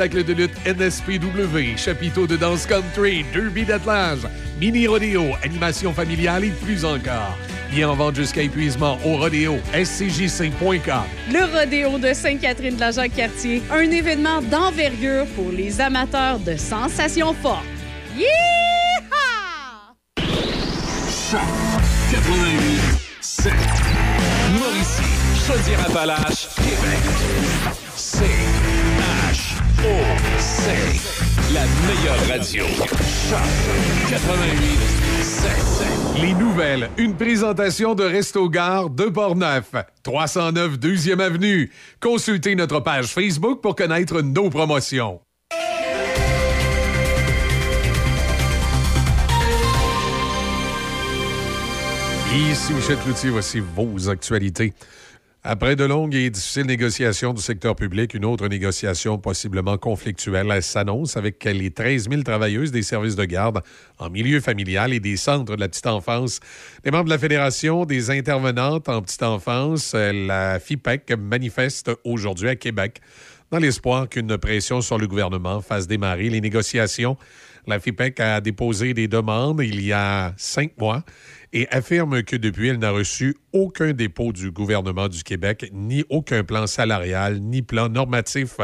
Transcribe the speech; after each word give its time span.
Spectacle 0.00 0.24
de 0.24 0.32
lutte 0.32 0.56
NSPW, 0.64 1.76
chapiteau 1.76 2.26
de 2.26 2.34
danse 2.34 2.64
country, 2.64 3.22
derby 3.34 3.66
d'attelage, 3.66 4.20
mini 4.58 4.86
rodéo, 4.86 5.34
animation 5.42 5.92
familiale 5.92 6.44
et 6.44 6.50
plus 6.64 6.86
encore. 6.86 7.36
Bien 7.70 7.90
en 7.90 7.94
vente 7.96 8.16
jusqu'à 8.16 8.40
épuisement 8.40 8.96
au 9.04 9.18
rodéo 9.18 9.58
scjc.com. 9.74 11.02
Le 11.30 11.60
rodéo 11.60 11.98
de 11.98 12.14
Sainte-Catherine 12.14 12.76
de 12.76 12.80
la 12.80 12.92
Jacques-Cartier, 12.92 13.62
un 13.70 13.90
événement 13.90 14.40
d'envergure 14.40 15.26
pour 15.36 15.52
les 15.52 15.82
amateurs 15.82 16.38
de 16.38 16.56
sensations 16.56 17.34
fortes. 17.34 17.66
Yeehaw! 18.16 18.30
88 22.10 23.10
7 23.20 23.52
Mauricie, 24.58 25.02
Chaudière-Appalaches, 25.46 26.48
Québec. 26.56 27.00
C 27.96 28.24
H 29.90 29.92
O 29.92 30.38
C 30.38 30.70
la 31.52 31.62
meilleure 31.86 32.28
radio. 32.28 32.64
Choc 33.28 33.40
88 34.08 34.78
7 35.20 36.22
Les 36.22 36.32
nouvelles, 36.34 36.90
une 36.96 37.16
présentation 37.16 37.96
de 37.96 38.04
Resto 38.04 38.48
Gare 38.48 38.88
de 38.88 39.06
Portneuf, 39.06 39.72
309 40.04 40.78
2e 40.78 41.20
Avenue. 41.20 41.72
Consultez 41.98 42.54
notre 42.54 42.78
page 42.78 43.06
Facebook 43.06 43.60
pour 43.60 43.74
connaître 43.74 44.20
nos 44.20 44.48
promotions. 44.48 45.20
Ici 52.32 52.72
Michel 52.74 52.96
Cloutier, 52.98 53.30
voici 53.30 53.58
vos 53.58 54.08
actualités. 54.08 54.72
Après 55.42 55.74
de 55.74 55.84
longues 55.84 56.14
et 56.14 56.28
difficiles 56.28 56.66
négociations 56.66 57.32
du 57.32 57.40
secteur 57.40 57.74
public, 57.74 58.12
une 58.12 58.26
autre 58.26 58.46
négociation 58.46 59.16
possiblement 59.16 59.78
conflictuelle 59.78 60.62
s'annonce 60.62 61.16
avec 61.16 61.42
les 61.44 61.70
13 61.70 62.10
000 62.10 62.22
travailleuses 62.24 62.72
des 62.72 62.82
services 62.82 63.16
de 63.16 63.24
garde 63.24 63.62
en 63.98 64.10
milieu 64.10 64.40
familial 64.40 64.92
et 64.92 65.00
des 65.00 65.16
centres 65.16 65.56
de 65.56 65.60
la 65.60 65.68
petite 65.68 65.86
enfance. 65.86 66.40
Les 66.84 66.90
membres 66.90 67.06
de 67.06 67.10
la 67.10 67.18
Fédération 67.18 67.86
des 67.86 68.10
intervenantes 68.10 68.90
en 68.90 69.00
petite 69.00 69.22
enfance, 69.22 69.94
la 69.94 70.60
FIPEC, 70.60 71.14
manifeste 71.18 71.90
aujourd'hui 72.04 72.50
à 72.50 72.56
Québec 72.56 73.00
dans 73.50 73.58
l'espoir 73.58 74.10
qu'une 74.10 74.36
pression 74.36 74.82
sur 74.82 74.98
le 74.98 75.08
gouvernement 75.08 75.62
fasse 75.62 75.86
démarrer 75.86 76.28
les 76.28 76.42
négociations. 76.42 77.16
La 77.66 77.80
FIPEC 77.80 78.20
a 78.20 78.40
déposé 78.42 78.92
des 78.92 79.08
demandes 79.08 79.60
il 79.62 79.80
y 79.82 79.92
a 79.92 80.34
cinq 80.36 80.72
mois 80.78 81.02
et 81.52 81.66
affirme 81.70 82.22
que 82.22 82.36
depuis, 82.36 82.68
elle 82.68 82.78
n'a 82.78 82.90
reçu 82.90 83.34
aucun 83.52 83.92
dépôt 83.92 84.32
du 84.32 84.50
gouvernement 84.50 85.08
du 85.08 85.22
Québec, 85.22 85.70
ni 85.72 86.04
aucun 86.08 86.44
plan 86.44 86.66
salarial, 86.66 87.40
ni 87.40 87.62
plan 87.62 87.88
normatif. 87.88 88.58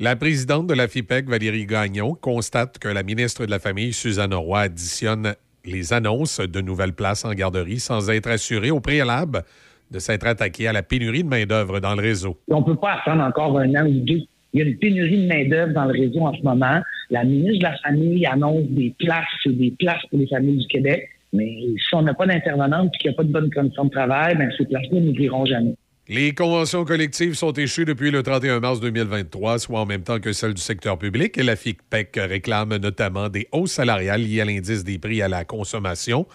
La 0.00 0.16
présidente 0.16 0.66
de 0.66 0.74
la 0.74 0.88
FIPEC, 0.88 1.28
Valérie 1.28 1.66
Gagnon, 1.66 2.14
constate 2.14 2.78
que 2.78 2.88
la 2.88 3.02
ministre 3.02 3.46
de 3.46 3.50
la 3.50 3.58
Famille, 3.58 3.92
Suzanne 3.92 4.34
Roy, 4.34 4.60
additionne 4.60 5.34
les 5.64 5.92
annonces 5.92 6.40
de 6.40 6.60
nouvelles 6.60 6.92
places 6.92 7.24
en 7.24 7.32
garderie 7.32 7.80
sans 7.80 8.10
être 8.10 8.28
assurée 8.28 8.70
au 8.70 8.80
préalable 8.80 9.44
de 9.90 9.98
s'être 9.98 10.26
attaquée 10.26 10.66
à 10.66 10.72
la 10.72 10.82
pénurie 10.82 11.22
de 11.22 11.28
main-d'œuvre 11.28 11.80
dans 11.80 11.94
le 11.94 12.02
réseau. 12.02 12.38
On 12.48 12.60
ne 12.60 12.64
peut 12.64 12.76
pas 12.76 13.00
attendre 13.00 13.22
encore 13.22 13.58
un 13.58 13.74
an 13.76 13.86
ou 13.86 14.00
deux. 14.00 14.22
Il 14.52 14.60
y 14.60 14.62
a 14.62 14.66
une 14.66 14.76
pénurie 14.76 15.22
de 15.22 15.28
main-d'œuvre 15.28 15.72
dans 15.72 15.84
le 15.84 15.92
réseau 15.92 16.20
en 16.20 16.34
ce 16.34 16.42
moment. 16.42 16.80
La 17.10 17.24
ministre 17.24 17.58
de 17.58 17.64
la 17.64 17.76
Famille 17.78 18.26
annonce 18.26 18.64
des 18.68 18.94
places, 18.98 19.24
des 19.46 19.74
places 19.78 20.04
pour 20.10 20.18
les 20.18 20.26
familles 20.26 20.58
du 20.58 20.66
Québec. 20.66 21.08
Mais 21.34 21.50
si 21.76 21.94
on 21.94 22.02
n'a 22.02 22.14
pas 22.14 22.26
d'intervenante 22.26 22.92
et 22.94 22.98
qu'il 22.98 23.10
n'y 23.10 23.14
a 23.14 23.16
pas 23.16 23.24
de 23.24 23.32
bonnes 23.32 23.52
conditions 23.52 23.84
de 23.84 23.90
travail, 23.90 24.36
bien, 24.36 24.48
ces 24.56 24.64
places-là 24.64 25.00
n'ouvriront 25.00 25.44
jamais. 25.44 25.74
Les 26.06 26.34
conventions 26.34 26.84
collectives 26.84 27.32
sont 27.32 27.52
échues 27.52 27.86
depuis 27.86 28.10
le 28.10 28.22
31 28.22 28.60
mars 28.60 28.78
2023, 28.78 29.58
soit 29.58 29.80
en 29.80 29.86
même 29.86 30.02
temps 30.02 30.20
que 30.20 30.32
celles 30.32 30.52
du 30.52 30.60
secteur 30.60 30.98
public. 30.98 31.36
La 31.38 31.56
FICPEC 31.56 32.20
réclame 32.28 32.76
notamment 32.76 33.30
des 33.30 33.48
hausses 33.52 33.72
salariales 33.72 34.20
liées 34.20 34.42
à 34.42 34.44
l'indice 34.44 34.84
des 34.84 34.98
prix 34.98 35.22
à 35.22 35.28
la 35.28 35.44
consommation, 35.44 36.26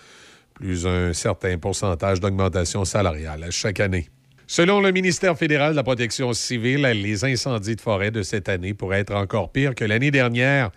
plus 0.55 0.88
un 0.88 1.14
certain 1.14 1.58
pourcentage 1.59 2.20
d'augmentation 2.20 2.83
salariale 2.83 3.45
chaque 3.52 3.80
année. 3.80 4.09
Selon 4.48 4.82
le 4.82 4.92
ministère 4.92 5.38
fédéral 5.38 5.73
de 5.73 5.76
la 5.76 5.83
Protection 5.83 6.33
civile, 6.33 6.82
les 6.82 7.23
incendies 7.23 7.76
de 7.76 7.82
forêt 7.82 8.09
de 8.09 8.23
cette 8.23 8.49
année 8.49 8.73
pourraient 8.73 9.02
être 9.02 9.14
encore 9.14 9.52
pires 9.52 9.76
que 9.76 9.86
l'année 9.86 10.09
dernière. 10.09 10.71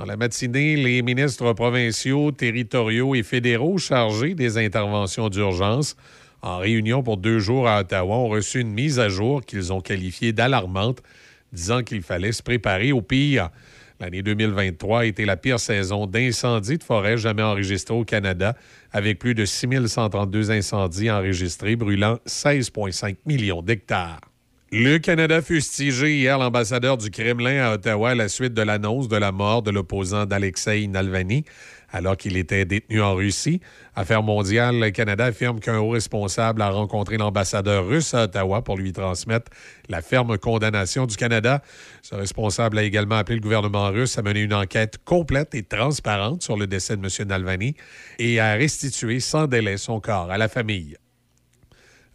Dans 0.00 0.06
la 0.06 0.16
matinée, 0.16 0.76
les 0.76 1.02
ministres 1.02 1.52
provinciaux, 1.52 2.32
territoriaux 2.32 3.14
et 3.14 3.22
fédéraux 3.22 3.76
chargés 3.76 4.34
des 4.34 4.56
interventions 4.56 5.28
d'urgence 5.28 5.94
en 6.40 6.56
réunion 6.56 7.02
pour 7.02 7.18
deux 7.18 7.38
jours 7.38 7.68
à 7.68 7.80
Ottawa 7.80 8.16
ont 8.16 8.28
reçu 8.28 8.60
une 8.60 8.72
mise 8.72 8.98
à 8.98 9.10
jour 9.10 9.44
qu'ils 9.44 9.74
ont 9.74 9.82
qualifiée 9.82 10.32
d'alarmante, 10.32 11.02
disant 11.52 11.82
qu'il 11.82 12.00
fallait 12.00 12.32
se 12.32 12.42
préparer 12.42 12.92
au 12.92 13.02
pire. 13.02 13.50
L'année 14.00 14.22
2023 14.22 15.00
a 15.00 15.04
été 15.04 15.26
la 15.26 15.36
pire 15.36 15.60
saison 15.60 16.06
d'incendies 16.06 16.78
de 16.78 16.82
forêt 16.82 17.18
jamais 17.18 17.42
enregistrée 17.42 17.92
au 17.92 18.06
Canada, 18.06 18.56
avec 18.92 19.18
plus 19.18 19.34
de 19.34 19.44
6132 19.44 20.50
incendies 20.50 21.10
enregistrés, 21.10 21.76
brûlant 21.76 22.18
16,5 22.26 23.16
millions 23.26 23.60
d'hectares. 23.60 24.29
Le 24.72 24.98
Canada 24.98 25.42
fustigé 25.42 26.18
hier 26.18 26.38
l'ambassadeur 26.38 26.96
du 26.96 27.10
Kremlin 27.10 27.60
à 27.60 27.74
Ottawa 27.74 28.10
à 28.10 28.14
la 28.14 28.28
suite 28.28 28.54
de 28.54 28.62
l'annonce 28.62 29.08
de 29.08 29.16
la 29.16 29.32
mort 29.32 29.62
de 29.62 29.72
l'opposant 29.72 30.26
d'Alexei 30.26 30.86
Navalny 30.86 31.44
alors 31.90 32.16
qu'il 32.16 32.36
était 32.36 32.64
détenu 32.64 33.02
en 33.02 33.16
Russie. 33.16 33.60
Affaires 33.96 34.22
mondiales, 34.22 34.78
le 34.78 34.90
Canada 34.90 35.24
affirme 35.24 35.58
qu'un 35.58 35.78
haut 35.78 35.88
responsable 35.88 36.62
a 36.62 36.70
rencontré 36.70 37.16
l'ambassadeur 37.16 37.84
russe 37.84 38.14
à 38.14 38.26
Ottawa 38.26 38.62
pour 38.62 38.76
lui 38.76 38.92
transmettre 38.92 39.50
la 39.88 40.02
ferme 40.02 40.38
condamnation 40.38 41.06
du 41.06 41.16
Canada. 41.16 41.62
Ce 42.02 42.14
responsable 42.14 42.78
a 42.78 42.84
également 42.84 43.16
appelé 43.16 43.34
le 43.38 43.42
gouvernement 43.42 43.88
russe 43.88 44.18
à 44.18 44.22
mener 44.22 44.42
une 44.42 44.54
enquête 44.54 44.98
complète 45.04 45.52
et 45.56 45.64
transparente 45.64 46.44
sur 46.44 46.56
le 46.56 46.68
décès 46.68 46.96
de 46.96 47.04
M. 47.04 47.28
Navalny 47.28 47.74
et 48.20 48.38
à 48.38 48.52
restituer 48.52 49.18
sans 49.18 49.48
délai 49.48 49.78
son 49.78 49.98
corps 49.98 50.30
à 50.30 50.38
la 50.38 50.46
famille. 50.46 50.96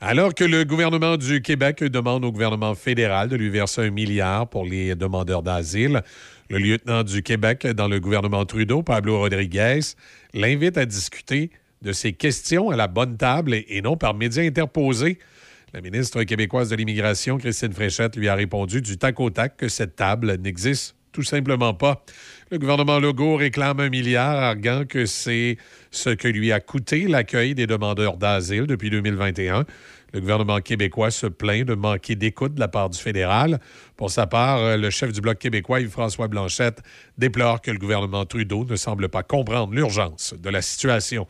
Alors 0.07 0.35
que 0.35 0.43
le 0.43 0.65
gouvernement 0.65 1.17
du 1.17 1.41
Québec 1.41 1.83
demande 1.83 2.25
au 2.25 2.31
gouvernement 2.31 2.75
fédéral 2.75 3.27
de 3.27 3.35
lui 3.35 3.49
verser 3.49 3.81
un 3.81 3.89
milliard 3.89 4.47
pour 4.47 4.63
les 4.63 4.93
demandeurs 4.93 5.41
d'asile, 5.41 6.03
le 6.47 6.59
lieutenant 6.59 7.01
du 7.01 7.23
Québec 7.23 7.65
dans 7.65 7.87
le 7.87 7.99
gouvernement 7.99 8.45
Trudeau, 8.45 8.83
Pablo 8.83 9.17
Rodriguez, 9.17 9.79
l'invite 10.35 10.77
à 10.77 10.85
discuter 10.85 11.49
de 11.81 11.91
ces 11.91 12.13
questions 12.13 12.69
à 12.69 12.75
la 12.75 12.87
bonne 12.87 13.17
table 13.17 13.55
et 13.55 13.81
non 13.81 13.97
par 13.97 14.13
médias 14.13 14.43
interposés. 14.43 15.17
La 15.73 15.81
ministre 15.81 16.21
québécoise 16.21 16.69
de 16.69 16.75
l'Immigration, 16.75 17.39
Christine 17.39 17.73
Fréchette, 17.73 18.15
lui 18.15 18.27
a 18.27 18.35
répondu 18.35 18.83
du 18.83 18.99
tac 18.99 19.19
au 19.19 19.31
tac 19.31 19.57
que 19.57 19.69
cette 19.69 19.95
table 19.95 20.35
n'existe 20.35 20.95
tout 21.15 21.23
simplement 21.23 21.73
pas. 21.73 22.03
Le 22.51 22.59
gouvernement 22.59 22.99
Legault 22.99 23.37
réclame 23.37 23.79
un 23.79 23.89
milliard, 23.89 24.35
arguant 24.35 24.83
que 24.83 25.05
c'est 25.05 25.57
ce 25.89 26.09
que 26.09 26.27
lui 26.27 26.51
a 26.51 26.59
coûté 26.59 27.07
l'accueil 27.07 27.55
des 27.55 27.67
demandeurs 27.67 28.17
d'asile 28.17 28.67
depuis 28.67 28.89
2021. 28.89 29.65
Le 30.15 30.21
gouvernement 30.21 30.61
québécois 30.61 31.11
se 31.11 31.27
plaint 31.27 31.65
de 31.65 31.73
manquer 31.75 32.15
d'écoute 32.15 32.53
de 32.53 32.59
la 32.61 32.69
part 32.69 32.89
du 32.89 32.97
fédéral. 32.97 33.59
Pour 33.97 34.09
sa 34.09 34.27
part, 34.27 34.77
le 34.77 34.89
chef 34.89 35.11
du 35.11 35.19
Bloc 35.19 35.37
québécois, 35.37 35.81
Yves-François 35.81 36.29
Blanchette, 36.29 36.81
déplore 37.17 37.61
que 37.61 37.69
le 37.69 37.77
gouvernement 37.77 38.23
Trudeau 38.23 38.63
ne 38.63 38.77
semble 38.77 39.09
pas 39.09 39.23
comprendre 39.23 39.73
l'urgence 39.73 40.33
de 40.41 40.49
la 40.49 40.61
situation. 40.61 41.27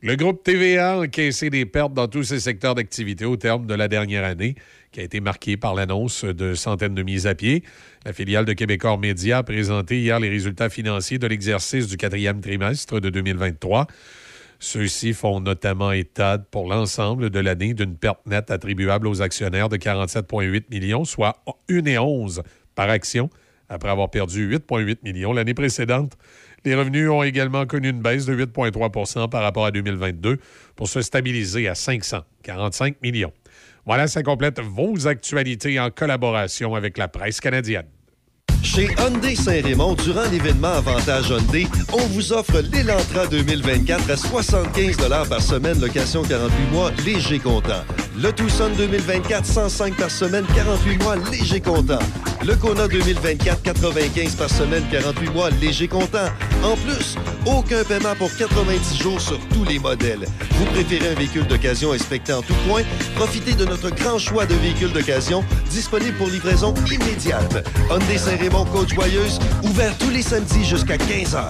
Le 0.00 0.14
groupe 0.14 0.44
TVA 0.44 0.92
a 0.92 0.98
encaissé 1.00 1.50
des 1.50 1.66
pertes 1.66 1.92
dans 1.92 2.06
tous 2.06 2.22
ses 2.22 2.38
secteurs 2.38 2.76
d'activité 2.76 3.24
au 3.24 3.36
terme 3.36 3.66
de 3.66 3.74
la 3.74 3.88
dernière 3.88 4.24
année, 4.24 4.54
qui 4.92 5.00
a 5.00 5.02
été 5.02 5.18
marquée 5.18 5.56
par 5.56 5.74
l'annonce 5.74 6.24
de 6.24 6.54
centaines 6.54 6.94
de 6.94 7.02
mises 7.02 7.26
à 7.26 7.34
pied. 7.34 7.64
La 8.06 8.12
filiale 8.12 8.44
de 8.44 8.52
Québecor 8.52 8.96
Média 8.96 9.38
a 9.38 9.42
présenté 9.42 9.98
hier 9.98 10.20
les 10.20 10.28
résultats 10.28 10.70
financiers 10.70 11.18
de 11.18 11.26
l'exercice 11.26 11.88
du 11.88 11.96
quatrième 11.96 12.40
trimestre 12.40 13.00
de 13.00 13.10
2023. 13.10 13.88
Ceux-ci 14.62 15.14
font 15.14 15.40
notamment 15.40 15.90
état 15.90 16.36
pour 16.38 16.68
l'ensemble 16.68 17.30
de 17.30 17.40
l'année 17.40 17.72
d'une 17.72 17.96
perte 17.96 18.24
nette 18.26 18.50
attribuable 18.50 19.08
aux 19.08 19.22
actionnaires 19.22 19.70
de 19.70 19.78
47,8 19.78 20.64
millions, 20.70 21.06
soit 21.06 21.42
1,11 21.70 22.42
par 22.74 22.90
action, 22.90 23.30
après 23.70 23.88
avoir 23.88 24.10
perdu 24.10 24.54
8,8 24.54 24.98
millions 25.02 25.32
l'année 25.32 25.54
précédente. 25.54 26.12
Les 26.66 26.74
revenus 26.74 27.08
ont 27.08 27.22
également 27.22 27.64
connu 27.64 27.88
une 27.88 28.02
baisse 28.02 28.26
de 28.26 28.36
8,3% 28.36 29.30
par 29.30 29.42
rapport 29.42 29.64
à 29.64 29.70
2022 29.70 30.36
pour 30.76 30.88
se 30.88 31.00
stabiliser 31.00 31.66
à 31.66 31.74
545 31.74 33.00
millions. 33.02 33.32
Voilà, 33.86 34.08
ça 34.08 34.22
complète 34.22 34.60
vos 34.60 35.06
actualités 35.06 35.80
en 35.80 35.90
collaboration 35.90 36.74
avec 36.74 36.98
la 36.98 37.08
presse 37.08 37.40
canadienne. 37.40 37.86
Chez 38.62 38.88
Hyundai 38.98 39.34
Saint-Raymond, 39.34 39.94
durant 39.94 40.28
l'événement 40.30 40.68
Avantage 40.68 41.30
Hyundai, 41.30 41.66
on 41.92 42.06
vous 42.08 42.32
offre 42.32 42.60
l'Elantra 42.72 43.26
2024 43.26 44.10
à 44.10 44.16
75 44.16 44.96
par 45.28 45.42
semaine, 45.42 45.80
location 45.80 46.22
48 46.22 46.72
mois, 46.72 46.90
léger 47.04 47.38
comptant. 47.38 47.84
Le 48.16 48.32
Tucson 48.32 48.70
2024, 48.76 49.46
105 49.46 49.96
par 49.96 50.10
semaine, 50.10 50.44
48 50.54 51.02
mois, 51.02 51.16
léger 51.30 51.60
comptant. 51.60 51.98
Le 52.44 52.54
Kona 52.56 52.88
2024, 52.88 53.62
95 53.62 54.34
par 54.34 54.50
semaine, 54.50 54.82
48 54.90 55.30
mois, 55.30 55.50
léger 55.50 55.88
comptant. 55.88 56.28
En 56.62 56.76
plus, 56.76 57.16
aucun 57.46 57.82
paiement 57.84 58.14
pour 58.16 58.34
90 58.36 58.98
jours 58.98 59.20
sur 59.20 59.38
tous 59.48 59.64
les 59.64 59.78
modèles. 59.78 60.26
Vous 60.52 60.64
préférez 60.66 61.08
un 61.10 61.14
véhicule 61.14 61.46
d'occasion 61.46 61.92
inspecté 61.92 62.32
en 62.32 62.42
tout 62.42 62.54
point? 62.68 62.82
Profitez 63.14 63.52
de 63.54 63.64
notre 63.64 63.90
grand 63.90 64.18
choix 64.18 64.44
de 64.44 64.54
véhicules 64.54 64.92
d'occasion 64.92 65.44
disponibles 65.70 66.16
pour 66.16 66.28
livraison 66.28 66.74
immédiate. 66.90 67.66
Hyundai 67.90 68.18
Saint-Raymond, 68.18 68.49
Côte-Joyeuse, 68.72 69.38
ouvert 69.64 69.96
tous 69.98 70.10
les 70.10 70.22
samedis 70.22 70.64
jusqu'à 70.64 70.96
15 70.96 71.34
h. 71.34 71.44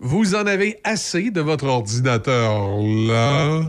Vous 0.00 0.34
en 0.34 0.46
avez 0.46 0.78
assez 0.84 1.30
de 1.30 1.40
votre 1.40 1.66
ordinateur 1.66 2.52
là? 3.08 3.62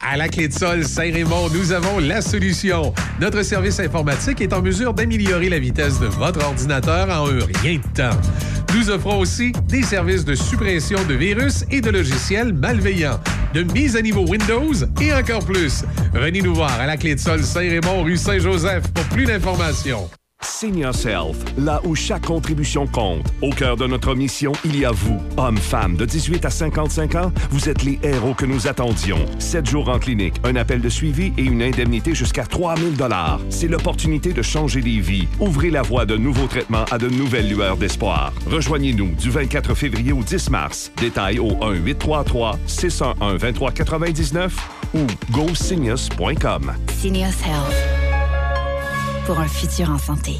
À 0.00 0.16
la 0.16 0.28
clé 0.28 0.48
de 0.48 0.52
sol 0.52 0.84
Saint-Raymond, 0.84 1.50
nous 1.52 1.72
avons 1.72 1.98
la 1.98 2.22
solution. 2.22 2.94
Notre 3.20 3.42
service 3.42 3.80
informatique 3.80 4.40
est 4.40 4.52
en 4.52 4.62
mesure 4.62 4.94
d'améliorer 4.94 5.48
la 5.48 5.58
vitesse 5.58 5.98
de 5.98 6.06
votre 6.06 6.44
ordinateur 6.44 7.08
en 7.08 7.28
un 7.28 7.44
rien 7.62 7.78
de 7.78 7.94
temps. 7.94 8.16
Nous 8.74 8.90
offrons 8.90 9.18
aussi 9.18 9.52
des 9.66 9.82
services 9.82 10.24
de 10.24 10.34
suppression 10.34 10.98
de 11.08 11.14
virus 11.14 11.64
et 11.70 11.80
de 11.80 11.90
logiciels 11.90 12.52
malveillants, 12.52 13.18
de 13.54 13.62
mise 13.62 13.96
à 13.96 14.02
niveau 14.02 14.26
Windows 14.26 14.74
et 15.00 15.12
encore 15.12 15.44
plus. 15.44 15.84
Venez 16.12 16.42
nous 16.42 16.54
voir 16.54 16.72
à 16.80 16.86
la 16.86 16.96
clé 16.96 17.14
de 17.14 17.20
sol 17.20 17.42
Saint-Raymond, 17.42 18.04
rue 18.04 18.16
Saint-Joseph 18.16 18.88
pour 18.92 19.04
plus 19.06 19.24
d'informations. 19.24 20.08
Seniors 20.58 21.04
Health, 21.04 21.36
là 21.58 21.80
où 21.84 21.96
chaque 21.96 22.26
contribution 22.26 22.86
compte. 22.86 23.26
Au 23.42 23.50
cœur 23.50 23.76
de 23.76 23.88
notre 23.88 24.14
mission, 24.14 24.52
il 24.64 24.78
y 24.78 24.84
a 24.84 24.92
vous, 24.92 25.20
hommes, 25.36 25.56
femmes 25.56 25.96
de 25.96 26.04
18 26.04 26.44
à 26.44 26.50
55 26.50 27.16
ans. 27.16 27.32
Vous 27.50 27.68
êtes 27.68 27.82
les 27.82 27.98
héros 28.04 28.34
que 28.34 28.46
nous 28.46 28.68
attendions. 28.68 29.18
Sept 29.40 29.68
jours 29.68 29.88
en 29.88 29.98
clinique, 29.98 30.34
un 30.44 30.54
appel 30.54 30.80
de 30.80 30.88
suivi 30.88 31.32
et 31.36 31.42
une 31.42 31.60
indemnité 31.60 32.14
jusqu'à 32.14 32.44
3000 32.44 32.96
dollars. 32.96 33.40
C'est 33.50 33.66
l'opportunité 33.66 34.32
de 34.32 34.42
changer 34.42 34.80
des 34.80 35.00
vies. 35.00 35.26
Ouvrez 35.40 35.70
la 35.70 35.82
voie 35.82 36.06
de 36.06 36.16
nouveaux 36.16 36.46
traitements 36.46 36.84
à 36.90 36.98
de 36.98 37.08
nouvelles 37.08 37.48
lueurs 37.48 37.76
d'espoir. 37.76 38.32
Rejoignez-nous 38.46 39.16
du 39.16 39.30
24 39.30 39.74
février 39.74 40.12
au 40.12 40.22
10 40.22 40.50
mars. 40.50 40.92
Détails 40.98 41.40
au 41.40 41.50
1-833-611-2399 41.50 44.50
ou 44.94 45.00
goseniors.com. 45.32 46.74
Seniors 47.00 47.32
Health. 47.44 48.07
Pour 49.28 49.40
un 49.40 49.46
futur 49.46 49.90
en 49.90 49.98
santé. 49.98 50.36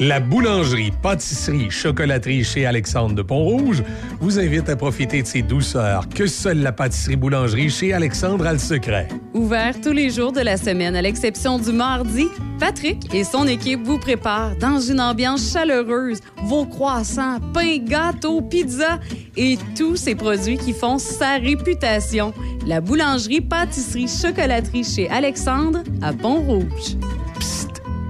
La 0.00 0.18
boulangerie, 0.18 0.92
pâtisserie, 1.02 1.70
chocolaterie 1.70 2.42
chez 2.42 2.64
Alexandre 2.64 3.14
de 3.14 3.20
Pont-Rouge 3.20 3.82
vous 4.18 4.38
invite 4.38 4.70
à 4.70 4.76
profiter 4.76 5.20
de 5.20 5.26
ces 5.26 5.42
douceurs 5.42 6.08
que 6.08 6.26
seule 6.26 6.62
la 6.62 6.72
pâtisserie-boulangerie 6.72 7.68
chez 7.68 7.92
Alexandre 7.92 8.46
a 8.46 8.54
le 8.54 8.58
secret. 8.58 9.08
Ouvert 9.34 9.78
tous 9.78 9.92
les 9.92 10.08
jours 10.08 10.32
de 10.32 10.40
la 10.40 10.56
semaine, 10.56 10.96
à 10.96 11.02
l'exception 11.02 11.58
du 11.58 11.70
mardi, 11.70 12.28
Patrick 12.58 13.14
et 13.14 13.24
son 13.24 13.46
équipe 13.46 13.82
vous 13.84 13.98
préparent 13.98 14.56
dans 14.56 14.80
une 14.80 14.98
ambiance 14.98 15.52
chaleureuse 15.52 16.20
vos 16.44 16.64
croissants, 16.64 17.40
pains, 17.52 17.76
gâteaux, 17.76 18.40
pizzas 18.40 19.00
et 19.36 19.58
tous 19.76 19.96
ces 19.96 20.14
produits 20.14 20.56
qui 20.56 20.72
font 20.72 20.96
sa 20.96 21.36
réputation. 21.36 22.32
La 22.66 22.80
boulangerie, 22.80 23.42
pâtisserie, 23.42 24.08
chocolaterie 24.08 24.84
chez 24.84 25.10
Alexandre 25.10 25.80
à 26.00 26.14
Pont-Rouge. 26.14 26.96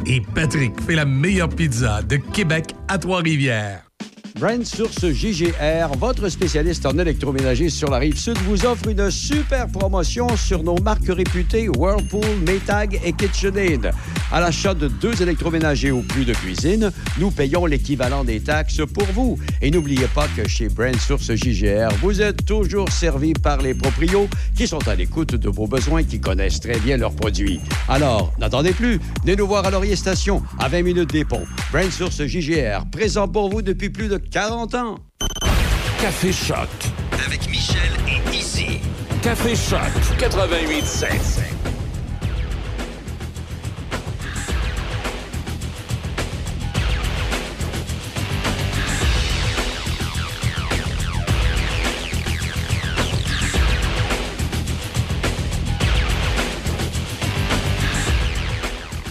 Et 0.07 0.21
Patrick 0.21 0.81
fait 0.81 0.97
la 0.97 1.05
meilleure 1.05 1.49
pizza 1.49 2.03
de 2.03 2.17
Québec 2.17 2.75
à 2.89 2.99
Trois-Rivières. 2.99 3.92
Brand 4.39 4.65
Source 4.65 5.11
JGR, 5.11 5.97
votre 5.99 6.29
spécialiste 6.29 6.87
en 6.87 6.99
électroménager 6.99 7.69
sur 7.69 7.91
la 7.91 7.99
rive 7.99 8.17
sud, 8.17 8.37
vous 8.47 8.65
offre 8.65 8.89
une 8.89 9.11
super 9.11 9.69
promotion 9.69 10.37
sur 10.37 10.63
nos 10.63 10.77
marques 10.79 11.09
réputées 11.09 11.69
Whirlpool, 11.69 12.25
Maytag 12.47 13.01
et 13.05 13.13
KitchenAid. 13.13 13.93
À 14.31 14.41
l'achat 14.41 14.75
de 14.75 14.89
deux 14.89 15.21
électroménagers 15.21 15.93
ou 15.93 16.03
plus 16.03 16.25
de 16.25 16.33
cuisine, 16.33 16.91
nous 17.19 17.31
payons 17.31 17.67
l'équivalent 17.67 18.25
des 18.25 18.41
taxes 18.41 18.81
pour 18.95 19.05
vous. 19.13 19.39
Et 19.61 19.71
n'oubliez 19.71 20.09
pas 20.15 20.27
que 20.37 20.49
chez 20.49 20.69
Brand 20.69 20.97
Source 20.97 21.35
JGR, 21.35 21.91
vous 22.01 22.23
êtes 22.23 22.47
toujours 22.47 22.89
servi 22.91 23.35
par 23.35 23.61
les 23.61 23.75
proprios 23.75 24.29
qui 24.57 24.67
sont 24.67 24.87
à 24.89 24.95
l'écoute 24.95 25.35
de 25.35 25.49
vos 25.51 25.67
besoins, 25.67 26.05
qui 26.05 26.21
connaissent 26.21 26.61
très 26.61 26.79
bien 26.79 26.97
leurs 26.97 27.15
produits. 27.15 27.61
Alors, 27.89 28.33
n'attendez 28.39 28.73
plus, 28.73 28.99
venez 29.23 29.37
nous 29.37 29.47
voir 29.47 29.67
à 29.67 29.71
Laurier 29.71 29.97
Station, 29.97 30.43
à 30.59 30.69
20 30.69 30.83
minutes 30.83 31.13
des 31.13 31.25
ponts. 31.25 31.45
Brand 31.71 31.91
Source 31.91 32.25
JGR, 32.25 32.87
présent 32.91 33.29
pour 33.29 33.51
vous 33.51 33.61
depuis 33.61 33.91
plus 33.91 34.09
de 34.09 34.22
40 34.31 34.75
ans. 34.75 34.97
Café 36.01 36.33
Choc. 36.33 36.69
Avec 37.27 37.49
Michel 37.51 37.79
et 38.09 38.37
Izzy. 38.37 38.81
Café 39.23 39.55
Choc 39.55 39.81
88.7. 40.19 41.62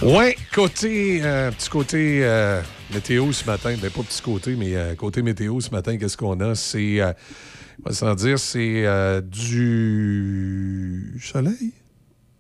Ouais, 0.02 0.36
côté, 0.54 1.22
euh, 1.24 1.52
petit 1.52 1.70
côté 1.70 2.20
euh, 2.24 2.60
météo 2.92 3.32
ce 3.32 3.46
matin, 3.46 3.76
ben 3.80 3.92
pas 3.92 4.02
petit 4.02 4.22
côté, 4.22 4.56
mais 4.56 4.76
euh, 4.76 4.96
côté 4.96 5.22
météo 5.22 5.60
ce 5.60 5.70
matin, 5.70 5.96
qu'est-ce 5.98 6.18
qu'on 6.18 6.40
a? 6.40 6.56
C'est, 6.56 7.04
on 7.04 7.14
va 7.86 7.94
s'en 7.94 8.16
dire, 8.16 8.40
c'est 8.40 8.84
du 9.22 11.20
soleil? 11.22 11.74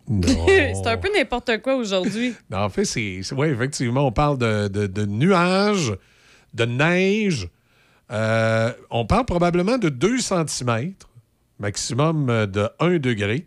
C'est 0.28 0.88
un 0.88 0.98
peu 0.98 1.10
n'importe 1.16 1.62
quoi 1.62 1.76
aujourd'hui. 1.76 2.34
Non, 2.50 2.58
en 2.64 2.70
fait, 2.70 2.84
c'est. 2.84 3.22
Oui, 3.34 3.48
effectivement, 3.48 4.08
on 4.08 4.12
parle 4.12 4.38
de, 4.40 4.68
de- 4.68 4.88
de 4.88 5.06
nuages, 5.06 5.94
de 6.54 6.66
neige. 6.66 7.48
On 8.10 9.06
parle 9.08 9.26
probablement 9.26 9.78
de 9.78 9.88
2 9.90 10.18
cm, 10.20 10.94
maximum 11.60 12.26
de 12.48 12.68
1 12.80 12.98
degré. 12.98 13.46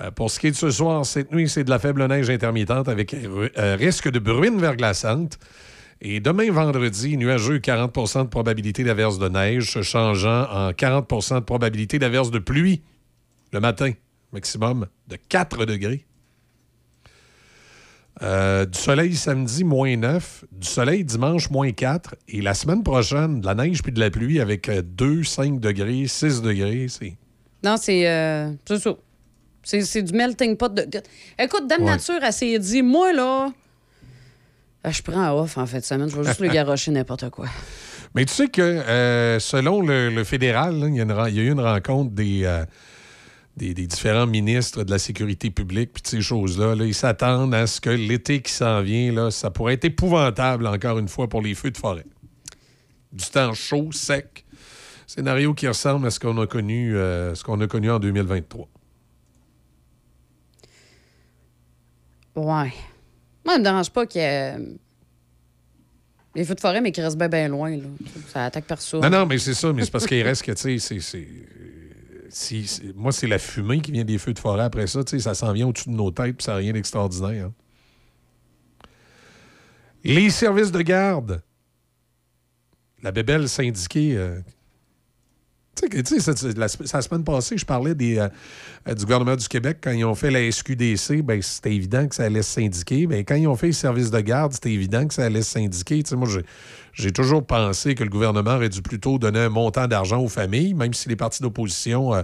Euh, 0.00 0.10
pour 0.10 0.30
ce 0.30 0.40
qui 0.40 0.46
est 0.46 0.50
de 0.52 0.56
ce 0.56 0.70
soir, 0.70 1.04
cette 1.04 1.32
nuit, 1.32 1.48
c'est 1.48 1.64
de 1.64 1.70
la 1.70 1.78
faible 1.78 2.06
neige 2.06 2.30
intermittente 2.30 2.88
avec 2.88 3.14
euh, 3.14 3.76
risque 3.78 4.10
de 4.10 4.18
bruine 4.18 4.58
verglaçante. 4.58 5.38
Et 6.00 6.20
demain, 6.20 6.50
vendredi, 6.50 7.16
nuageux, 7.16 7.58
40% 7.58 8.24
de 8.24 8.28
probabilité 8.28 8.82
d'averse 8.84 9.18
de 9.18 9.28
neige, 9.28 9.70
se 9.70 9.82
changeant 9.82 10.44
en 10.50 10.70
40% 10.70 11.36
de 11.36 11.44
probabilité 11.44 11.98
d'averse 11.98 12.30
de 12.30 12.38
pluie 12.38 12.82
le 13.52 13.60
matin, 13.60 13.92
maximum 14.32 14.86
de 15.08 15.16
4 15.28 15.64
degrés. 15.64 16.06
Euh, 18.20 18.66
du 18.66 18.78
soleil 18.78 19.14
samedi, 19.14 19.64
moins 19.64 19.96
9. 19.96 20.44
Du 20.52 20.66
soleil 20.66 21.04
dimanche, 21.04 21.50
moins 21.50 21.72
4. 21.72 22.14
Et 22.28 22.40
la 22.42 22.54
semaine 22.54 22.82
prochaine, 22.82 23.40
de 23.40 23.46
la 23.46 23.54
neige 23.54 23.82
puis 23.82 23.92
de 23.92 24.00
la 24.00 24.10
pluie 24.10 24.40
avec 24.40 24.68
euh, 24.68 24.82
2, 24.82 25.24
5 25.24 25.60
degrés, 25.60 26.06
6 26.06 26.42
degrés. 26.42 26.86
Non, 27.64 27.76
c'est 27.78 28.08
euh, 28.08 28.50
c'est. 28.66 28.96
C'est 29.62 30.02
du 30.02 30.12
melting 30.12 30.56
pot. 30.56 30.72
De... 30.74 30.86
Écoute, 31.38 31.66
Dame 31.68 31.82
Ouais. 31.82 31.90
Nature, 31.92 32.20
elle 32.22 32.32
s'est 32.32 32.58
dit, 32.58 32.82
moi, 32.82 33.12
là, 33.12 33.52
euh, 34.86 34.90
je 34.90 35.02
prends 35.02 35.20
un 35.20 35.32
off 35.32 35.56
en 35.56 35.64
de 35.64 35.80
semaine. 35.80 36.08
Je 36.08 36.16
vais 36.16 36.24
juste 36.24 36.40
le 36.40 36.48
garocher 36.52 36.90
n'importe 36.90 37.30
quoi. 37.30 37.46
Mais 38.14 38.24
tu 38.24 38.34
sais 38.34 38.48
que 38.48 38.60
euh, 38.60 39.38
selon 39.38 39.80
le, 39.80 40.10
le 40.10 40.24
fédéral, 40.24 40.74
il 40.88 40.96
y, 40.96 41.00
a 41.00 41.28
y 41.28 41.38
eu 41.38 41.50
une 41.50 41.60
rencontre 41.60 42.10
des, 42.10 42.42
euh, 42.44 42.64
des, 43.56 43.72
des 43.72 43.86
différents 43.86 44.26
ministres 44.26 44.84
de 44.84 44.90
la 44.90 44.98
sécurité 44.98 45.50
publique 45.50 45.92
puis 45.94 46.02
de 46.02 46.08
ces 46.08 46.20
choses-là. 46.20 46.74
là. 46.74 46.84
ils 46.84 46.94
s'attendent 46.94 47.54
à 47.54 47.66
ce 47.66 47.80
que 47.80 47.90
l'été 47.90 48.42
qui 48.42 48.52
s'en 48.52 48.82
vient, 48.82 49.12
là, 49.12 49.30
ça 49.30 49.50
pourrait 49.50 49.74
être 49.74 49.86
épouvantable 49.86 50.66
encore 50.66 50.98
une 50.98 51.08
fois 51.08 51.28
pour 51.28 51.40
les 51.40 51.54
feux 51.54 51.70
de 51.70 51.78
forêt. 51.78 52.04
Du 53.12 53.24
temps 53.26 53.54
chaud, 53.54 53.90
sec. 53.92 54.44
Scénario 55.06 55.52
qui 55.52 55.68
ressemble 55.68 56.06
à 56.06 56.10
ce 56.10 56.18
qu'on 56.18 56.38
a 56.40 56.46
connu, 56.46 56.96
euh, 56.96 57.34
ce 57.34 57.44
qu'on 57.44 57.60
a 57.60 57.66
connu 57.66 57.90
en 57.90 57.98
2023. 57.98 58.68
Ouais. 62.36 62.72
Moi, 63.44 63.54
ça 63.54 63.58
me 63.58 63.64
dérange 63.64 63.90
pas 63.90 64.04
ait 64.14 64.56
euh, 64.56 64.58
les 66.34 66.44
feux 66.44 66.54
de 66.54 66.60
forêt, 66.60 66.80
mais 66.80 66.92
qui 66.92 67.00
restent 67.02 67.18
bien, 67.18 67.28
bien 67.28 67.48
loin. 67.48 67.76
Là. 67.76 67.84
Ça 68.28 68.44
attaque 68.46 68.64
personne. 68.64 69.00
Non, 69.02 69.10
non, 69.10 69.26
mais 69.26 69.38
c'est 69.38 69.54
ça, 69.54 69.72
mais 69.72 69.84
c'est 69.84 69.90
parce 69.90 70.06
qu'il 70.06 70.22
reste 70.22 70.42
que, 70.42 70.52
tu 70.52 70.78
sais, 70.78 71.00
c'est- 71.00 71.26
si- 72.30 72.92
moi, 72.96 73.12
c'est 73.12 73.26
la 73.26 73.38
fumée 73.38 73.80
qui 73.80 73.92
vient 73.92 74.04
des 74.04 74.16
feux 74.18 74.32
de 74.32 74.38
forêt 74.38 74.62
après 74.64 74.86
ça. 74.86 75.00
Ça 75.06 75.34
s'en 75.34 75.52
vient 75.52 75.66
au-dessus 75.66 75.90
de 75.90 75.94
nos 75.94 76.10
têtes, 76.10 76.36
puis 76.36 76.44
ça 76.44 76.52
n'a 76.52 76.58
rien 76.58 76.72
d'extraordinaire. 76.72 77.50
Les 80.04 80.30
services 80.30 80.72
de 80.72 80.82
garde. 80.82 81.42
La 83.02 83.12
bébelle 83.12 83.48
syndiquée. 83.48 84.16
euh, 84.16 84.40
tu 85.74 86.20
sais, 86.20 86.52
la, 86.56 86.68
semaine 86.68 87.24
passée, 87.24 87.56
je 87.56 87.64
parlais 87.64 87.94
des, 87.94 88.18
euh, 88.18 88.28
euh, 88.88 88.94
du 88.94 89.04
gouvernement 89.04 89.36
du 89.36 89.48
Québec. 89.48 89.78
Quand 89.80 89.90
ils 89.90 90.04
ont 90.04 90.14
fait 90.14 90.30
la 90.30 90.50
SQDC, 90.50 91.22
ben, 91.22 91.40
c'était 91.40 91.74
évident 91.74 92.06
que 92.06 92.14
ça 92.14 92.24
allait 92.24 92.42
se 92.42 92.52
syndiquer. 92.52 93.06
Ben, 93.06 93.24
quand 93.24 93.34
ils 93.34 93.48
ont 93.48 93.56
fait 93.56 93.68
les 93.68 93.72
services 93.72 94.10
de 94.10 94.20
garde, 94.20 94.52
c'était 94.52 94.72
évident 94.72 95.06
que 95.06 95.14
ça 95.14 95.24
allait 95.24 95.42
se 95.42 95.52
syndiquer. 95.52 96.02
Tu 96.02 96.10
sais, 96.10 96.16
moi, 96.16 96.28
j'ai- 96.92 97.12
toujours 97.12 97.44
pensé 97.46 97.94
que 97.94 98.04
le 98.04 98.10
gouvernement 98.10 98.56
aurait 98.56 98.68
dû 98.68 98.82
plutôt 98.82 99.18
donner 99.18 99.40
un 99.40 99.48
montant 99.48 99.86
d'argent 99.86 100.20
aux 100.20 100.28
familles, 100.28 100.74
même 100.74 100.92
si 100.92 101.08
les 101.08 101.16
partis 101.16 101.42
d'opposition 101.42 102.14
euh, 102.14 102.22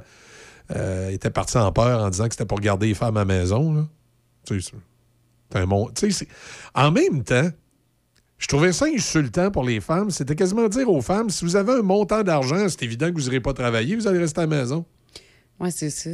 euh, 0.77 1.11
était 1.11 1.31
parti 1.31 1.57
en 1.57 1.73
peur 1.73 2.03
en 2.03 2.11
disant 2.11 2.27
que 2.27 2.35
c'était 2.35 2.47
pour 2.47 2.61
garder 2.61 2.89
les 2.89 2.95
femmes 2.95 3.17
à 3.17 3.21
la 3.21 3.25
maison. 3.25 3.89
En 6.75 6.91
même 6.91 7.25
temps, 7.25 7.49
je 8.39 8.47
trouvais 8.47 8.73
ça 8.73 8.87
insultant 8.87 9.51
pour 9.51 9.65
les 9.65 9.81
femmes. 9.81 10.11
C'était 10.11 10.37
quasiment 10.37 10.69
dire 10.69 10.89
aux 10.89 11.03
femmes 11.03 11.31
si 11.31 11.45
vous 11.45 11.57
avez 11.57 11.73
un 11.73 11.83
montant 11.83 12.23
d'argent, 12.23 12.69
c'est 12.69 12.83
évident 12.83 13.09
que 13.09 13.15
vous 13.15 13.29
n'irez 13.29 13.41
pas 13.41 13.53
travailler, 13.53 13.97
vous 13.97 14.07
allez 14.07 14.21
rester 14.21 14.41
à 14.41 14.47
la 14.47 14.57
maison. 14.57 14.85
Ouais, 15.61 15.71
c'est 15.71 15.91
ça. 15.91 16.11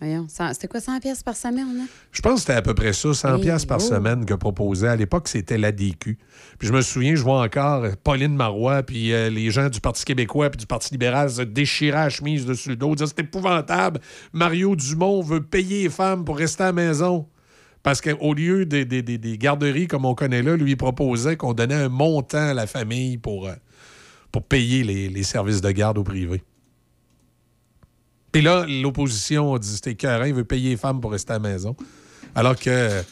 Voyons, 0.00 0.26
c'était 0.28 0.66
quoi 0.66 0.80
100 0.80 1.00
pièces 1.00 1.22
par 1.22 1.36
semaine? 1.36 1.82
Hein? 1.82 1.86
Je 2.10 2.22
pense 2.22 2.34
que 2.36 2.40
c'était 2.40 2.54
à 2.54 2.62
peu 2.62 2.72
près 2.72 2.94
ça, 2.94 3.12
100 3.12 3.34
Hey, 3.34 3.42
pièces 3.42 3.66
par 3.66 3.76
oh. 3.82 3.86
semaine 3.86 4.24
que 4.24 4.32
proposait. 4.32 4.88
À 4.88 4.96
l'époque, 4.96 5.28
c'était 5.28 5.58
l'ADQ. 5.58 6.16
Puis 6.58 6.68
je 6.68 6.72
me 6.72 6.80
souviens, 6.80 7.14
je 7.14 7.22
vois 7.22 7.42
encore 7.42 7.84
Pauline 8.02 8.34
Marois, 8.34 8.82
puis 8.82 9.12
euh, 9.12 9.28
les 9.28 9.50
gens 9.50 9.68
du 9.68 9.78
Parti 9.78 10.06
québécois, 10.06 10.48
puis 10.48 10.56
du 10.56 10.66
Parti 10.66 10.92
libéral 10.92 11.28
se 11.28 11.42
déchirer 11.42 11.98
la 11.98 12.08
chemise 12.08 12.46
dessus 12.46 12.70
le 12.70 12.76
dos, 12.76 12.94
dire 12.94 13.08
c'est 13.08 13.20
épouvantable. 13.20 14.00
Mario 14.32 14.74
Dumont 14.74 15.20
veut 15.20 15.42
payer 15.42 15.82
les 15.82 15.90
femmes 15.90 16.24
pour 16.24 16.38
rester 16.38 16.62
à 16.62 16.66
la 16.66 16.72
maison. 16.72 17.28
Parce 17.82 18.00
qu'au 18.00 18.34
lieu 18.34 18.66
des, 18.66 18.84
des- 18.84 19.02
des- 19.02 19.38
garderies 19.38 19.86
comme 19.88 20.04
on 20.04 20.14
connaît 20.14 20.42
là, 20.42 20.56
lui 20.56 20.76
proposait 20.76 21.36
qu'on 21.36 21.54
donnait 21.54 21.74
un 21.74 21.88
montant 21.88 22.48
à 22.50 22.54
la 22.54 22.66
famille 22.66 23.16
pour, 23.16 23.48
euh, 23.48 23.54
pour 24.30 24.42
payer 24.44 24.84
les, 24.84 25.08
les 25.08 25.22
services 25.22 25.60
de 25.62 25.70
garde 25.70 25.96
au 25.98 26.04
privé. 26.04 26.42
Puis 28.32 28.42
là, 28.42 28.64
l'opposition 28.68 29.54
a 29.54 29.58
dit 29.58 29.68
c'était 29.68 29.92
écœurant, 29.92 30.24
il 30.24 30.34
veut 30.34 30.44
payer 30.44 30.70
les 30.70 30.76
femmes 30.76 31.00
pour 31.00 31.12
rester 31.12 31.32
à 31.32 31.38
la 31.38 31.48
maison. 31.48 31.74
Alors 32.34 32.56
que 32.56 33.02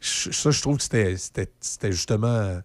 ça, 0.00 0.50
je 0.50 0.60
trouve 0.62 0.78
que 0.78 0.84
c'était- 0.84 1.50
justement 1.90 2.60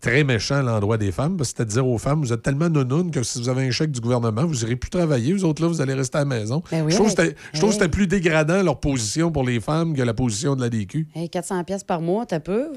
très 0.00 0.24
méchant 0.24 0.56
à 0.56 0.62
l'endroit 0.62 0.96
des 0.96 1.12
femmes, 1.12 1.36
parce 1.36 1.52
que 1.52 1.58
c'était 1.58 1.64
de 1.68 1.70
dire 1.74 1.86
aux 1.86 1.98
femmes, 1.98 2.20
vous 2.22 2.32
êtes 2.32 2.42
tellement 2.42 2.68
nounounes 2.68 3.10
que 3.10 3.22
si 3.22 3.38
vous 3.40 3.48
avez 3.48 3.66
un 3.66 3.70
chèque 3.70 3.90
du 3.90 4.00
gouvernement, 4.00 4.46
vous 4.46 4.54
n'irez 4.54 4.76
plus 4.76 4.90
travailler, 4.90 5.32
vous 5.32 5.44
autres 5.44 5.62
là, 5.62 5.68
vous 5.68 5.80
allez 5.80 5.94
rester 5.94 6.16
à 6.18 6.20
la 6.20 6.24
maison. 6.26 6.62
Ben 6.70 6.84
oui, 6.84 6.92
je 6.92 6.96
trouve 6.96 7.14
que 7.14 7.22
c'était 7.22 7.36
je 7.52 7.58
trouve 7.58 7.70
que 7.70 7.74
Hey. 7.74 7.80
c'était 7.80 7.90
plus 7.90 8.06
dégradant 8.06 8.62
leur 8.62 8.80
position 8.80 9.30
pour 9.30 9.44
les 9.44 9.60
femmes 9.60 9.94
que 9.94 10.02
la 10.02 10.14
position 10.14 10.56
de 10.56 10.60
la 10.62 10.68
DQ. 10.70 11.08
Hey, 11.14 11.28
400 11.28 11.64
pièces 11.64 11.84
par 11.84 12.00
mois, 12.00 12.26
t'as 12.26 12.40
peu? 12.40 12.68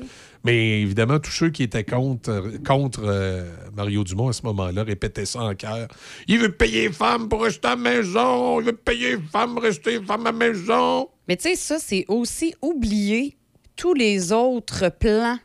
Mais 0.43 0.81
évidemment, 0.81 1.19
tous 1.19 1.31
ceux 1.31 1.49
qui 1.49 1.63
étaient 1.63 1.83
contre, 1.83 2.43
contre 2.65 3.01
euh, 3.03 3.49
Mario 3.75 4.03
Dumont 4.03 4.29
à 4.29 4.33
ce 4.33 4.43
moment-là 4.43 4.83
répétaient 4.83 5.25
ça 5.25 5.39
en 5.41 5.55
chœur. 5.55 5.87
Il 6.27 6.39
veut 6.39 6.51
payer 6.51 6.87
les 6.87 6.93
femmes 6.93 7.29
pour 7.29 7.43
rester 7.43 7.67
à 7.67 7.71
la 7.71 7.77
maison. 7.77 8.59
Il 8.59 8.65
veut 8.67 8.73
payer 8.73 9.15
les 9.15 9.21
femmes 9.21 9.53
pour 9.53 9.63
rester 9.63 10.01
femmes 10.01 10.27
à 10.27 10.31
la 10.31 10.37
maison. 10.37 11.07
Mais 11.27 11.35
tu 11.37 11.49
sais, 11.49 11.55
ça, 11.55 11.77
c'est 11.79 12.05
aussi 12.07 12.53
oublier 12.61 13.37
tous 13.75 13.93
les 13.93 14.31
autres 14.31 14.89
plans 14.89 15.37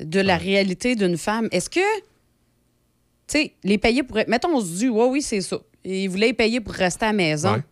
de 0.00 0.20
la 0.20 0.36
réalité 0.36 0.94
d'une 0.94 1.16
femme. 1.16 1.48
Est-ce 1.52 1.70
que, 1.70 1.80
tu 2.00 2.02
sais, 3.26 3.54
les 3.64 3.78
payer 3.78 4.02
pour. 4.02 4.18
Mettons, 4.28 4.54
on 4.56 4.60
se 4.60 4.66
dit, 4.76 4.88
ouais, 4.88 5.06
oui, 5.06 5.22
c'est 5.22 5.40
ça. 5.40 5.58
Ils 5.84 6.08
voulaient 6.08 6.28
les 6.28 6.32
payer 6.34 6.60
pour 6.60 6.74
rester 6.74 7.04
à 7.04 7.08
la 7.08 7.12
maison. 7.14 7.52
Ouais. 7.54 7.62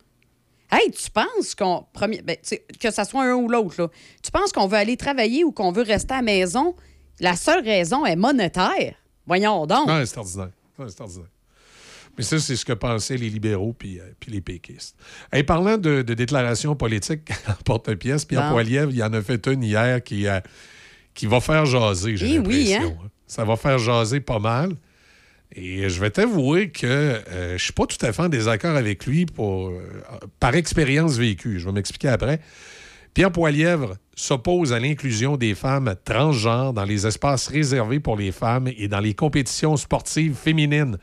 Hey, 0.71 0.91
tu 0.91 1.09
penses 1.09 1.55
qu'on. 1.55 1.85
premier- 1.93 2.21
ben, 2.21 2.35
que 2.79 2.91
ça 2.91 3.05
soit 3.05 3.23
un 3.23 3.35
ou 3.35 3.47
l'autre, 3.47 3.81
là. 3.81 3.87
Tu 4.21 4.31
penses 4.31 4.51
qu'on 4.51 4.67
veut 4.67 4.77
aller 4.77 4.97
travailler 4.97 5.43
ou 5.43 5.51
qu'on 5.51 5.71
veut 5.71 5.83
rester 5.83 6.13
à 6.13 6.17
la 6.17 6.23
maison? 6.23 6.75
La 7.19 7.35
seule 7.35 7.63
raison 7.63 8.05
est 8.05 8.15
monétaire. 8.15 8.95
Voyons 9.25 9.65
donc. 9.65 9.87
Non, 9.87 10.03
c'est 10.05 10.17
ordinaire. 10.17 10.51
C'est 10.87 11.01
ordinaire. 11.01 11.29
Mais 12.17 12.23
ça, 12.23 12.39
c'est 12.39 12.55
ce 12.55 12.65
que 12.65 12.73
pensaient 12.73 13.17
les 13.17 13.29
libéraux 13.29 13.73
puis, 13.77 13.99
euh, 13.99 14.03
puis 14.19 14.31
les 14.31 14.41
péquistes. 14.41 14.95
Et 15.31 15.43
parlant 15.43 15.77
de, 15.77 16.01
de 16.01 16.13
déclarations 16.15 16.75
politiques 16.75 17.29
en 17.47 17.53
porte-pièce, 17.63 18.25
Pierre. 18.25 18.49
Poilievre, 18.51 18.89
il 18.91 18.97
y 18.97 19.03
en 19.03 19.13
a 19.13 19.21
fait 19.21 19.45
une 19.47 19.63
hier 19.63 20.03
qui, 20.03 20.27
euh, 20.27 20.39
qui 21.17 21.25
va 21.25 21.41
faire 21.41 21.65
jaser, 21.65 22.15
j'ai 22.15 22.35
Eh 22.35 22.39
oui, 22.39 22.69
l'impression. 22.69 22.97
hein? 23.03 23.09
Ça 23.27 23.43
va 23.43 23.57
faire 23.57 23.77
jaser 23.79 24.21
pas 24.21 24.39
mal. 24.39 24.71
Et 25.55 25.89
je 25.89 25.99
vais 25.99 26.09
t'avouer 26.11 26.69
que 26.69 26.85
euh, 26.85 27.57
je 27.57 27.63
suis 27.63 27.73
pas 27.73 27.85
tout 27.85 27.97
à 28.05 28.11
fait 28.13 28.21
en 28.21 28.29
désaccord 28.29 28.75
avec 28.75 29.05
lui 29.05 29.25
pour, 29.25 29.69
euh, 29.69 29.81
par 30.39 30.55
expérience 30.55 31.17
vécue. 31.17 31.59
Je 31.59 31.65
vais 31.65 31.71
m'expliquer 31.71 32.09
après. 32.09 32.39
Pierre 33.13 33.31
Poilièvre 33.31 33.95
s'oppose 34.15 34.73
à 34.73 34.79
l'inclusion 34.79 35.37
des 35.37 35.55
femmes 35.55 35.95
transgenres 36.05 36.73
dans 36.73 36.83
les 36.83 37.07
espaces 37.07 37.47
réservés 37.47 37.99
pour 37.99 38.15
les 38.15 38.31
femmes 38.31 38.67
et 38.77 38.87
dans 38.87 38.99
les 38.99 39.13
compétitions 39.15 39.75
sportives 39.77 40.35
féminines. 40.35 40.97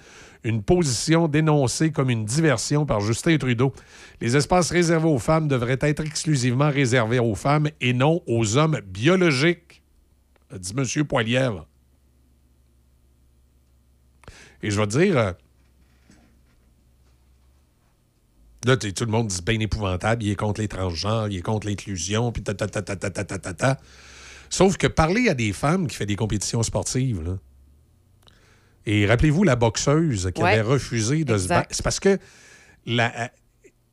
Une 0.44 0.62
position 0.62 1.26
dénoncée 1.26 1.90
comme 1.90 2.10
une 2.10 2.26
diversion 2.26 2.84
par 2.84 3.00
Justin 3.00 3.38
Trudeau. 3.38 3.72
Les 4.20 4.36
espaces 4.36 4.70
réservés 4.70 5.08
aux 5.08 5.18
femmes 5.18 5.48
devraient 5.48 5.78
être 5.80 6.04
exclusivement 6.04 6.68
réservés 6.70 7.18
aux 7.18 7.34
femmes 7.34 7.68
et 7.80 7.94
non 7.94 8.20
aux 8.26 8.58
hommes 8.58 8.78
biologiques, 8.86 9.63
a 10.54 10.58
dit 10.58 10.72
M. 10.76 11.04
Poilièvre. 11.04 11.66
Et 14.62 14.70
je 14.70 14.80
vais 14.80 14.86
te 14.86 14.98
dire, 14.98 15.18
euh, 15.18 15.32
là, 18.64 18.76
tout 18.76 19.04
le 19.04 19.10
monde 19.10 19.26
dit 19.28 19.42
bien 19.42 19.60
épouvantable, 19.60 20.22
il 20.22 20.30
est 20.30 20.36
contre 20.36 20.60
les 20.60 20.68
transgenres, 20.68 21.28
il 21.28 21.38
est 21.38 21.42
contre 21.42 21.66
l'inclusion, 21.66 22.32
puis 22.32 22.42
ta 22.42 22.54
ta 22.54 22.66
ta 22.66 22.82
ta 22.82 22.96
ta 22.96 23.10
ta 23.10 23.24
ta 23.24 23.38
ta 23.38 23.54
ta. 23.54 23.80
Sauf 24.48 24.76
que 24.76 24.86
parler 24.86 25.28
à 25.28 25.34
des 25.34 25.52
femmes 25.52 25.86
qui 25.86 25.96
font 25.96 26.04
des 26.04 26.16
compétitions 26.16 26.62
sportives, 26.62 27.22
là, 27.22 27.36
et 28.86 29.06
rappelez-vous 29.06 29.44
la 29.44 29.56
boxeuse 29.56 30.30
qui 30.34 30.42
Ouais. 30.42 30.52
avait 30.52 30.60
refusé 30.60 31.24
de 31.24 31.36
se 31.38 31.48
battre. 31.48 31.68
C'est 31.70 31.82
parce 31.82 32.00
que 32.00 32.18
la, 32.86 33.30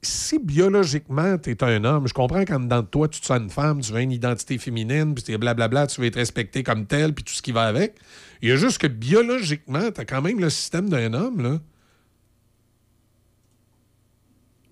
si 0.02 0.40
biologiquement, 0.40 1.38
tu 1.38 1.52
es 1.52 1.64
un 1.64 1.84
homme, 1.84 2.08
je 2.08 2.14
comprends 2.14 2.44
qu'en 2.44 2.60
dedans 2.60 2.82
de 2.82 2.88
toi, 2.88 3.08
tu 3.08 3.22
te 3.22 3.26
sens 3.26 3.40
une 3.40 3.50
femme, 3.50 3.82
tu 3.82 3.92
veux 3.92 4.02
une 4.02 4.12
identité 4.12 4.58
féminine, 4.58 5.14
puis 5.14 5.24
tu 5.24 5.38
blablabla, 5.38 5.88
tu 5.88 6.02
veux 6.02 6.08
être 6.08 6.16
respecté 6.16 6.64
comme 6.64 6.88
tel, 6.88 7.14
puis 7.14 7.24
tout 7.24 7.34
ce 7.34 7.42
qui 7.42 7.52
va 7.52 7.64
avec. 7.64 7.96
Il 8.42 8.50
y 8.50 8.52
a 8.52 8.56
juste 8.56 8.80
que 8.80 8.88
biologiquement, 8.88 9.92
tu 9.92 10.02
as 10.02 10.06
quand 10.06 10.22
même 10.22 10.40
le 10.40 10.50
système 10.50 10.90
d'un 10.90 11.14
homme, 11.14 11.42
là. 11.42 11.60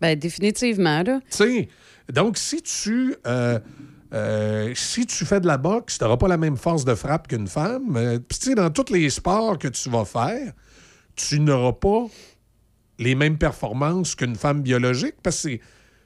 Ben, 0.01 0.17
définitivement, 0.17 1.03
là. 1.03 1.19
Tu 1.29 1.37
sais, 1.37 1.67
donc 2.11 2.37
si 2.37 2.61
tu 2.61 3.15
euh, 3.27 3.59
euh, 4.13 4.71
si 4.75 5.05
tu 5.05 5.25
fais 5.25 5.39
de 5.39 5.47
la 5.47 5.57
boxe, 5.57 5.97
tu 5.97 6.03
n'auras 6.03 6.17
pas 6.17 6.27
la 6.27 6.37
même 6.37 6.57
force 6.57 6.85
de 6.85 6.95
frappe 6.95 7.27
qu'une 7.27 7.47
femme. 7.47 7.95
Euh, 7.95 8.19
Puis 8.19 8.39
tu 8.39 8.49
sais, 8.49 8.55
dans 8.55 8.69
tous 8.69 8.91
les 8.91 9.09
sports 9.09 9.57
que 9.59 9.67
tu 9.67 9.89
vas 9.89 10.05
faire, 10.05 10.53
tu 11.15 11.39
n'auras 11.39 11.73
pas 11.73 12.05
les 12.99 13.15
mêmes 13.15 13.37
performances 13.37 14.13
qu'une 14.15 14.35
femme 14.35 14.61
biologique 14.61 15.15
parce 15.23 15.41
que 15.43 15.57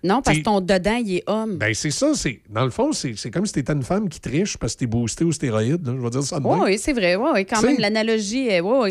Non, 0.06 0.22
parce 0.22 0.36
T'es- 0.38 0.42
que 0.42 0.46
ton 0.46 0.60
dedans, 0.62 0.96
il 0.98 1.16
est 1.16 1.24
homme. 1.28 1.58
ben 1.58 1.74
c'est 1.74 1.90
ça, 1.92 2.14
c'est 2.14 2.42
dans 2.50 2.66
le 2.66 2.72
fond, 2.72 2.92
c'est 2.92 3.32
comme 3.32 3.46
si 3.46 3.54
tu 3.54 3.60
étais 3.60 3.72
une 3.74 3.84
femme 3.84 4.10
qui 4.10 4.20
triche 4.20 4.58
parce 4.58 4.74
que 4.74 4.80
tu 4.80 4.84
es 4.84 4.88
boosté 4.88 5.24
aux 5.24 5.32
stéroïdes, 5.32 5.86
là, 5.88 5.94
je 5.96 6.02
vais 6.02 6.10
dire 6.10 6.24
ça 6.24 6.40
de 6.42 6.46
Oui, 6.46 6.58
oui, 6.64 6.78
c'est 6.78 6.92
vrai. 6.94 7.16
Oui, 7.16 7.30
oui, 7.34 7.46
quand 7.46 7.62
même, 7.62 7.78
l'analogie 7.80 8.48
est. 8.48 8.60
Oui, 8.62 8.90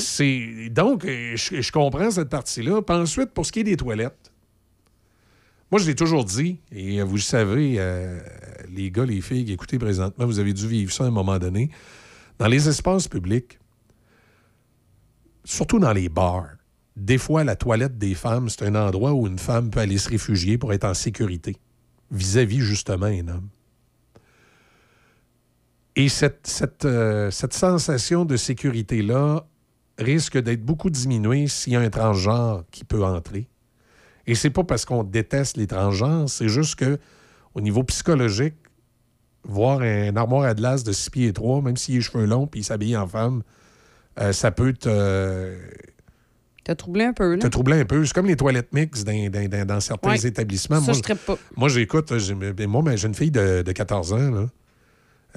donc 0.71 1.05
je, 1.07 1.61
je 1.61 1.73
comprends 1.73 2.11
cette 2.11 2.29
partie-là. 2.31 2.81
Puis 2.83 2.97
ensuite, 2.97 3.31
pour 3.33 3.45
ce 3.47 3.53
qui 3.53 3.61
est 3.61 3.65
des 3.65 3.77
toilettes, 3.77 4.33
moi 5.71 5.81
je 5.81 5.87
l'ai 5.87 5.95
toujours 5.95 6.25
dit, 6.25 6.59
et 6.71 7.01
euh, 7.01 7.05
vous 7.05 7.17
le 7.17 7.21
savez, 7.21 7.75
euh, 7.79 8.19
les 8.75 8.91
gars, 8.91 9.05
les 9.05 9.21
filles 9.21 9.45
qui 9.45 9.53
écoutez 9.53 9.79
présentement, 9.79 10.25
vous 10.27 10.39
avez 10.39 10.53
dû 10.55 10.67
vivre 10.67 10.93
ça 10.93 11.05
à 11.05 11.09
un 11.09 11.11
moment 11.11 11.39
donné. 11.39 11.71
Dans 12.39 12.47
les 12.49 12.69
espaces 12.69 13.07
publics, 13.07 13.59
surtout 15.45 15.79
dans 15.79 15.93
les 15.93 16.09
bars, 16.09 16.49
des 16.97 17.19
fois 17.19 17.45
la 17.45 17.57
toilette 17.57 17.99
des 17.99 18.15
femmes, 18.15 18.49
c'est 18.49 18.65
un 18.65 18.75
endroit 18.75 19.13
où 19.13 19.27
une 19.27 19.39
femme 19.39 19.71
peut 19.71 19.81
aller 19.81 19.99
se 19.99 20.09
réfugier 20.09 20.59
pour 20.59 20.73
être 20.73 20.85
en 20.85 20.95
sécurité 20.95 21.57
vis-à-vis 22.11 22.61
justement 22.61 23.07
un 23.07 23.29
homme. 23.29 23.49
Et 25.97 26.09
euh, 26.85 27.31
cette 27.31 27.53
sensation 27.53 28.25
de 28.25 28.37
sécurité-là 28.37 29.47
risque 29.99 30.39
d'être 30.39 30.65
beaucoup 30.65 30.91
diminuée 30.91 31.49
s'il 31.49 31.75
y 31.75 31.77
a 31.77 31.81
un 31.81 31.91
transgenre 31.91 32.65
qui 32.71 32.85
peut 32.85 33.05
entrer. 33.05 33.49
Et 34.27 34.35
c'est 34.35 34.51
pas 34.51 34.65
parce 34.65 34.85
qu'on 34.85 35.05
déteste 35.05 35.57
les 35.57 35.67
transgenres, 35.67 36.31
c'est 36.31 36.49
juste 36.49 36.77
que 36.77 36.99
au 37.55 37.61
niveau 37.61 37.83
psychologique, 37.85 38.55
voir 39.45 39.81
un 39.81 40.17
armoire 40.17 40.45
à 40.45 40.55
glace 40.55 40.85
de 40.85 40.93
6 40.93 41.11
pieds 41.11 41.27
et 41.27 41.33
3, 41.33 41.61
même 41.61 41.77
s'il 41.77 41.95
a 41.95 41.99
les 41.99 42.03
cheveux 42.03 42.25
longs 42.25 42.47
puis 42.47 42.61
il 42.61 42.65
s'habille 42.65 42.97
en 42.97 43.07
femme, 43.07 43.43
euh, 44.19 44.33
ça 44.33 44.51
peut 44.51 44.73
te, 44.73 45.59
T'as 46.65 46.75
troublé 46.77 47.05
un 47.05 47.13
peu, 47.13 47.35
là? 47.35 47.39
te 47.43 47.47
troubler 47.49 47.81
un 47.81 47.85
peu. 47.85 48.05
C'est 48.05 48.13
comme 48.15 48.27
les 48.27 48.37
toilettes 48.37 48.73
mixtes 48.73 49.05
dans, 49.05 49.31
dans- 49.31 49.49
dans- 49.49 49.67
dans 49.67 49.81
certains 49.81 50.11
Ouais. 50.11 50.27
établissements. 50.27 50.81
Ça, 50.81 50.93
Moi, 50.93 51.01
je 51.09 51.15
pas. 51.15 51.39
moi, 51.57 51.69
j'écoute, 51.69 52.17
j'ai- 52.19 52.35
ben, 52.35 52.67
moi, 52.69 52.83
ma 52.83 52.95
jeune 52.97 53.15
fille 53.15 53.31
de, 53.33 53.63
de 53.63 53.73
14 53.73 54.13
ans, 54.13 54.31
là, 54.31 54.47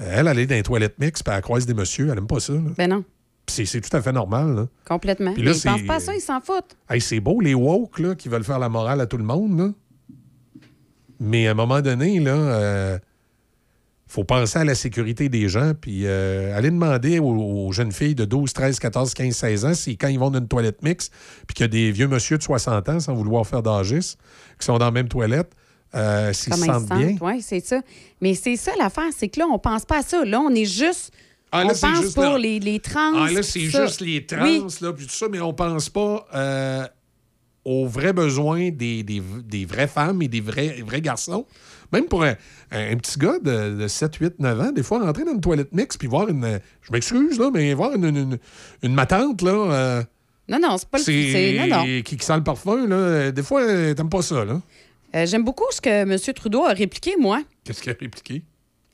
euh, 0.00 0.12
elle, 0.18 0.28
elle 0.28 0.38
est 0.38 0.46
dans 0.46 0.54
les 0.54 0.62
toilettes 0.62 0.98
mixtes, 1.00 1.24
puis 1.24 1.34
elle 1.34 1.42
croise 1.42 1.66
des 1.66 1.74
messieurs, 1.74 2.08
elle 2.12 2.18
aime 2.18 2.26
pas 2.28 2.38
ça. 2.40 2.52
là. 2.52 2.60
Ben 2.76 2.88
non, 2.90 3.04
C'est 3.48 3.80
tout 3.80 3.96
à 3.96 4.02
fait 4.02 4.12
normal. 4.12 4.54
Là. 4.54 4.66
complètement. 4.88 5.30
Là, 5.30 5.36
Mais 5.36 5.50
ils 5.56 5.62
pensent 5.62 5.82
pas 5.82 5.94
à 5.96 6.00
ça, 6.00 6.14
ils 6.14 6.20
s'en 6.20 6.40
foutent. 6.40 6.76
Hey, 6.90 7.00
c'est 7.00 7.20
beau, 7.20 7.40
les 7.40 7.54
woke, 7.54 7.98
là, 7.98 8.14
qui 8.14 8.28
veulent 8.28 8.44
faire 8.44 8.58
la 8.60 8.68
morale 8.68 9.00
à 9.00 9.06
tout 9.06 9.16
le 9.18 9.24
monde, 9.24 9.58
là. 9.58 9.70
Mais 11.18 11.48
à 11.48 11.52
un 11.52 11.54
moment 11.54 11.80
donné, 11.80 12.20
là, 12.20 12.32
euh, 12.34 12.98
faut 14.08 14.22
penser 14.24 14.58
à 14.60 14.64
la 14.64 14.74
sécurité 14.76 15.28
des 15.28 15.48
gens, 15.48 15.72
puis 15.80 16.02
euh, 16.04 16.56
aller 16.56 16.70
demander 16.70 17.18
aux, 17.18 17.26
aux 17.66 17.72
jeunes 17.72 17.90
filles 17.92 18.14
de 18.14 18.24
12, 18.24 18.52
13, 18.52 18.78
14, 18.78 19.14
15, 19.14 19.34
16 19.34 19.64
ans 19.64 19.74
si 19.74 19.96
quand 19.96 20.08
ils 20.08 20.18
vont 20.18 20.30
dans 20.30 20.38
une 20.38 20.46
toilette 20.48 20.82
mixte, 20.82 21.12
puis 21.46 21.54
qu'il 21.54 21.64
y 21.64 21.66
a 21.66 21.68
des 21.68 21.90
vieux 21.90 22.06
monsieur 22.08 22.38
de 22.38 22.42
60 22.42 22.88
ans, 22.88 23.00
sans 23.00 23.14
vouloir 23.14 23.46
faire 23.46 23.62
d'âgisme, 23.62 24.18
qui 24.60 24.64
sont 24.66 24.78
dans 24.78 24.84
la 24.86 24.90
même 24.92 25.08
toilette, 25.08 25.50
euh, 25.94 26.32
s'ils 26.32 26.54
se 26.54 26.60
ils 26.60 26.64
sentent 26.66 26.88
se 26.88 26.94
bien. 26.94 27.16
Oui, 27.20 27.42
c'est 27.42 27.60
ça. 27.64 27.80
Mais 28.20 28.34
c'est 28.34 28.56
ça 28.56 28.72
l'affaire, 28.78 29.10
c'est 29.16 29.28
que 29.28 29.40
là, 29.40 29.46
on 29.50 29.58
pense 29.58 29.84
pas 29.84 29.98
à 29.98 30.02
ça. 30.02 30.24
Là, 30.24 30.40
on 30.40 30.50
est 30.54 30.64
juste. 30.66 31.12
Ah, 31.52 31.64
là, 31.64 31.70
on 31.70 31.74
c'est 31.74 31.86
pense 31.86 32.00
juste 32.02 32.14
pour 32.14 32.24
la- 32.24 32.38
les, 32.38 32.60
les 32.60 32.80
trans. 32.80 33.12
Ah, 33.14 33.30
là, 33.30 33.42
c'est 33.42 33.60
juste 33.60 34.00
les 34.00 34.24
trans, 34.26 34.42
Oui. 34.42 34.62
là, 34.82 34.92
puis 34.92 35.06
tout 35.06 35.12
ça, 35.12 35.26
mais 35.30 35.40
on 35.40 35.52
pense 35.54 35.88
pas 35.88 36.26
euh, 36.34 36.86
aux 37.64 37.86
vrais 37.86 38.12
besoins 38.12 38.70
des, 38.70 39.02
des- 39.02 39.22
des 39.44 39.64
vraies 39.64 39.86
femmes 39.88 40.22
et 40.22 40.28
des 40.28 40.40
vrais, 40.40 40.80
vrais 40.86 41.00
garçons. 41.00 41.46
Même 41.92 42.06
pour 42.06 42.24
un, 42.24 42.34
un 42.72 42.96
petit 42.96 43.18
gars 43.18 43.38
de, 43.38 43.76
de 43.80 43.88
7, 43.88 44.16
8, 44.16 44.34
9 44.40 44.60
ans, 44.60 44.72
des 44.72 44.82
fois, 44.82 44.98
rentrer 45.00 45.24
dans 45.24 45.32
une 45.32 45.40
toilette 45.40 45.72
mixte 45.72 45.98
puis 45.98 46.08
voir 46.08 46.28
une. 46.28 46.60
Je 46.82 46.92
m'excuse, 46.92 47.38
là, 47.38 47.50
mais 47.52 47.72
voir 47.74 47.94
une, 47.94 48.04
une, 48.04 48.38
une- 48.82 48.94
matante, 48.94 49.42
là. 49.42 49.50
euh, 49.52 50.02
Non, 50.48 50.58
non, 50.60 50.76
c'est 50.78 50.88
pas 50.88 50.98
le. 50.98 51.04
c'est- 51.04 51.32
c'est- 51.32 51.58
Non, 51.68 51.78
non. 51.78 51.84
Qui, 51.84 52.16
qui 52.16 52.24
sent 52.24 52.36
le 52.36 52.44
parfum, 52.44 52.86
là. 52.86 53.30
Des 53.32 53.42
fois, 53.42 53.62
euh, 53.62 53.94
t'aimes 53.94 54.10
pas 54.10 54.22
ça, 54.22 54.44
là. 54.44 54.60
Euh, 55.14 55.26
J'aime 55.26 55.44
beaucoup 55.44 55.64
ce 55.70 55.80
que 55.80 55.88
M. 55.88 56.16
Trudeau 56.34 56.64
a 56.64 56.72
répliqué, 56.72 57.14
moi. 57.18 57.42
Qu'est-ce 57.64 57.80
qu'il 57.80 57.92
a 57.92 57.96
répliqué? 57.98 58.42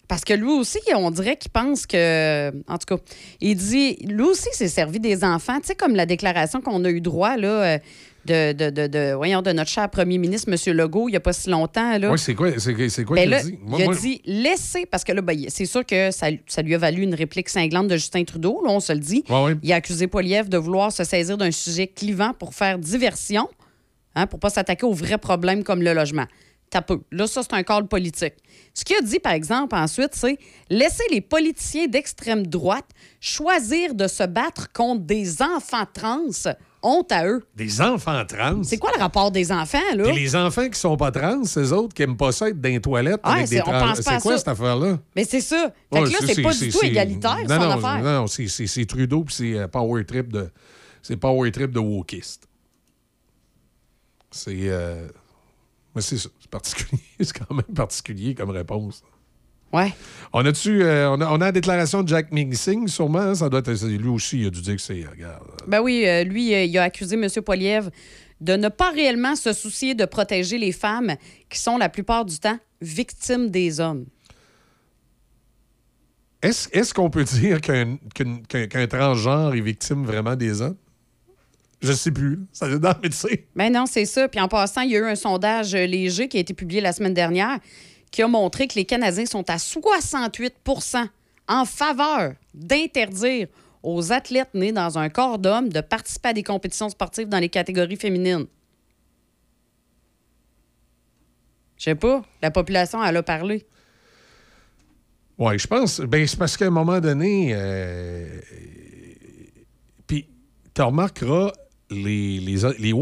Parce 0.09 0.25
que 0.25 0.35
lui 0.35 0.49
aussi, 0.51 0.79
on 0.95 1.11
dirait 1.11 1.37
qu'il 1.39 1.51
pense 1.51 1.87
que. 1.87 2.51
En 2.69 2.77
tout 2.77 2.97
cas, 2.97 3.03
il 3.41 3.57
dit. 3.57 3.95
Lui 4.05 4.23
aussi 4.25 4.49
s'est 4.53 4.69
servi 4.69 5.01
des 5.01 5.25
enfants. 5.25 5.59
Tu 5.61 5.69
sais, 5.69 5.75
comme 5.75 5.95
la 5.95 6.05
déclaration 6.05 6.61
qu'on 6.61 6.85
a 6.85 6.91
eu 6.91 7.01
droit, 7.01 7.37
là. 7.39 7.49
euh, 7.49 7.79
De, 8.25 8.53
de, 8.53 8.71
de, 8.71 8.87
de- 8.87 9.15
voyons, 9.15 9.43
de 9.43 9.51
notre 9.51 9.69
cher 9.71 9.91
premier 9.91 10.17
ministre, 10.17 10.49
M. 10.49 10.77
Legault, 10.77 11.09
il 11.09 11.13
n'y 11.13 11.17
a 11.17 11.21
pas 11.21 11.33
si 11.33 11.51
longtemps. 11.51 11.99
Là. 11.99 12.13
Oui, 12.13 12.19
c'est 12.19 12.37
quoi, 12.37 12.51
c'est, 12.59 13.05
quoi 13.05 13.17
Ben 13.17 13.25
qu'il 13.25 13.35
a 13.35 13.43
dit? 13.43 13.59
Moi- 13.61 13.79
il 13.81 13.83
a 13.83 13.85
moi- 13.87 13.95
dit 13.97 14.23
laissez, 14.25 14.87
parce 14.87 15.03
que 15.03 15.11
là, 15.11 15.23
ben, 15.23 15.37
c'est 15.49 15.67
sûr 15.67 15.85
que 15.85 16.13
ça, 16.13 16.29
ça 16.47 16.63
lui 16.63 16.75
a 16.75 16.79
valu 16.79 17.03
une 17.03 17.15
réplique 17.17 17.49
cinglante 17.49 17.89
de 17.89 17.97
Justin 17.97 18.23
Trudeau, 18.23 18.63
là, 18.65 18.71
on 18.71 18.79
se 18.79 18.93
le 18.93 19.01
dit. 19.01 19.25
Ouais, 19.29 19.43
ouais. 19.45 19.57
Il 19.63 19.73
a 19.73 19.77
accusé 19.77 20.07
Poliev 20.07 20.49
de 20.49 20.57
vouloir 20.57 20.93
se 20.93 21.03
saisir 21.03 21.37
d'un 21.37 21.51
sujet 21.51 21.89
clivant 21.89 22.33
pour 22.33 22.55
faire 22.55 22.79
diversion, 22.79 23.49
hein, 24.15 24.29
pour 24.29 24.39
pas 24.39 24.51
s'attaquer 24.51 24.87
aux 24.87 24.93
vrais 24.95 25.19
problèmes 25.19 25.65
comme 25.65 25.83
le 25.83 25.93
logement. 25.93 26.27
T'as 26.71 26.81
peu. 26.81 27.01
Là, 27.11 27.27
ça, 27.27 27.43
c'est 27.43 27.53
un 27.55 27.65
call 27.65 27.87
politique. 27.89 28.35
Ce 28.73 28.85
qu'il 28.85 28.97
a 28.97 29.03
dit, 29.03 29.19
par 29.19 29.33
exemple, 29.33 29.75
ensuite, 29.75 30.15
c'est 30.15 30.39
laisser 30.71 31.03
les 31.11 31.21
politiciens 31.21 31.87
d'extrême 31.87 32.47
droite 32.47 32.87
choisir 33.21 33.95
de 33.95 34.07
se 34.07 34.23
battre 34.23 34.73
contre 34.73 35.03
des 35.03 35.43
enfants 35.43 35.85
trans. 35.93 36.23
Honte 36.83 37.13
à 37.13 37.27
eux. 37.27 37.45
Des 37.55 37.81
enfants 37.81 38.25
trans. 38.27 38.63
C'est 38.65 38.79
quoi 38.79 38.91
le 38.97 39.01
rapport 39.01 39.31
des 39.31 39.53
enfants, 39.53 39.79
là? 39.95 40.05
Puis 40.05 40.15
les 40.17 40.35
enfants 40.35 40.69
qui 40.69 40.79
sont 40.79 40.97
pas 40.97 41.13
trans, 41.13 41.45
ces 41.45 41.73
autres 41.73 41.95
qui 41.95 42.03
aiment 42.03 42.17
pas 42.17 42.33
ça 42.33 42.49
être 42.49 42.61
dans 42.61 42.69
les 42.69 42.81
toilettes 42.81 43.21
avec 43.23 43.49
des 43.49 43.61
trans. 43.61 43.95
C'est 43.95 44.21
quoi 44.21 44.33
ça. 44.33 44.39
cette 44.39 44.49
affaire-là? 44.49 44.99
Mais 45.15 45.25
c'est 45.25 45.41
ça. 45.41 45.73
Fait 45.93 46.01
Ouais, 46.01 46.07
que 46.09 46.13
là, 46.13 46.19
c'est 46.27 46.43
pas 46.43 46.53
du 46.53 46.69
tout 46.71 46.85
égalitaire, 46.85 47.39
non, 47.49 47.49
son 47.49 47.61
non, 47.61 47.71
affaire. 47.71 48.03
Non, 48.03 48.21
non, 48.23 48.27
c'est 48.27 48.87
Trudeau 48.87 49.25
puis 49.25 49.35
c'est 49.35 49.59
euh, 49.59 49.69
power 49.69 50.05
trip 50.05 50.33
de 50.33 50.51
c'est 51.03 51.17
power 51.17 51.51
trip 51.53 51.71
de 51.71 51.79
wokiste. 51.79 52.49
C'est 54.31 54.57
euh, 54.63 55.09
mais 55.95 56.01
c'est 56.01 56.17
ça, 56.17 56.29
c'est 56.41 56.51
particulier, 56.51 57.03
c'est 57.21 57.39
quand 57.39 57.55
même 57.55 57.75
particulier 57.75 58.35
comme 58.35 58.51
réponse. 58.51 59.03
Ouais. 59.73 59.93
On 60.33 60.45
a-tu 60.45 60.83
euh, 60.83 61.11
on, 61.11 61.21
a, 61.21 61.31
on 61.31 61.37
a 61.37 61.47
la 61.47 61.53
déclaration 61.53 62.03
de 62.03 62.09
Jack 62.09 62.33
Mingsing 62.33 62.89
sûrement, 62.89 63.19
hein? 63.21 63.35
ça 63.35 63.49
doit 63.49 63.61
être 63.61 63.87
lui 63.87 64.09
aussi 64.09 64.41
il 64.41 64.47
a 64.47 64.51
dû 64.51 64.61
dire 64.61 64.77
que 64.77 64.83
c'est 64.83 65.05
regarde. 65.05 65.47
Ben 65.67 65.81
oui, 65.81 66.05
euh, 66.07 66.25
lui, 66.25 66.55
euh, 66.55 66.65
il 66.65 66.79
a 66.79 66.85
accusé 66.85 67.17
M. 67.17 67.29
Poliev 67.45 67.91
de 68.41 68.57
ne 68.57 68.69
pas 68.69 68.91
réellement 68.91 69.37
se 69.37 69.53
soucier 69.53 69.95
de 69.95 70.05
protéger 70.05 70.59
les 70.59 70.73
femmes 70.73 71.15
qui 71.49 71.59
sont 71.59 71.79
la 71.79 71.89
plupart 71.89 72.25
du 72.25 72.39
temps 72.39 72.59
victimes 72.81 73.51
des 73.51 73.79
hommes. 73.79 74.07
Est-ce 76.43 76.93
qu'on 76.93 77.09
peut 77.09 77.23
dire 77.23 77.61
qu'un 77.61 78.87
transgenre 78.89 79.55
est 79.55 79.61
victime 79.61 80.05
vraiment 80.05 80.35
des 80.35 80.61
hommes? 80.61 80.77
Je 81.81 81.93
sais 81.93 82.13
plus, 82.13 82.39
ça 82.53 82.69
mais 83.03 83.09
tu 83.09 83.17
sais. 83.17 83.47
Ben 83.57 83.73
non, 83.73 83.87
c'est 83.87 84.05
ça. 84.05 84.29
Puis 84.29 84.41
en 84.41 84.47
passant, 84.47 84.83
il 84.83 84.93
y 84.93 84.97
a 84.97 85.01
eu 85.01 85.05
un 85.05 85.17
sondage 85.17 85.75
euh, 85.75 85.85
léger 85.85 86.29
qui 86.29 86.37
a 86.37 86.41
été 86.41 86.55
publié 86.55 86.81
la 86.81 86.93
semaine 86.93 87.15
dernière 87.15 87.59
qui 88.13 88.23
a 88.23 88.29
montré 88.29 88.69
que 88.69 88.75
les 88.75 88.85
Canadiens 88.85 89.27
sont 89.27 89.51
à 89.51 89.59
68 89.59 90.55
en 91.49 91.65
faveur 91.65 92.35
d'interdire 92.55 93.49
aux 93.83 94.13
athlètes 94.13 94.55
nés 94.55 94.71
dans 94.71 94.99
un 94.99 95.09
corps 95.09 95.39
d'homme 95.39 95.71
de 95.71 95.81
participer 95.81 96.29
à 96.29 96.33
des 96.33 96.45
compétitions 96.45 96.89
sportives 96.89 97.29
dans 97.29 97.41
les 97.41 97.49
catégories 97.49 97.97
féminines. 97.97 98.47
Je 101.79 101.85
sais 101.85 101.95
pas, 101.97 102.23
la 102.41 102.53
population, 102.53 103.03
elle 103.03 103.17
a 103.17 103.25
parlé. 103.25 103.67
Oui, 105.39 105.59
je 105.59 105.67
pense. 105.67 106.01
Ben, 106.01 106.25
c'est 106.25 106.39
parce 106.39 106.57
qu'à 106.57 106.67
un 106.67 106.71
moment 106.71 107.01
donné, 107.01 107.51
euh, 107.53 108.41
puis 110.07 110.29
tu 110.73 110.83
remarqueras 110.83 111.51
les, 111.93 112.41
les, 112.41 112.63
les 112.79 112.93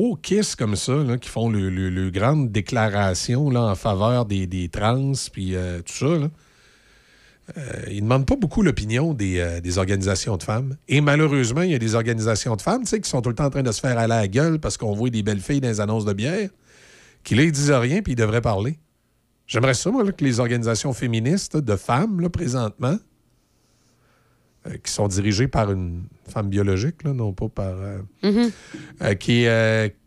comme 0.57 0.77
ça, 0.77 0.93
qui 1.21 1.29
font 1.29 1.49
le, 1.49 1.71
le- 1.71 2.11
grande 2.11 2.51
déclaration 2.51 3.47
en 3.49 3.75
faveur 3.75 4.27
des, 4.27 4.69
trans, 4.69 5.13
puis 5.33 5.55
euh, 5.55 5.81
tout 5.83 5.93
ça, 5.93 6.07
euh, 6.07 7.83
ils 7.89 7.97
ne 7.97 8.01
demandent 8.03 8.27
pas 8.27 8.37
beaucoup 8.37 8.63
l'opinion 8.63 9.15
des, 9.15 9.39
euh, 9.39 9.61
des 9.61 9.79
organisations 9.79 10.37
de 10.37 10.43
femmes. 10.43 10.77
Et 10.89 11.01
malheureusement, 11.01 11.63
il 11.63 11.71
y 11.71 11.75
a 11.75 11.79
des 11.79 11.95
organisations 11.95 12.55
de 12.57 12.63
femmes 12.63 12.85
qui 12.85 13.09
sont 13.09 13.23
tout 13.23 13.31
le 13.31 13.35
temps 13.35 13.47
en 13.47 13.51
train 13.51 13.63
de 13.63 13.73
se 13.73 13.81
faire 13.81 13.99
aller 13.99 14.15
à 14.15 14.21
la 14.21 14.29
gueule 14.29 14.59
parce 14.61 14.77
qu'on 14.77 14.93
voit 14.93 15.11
des 15.11 15.23
belles 15.23 15.41
filles 15.41 15.61
dans 15.61 15.69
les 15.69 15.81
annonces 15.81 16.05
de 16.05 16.13
bière, 16.13 16.51
qui 17.25 17.35
là, 17.35 17.43
ils 17.43 17.53
disent 17.53 17.73
rien, 17.73 18.03
puis 18.03 18.13
ils 18.13 18.17
devraient 18.17 18.41
parler. 18.41 18.79
J'aimerais 19.47 19.75
ça, 19.75 19.91
moi, 19.91 20.11
que 20.13 20.25
les 20.25 20.39
organisations 20.39 20.93
féministes 20.93 21.57
de 21.57 21.77
femmes, 21.77 22.21
là, 22.21 22.31
présentement, 22.31 22.97
euh, 24.67 24.77
qui 24.83 24.93
sont 24.93 25.09
dirigées 25.09 25.49
par 25.49 25.71
une 25.73 26.05
femme 26.29 26.49
biologique, 26.49 27.03
là, 27.05 27.13
non 27.13 27.33
pas 27.33 27.49
par. 27.49 27.75
euh, 27.79 27.99
euh, 29.03 29.15
qui, 29.15 29.47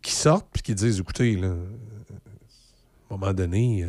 qui 0.02 0.12
sortent 0.12 0.48
puis 0.52 0.62
qui 0.62 0.74
disent 0.74 1.00
écoutez, 1.00 1.36
là, 1.36 1.48
à 1.48 3.14
un 3.14 3.18
moment 3.18 3.32
donné, 3.32 3.86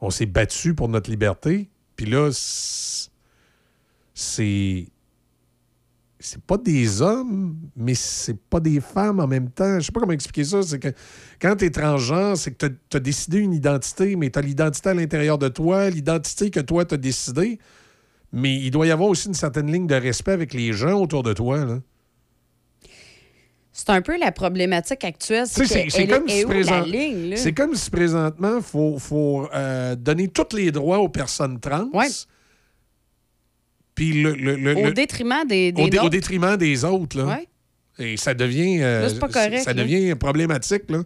on 0.00 0.10
s'est 0.10 0.26
battu 0.26 0.74
pour 0.74 0.88
notre 0.88 1.10
liberté, 1.10 1.68
puis 1.96 2.06
là, 2.06 2.30
c'est- 2.32 3.10
c'est. 4.14 4.86
Pas 6.46 6.56
des 6.58 7.02
hommes, 7.02 7.56
mais 7.76 7.94
c'est 7.94 8.36
pas 8.36 8.58
des 8.58 8.80
femmes 8.80 9.20
en 9.20 9.26
même 9.28 9.48
temps. 9.50 9.78
Je 9.78 9.86
sais 9.86 9.92
pas 9.92 10.00
comment 10.00 10.12
expliquer 10.12 10.44
ça. 10.44 10.60
C'est 10.62 10.78
que 10.80 10.88
quand 11.40 11.54
tu 11.56 11.66
es 11.66 11.70
transgenre, 11.70 12.36
c'est 12.36 12.50
que 12.52 12.66
tu 12.66 12.96
as, 12.96 13.00
décidé 13.00 13.38
une 13.38 13.52
identité, 13.52 14.16
mais 14.16 14.30
tu 14.30 14.38
as 14.38 14.42
l'identité 14.42 14.88
à 14.88 14.94
l'intérieur 14.94 15.38
de 15.38 15.48
toi, 15.48 15.88
l'identité 15.88 16.50
que 16.50 16.58
toi, 16.60 16.84
tu 16.84 16.94
as 16.94 16.98
décidé. 16.98 17.58
Mais 18.38 18.54
il 18.54 18.70
doit 18.70 18.86
y 18.86 18.90
avoir 18.90 19.08
aussi 19.08 19.28
une 19.28 19.34
certaine 19.34 19.72
ligne 19.72 19.86
de 19.86 19.94
respect 19.94 20.32
avec 20.32 20.52
les 20.52 20.72
gens 20.74 21.00
autour 21.00 21.22
de 21.22 21.32
toi. 21.32 21.64
Là. 21.64 21.78
C'est 23.72 23.90
un 23.90 24.02
peu 24.02 24.18
la 24.18 24.30
problématique 24.32 25.04
actuelle. 25.04 25.46
C'est 25.46 25.66
C'est 25.66 25.88
c'est 25.90 26.06
qu'elle 26.06 26.18
comme, 26.20 26.28
si 26.28 26.44
présent- 26.44 26.84
c'est 27.36 27.52
comme 27.52 27.74
si 27.74 27.90
présentement, 27.90 28.56
il 28.58 28.62
faut, 28.62 28.98
faut, 28.98 29.48
euh, 29.54 29.94
donner 29.96 30.28
tous 30.28 30.54
les 30.56 30.70
droits 30.70 30.98
aux 30.98 31.08
personnes 31.08 31.60
trans. 31.60 31.88
Ouais. 31.92 32.08
Puis 33.94 34.22
le, 34.22 34.32
le- 34.34 34.56
le- 34.56 34.76
Au 34.88 34.90
détriment 34.92 35.46
des, 35.46 35.72
des 35.72 35.82
au, 35.82 35.88
dé- 35.88 35.98
au 35.98 36.02
nôtres. 36.02 36.10
détriment 36.10 36.56
des 36.56 36.84
autres. 36.84 37.16
Là. 37.18 37.24
Ouais. 37.26 37.48
Et 37.98 38.16
ça 38.18 38.34
devient, 38.34 38.82
euh, 38.82 39.02
Là, 39.02 39.08
c'est 39.08 39.18
pas 39.18 39.28
correct, 39.28 39.62
ça 39.62 39.72
là. 39.72 39.82
devient 39.82 40.14
problématique. 40.14 40.90
Là. 40.90 41.02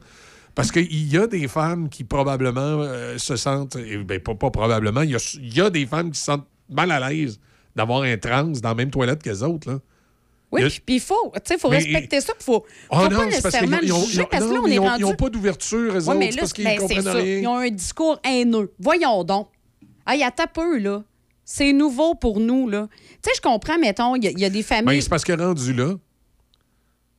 Parce 0.57 0.73
qu'il 0.73 1.13
y 1.13 1.17
a 1.17 1.27
des 1.29 1.47
femmes 1.47 1.89
qui 1.89 2.03
probablement 2.03 2.61
euh, 2.83 3.19
se 3.19 3.37
sentent. 3.37 3.77
eh 3.77 3.99
ben, 3.99 4.19
pas, 4.21 4.35
pas 4.35 4.51
probablement. 4.51 5.03
Il 5.03 5.11
y 5.17 5.57
y 5.57 5.61
a 5.61 5.71
des 5.71 5.87
femmes 5.87 6.11
qui 6.11 6.19
se 6.19 6.25
sentent 6.27 6.47
mal 6.71 6.91
à 6.93 7.11
l'aise 7.11 7.39
d'avoir 7.77 8.03
un 8.03 8.17
trans 8.17 8.45
dans 8.45 8.69
la 8.71 8.75
même 8.75 8.91
toilette 8.91 9.23
que 9.23 9.31
les 9.31 9.43
autres. 9.43 9.71
Là. 9.71 9.79
Oui, 10.53 10.63
Il 10.63 10.65
y 10.65 10.67
a- 10.67 10.81
puis 10.85 10.95
il 10.97 11.01
faut, 11.01 11.33
tu 11.37 11.41
sais, 11.45 11.59
faut 11.59 11.71
Mais- 11.71 11.77
respecter 11.79 12.21
ça, 12.21 12.33
puis 12.35 12.43
faut, 12.45 12.61
faut 12.61 12.67
Oh 12.91 12.97
pas 12.97 13.09
non, 13.09 13.19
qu'ils 13.21 13.29
nécessairement 13.29 13.79
ils 13.83 13.93
ont- 13.93 14.05
juger, 14.05 14.23
ils 14.23 14.29
parce 14.29 14.45
que 14.45 14.53
là, 14.53 14.61
on 14.63 14.67
est 14.67 14.75
ils 14.75 14.81
ont- 14.81 14.85
rendu... 14.85 15.03
ils 15.05 15.07
n'ont 15.07 15.15
pas 15.15 15.31
d'ouverture, 15.31 15.79
eux 15.97 16.09
Ouais, 16.09 16.15
mais 16.17 16.27
autres, 16.27 16.37
là, 16.37 16.41
parce 16.41 16.53
qu'ils 16.53 16.65
ben, 16.65 17.03
ça. 17.03 17.21
Ils 17.21 17.47
ont 17.47 17.57
un 17.57 17.71
discours 17.71 18.21
haineux. 18.25 18.73
Voyons 18.81 19.23
donc. 19.23 19.49
Hey, 20.07 20.25
à 20.25 20.31
ta 20.33 20.49
peu, 20.49 20.79
là. 20.79 21.05
C'est 21.45 21.73
nouveau 21.73 22.15
pour 22.17 22.41
nous, 22.41 22.69
là. 22.69 22.89
Tu 23.23 23.31
sais, 23.31 23.37
je 23.37 23.41
comprends, 23.41 23.79
mettons, 23.79 24.17
il 24.17 24.25
y, 24.25 24.27
a- 24.27 24.31
il 24.33 24.39
y 24.41 24.45
a 24.45 24.51
des 24.51 24.63
familles... 24.65 24.97
Ben, 24.97 25.01
c'est 25.01 25.09
parce 25.09 25.25
que 25.25 25.33
rendu 25.33 25.73
là, 25.73 25.95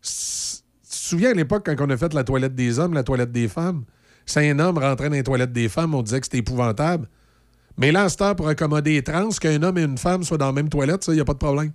tu 0.02 0.10
te 0.10 0.96
souviens 0.96 1.32
à 1.32 1.34
l'époque 1.34 1.66
quand 1.66 1.76
on 1.86 1.90
a 1.90 1.98
fait 1.98 2.14
la 2.14 2.24
toilette 2.24 2.56
des 2.56 2.80
hommes, 2.80 2.94
la 2.94 3.04
toilette 3.04 3.32
des 3.32 3.48
femmes, 3.48 3.84
si 4.26 4.40
un 4.40 4.60
homme 4.60 4.78
rentrait 4.78 5.10
dans 5.10 5.16
les 5.16 5.24
toilettes 5.24 5.54
des 5.54 5.70
femmes, 5.70 5.94
on 5.96 6.02
disait 6.02 6.20
que 6.20 6.26
c'était 6.26 6.40
épouvantable. 6.40 7.08
Mais 7.78 7.92
là, 7.92 8.08
en 8.20 8.36
pour 8.36 8.48
accommoder 8.48 8.94
les 8.94 9.02
trans, 9.04 9.30
qu'un 9.30 9.62
homme 9.64 9.78
et 9.78 9.84
une 9.84 9.98
femme 9.98 10.24
soient 10.24 10.38
dans 10.38 10.48
la 10.48 10.52
même 10.54 10.70
toilette, 10.70 11.04
ça, 11.04 11.12
il 11.12 11.16
n'y 11.16 11.22
a 11.22 11.26
pas 11.26 11.34
de 11.34 11.38
problème. 11.40 11.72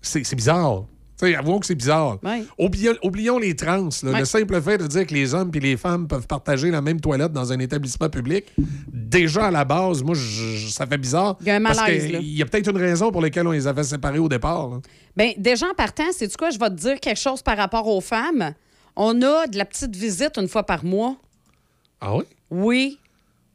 C'est 0.00 0.34
bizarre. 0.34 0.84
Tu 1.18 1.28
sais, 1.28 1.36
avouons 1.36 1.60
que 1.60 1.66
c'est 1.66 1.76
bizarre. 1.76 2.18
Oublions, 2.58 2.94
oublions 3.04 3.38
les 3.38 3.54
trans. 3.54 3.88
Le 4.02 4.24
simple 4.24 4.60
fait 4.60 4.78
de 4.78 4.86
dire 4.88 5.06
que 5.06 5.14
les 5.14 5.34
hommes 5.34 5.52
et 5.54 5.60
les 5.60 5.76
femmes 5.76 6.08
peuvent 6.08 6.26
partager 6.26 6.70
la 6.72 6.80
même 6.80 7.00
toilette 7.00 7.32
dans 7.32 7.52
un 7.52 7.58
établissement 7.60 8.08
public, 8.08 8.46
déjà 8.92 9.46
à 9.46 9.50
la 9.52 9.64
base, 9.64 10.02
moi, 10.02 10.16
je- 10.16 10.68
ça 10.68 10.84
fait 10.86 10.98
bizarre. 10.98 11.36
Il 11.42 11.46
y 11.46 11.50
a 11.50 11.56
un 11.56 11.60
malaise. 11.60 12.04
Il 12.20 12.36
y 12.36 12.42
a 12.42 12.46
peut-être 12.46 12.68
une 12.70 12.78
raison 12.78 13.12
pour 13.12 13.20
laquelle 13.22 13.46
on 13.46 13.52
les 13.52 13.68
avait 13.68 13.84
séparés 13.84 14.18
au 14.18 14.28
départ. 14.28 14.80
Bien, 15.16 15.32
déjà 15.38 15.66
en 15.68 15.74
partant, 15.74 16.10
c'est 16.10 16.34
quoi? 16.36 16.50
Je 16.50 16.58
vais 16.58 16.70
te 16.70 16.74
dire 16.74 16.98
quelque 16.98 17.20
chose 17.20 17.42
par 17.42 17.56
rapport 17.56 17.86
aux 17.86 18.00
femmes. 18.00 18.54
On 18.96 19.22
a 19.22 19.46
de 19.46 19.56
la 19.56 19.64
petite 19.64 19.94
visite 19.94 20.36
une 20.38 20.48
fois 20.48 20.64
par 20.66 20.84
mois. 20.84 21.16
Ah 22.00 22.16
oui? 22.16 22.24
Oui. 22.50 22.98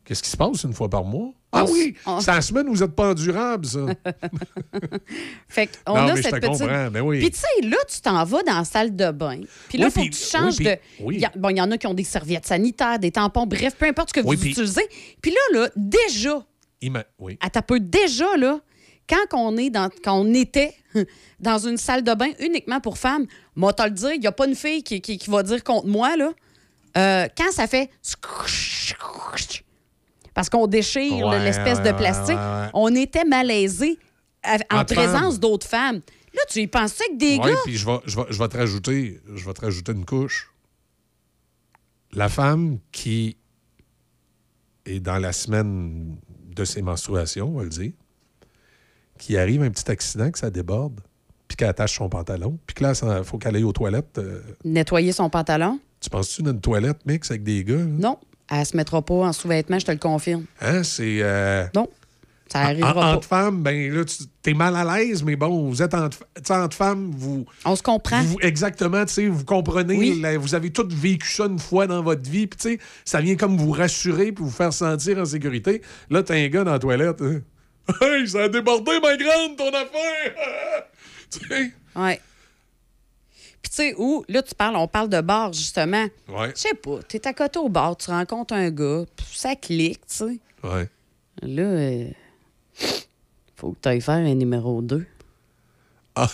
Qu'est-ce 0.08 0.24
qui 0.24 0.30
se 0.30 0.38
passe 0.38 0.64
une 0.64 0.72
fois 0.74 0.90
par 0.90 1.04
mois? 1.04 1.34
Ah 1.52 1.66
On 1.68 1.72
oui! 1.72 1.94
on- 2.06 2.22
C'est 2.22 2.32
la 2.32 2.40
semaine 2.42 2.70
où 2.70 2.74
vous 2.74 2.80
n'êtes 2.82 2.96
pas 2.96 3.10
endurable, 3.10 3.66
ça. 3.66 3.80
Fait 5.50 5.70
qu'on 5.86 5.96
a 5.96 6.14
mais 6.14 6.18
je 6.18 6.22
cette 6.24 6.32
te 6.36 6.40
petite. 6.40 6.60
comprends, 6.62 6.90
ben 6.92 7.02
oui. 7.02 7.20
Puis 7.20 7.32
tu 7.32 7.40
sais, 7.40 7.68
là, 7.68 7.78
tu 7.90 8.00
t'en 8.02 8.24
vas 8.24 8.44
dans 8.44 8.58
la 8.60 8.64
salle 8.64 8.96
de 8.96 9.12
bain. 9.12 9.42
Puis 9.70 9.78
là, 9.78 9.86
il 9.86 9.88
Oui, 9.88 9.92
faut 9.92 10.10
que 10.10 10.16
tu 10.16 10.24
changes 10.24 10.56
oui, 10.60 10.66
de. 10.66 10.78
oui. 11.02 11.26
A- 11.26 11.32
Bon, 11.36 11.50
il 11.50 11.58
y 11.58 11.62
en 11.62 11.70
a 11.72 11.78
qui 11.78 11.88
ont 11.88 11.94
des 11.94 12.04
serviettes 12.06 12.46
sanitaires, 12.46 13.00
des 13.00 13.12
tampons, 13.12 13.46
bref, 13.46 13.76
peu 13.78 13.86
importe 13.86 14.10
ce 14.10 14.14
que 14.14 14.26
vous 14.26 14.34
utilisez. 14.34 14.88
Puis 15.22 15.32
là, 15.32 15.60
là, 15.60 15.70
déjà, 15.76 16.46
Il 16.82 16.92
m'a- 16.92 17.04
Oui. 17.20 17.38
à 17.42 17.50
ta 17.50 17.62
peu 17.62 17.80
déjà, 17.82 18.38
là, 18.38 18.60
quand 19.10 19.38
on, 19.38 19.58
est 19.58 19.70
dans, 19.70 19.90
quand 20.04 20.14
on 20.20 20.34
était 20.34 20.74
dans 21.40 21.58
une 21.68 21.78
salle 21.78 22.04
de 22.04 22.14
bain 22.14 22.30
uniquement 22.40 22.80
pour 22.80 22.98
femmes, 22.98 23.26
moi, 23.56 23.74
te 23.74 23.84
le 23.84 23.90
dire, 23.92 24.14
il 24.14 24.20
n'y 24.22 24.28
a 24.28 24.32
pas 24.32 24.48
une 24.48 24.56
fille 24.56 24.84
qui, 24.84 25.02
qui- 25.02 25.18
qui 25.18 25.30
va 25.30 25.44
dire 25.44 25.64
contre 25.66 25.88
moi, 25.88 26.16
là. 26.16 26.32
Euh, 26.98 27.28
quand 27.38 27.52
ça 27.52 27.68
fait 27.68 27.90
parce 30.38 30.50
qu'on 30.52 30.68
déchire 30.68 31.26
Ouais, 31.26 31.40
l'espèce 31.44 31.80
ouais, 31.80 31.92
de 31.92 31.98
plastique, 31.98 32.36
ouais, 32.38 32.70
on 32.76 32.94
était 32.94 33.26
malaisés 33.26 33.98
en 34.72 34.86
présence 34.86 35.40
d'autres 35.40 35.66
femmes. 35.66 36.02
Là, 36.32 36.42
tu 36.48 36.60
y 36.60 36.68
pensais 36.68 37.04
que 37.12 37.18
des 37.18 37.40
Oui, 37.42 37.50
gars? 37.50 37.58
puis 37.66 37.76
je 37.76 37.84
vais, 37.88 37.98
je, 38.06 38.16
vais, 38.18 38.26
je 38.30 38.38
vais 38.38 38.48
te 38.48 38.56
rajouter, 38.56 39.20
je 39.34 39.44
vais 39.44 39.54
te 39.54 39.62
rajouter 39.62 39.94
une 39.94 40.06
couche. 40.06 40.54
La 42.14 42.30
femme 42.30 42.78
qui 42.92 43.36
est 44.86 45.00
dans 45.00 45.18
la 45.18 45.34
semaine 45.34 46.18
de 46.56 46.66
ses 46.66 46.84
menstruations, 46.84 47.48
on 47.48 47.58
va 47.58 47.64
le 47.64 47.70
dire, 47.70 47.94
qui 49.18 49.38
arrive 49.38 49.64
un 49.64 49.72
petit 49.72 49.90
accident, 49.90 50.30
que 50.30 50.38
ça 50.38 50.52
déborde, 50.52 51.02
puis 51.48 51.56
qu'elle 51.58 51.70
attache 51.70 51.98
son 51.98 52.10
pantalon, 52.10 52.60
puis 52.68 52.76
que 52.76 52.84
là, 52.84 52.94
il 53.20 53.24
faut 53.24 53.40
qu'elle 53.40 53.56
aille 53.56 53.64
aux 53.64 53.74
toilettes. 53.74 54.20
euh, 54.20 54.42
Nettoyer 54.64 55.14
son 55.14 55.32
pantalon? 55.32 55.80
tu 56.00 56.12
penses-tu 56.12 56.44
d'une 56.44 56.62
toilette 56.62 57.04
mix 57.08 57.32
avec 57.32 57.42
des 57.42 57.64
gars? 57.64 57.78
là? 57.78 57.84
Non. 57.86 58.20
Elle 58.50 58.66
se 58.66 58.76
mettra 58.78 59.02
pas 59.02 59.14
en 59.16 59.34
sous-vêtements, 59.34 59.80
je 59.80 59.86
te 59.86 59.92
le 59.92 59.98
confirme. 59.98 60.46
Hein, 60.62 60.84
c'est... 60.84 61.20
euh, 61.22 61.66
Non. 61.76 61.88
Ça 62.50 62.60
en- 62.60 62.64
arrivera 62.64 62.94
pas. 62.94 63.16
entre 63.16 63.28
femmes, 63.28 63.62
ben 63.62 63.94
là, 63.94 64.06
tu 64.06 64.50
es 64.50 64.54
mal 64.54 64.74
à 64.78 64.86
l'aise, 64.98 65.22
mais 65.22 65.36
bon, 65.36 65.68
vous 65.70 65.82
êtes 65.82 65.94
entre, 65.94 66.20
entre 66.50 66.78
femmes, 66.78 67.12
vous... 67.14 67.46
On 67.66 67.76
se 67.76 67.84
comprend. 67.84 68.22
Vous- 68.22 68.40
exactement, 68.40 69.04
tu 69.06 69.14
sais, 69.14 69.28
vous 69.28 69.44
comprenez, 69.44 69.98
Oui. 69.98 70.20
la- 70.22 70.38
vous 70.38 70.56
avez 70.56 70.72
tous 70.72 70.88
vécu 70.96 71.30
ça 71.30 71.48
une 71.48 71.60
fois 71.60 71.88
dans 71.88 72.02
votre 72.02 72.30
vie, 72.30 72.48
puis 72.48 72.58
tu 72.58 72.70
sais, 72.70 72.80
ça 73.04 73.20
vient 73.20 73.36
comme 73.36 73.58
vous 73.58 73.72
rassurer 73.72 74.32
puis 74.32 74.46
vous 74.46 74.50
faire 74.50 74.72
sentir 74.72 75.18
en 75.18 75.26
sécurité. 75.26 75.82
Là, 76.10 76.24
t'as 76.24 76.36
un 76.36 76.48
gars 76.48 76.64
dans 76.64 76.72
la 76.72 76.80
toilette. 76.80 77.22
hein. 77.22 77.42
Hey, 78.02 78.28
ça 78.30 78.44
a 78.44 78.48
débordé, 78.50 78.92
ma 79.02 79.18
grande, 79.18 79.58
ton 79.58 79.68
affaire! 79.70 80.34
tu 81.30 81.46
sais? 81.50 81.72
Ouais. 81.98 82.22
Puis 83.62 83.70
tu 83.70 83.76
sais, 83.76 83.96
où, 83.98 84.24
là, 84.30 84.42
tu 84.44 84.54
parles, 84.56 84.76
on 84.76 84.88
parle 84.88 85.10
de 85.10 85.20
bar, 85.22 85.52
justement. 85.54 86.08
Ouais, 86.30 86.52
Je 86.56 86.62
sais 86.62 86.74
pas, 86.76 87.00
t'es 87.08 87.28
à 87.28 87.34
côté 87.34 87.60
au 87.60 87.70
bar, 87.70 87.98
tu 87.98 88.10
rencontres 88.12 88.54
un 88.54 88.70
gars, 88.70 89.04
ça 89.34 89.56
clique, 89.56 90.02
tu 90.08 90.16
sais. 90.16 90.40
ouais. 90.64 90.90
Là, 91.42 91.64
euh, 91.64 92.10
faut 93.56 93.72
que 93.74 93.78
tu 93.82 93.90
ailles 93.90 94.02
faire 94.02 94.16
un 94.16 94.34
numéro 94.36 94.82
2. 94.82 95.06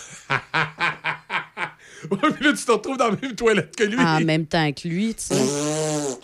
Ouais, 2.10 2.18
puis 2.34 2.44
là, 2.44 2.52
tu 2.52 2.62
te 2.64 2.70
retrouves 2.70 2.98
dans 2.98 3.08
la 3.10 3.16
même 3.16 3.34
toilette 3.34 3.74
que 3.74 3.84
lui. 3.84 3.98
En 3.98 4.20
même 4.20 4.44
temps 4.46 4.70
que 4.72 4.86
lui, 4.86 5.14
tu 5.14 5.22
sais. 5.24 5.36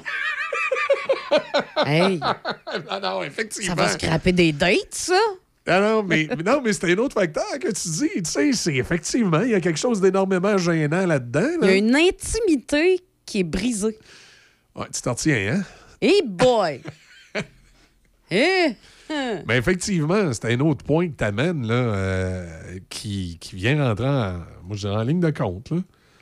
hey, 1.87 2.21
Ah 2.89 3.01
non, 3.01 3.21
ça 3.21 3.27
effectivement. 3.27 3.75
va 3.77 3.89
scraper 3.89 4.33
des 4.33 4.53
dates, 4.53 4.93
ça? 4.95 5.19
Ah 5.71 5.81
non, 5.81 6.03
mais, 6.03 6.29
non, 6.45 6.61
mais 6.65 6.73
c'est 6.73 6.91
un 6.93 6.99
autre 6.99 7.15
facteur 7.15 7.45
que 7.61 7.69
tu 7.69 7.89
dis. 7.89 8.23
Tu 8.23 8.25
sais, 8.25 8.53
c'est 8.53 8.75
effectivement, 8.75 9.41
il 9.43 9.51
y 9.51 9.55
a 9.55 9.61
quelque 9.61 9.79
chose 9.79 10.01
d'énormément 10.01 10.59
gênant 10.59 11.07
là-dedans. 11.07 11.49
Il 11.63 11.69
y 11.69 11.73
a 11.73 11.77
une 11.77 11.95
intimité 11.95 13.01
qui 13.25 13.41
est 13.41 13.45
brisée. 13.45 13.97
Ouais, 14.75 14.87
tu 14.93 15.01
t'en 15.01 15.13
retiens, 15.13 15.55
hein? 15.55 15.63
Hey 16.03 16.23
boy! 16.25 16.81
Eh! 18.33 18.75
Mais 19.47 19.57
effectivement, 19.59 20.33
c'est 20.33 20.47
un 20.53 20.61
autre 20.61 20.85
point 20.85 21.09
que 21.09 21.17
tu 21.17 21.25
amènes, 21.25 21.67
là, 21.67 21.75
euh, 21.75 22.79
qui, 22.89 23.39
qui 23.41 23.55
vient 23.57 23.85
rentrer 23.89 24.09
en, 24.09 24.39
moi, 24.65 24.77
je 24.77 24.89
dirais 24.89 24.97
en 24.97 25.03
ligne 25.03 25.21
de 25.21 25.31
compte. 25.31 25.71
Là. 25.71 25.79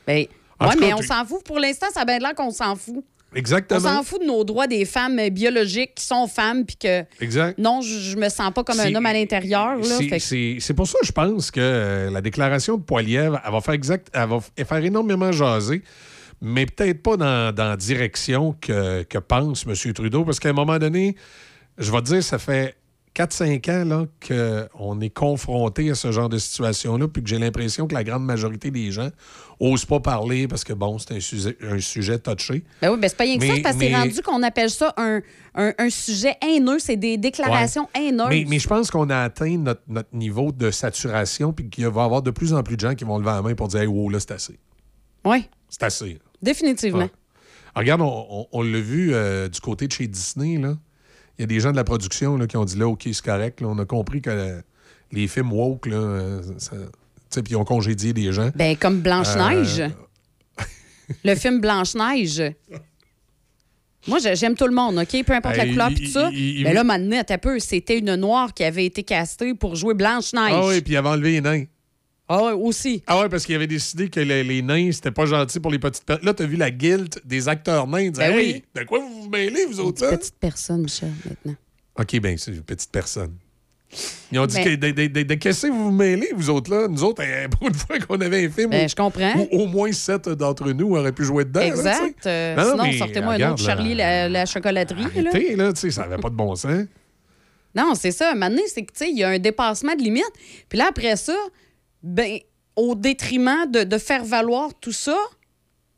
Ben, 0.06 0.26
En 0.58 0.68
ouais, 0.68 0.74
mais 0.78 0.92
on 0.94 1.02
s'en 1.02 1.24
fout. 1.24 1.42
Pour 1.44 1.58
l'instant, 1.58 1.86
ça 1.92 2.00
a 2.00 2.04
bien 2.04 2.18
l'air 2.18 2.34
qu'on 2.34 2.50
s'en 2.50 2.76
fout. 2.76 3.04
On 3.32 3.36
Exactement. 3.36 3.80
s'en 3.80 4.02
fout 4.02 4.22
de 4.22 4.26
nos 4.26 4.42
droits 4.42 4.66
des 4.66 4.86
femmes 4.86 5.28
biologiques 5.28 5.94
qui 5.96 6.04
sont 6.06 6.26
femmes, 6.26 6.64
puis 6.64 6.76
que 6.76 7.04
Exact. 7.20 7.58
non, 7.58 7.82
je, 7.82 8.16
me 8.16 8.28
sens 8.30 8.52
pas 8.54 8.64
comme 8.64 8.80
un 8.80 8.94
homme 8.94 9.04
à 9.04 9.12
l'intérieur. 9.12 9.76
C'est- 9.84 10.06
que- 10.08 10.72
pour 10.72 10.86
ça 10.88 10.98
que 11.00 11.06
je 11.06 11.12
pense 11.12 11.50
que 11.50 11.60
euh, 11.60 12.10
la 12.10 12.22
déclaration 12.22 12.78
de 12.78 12.82
Poilievre, 12.82 13.38
elle 13.44 13.52
va 13.52 13.60
faire 13.60 13.74
exact, 13.74 14.08
elle 14.14 14.28
va 14.28 14.38
faire 14.40 14.82
énormément 14.84 15.30
jaser, 15.30 15.82
mais 16.40 16.64
peut-être 16.64 17.02
pas 17.02 17.16
dans, 17.18 17.54
dans 17.54 17.68
la 17.70 17.76
direction 17.76 18.56
que, 18.60 19.02
que 19.02 19.18
pense 19.18 19.66
M. 19.66 19.92
Trudeau, 19.92 20.24
parce 20.24 20.40
qu'à 20.40 20.48
un 20.48 20.54
moment 20.54 20.78
donné, 20.78 21.14
je 21.76 21.92
vais 21.92 21.98
te 21.98 22.06
dire, 22.06 22.22
ça 22.22 22.38
fait 22.38 22.76
4-5 23.14 23.92
ans 23.92 24.06
qu'on 24.26 25.00
est 25.00 25.10
confronté 25.10 25.90
à 25.90 25.94
ce 25.94 26.12
genre 26.12 26.28
de 26.28 26.38
situation-là, 26.38 27.08
puis 27.08 27.22
que 27.22 27.28
j'ai 27.28 27.38
l'impression 27.38 27.86
que 27.86 27.94
la 27.94 28.04
grande 28.04 28.24
majorité 28.24 28.70
des 28.70 28.90
gens 28.90 29.10
n'osent 29.60 29.84
pas 29.84 30.00
parler 30.00 30.46
parce 30.48 30.62
que, 30.64 30.72
bon, 30.72 30.98
c'est 30.98 31.14
un 31.16 31.20
sujet, 31.20 31.56
un 31.62 31.78
sujet 31.80 32.18
touché. 32.18 32.64
Ben 32.80 32.90
oui, 32.92 32.98
ben 33.00 33.08
c'est 33.08 33.16
pas 33.16 33.24
rien 33.24 33.38
que 33.38 33.46
ça, 33.46 33.52
Mais- 33.54 33.62
parce 33.62 33.76
que 33.76 33.80
c'est 33.84 33.94
rendu 33.94 34.22
qu'on 34.22 34.42
appelle 34.42 34.70
ça 34.70 34.94
un, 34.96 35.20
un- 35.54 35.72
un 35.78 35.90
sujet 35.90 36.36
haineux. 36.42 36.78
C'est 36.78 36.96
des 36.96 37.16
déclarations 37.18 37.88
haineuses. 37.94 38.28
Mais, 38.28 38.44
mais 38.48 38.58
je 38.58 38.68
pense 38.68 38.90
qu'on 38.90 39.10
a 39.10 39.18
atteint 39.22 39.56
notre, 39.58 39.82
notre 39.88 40.14
niveau 40.14 40.52
de 40.52 40.70
saturation, 40.70 41.52
puis 41.52 41.68
qu'il 41.68 41.86
va 41.88 42.02
y 42.02 42.04
avoir 42.04 42.22
de 42.22 42.30
plus 42.30 42.52
en 42.52 42.62
plus 42.62 42.76
de 42.76 42.80
gens 42.82 42.94
qui 42.94 43.04
vont 43.04 43.18
lever 43.18 43.30
la 43.30 43.42
main 43.42 43.54
pour 43.54 43.68
dire 43.68 43.80
Hey, 43.80 43.86
wow, 43.86 44.08
là, 44.10 44.20
c'est 44.20 44.32
assez. 44.32 44.58
Oui, 45.24 45.48
C'est 45.68 45.82
assez. 45.82 46.18
définitivement. 46.40 46.98
Ouais. 47.00 47.10
Alors, 47.74 47.82
regarde, 47.82 48.00
on, 48.02 48.26
on- 48.30 48.46
on 48.52 48.62
l'a 48.62 48.80
vu 48.80 49.10
euh, 49.12 49.48
du 49.48 49.60
côté 49.60 49.86
de 49.86 49.92
chez 49.92 50.06
Disney, 50.06 50.58
là. 50.58 50.74
Il 51.38 51.42
y 51.42 51.44
a 51.44 51.46
des 51.46 51.60
gens 51.60 51.70
de 51.70 51.76
la 51.76 51.84
production 51.84 52.36
là, 52.36 52.46
qui 52.48 52.56
ont 52.56 52.64
dit 52.64 52.76
là, 52.76 52.88
OK, 52.88 53.02
c'est 53.04 53.24
correct. 53.24 53.60
là, 53.60 53.68
on 53.68 53.78
a 53.78 53.84
compris 53.84 54.20
que 54.20 54.30
euh, 54.30 54.60
les 55.12 55.28
films 55.28 55.52
woke, 55.52 55.86
là, 55.86 55.96
euh, 55.96 56.42
ça- 56.58 56.74
puis 57.30 57.44
ils 57.50 57.56
ont 57.56 57.64
congédié 57.64 58.12
des 58.12 58.32
gens. 58.32 58.50
Ben, 58.54 58.76
comme 58.76 59.00
Blanche-Neige. 59.00 59.80
Euh. 59.80 59.88
Le 61.24 61.34
film 61.34 61.60
Blanche-Neige. 61.60 62.42
Moi, 64.06 64.18
j'aime 64.34 64.54
tout 64.54 64.66
le 64.66 64.74
monde, 64.74 64.98
OK? 64.98 65.24
Peu 65.24 65.34
importe 65.34 65.56
la 65.56 65.66
couleur 65.66 65.90
tout 65.94 66.06
ça. 66.06 66.30
Mais 66.32 66.72
là, 66.72 66.84
maintenant, 66.84 67.22
t'as 67.26 67.38
peu. 67.38 67.58
C'était 67.58 67.98
une 67.98 68.14
noire 68.14 68.54
qui 68.54 68.64
avait 68.64 68.86
été 68.86 69.02
castée 69.02 69.54
pour 69.54 69.74
jouer 69.76 69.94
Blanche-Neige. 69.94 70.52
Ah 70.54 70.66
oui, 70.66 70.80
puis 70.80 70.94
il 70.94 70.96
avait 70.96 71.08
enlevé 71.08 71.32
les 71.32 71.40
nains. 71.40 71.64
Ah 72.30 72.44
ouais, 72.44 72.52
aussi. 72.52 73.02
Ah 73.06 73.20
ouais, 73.20 73.28
parce 73.30 73.46
qu'il 73.46 73.54
avait 73.54 73.66
décidé 73.66 74.10
que 74.10 74.20
les, 74.20 74.44
les 74.44 74.60
nains, 74.60 74.92
c'était 74.92 75.10
pas 75.10 75.24
gentil 75.24 75.60
pour 75.60 75.70
les 75.70 75.78
petites 75.78 76.04
personnes. 76.04 76.26
Là, 76.26 76.34
t'as 76.34 76.44
vu 76.44 76.56
la 76.56 76.70
guilde 76.70 77.14
des 77.24 77.48
acteurs 77.48 77.86
nains. 77.86 78.10
Ben 78.10 78.34
oui. 78.36 78.62
De 78.74 78.84
quoi 78.84 78.98
vous 78.98 79.22
vous 79.22 79.30
mêlez, 79.30 79.64
vous 79.64 79.80
autres? 79.80 80.04
Hein? 80.04 80.16
petite 80.16 80.36
personne, 80.38 80.82
Michel, 80.82 81.12
maintenant. 81.24 81.56
OK, 81.98 82.20
bien, 82.20 82.36
c'est 82.36 82.52
une 82.52 82.62
petite 82.62 82.92
personne. 82.92 83.34
Ils 84.30 84.38
ont 84.38 84.46
dit 84.46 84.56
Ben- 84.56 84.64
que 84.64 84.74
de, 84.76 84.90
de- 84.90 85.06
de- 85.06 85.22
de 85.22 85.34
qu'est-ce 85.34 85.66
que 85.66 85.72
vous 85.72 85.84
vous 85.84 85.90
mêlez, 85.90 86.28
vous 86.34 86.50
autres, 86.50 86.70
là? 86.70 86.88
Nous 86.88 87.02
autres, 87.02 87.22
eh, 87.22 87.48
pour 87.58 87.66
une 87.68 87.74
fois 87.74 87.98
qu'on 87.98 88.20
avait 88.20 88.44
un 88.46 88.50
film 88.50 88.70
Ben, 88.70 88.84
où, 88.84 88.88
je 88.88 88.94
comprends. 88.94 89.32
où 89.50 89.62
au 89.62 89.66
moins 89.66 89.90
sept 89.92 90.28
d'entre 90.28 90.70
nous 90.72 90.94
auraient 90.94 91.12
pu 91.12 91.24
jouer 91.24 91.44
dedans. 91.46 91.60
là. 91.60 91.66
Exact. 91.66 92.26
Euh, 92.26 92.54
Non, 92.54 92.84
sinon, 92.84 92.98
sortez-moi 92.98 93.32
un 93.34 93.52
autre 93.52 93.62
Charlie, 93.64 93.94
là, 93.94 94.22
la, 94.24 94.28
la 94.28 94.46
chocolaterie. 94.46 95.02
là. 95.22 95.30
Arrêtez, 95.30 95.56
là, 95.56 95.72
tu 95.72 95.80
sais, 95.80 95.90
ça 95.90 96.02
n'avait 96.02 96.20
pas 96.20 96.28
de 96.28 96.34
bon 96.34 96.54
sens. 96.54 96.84
Non, 97.74 97.94
c'est 97.94 98.10
ça. 98.12 98.34
Maintenant, 98.34 98.60
c'est 98.66 98.82
que, 98.82 98.92
tu 98.92 99.04
sais, 99.04 99.10
il 99.10 99.18
y 99.18 99.24
a 99.24 99.28
un 99.28 99.38
dépassement 99.38 99.94
de 99.94 100.02
limite. 100.02 100.24
Puis 100.68 100.78
là, 100.78 100.86
après 100.90 101.16
ça, 101.16 101.36
ben, 102.02 102.38
au 102.76 102.94
détriment 102.94 103.70
de, 103.70 103.84
de 103.84 103.98
faire 103.98 104.24
valoir 104.24 104.70
tout 104.80 104.92
ça, 104.92 105.16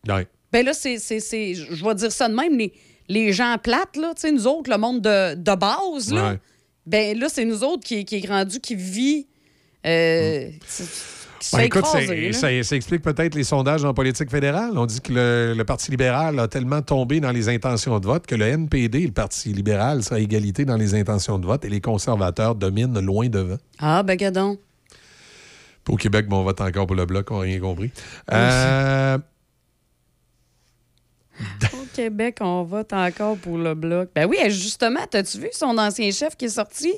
Ouais. 0.09 0.27
ben 0.53 0.65
là, 0.65 0.73
c'est, 0.73 0.99
c'est, 0.99 1.21
c'est- 1.21 1.55
je 1.55 1.85
vais 1.85 1.95
dire 1.95 2.13
ça 2.13 2.29
de 2.29 2.35
même, 2.35 2.57
les, 2.57 2.73
les 3.09 3.33
gens 3.33 3.57
plates, 3.63 3.97
là, 3.97 4.13
tu 4.15 4.23
sais, 4.23 4.33
nous 4.33 4.47
autres, 4.47 4.71
le 4.71 4.79
monde 4.79 5.01
de, 5.03 5.35
de 5.35 5.55
base, 5.57 6.13
là, 6.13 6.31
Ouais. 6.33 6.39
Ben 6.91 7.19
là, 7.19 7.29
c'est 7.29 7.45
nous 7.45 7.63
autres 7.63 7.85
qui, 7.85 8.05
qui 8.05 8.17
est 8.17 8.29
rendu, 8.29 8.59
qui 8.59 8.75
vit, 8.75 9.27
euh, 9.87 10.51
se 10.67 11.57
Ben, 11.57 11.61
écoute, 11.61 11.87
ça, 11.87 12.63
ça 12.63 12.77
explique 12.77 13.03
peut-être 13.03 13.35
les 13.35 13.45
sondages 13.45 13.85
en 13.85 13.95
politique 13.95 14.29
fédérale. 14.29 14.73
On 14.77 14.87
dit 14.87 15.01
que 15.01 15.13
le, 15.13 15.55
le 15.57 15.65
Parti 15.65 15.91
libéral 15.93 16.39
a 16.41 16.49
tellement 16.49 16.83
tombé 16.83 17.21
dans 17.21 17.31
les 17.31 17.49
intentions 17.49 17.99
de 18.01 18.07
vote 18.07 18.27
que 18.27 18.35
le 18.35 18.47
NPD, 18.47 19.07
le 19.07 19.13
Parti 19.13 19.53
libéral, 19.53 20.03
sera 20.03 20.17
à 20.17 20.19
égalité 20.19 20.65
dans 20.65 20.77
les 20.77 20.95
intentions 20.95 21.39
de 21.39 21.47
vote 21.47 21.65
et 21.65 21.69
les 21.69 21.81
conservateurs 21.81 22.57
dominent 22.57 22.99
loin 23.01 23.29
devant. 23.29 23.57
Ah, 23.79 24.03
ben, 24.03 24.17
gadon. 24.17 24.59
Au 25.89 25.97
Québec, 25.97 26.27
bon, 26.29 26.39
on 26.39 26.45
vote 26.45 26.61
encore 26.61 26.87
pour 26.87 26.97
le 26.97 27.07
Bloc, 27.07 27.31
on 27.31 27.37
n'a 27.37 27.43
rien 27.43 27.61
compris. 27.61 27.91
Euh, 28.33 29.17
Au 31.73 31.87
Québec, 31.95 32.39
on 32.41 32.63
vote 32.65 32.93
encore 32.93 33.37
pour 33.37 33.59
le 33.59 33.75
Bloc. 33.75 34.11
Ben 34.15 34.27
oui, 34.29 34.37
justement, 34.49 35.01
t'as-tu 35.11 35.39
vu 35.39 35.49
son 35.53 35.77
ancien 35.79 36.11
chef 36.11 36.37
qui 36.37 36.47
est 36.47 36.49
sorti? 36.51 36.93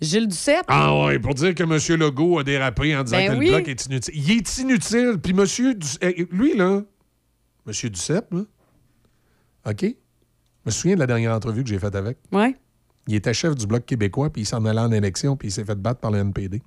Gilles 0.00 0.28
Duceppe? 0.28 0.66
Ah 0.68 1.06
ouais, 1.06 1.18
pour 1.18 1.34
dire 1.34 1.54
que 1.54 1.62
M. 1.64 2.00
Legault 2.00 2.38
a 2.38 2.44
dérapé 2.44 2.94
en 2.96 3.02
disant 3.02 3.16
Ben 3.16 3.32
que 3.32 3.38
oui. 3.38 3.46
le 3.46 3.56
bloc 3.56 3.68
est 3.68 3.86
inutile. 3.86 4.14
Il 4.14 4.30
est 4.30 4.58
inutile. 4.58 5.18
Puis 5.20 5.32
M. 5.32 6.28
lui, 6.30 6.56
là, 6.56 6.82
M. 7.66 7.90
Duceppe, 7.90 8.32
là, 8.32 8.42
OK? 9.66 9.82
Je 9.82 9.94
me 10.66 10.70
souviens 10.70 10.94
de 10.94 11.00
la 11.00 11.06
dernière 11.06 11.32
entrevue 11.34 11.64
que 11.64 11.68
j'ai 11.68 11.78
faite 11.78 11.94
avec. 11.96 12.18
Ouais. 12.30 12.54
Il 13.08 13.14
était 13.14 13.34
chef 13.34 13.54
du 13.54 13.66
Bloc 13.66 13.86
québécois, 13.86 14.30
puis 14.30 14.42
il 14.42 14.44
s'en 14.44 14.64
allait 14.66 14.80
en 14.80 14.92
élection, 14.92 15.36
puis 15.36 15.48
il 15.48 15.50
s'est 15.50 15.64
fait 15.64 15.74
battre 15.74 16.00
par 16.00 16.10
le 16.10 16.18
NPD. 16.18 16.62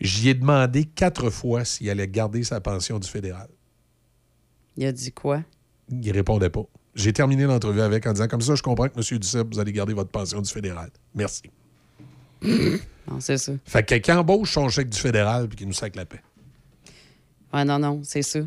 J'y 0.00 0.28
ai 0.28 0.34
demandé 0.34 0.84
quatre 0.84 1.30
fois 1.30 1.64
s'il 1.64 1.88
allait 1.90 2.08
garder 2.08 2.44
sa 2.44 2.60
pension 2.60 2.98
du 2.98 3.08
fédéral. 3.08 3.48
Il 4.76 4.86
a 4.86 4.92
dit 4.92 5.12
quoi? 5.12 5.42
Il 5.90 6.10
répondait 6.12 6.50
pas. 6.50 6.62
J'ai 6.94 7.12
terminé 7.12 7.44
l'entrevue 7.44 7.80
avec 7.80 8.06
en 8.06 8.12
disant 8.12 8.28
Comme 8.28 8.40
ça, 8.40 8.54
je 8.54 8.62
comprends 8.62 8.88
que 8.88 8.98
M. 8.98 9.18
Duceppe, 9.18 9.48
vous 9.52 9.58
allez 9.60 9.72
garder 9.72 9.94
votre 9.94 10.10
pension 10.10 10.40
du 10.40 10.50
fédéral. 10.50 10.90
Merci. 11.14 11.42
Non, 13.10 13.18
c'est 13.18 13.36
ça. 13.36 13.52
Fait 13.64 13.82
que 13.82 13.88
quelqu'un 13.88 14.18
embauche 14.18 14.52
son 14.52 14.68
chèque 14.68 14.88
du 14.88 14.98
fédéral, 14.98 15.48
puis 15.48 15.56
qu'il 15.58 15.66
nous 15.66 15.72
sac 15.72 15.96
la 15.96 16.04
paix. 16.06 16.20
Ouais, 17.52 17.64
non, 17.64 17.78
non, 17.80 18.00
c'est 18.04 18.22
ça. 18.22 18.38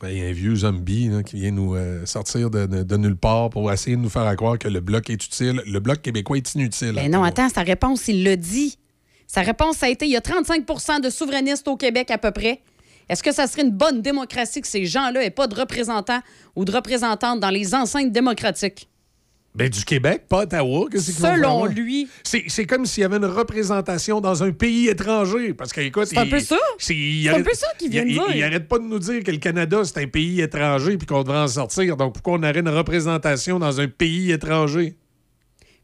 Ben, 0.00 0.08
Il 0.10 0.18
y 0.18 0.22
a 0.22 0.26
un 0.28 0.32
vieux 0.32 0.54
zombie 0.54 1.08
là, 1.08 1.24
qui 1.24 1.34
vient 1.36 1.50
nous 1.50 1.74
euh, 1.74 2.06
sortir 2.06 2.48
de, 2.48 2.66
de- 2.66 2.84
de 2.84 2.96
nulle 2.96 3.16
part 3.16 3.50
pour 3.50 3.70
essayer 3.72 3.96
de 3.96 4.00
nous 4.00 4.08
faire 4.08 4.34
croire 4.36 4.56
que 4.56 4.68
le 4.68 4.78
bloc 4.80 5.10
est 5.10 5.14
utile. 5.26 5.62
Le 5.66 5.80
bloc 5.80 6.00
québécois 6.00 6.36
est 6.36 6.54
inutile. 6.54 6.92
Ben 6.94 7.10
non, 7.10 7.24
attends, 7.24 7.48
sa 7.48 7.62
réponse, 7.62 8.06
il 8.06 8.22
l'a 8.22 8.36
dit. 8.36 8.78
Sa 9.26 9.42
réponse, 9.42 9.78
ça 9.78 9.86
a 9.86 9.88
été 9.88 10.06
il 10.06 10.12
y 10.12 10.16
a 10.16 10.20
35% 10.20 11.02
de 11.02 11.10
souverainistes 11.10 11.66
au 11.66 11.76
Québec 11.76 12.10
à 12.12 12.18
peu 12.18 12.30
près. 12.30 12.62
Est-ce 13.10 13.24
que 13.24 13.32
ça 13.32 13.48
serait 13.48 13.62
une 13.62 13.72
bonne 13.72 14.02
démocratie 14.02 14.60
que 14.60 14.68
ces 14.68 14.86
gens-là 14.86 15.24
aient 15.24 15.30
pas 15.30 15.48
de 15.48 15.54
représentants 15.56 16.20
ou 16.54 16.64
de 16.64 16.70
représentantes 16.70 17.40
dans 17.40 17.50
les 17.50 17.74
enceintes 17.74 18.12
démocratiques? 18.12 18.88
Ben, 19.52 19.68
du 19.68 19.84
Québec, 19.84 20.26
pas 20.28 20.42
Ottawa. 20.42 20.86
Vont 20.92 21.00
Selon 21.00 21.64
lui. 21.64 22.08
C'est 22.22 22.66
comme 22.66 22.86
s'il 22.86 23.00
y 23.00 23.04
avait 23.04 23.16
une 23.16 23.24
représentation 23.24 24.20
dans 24.20 24.44
un 24.44 24.52
pays 24.52 24.86
étranger. 24.86 25.54
Parce 25.54 25.72
que, 25.72 25.80
écoute, 25.80 26.06
C'est 26.06 26.18
un 26.18 26.26
peu 26.26 26.38
ça. 26.38 26.56
c'est 26.78 27.28
un 27.28 27.42
peu 27.42 27.52
ça 27.52 27.66
qu'il 27.76 27.90
vient 27.90 28.04
de 28.04 28.10
dire. 28.10 28.22
Il 28.32 28.44
arrête 28.44 28.68
pas 28.68 28.78
de 28.78 28.84
nous 28.84 29.00
dire 29.00 29.24
que 29.24 29.32
le 29.32 29.38
Canada, 29.38 29.82
c'est 29.84 30.00
un 30.00 30.06
pays 30.06 30.40
étranger 30.40 30.96
puis 30.96 31.08
qu'on 31.08 31.24
devrait 31.24 31.40
en 31.40 31.48
sortir. 31.48 31.96
Donc, 31.96 32.14
pourquoi 32.14 32.34
on 32.34 32.42
aurait 32.44 32.60
une 32.60 32.68
représentation 32.68 33.58
dans 33.58 33.80
un 33.80 33.88
pays 33.88 34.30
étranger? 34.30 34.94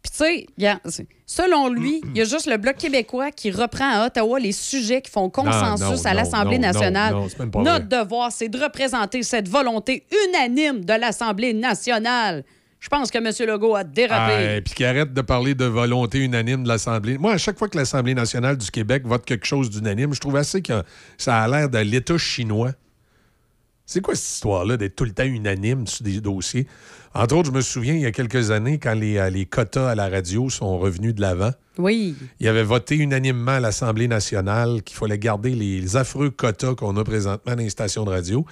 Puis 0.07 0.47
tu 0.85 0.91
sais, 0.91 1.07
selon 1.27 1.69
lui, 1.69 2.01
il 2.05 2.17
y 2.17 2.21
a 2.21 2.25
juste 2.25 2.47
le 2.47 2.57
Bloc 2.59 2.77
québécois 2.77 3.33
qui 3.33 3.51
reprend 3.51 3.91
à 3.91 4.07
Ottawa 4.07 4.39
les 4.39 4.53
sujets 4.53 5.03
qui 5.03 5.11
font 5.11 5.29
consensus 5.31 6.05
non, 6.05 6.11
à 6.11 6.15
l'Assemblée 6.15 6.59
nationale. 6.59 7.15
non, 7.15 7.63
Notre 7.63 7.89
devoir, 7.89 8.31
c'est 8.31 8.49
de 8.49 8.59
représenter 8.59 9.23
cette 9.23 9.49
volonté 9.49 10.05
unanime 10.29 10.85
de 10.85 10.93
l'Assemblée 10.93 11.53
nationale. 11.53 12.45
Je 12.79 12.89
pense 12.89 13.11
que 13.11 13.19
M. 13.19 13.49
Legault 13.49 13.75
a 13.75 13.83
dérapé. 13.83 14.59
Ah, 14.59 14.61
puis 14.61 14.75
qu'il 14.75 14.87
arrête 14.87 15.13
de 15.13 15.23
parler 15.23 15.57
de 15.57 15.65
volonté 15.65 16.21
unanime 16.21 16.63
de 16.63 16.69
l'Assemblée. 16.69 17.19
Moi, 17.19 17.33
à 17.33 17.39
chaque 17.39 17.59
fois 17.59 17.69
que 17.69 17.77
l'Assemblée 17.77 18.15
nationale 18.15 18.57
du 18.57 18.71
Québec 18.71 19.03
vote 19.07 19.25
quelque 19.25 19.47
chose 19.47 19.71
d'unanime, 19.71 20.15
je 20.15 20.21
trouve 20.21 20.37
assez 20.37 20.63
que 20.63 20.85
ça 21.19 21.43
a 21.43 21.49
l'air 21.49 21.69
de 21.69 21.79
l'État 21.79 22.19
chinois. 22.19 22.73
C'est 23.87 24.01
quoi 24.01 24.15
cette 24.15 24.29
histoire-là 24.29 24.77
d'être 24.77 24.95
tout 24.95 25.05
le 25.05 25.13
temps 25.13 25.25
unanime 25.25 25.87
sur 25.87 26.05
des 26.05 26.21
dossiers? 26.21 26.67
Entre 27.17 27.35
autres, 27.35 27.49
je 27.51 27.55
me 27.55 27.61
souviens, 27.63 27.95
il 27.95 28.01
y 28.01 28.07
a 28.07 28.13
quelques 28.13 28.51
années, 28.51 28.79
quand 28.79 28.95
les, 28.95 29.17
euh, 29.17 29.31
les 29.31 29.47
quotas 29.47 29.89
à 29.91 29.95
la 29.95 30.09
radio 30.09 30.51
sont 30.51 30.79
revenus 30.79 31.15
de 31.15 31.21
l'avant, 31.23 31.53
Oui. 31.79 32.15
il 32.41 32.49
avait 32.49 32.63
voté 32.63 32.97
unanimement 32.97 33.53
à 33.53 33.61
l'Assemblée 33.61 34.07
nationale 34.09 34.83
qu'il 34.83 34.97
fallait 34.97 35.19
garder 35.19 35.51
les, 35.55 35.81
les 35.81 35.97
affreux 35.97 36.31
quotas 36.31 36.75
qu'on 36.75 36.97
a 36.97 37.05
présentement 37.05 37.55
dans 37.57 37.63
les 37.63 37.71
stations 37.71 38.05
de 38.05 38.11
radio. 38.11 38.45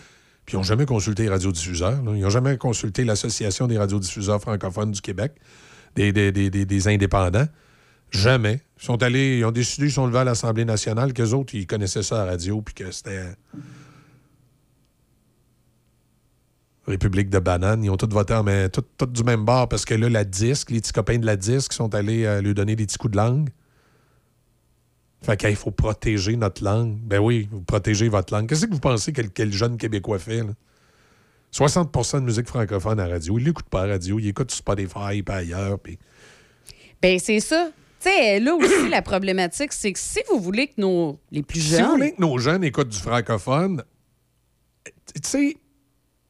Puis 0.47 0.55
ils 0.55 0.57
n'ont 0.57 0.63
jamais 0.63 0.87
consulté 0.87 1.25
les 1.25 1.29
radiodiffuseurs. 1.31 2.03
là. 2.03 2.13
Ils 2.15 2.21
n'ont 2.23 2.31
jamais 2.31 2.57
consulté 2.59 3.05
l'Association 3.05 3.67
des 3.67 3.79
radiodiffuseurs 3.79 4.41
francophones 4.41 4.93
du 4.93 5.01
Québec, 5.01 5.33
des, 5.97 6.13
des- 6.13 6.33
des- 6.33 6.51
des- 6.51 6.65
des 6.67 6.89
indépendants. 6.89 7.47
Jamais. 8.11 8.61
Ils 8.81 8.85
sont 8.85 9.03
allés, 9.03 9.39
ils 9.39 9.45
ont 9.45 9.51
décidé, 9.51 9.87
ils 9.87 9.93
sont 9.93 10.07
levés 10.07 10.19
à 10.21 10.25
l'Assemblée 10.25 10.65
nationale, 10.65 11.13
qu'eux 11.13 11.31
autres, 11.33 11.55
ils 11.55 11.67
connaissaient 11.67 12.03
ça 12.03 12.23
à 12.23 12.25
la 12.27 12.33
radio, 12.33 12.61
puis 12.63 12.75
que 12.75 12.91
c'était. 12.91 13.25
République 16.87 17.31
de 17.31 17.39
bananes. 17.39 17.83
Ils 17.85 17.91
ont 17.91 17.97
tous 17.97 18.09
voté 18.09 18.35
en 18.35 18.43
même, 18.43 18.69
tout, 18.69 18.85
tout 18.99 19.07
du 19.07 19.23
même 19.25 19.45
bord 19.45 19.69
parce 19.69 19.85
que 19.85 19.95
là, 19.95 20.09
la 20.09 20.25
disque, 20.25 20.71
les 20.71 20.81
petits 20.81 20.93
copains 20.93 21.19
de 21.19 21.27
la 21.27 21.37
disque 21.37 21.73
sont 21.73 21.95
allés 21.95 22.25
euh, 22.25 22.41
lui 22.43 22.53
donner 22.55 22.77
des 22.77 22.85
petits 22.87 22.99
coups 22.99 23.13
de 23.13 23.17
langue. 23.17 23.49
Fait 25.23 25.39
qu'il 25.39 25.57
faut 25.57 25.71
protéger 25.71 26.37
notre 26.37 26.63
langue. 26.63 26.97
Ben 26.99 27.19
oui, 27.19 27.49
vous 27.51 27.63
protégez 27.63 28.09
votre 28.11 28.35
langue. 28.35 28.47
Qu'est-ce 28.49 28.67
que 28.67 28.73
vous 28.73 28.79
pensez 28.81 29.13
que, 29.13 29.23
le- 29.23 29.29
que 29.29 29.43
le 29.43 29.51
jeune 29.53 29.79
Québécois 29.79 30.19
fait? 30.19 30.43
là? 30.43 30.51
60% 31.55 32.17
de 32.21 32.25
musique 32.25 32.49
francophone 32.49 33.01
à 33.01 33.07
la 33.07 33.15
radio. 33.15 33.39
Il 33.39 33.45
l'écoute 33.45 33.69
pas 33.71 33.83
à 33.83 33.87
la 33.87 33.93
radio. 33.95 34.19
Il 34.19 34.29
écoute 34.29 34.51
Spotify 34.51 35.23
pas 35.23 35.37
ailleurs. 35.37 35.79
Puis... 35.79 35.99
Ben 37.01 37.19
c'est 37.19 37.41
ça. 37.41 37.71
Tu 38.01 38.11
sais, 38.11 38.39
là 38.41 38.55
aussi, 38.55 38.89
la 38.91 39.01
problématique, 39.01 39.73
c'est 39.73 39.93
que 39.95 39.99
si 39.99 40.19
vous 40.31 40.39
voulez 40.41 40.67
que 40.67 40.75
nos 40.79 41.19
les 41.31 41.43
plus 41.43 41.61
Si 41.61 41.71
vous 41.71 41.77
jeunes. 41.79 41.91
voulez 41.91 42.13
que 42.13 42.21
nos 42.21 42.37
jeunes 42.37 42.65
écoutent 42.65 42.89
du 42.91 42.99
francophone, 42.99 43.83
tu 44.85 44.93
sais, 45.23 45.57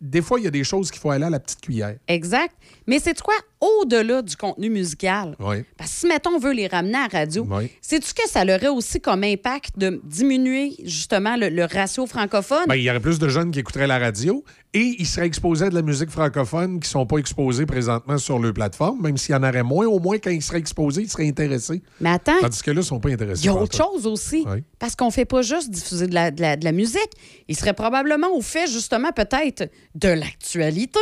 des 0.05 0.21
fois, 0.21 0.39
il 0.39 0.45
y 0.45 0.47
a 0.47 0.51
des 0.51 0.65
choses 0.65 0.91
qu'il 0.91 1.01
faut 1.01 1.11
aller 1.11 1.25
à 1.25 1.31
la 1.31 1.41
petite 1.41 1.63
cuillère. 1.63 1.97
Exact. 2.09 2.55
Mais 2.87 2.99
c'est 2.99 3.21
quoi 3.23 3.35
au-delà 3.81 4.23
du 4.23 4.37
contenu 4.37 4.69
musical? 4.71 5.35
Oui. 5.41 5.65
Parce 5.77 5.91
que 5.91 5.97
si, 6.01 6.07
mettons, 6.07 6.31
on 6.35 6.39
veut 6.39 6.53
les 6.53 6.67
ramener 6.67 6.97
à 6.99 7.09
la 7.13 7.19
radio, 7.21 7.47
Oui. 7.51 7.71
sais-tu 7.81 8.13
que 8.15 8.29
ça 8.29 8.43
aurait 8.43 8.69
aussi 8.69 9.01
comme 9.01 9.25
impact 9.25 9.79
de 9.79 10.01
diminuer 10.05 10.75
justement 10.85 11.37
le, 11.37 11.49
le 11.49 11.65
ratio 11.65 12.07
francophone? 12.07 12.65
Ben, 12.69 12.75
il 12.77 12.83
y 12.83 12.91
aurait 12.91 13.01
plus 13.01 13.19
de 13.19 13.29
jeunes 13.29 13.51
qui 13.51 13.61
écouteraient 13.61 13.87
la 13.87 13.99
radio 13.99 14.45
et 14.73 14.97
ils 14.99 15.07
seraient 15.07 15.27
exposés 15.27 15.67
à 15.67 15.71
de 15.71 15.75
la 15.77 15.83
musique 15.83 16.11
francophone 16.11 16.81
qui 16.81 16.89
ne 16.89 16.91
sont 16.91 17.07
pas 17.07 17.19
exposés 17.19 17.65
présentement 17.67 18.19
sur 18.19 18.39
leur 18.39 18.53
plateforme. 18.53 19.01
Même 19.03 19.17
s'il 19.17 19.33
y 19.35 19.39
en 19.39 19.43
aurait 19.43 19.63
moins, 19.63 19.87
au 19.87 20.01
moins, 20.01 20.19
quand 20.19 20.31
ils 20.31 20.43
seraient 20.43 20.59
exposés, 20.59 21.03
ils 21.03 21.09
seraient 21.11 21.29
intéressés. 21.29 21.81
Mais 22.01 22.11
attends, 22.11 22.33
Tandis 22.41 22.61
que 22.63 22.71
là, 22.71 22.75
ils 22.75 22.79
ne 22.79 22.83
sont 22.83 23.01
pas 23.01 23.11
intéressés. 23.11 23.43
il 23.43 23.47
y 23.47 23.49
a 23.49 23.55
autre 23.55 23.77
ça. 23.77 23.85
chose 23.85 24.07
aussi. 24.07 24.45
Oui. 24.49 24.63
Parce 24.79 24.97
qu'on 24.97 25.11
fait 25.13 25.25
pas 25.25 25.43
juste 25.43 25.71
diffuser 25.71 26.07
de 26.09 26.15
la, 26.15 26.31
de 26.31 26.41
la- 26.41 26.57
de 26.57 26.65
la 26.65 26.73
musique. 26.73 27.11
Il 27.49 27.57
serait 27.57 27.73
probablement 27.75 28.29
au 28.35 28.41
fait, 28.43 28.67
justement, 28.67 29.13
peut-être 29.13 29.71
de 29.95 30.09
l'actualité. 30.09 30.99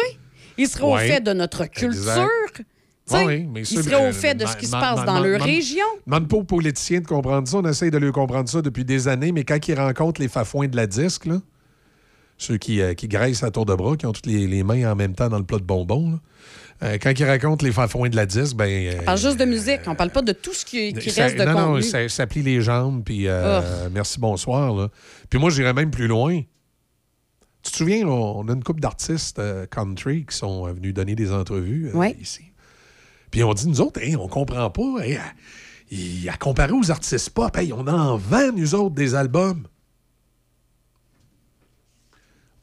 Il 0.62 0.68
serait 0.68 0.85
au 0.85 0.96
fait 0.96 1.20
de 1.20 1.33
notre 1.33 1.64
culture. 1.66 2.29
Oui, 3.11 3.46
mais 3.53 3.61
il 3.61 3.66
ça, 3.66 3.83
serait 3.83 3.96
au 3.96 4.09
euh, 4.09 4.12
fait 4.12 4.35
de 4.35 4.46
ce 4.46 4.57
qui 4.57 4.66
se 4.66 4.70
passe 4.72 5.05
dans 5.05 5.20
leur 5.20 5.40
région. 5.42 5.85
Demande 6.07 6.29
pas 6.29 6.37
aux 6.37 6.44
politiciens 6.44 7.01
de 7.01 7.07
comprendre 7.07 7.46
ça. 7.48 7.59
On 7.59 7.64
essaye 7.68 7.90
de 7.90 7.98
leur 7.98 8.12
comprendre 8.12 8.48
ça 8.48 8.62
depuis 8.62 8.85
des 8.85 9.09
années, 9.09 9.33
mais 9.33 9.44
quand 9.44 9.66
ils 9.68 9.75
rencontrent 9.75 10.20
les 10.20 10.29
fafouins 10.29 10.68
de 10.68 10.77
la 10.77 10.87
disque, 10.87 11.27
là, 11.27 11.38
ceux 12.38 12.57
qui, 12.57 12.81
euh, 12.81 12.94
qui 12.94 13.09
graissent 13.09 13.42
à 13.42 13.51
tour 13.51 13.66
de 13.66 13.75
bras, 13.75 13.96
qui 13.96 14.07
ont 14.07 14.12
toutes 14.12 14.27
les, 14.27 14.46
les 14.46 14.62
mains 14.62 14.90
en 14.90 14.96
même 14.96 15.14
temps 15.14 15.29
dans 15.29 15.38
le 15.38 15.44
plat 15.44 15.59
de 15.59 15.64
bonbons, 15.64 16.12
là, 16.12 16.18
euh, 16.85 16.98
quand 17.01 17.12
ils 17.16 17.25
racontent 17.25 17.64
les 17.64 17.70
fafouins 17.72 18.09
de 18.09 18.16
la 18.16 18.25
disque, 18.27 18.57
ben. 18.57 18.68
euh, 18.68 18.96
On 19.01 19.05
parle 19.05 19.18
juste 19.18 19.38
de 19.38 19.44
musique. 19.44 19.81
On 19.87 19.94
parle 19.94 20.11
pas 20.11 20.22
de 20.22 20.33
tout 20.33 20.53
ce 20.53 20.64
qui, 20.64 20.92
qui 20.94 21.11
ça- 21.11 21.25
reste 21.25 21.37
de 21.38 21.44
non, 21.44 21.53
contenu. 21.55 21.75
non, 21.75 21.81
ça, 21.83 22.09
ça 22.09 22.27
plie 22.27 22.42
les 22.42 22.61
jambes, 22.61 23.03
puis 23.05 23.29
euh, 23.29 23.88
merci, 23.92 24.18
bonsoir. 24.18 24.75
là. 24.75 24.88
Puis 25.29 25.38
moi, 25.38 25.51
j'irais 25.51 25.75
même 25.75 25.90
plus 25.90 26.07
loin. 26.09 26.40
Tu 27.62 27.70
te 27.70 27.77
souviens, 27.77 28.07
on 28.07 28.48
a 28.48 28.53
une 28.53 28.64
couple 28.64 28.81
d'artistes 28.81 29.38
euh, 29.38 29.66
country 29.66 30.27
qui 30.27 30.37
sont 30.37 30.66
euh, 30.66 30.72
venus 30.72 30.92
donner 30.94 31.14
des 31.14 31.33
entrevues 31.33 31.90
euh, 31.94 32.09
ici. 32.20 32.42
Puis 33.31 33.44
on 33.44 33.55
dit, 33.55 33.68
nous 33.68 33.81
autres, 33.81 34.01
hey, 34.03 34.16
on 34.16 34.27
comprend 34.27 34.68
pas. 34.68 34.98
hey, 35.01 36.29
à, 36.29 36.37
comparer 36.37 36.72
aux 36.72 36.90
artistes 36.90 37.31
pop, 37.31 37.57
hey, 37.57 37.72
on 37.72 37.87
en 37.87 38.16
vend, 38.16 38.53
nous 38.53 38.75
autres, 38.75 38.94
des 38.94 39.14
albums. 39.14 39.66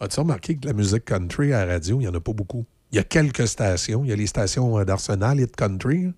As-tu 0.01 0.19
remarqué 0.19 0.57
que 0.57 0.67
la 0.67 0.73
musique 0.73 1.05
country 1.05 1.53
à 1.53 1.65
la 1.65 1.73
radio, 1.73 1.97
il 1.97 2.03
n'y 2.03 2.07
en 2.07 2.13
a 2.13 2.19
pas 2.19 2.33
beaucoup? 2.33 2.65
Il 2.91 2.95
y 2.95 2.99
a 2.99 3.03
quelques 3.03 3.47
stations. 3.47 4.03
Il 4.03 4.09
y 4.09 4.13
a 4.13 4.15
les 4.15 4.27
stations 4.27 4.83
d'Arsenal 4.83 5.39
et 5.39 5.45
de 5.45 5.51
country. 5.51 6.05
là. 6.05 6.12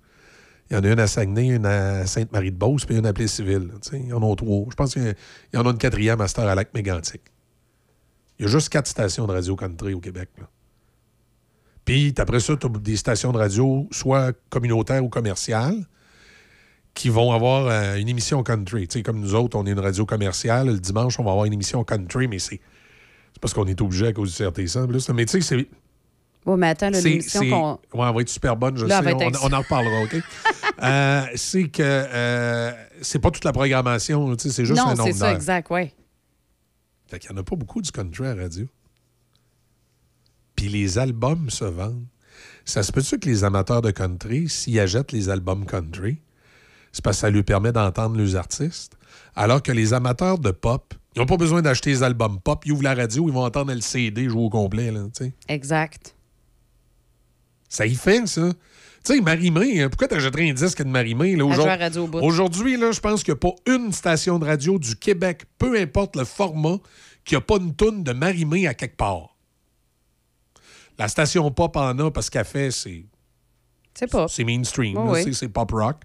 Il 0.72 0.76
y 0.76 0.78
en 0.78 0.84
a 0.84 0.88
une 0.88 1.00
à 1.00 1.08
Saguenay, 1.08 1.48
une 1.50 1.66
à 1.66 2.06
Sainte-Marie-de-Beauce, 2.06 2.86
puis 2.86 2.98
une 2.98 3.06
à 3.06 3.12
Plessisville. 3.12 3.72
Il 3.92 4.08
y 4.08 4.14
en 4.14 4.32
a 4.32 4.36
trois. 4.36 4.66
Je 4.70 4.76
pense 4.76 4.94
qu'il 4.94 5.16
y 5.54 5.58
en 5.58 5.66
a 5.66 5.70
une 5.70 5.78
quatrième 5.78 6.22
à 6.22 6.30
Star 6.30 6.48
à 6.48 6.56
Lac-Mégantic. 6.56 7.22
Il 8.42 8.46
y 8.46 8.48
a 8.48 8.50
juste 8.50 8.70
quatre 8.70 8.88
stations 8.88 9.28
de 9.28 9.34
radio 9.34 9.56
country 9.56 9.94
au 9.94 10.00
Québec. 10.00 10.30
là. 10.40 10.46
Puis, 11.86 12.12
après 12.18 12.40
ça, 12.40 12.58
tu 12.58 12.66
as 12.66 12.70
des 12.70 12.98
stations 12.98 13.32
de 13.32 13.38
radio, 13.38 13.88
soit 13.92 14.36
communautaires 14.50 15.04
ou 15.04 15.10
commerciales, 15.10 15.86
qui 16.96 17.10
vont 17.10 17.34
avoir 17.34 17.68
euh, 17.68 17.98
une 17.98 18.10
émission 18.10 18.42
country. 18.42 18.88
Tu 18.88 18.98
sais, 18.98 19.04
comme 19.04 19.20
nous 19.20 19.36
autres, 19.36 19.56
on 19.60 19.68
est 19.68 19.72
une 19.72 19.80
radio 19.80 20.08
commerciale. 20.08 20.70
Le 20.70 20.80
dimanche, 20.80 21.20
on 21.20 21.24
va 21.24 21.30
avoir 21.32 21.46
une 21.46 21.54
émission 21.54 21.84
country, 21.84 22.28
mais 22.28 22.40
c'est 22.40 22.60
c'est 23.34 23.40
parce 23.40 23.54
qu'on 23.54 23.68
est 23.68 23.80
obligé 23.80 24.08
à 24.08 24.14
cause 24.14 24.36
du 24.36 24.44
CRT100. 24.44 24.86
en 24.86 24.88
plus. 24.88 25.08
Mais 25.10 25.26
tu 25.26 25.40
sais, 25.40 25.42
c'est 25.42 25.70
Bon, 26.44 26.58
mais 26.58 26.70
attends, 26.70 26.90
l'émission 26.90 27.42
qu'on. 27.48 27.72
Ouais, 28.00 28.08
elle 28.08 28.16
va 28.16 28.22
être 28.22 28.30
super 28.30 28.58
bonne, 28.58 28.76
je 28.76 28.88
Là, 28.88 29.04
sais. 29.04 29.14
On, 29.14 29.54
en 29.54 29.60
reparlera, 29.60 30.02
OK? 30.02 30.16
Euh, 30.84 31.22
c'est 31.36 31.66
que 31.68 31.84
euh, 31.84 32.72
c'est 33.02 33.20
pas 33.20 33.30
toute 33.30 33.44
la 33.46 33.52
programmation, 33.52 34.36
tu 34.36 34.44
sais, 34.44 34.50
c'est 34.50 34.66
juste 34.66 34.80
un 34.80 34.86
Non, 34.86 34.96
nombre 34.96 35.12
c'est 35.12 35.20
ça, 35.20 35.32
exact, 35.32 35.68
oui. 35.70 35.94
Fait 37.12 37.20
qu'il 37.20 37.30
n'y 37.32 37.38
en 37.38 37.42
a 37.42 37.44
pas 37.44 37.58
beaucoup 37.58 37.82
du 37.82 37.92
country 37.92 38.26
à 38.26 38.34
la 38.34 38.44
radio. 38.44 38.66
Puis 40.56 40.70
les 40.70 40.98
albums 40.98 41.50
se 41.50 41.66
vendent. 41.66 42.06
Ça 42.64 42.84
se 42.84 42.94
peut-tu 42.94 43.20
que 43.20 43.28
les 43.28 43.44
amateurs 43.44 43.82
de 43.82 43.92
country, 43.92 44.48
s'ils 44.48 44.80
achètent 44.80 45.12
les 45.12 45.28
albums 45.28 45.66
country, 45.66 46.22
c'est 46.94 47.04
parce 47.04 47.18
que 47.18 47.22
ça 47.22 47.30
lui 47.30 47.44
permet 47.44 47.74
d'entendre 47.74 48.16
les 48.16 48.38
artistes, 48.38 48.98
alors 49.36 49.62
que 49.62 49.74
les 49.74 49.94
amateurs 49.94 50.40
de 50.40 50.52
pop, 50.52 50.94
ils 51.14 51.20
n'ont 51.20 51.26
pas 51.26 51.36
besoin 51.36 51.62
d'acheter 51.62 51.90
les 51.90 52.02
albums 52.02 52.40
pop, 52.40 52.66
ils 52.66 52.72
ouvrent 52.72 52.84
la 52.84 52.96
radio, 52.96 53.28
ils 53.28 53.34
vont 53.34 53.44
entendre 53.44 53.74
le 53.74 53.82
CD 53.82 54.30
jouer 54.30 54.44
au 54.44 54.50
complet, 54.50 54.90
là. 54.90 55.08
Exact. 55.50 56.16
Ça 57.68 57.86
y 57.86 57.96
fait, 57.96 58.26
ça. 58.26 58.54
Tu 59.04 59.16
sais, 59.16 59.22
Marie-Mé, 59.22 59.82
hein, 59.82 59.90
pourquoi 59.90 60.08
t'achèterais 60.08 60.50
un 60.50 60.54
disque 60.54 60.84
de 60.84 60.88
Elle 61.34 61.42
aujourd'hui-? 61.42 61.64
Aujourd'hui, 62.22 62.78
je 62.92 63.00
pense 63.00 63.24
qu'il 63.24 63.34
n'y 63.34 63.38
a 63.38 63.40
pas 63.40 63.56
une 63.72 63.92
station 63.92 64.38
de 64.38 64.46
radio 64.46 64.78
du 64.78 64.96
Québec, 64.96 65.46
peu 65.58 65.80
importe 65.80 66.16
le 66.16 66.24
format, 66.24 66.78
qui 67.26 67.34
n'a 67.34 67.42
pas 67.42 67.56
une 67.58 67.74
toune 67.76 68.04
de 68.04 68.14
Marie-Mé 68.14 68.68
à 68.68 68.74
quelque 68.76 68.98
part. 68.98 69.36
La 71.00 71.08
station 71.08 71.50
pop 71.50 71.76
en 71.78 71.98
a 71.98 72.12
parce 72.12 72.30
qu'elle 72.30 72.46
fait, 72.46 72.70
c'est 72.70 73.06
C'est 73.96 74.10
pas. 74.10 74.28
c'est 74.28 74.44
mainstream, 74.44 74.96
Oh 74.98 75.06
là, 75.06 75.12
oui. 75.14 75.24
c'est- 75.24 75.34
c'est 75.34 75.50
pop 75.50 75.72
rock. 75.72 75.98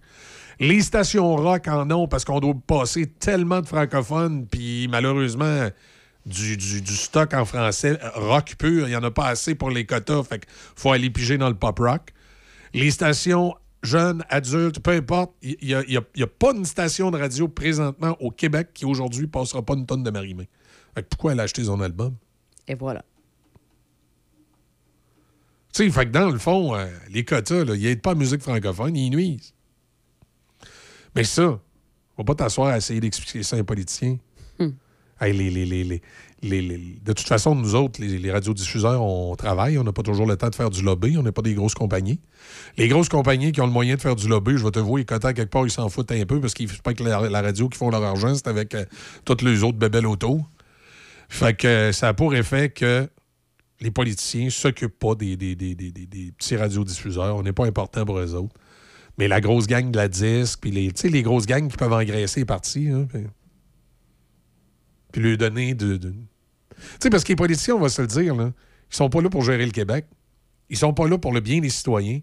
Les 0.59 0.81
stations 0.81 1.37
rock 1.37 1.69
en 1.69 1.91
ont 1.91 2.09
parce 2.09 2.25
qu'on 2.25 2.41
doit 2.41 2.55
passer 2.67 3.05
tellement 3.07 3.61
de 3.61 3.67
francophones, 3.67 4.47
puis 4.47 4.89
malheureusement, 4.89 5.69
du, 6.25 6.57
du- 6.57 6.81
du 6.81 6.97
stock 6.97 7.35
en 7.35 7.45
français, 7.45 7.99
euh, 8.03 8.09
rock 8.15 8.55
pur, 8.59 8.87
il 8.87 8.91
n'y 8.91 8.97
en 8.97 9.03
a 9.05 9.11
pas 9.11 9.27
assez 9.27 9.55
pour 9.55 9.71
les 9.71 9.85
quotas, 9.85 10.23
fait 10.23 10.39
qu'il 10.41 10.49
faut 10.77 10.93
aller 10.93 11.11
piger 11.11 11.37
dans 11.37 11.49
le 11.51 11.55
pop 11.55 11.79
rock. 11.79 12.13
Les 12.75 12.91
stations 12.91 13.55
jeunes, 13.83 14.25
adultes, 14.29 14.81
peu 14.81 14.91
importe, 14.93 15.33
il 15.43 15.57
n'y 15.63 15.75
a, 15.75 15.83
y 15.89 15.97
a- 15.97 16.03
il 16.15 16.21
y 16.21 16.23
a 16.23 16.27
pas 16.27 16.53
une 16.53 16.65
station 16.65 17.11
de 17.11 17.19
radio 17.19 17.47
présentement 17.49 18.17
au 18.21 18.31
Québec 18.31 18.71
qui 18.75 18.85
aujourd'hui 18.85 19.27
passera 19.27 19.63
pas 19.63 19.75
une 19.75 19.87
tonne 19.87 20.03
de 20.03 20.11
marimé. 20.11 20.49
Fait 20.95 21.03
que 21.03 21.09
pourquoi 21.09 21.33
elle 21.33 21.41
a 21.41 21.45
acheté 21.45 21.63
son 21.65 21.81
album? 21.81 22.15
Et 22.67 22.75
voilà. 22.75 23.05
Tu 25.73 25.85
sais, 25.85 25.91
fait 25.91 26.07
que 26.07 26.11
dans 26.11 26.31
le 26.31 26.39
fond, 26.39 26.75
euh, 26.75 26.87
les 27.11 27.25
quotas, 27.25 27.65
là, 27.65 27.75
ils 27.75 27.83
n'aident 27.83 28.01
pas 28.03 28.11
la 28.15 28.19
musique 28.19 28.41
francophone, 28.41 28.97
ils 28.97 29.11
nuisent. 29.11 29.53
Mais 31.15 31.25
ça, 31.25 31.43
on 32.17 32.23
va 32.23 32.25
pas 32.25 32.35
t'asseoir 32.35 32.69
à 32.69 32.79
essayer 32.79 32.99
d'expliquer 33.01 33.43
ça 33.43 33.57
à 33.57 33.59
un 33.61 33.65
politicien. 33.65 34.19
Hey, 35.19 35.33
les, 35.33 35.49
les, 35.51 35.65
les, 35.85 36.03
de 36.49 37.13
toute 37.13 37.27
façon, 37.27 37.55
nous 37.55 37.75
autres, 37.75 38.01
les, 38.01 38.31
radiodiffuseurs, 38.31 39.03
on 39.03 39.35
travaille, 39.37 39.79
on 39.79 39.85
n'a 39.85 39.93
pas 39.93 40.03
toujours 40.03 40.27
le 40.27 40.37
temps 40.37 40.49
de 40.49 40.55
faire 40.55 40.71
du 40.71 40.83
lobby, 40.83 41.17
on 41.19 41.23
n'est 41.23 41.33
pas 41.33 41.43
des 41.43 41.55
grosses 41.55 41.75
compagnies. 41.75 42.21
Les 42.77 42.89
grosses 42.89 43.09
compagnies 43.09 43.53
qui 43.53 43.61
ont 43.61 43.67
le 43.67 43.73
moyen 43.73 43.97
de 43.97 44.01
faire 44.01 44.17
du 44.17 44.29
lobby, 44.29 44.53
je 44.57 44.65
vais 44.65 44.71
te 44.71 44.79
voir, 44.79 44.99
les 44.99 45.05
quotas, 45.05 45.33
quelque 45.33 45.51
part, 45.51 45.67
ils 45.67 45.71
s'en 45.71 45.89
foutent 45.89 46.13
un 46.13 46.25
peu 46.27 46.41
parce 46.41 46.55
qu'ils 46.55 46.69
pas 46.83 46.95
que 46.95 47.03
la, 47.03 47.43
radio 47.43 47.69
qui 47.69 47.79
font 47.79 47.91
leur 47.91 48.03
argent, 48.03 48.35
c'est 48.35 48.49
avec 48.49 48.75
euh, 48.75 48.85
toutes 49.25 49.43
les 49.43 49.63
autres 49.63 49.79
bébelles 49.79 50.07
auto. 50.07 50.41
Fait 51.29 51.57
que 51.57 51.67
euh, 51.67 51.93
ça 51.93 52.09
a 52.09 52.15
pour 52.15 52.35
effet 52.35 52.71
que 52.71 53.09
les 53.81 53.91
politiciens 53.91 54.51
s'occupent 54.51 54.99
pas 54.99 55.15
des, 55.15 55.37
des, 55.37 55.55
des, 55.55 55.75
des- 55.75 56.33
petits 56.39 56.57
radiodiffuseurs. 56.57 57.37
On 57.37 57.43
n'est 57.43 57.53
pas 57.53 57.67
important 57.67 58.05
pour 58.05 58.19
eux 58.19 58.35
autres. 58.35 58.55
Mais 59.19 59.29
la 59.29 59.41
grosse 59.41 59.67
gang 59.67 59.91
de 59.91 59.97
la 59.97 60.09
disque, 60.09 60.61
puis 60.61 60.71
les, 60.71 60.93
les 61.05 61.23
grosses 61.23 61.47
gangs 61.47 61.69
qui 61.69 61.77
peuvent 61.77 61.93
engraisser 61.93 62.41
les 62.41 62.47
partis, 62.47 62.89
hein, 62.89 63.09
puis, 65.13 65.23
lui 65.23 65.39
donner 65.39 65.75
de. 65.75 65.99
Sais, 67.01 67.11
parce 67.11 67.25
que 67.25 67.29
les 67.29 67.37
politiciens, 67.37 67.75
on 67.75 67.81
va 67.81 67.89
se 67.89 68.01
le 68.01 68.09
dire, 68.09 68.35
là, 68.35 68.53
ils 68.91 68.97
sont 68.97 69.09
pas 69.09 69.21
là 69.21 69.29
pour 69.29 69.43
gérer 69.43 69.65
le 69.65 69.73
Québec. 69.73 70.07
Ils 70.69 70.77
sont 70.77 70.93
pas 70.93 71.09
là 71.09 71.19
pour 71.19 71.33
le 71.33 71.41
bien 71.41 71.61
des 71.61 71.71
citoyens. 71.71 72.21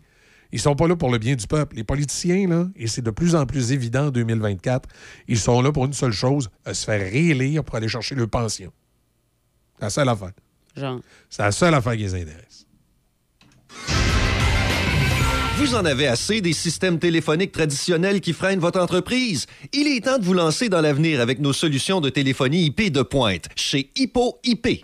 Ils 0.51 0.59
sont 0.59 0.75
pas 0.75 0.87
là 0.87 0.95
pour 0.95 1.11
le 1.11 1.17
bien 1.17 1.35
du 1.35 1.47
peuple. 1.47 1.75
Les 1.75 1.83
politiciens, 1.83 2.47
là, 2.47 2.67
et 2.75 2.87
c'est 2.87 3.01
de 3.01 3.09
plus 3.09 3.35
en 3.35 3.45
plus 3.45 3.71
évident 3.71 4.07
en 4.07 4.11
2024, 4.11 4.87
ils 5.27 5.39
sont 5.39 5.61
là 5.61 5.71
pour 5.71 5.85
une 5.85 5.93
seule 5.93 6.11
chose, 6.11 6.49
à 6.63 6.73
se 6.73 6.85
faire 6.85 7.01
réélire 7.01 7.63
pour 7.63 7.75
aller 7.75 7.87
chercher 7.87 8.13
leur 8.15 8.29
pension. 8.29 8.71
C'est 9.79 9.85
la 9.85 9.89
seule 9.89 10.09
affaire. 10.09 10.31
Genre. 10.75 11.01
C'est 11.29 11.41
la 11.41 11.51
seule 11.51 11.73
affaire 11.73 11.93
qui 11.93 12.03
les 12.03 12.15
intéresse. 12.15 12.67
Vous 15.63 15.76
en 15.76 15.86
avez 15.86 16.08
assez 16.08 16.41
des 16.41 16.52
systèmes 16.52 16.99
téléphoniques 16.99 17.54
traditionnels 17.54 18.19
qui 18.19 18.34
freinent 18.34 18.60
votre 18.60 18.82
entreprise? 18.82 19.45
Il 19.71 19.88
est 19.88 20.04
temps 20.04 20.17
de 20.17 20.26
vous 20.26 20.34
lancer 20.34 20.67
dans 20.67 20.82
l'avenir 20.82 21.21
avec 21.21 21.39
nos 21.39 21.54
solutions 21.54 22.02
de 22.02 22.10
téléphonie 22.10 22.65
IP 22.65 22.91
de 22.91 23.02
pointe 23.02 23.47
chez 23.56 23.89
Hippo 23.95 24.39
IP. 24.43 24.84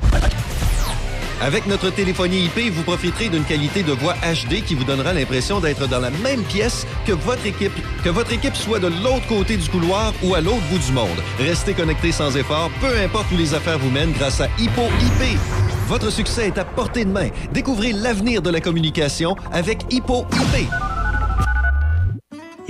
Avec 1.41 1.67
notre 1.67 1.89
téléphonie 1.89 2.45
IP, 2.45 2.73
vous 2.73 2.83
profiterez 2.83 3.29
d'une 3.29 3.45
qualité 3.45 3.81
de 3.81 3.93
voix 3.93 4.13
HD 4.15 4.61
qui 4.61 4.75
vous 4.75 4.83
donnera 4.83 5.13
l'impression 5.13 5.61
d'être 5.61 5.87
dans 5.87 5.99
la 5.99 6.09
même 6.09 6.43
pièce 6.43 6.85
que 7.05 7.13
votre 7.13 7.45
équipe, 7.45 7.71
que 8.03 8.09
votre 8.09 8.33
équipe 8.33 8.55
soit 8.55 8.79
de 8.79 8.87
l'autre 8.87 9.25
côté 9.27 9.55
du 9.55 9.69
couloir 9.69 10.13
ou 10.21 10.35
à 10.35 10.41
l'autre 10.41 10.63
bout 10.69 10.79
du 10.79 10.91
monde. 10.91 11.07
Restez 11.39 11.73
connecté 11.73 12.11
sans 12.11 12.35
effort, 12.35 12.69
peu 12.81 12.93
importe 12.99 13.31
où 13.31 13.37
les 13.37 13.53
affaires 13.53 13.79
vous 13.79 13.89
mènent 13.89 14.11
grâce 14.11 14.41
à 14.41 14.47
Hippo 14.57 14.83
IP. 15.01 15.39
Votre 15.87 16.11
succès 16.11 16.47
est 16.47 16.57
à 16.57 16.65
portée 16.65 17.05
de 17.05 17.11
main. 17.11 17.29
Découvrez 17.53 17.93
l'avenir 17.93 18.41
de 18.41 18.49
la 18.49 18.59
communication 18.59 19.37
avec 19.53 19.85
Hippo 19.91 20.25
IP. 20.33 20.67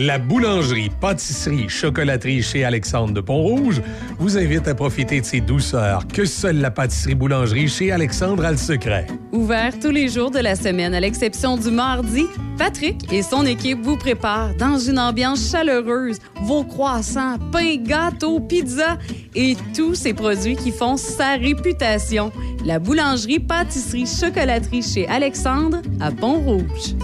La 0.01 0.17
boulangerie, 0.17 0.89
pâtisserie, 1.01 1.67
chocolaterie 1.67 2.41
chez 2.41 2.63
Alexandre 2.63 3.13
de 3.13 3.19
Pont-Rouge 3.19 3.81
vous 4.17 4.38
invite 4.38 4.65
à 4.69 4.73
profiter 4.73 5.19
de 5.19 5.25
ces 5.25 5.41
douceurs 5.41 6.07
que 6.07 6.23
seule 6.23 6.62
la 6.62 6.71
pâtisserie-boulangerie 6.71 7.67
chez 7.67 7.91
Alexandre 7.91 8.45
a 8.45 8.51
le 8.51 8.57
secret. 8.57 9.07
Ouvert 9.33 9.77
tous 9.77 9.91
les 9.91 10.07
jours 10.07 10.31
de 10.31 10.39
la 10.39 10.55
semaine, 10.55 10.93
à 10.93 11.01
l'exception 11.01 11.57
du 11.57 11.69
mardi, 11.69 12.27
Patrick 12.57 13.12
et 13.12 13.21
son 13.21 13.45
équipe 13.45 13.81
vous 13.81 13.97
préparent 13.97 14.55
dans 14.55 14.79
une 14.79 14.99
ambiance 14.99 15.51
chaleureuse 15.51 16.19
vos 16.43 16.63
croissants, 16.63 17.38
pains, 17.51 17.75
gâteaux, 17.75 18.39
pizzas 18.39 18.97
et 19.35 19.57
tous 19.75 19.95
ces 19.95 20.13
produits 20.13 20.55
qui 20.55 20.71
font 20.71 20.95
sa 20.95 21.35
réputation. 21.35 22.31
La 22.63 22.79
boulangerie, 22.79 23.39
pâtisserie, 23.39 24.07
chocolaterie 24.07 24.81
chez 24.81 25.09
Alexandre 25.09 25.81
à 25.99 26.09
Pont-Rouge. 26.09 26.95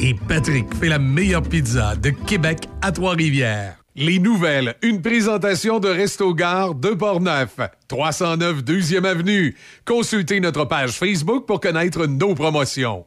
Et 0.00 0.14
Patrick 0.14 0.74
fait 0.74 0.88
la 0.88 0.98
meilleure 0.98 1.42
pizza 1.42 1.94
de 1.96 2.10
Québec 2.10 2.68
à 2.82 2.92
Trois-Rivières. 2.92 3.76
Les 3.96 4.18
nouvelles, 4.18 4.74
une 4.82 5.00
présentation 5.02 5.78
de 5.78 5.88
Resto 5.88 6.34
Gare 6.34 6.74
de 6.74 6.90
Portneuf, 6.90 7.60
309 7.86 8.64
2e 8.64 9.04
Avenue. 9.04 9.56
Consultez 9.84 10.40
notre 10.40 10.64
page 10.64 10.90
Facebook 10.90 11.46
pour 11.46 11.60
connaître 11.60 12.06
nos 12.06 12.34
promotions. 12.34 13.04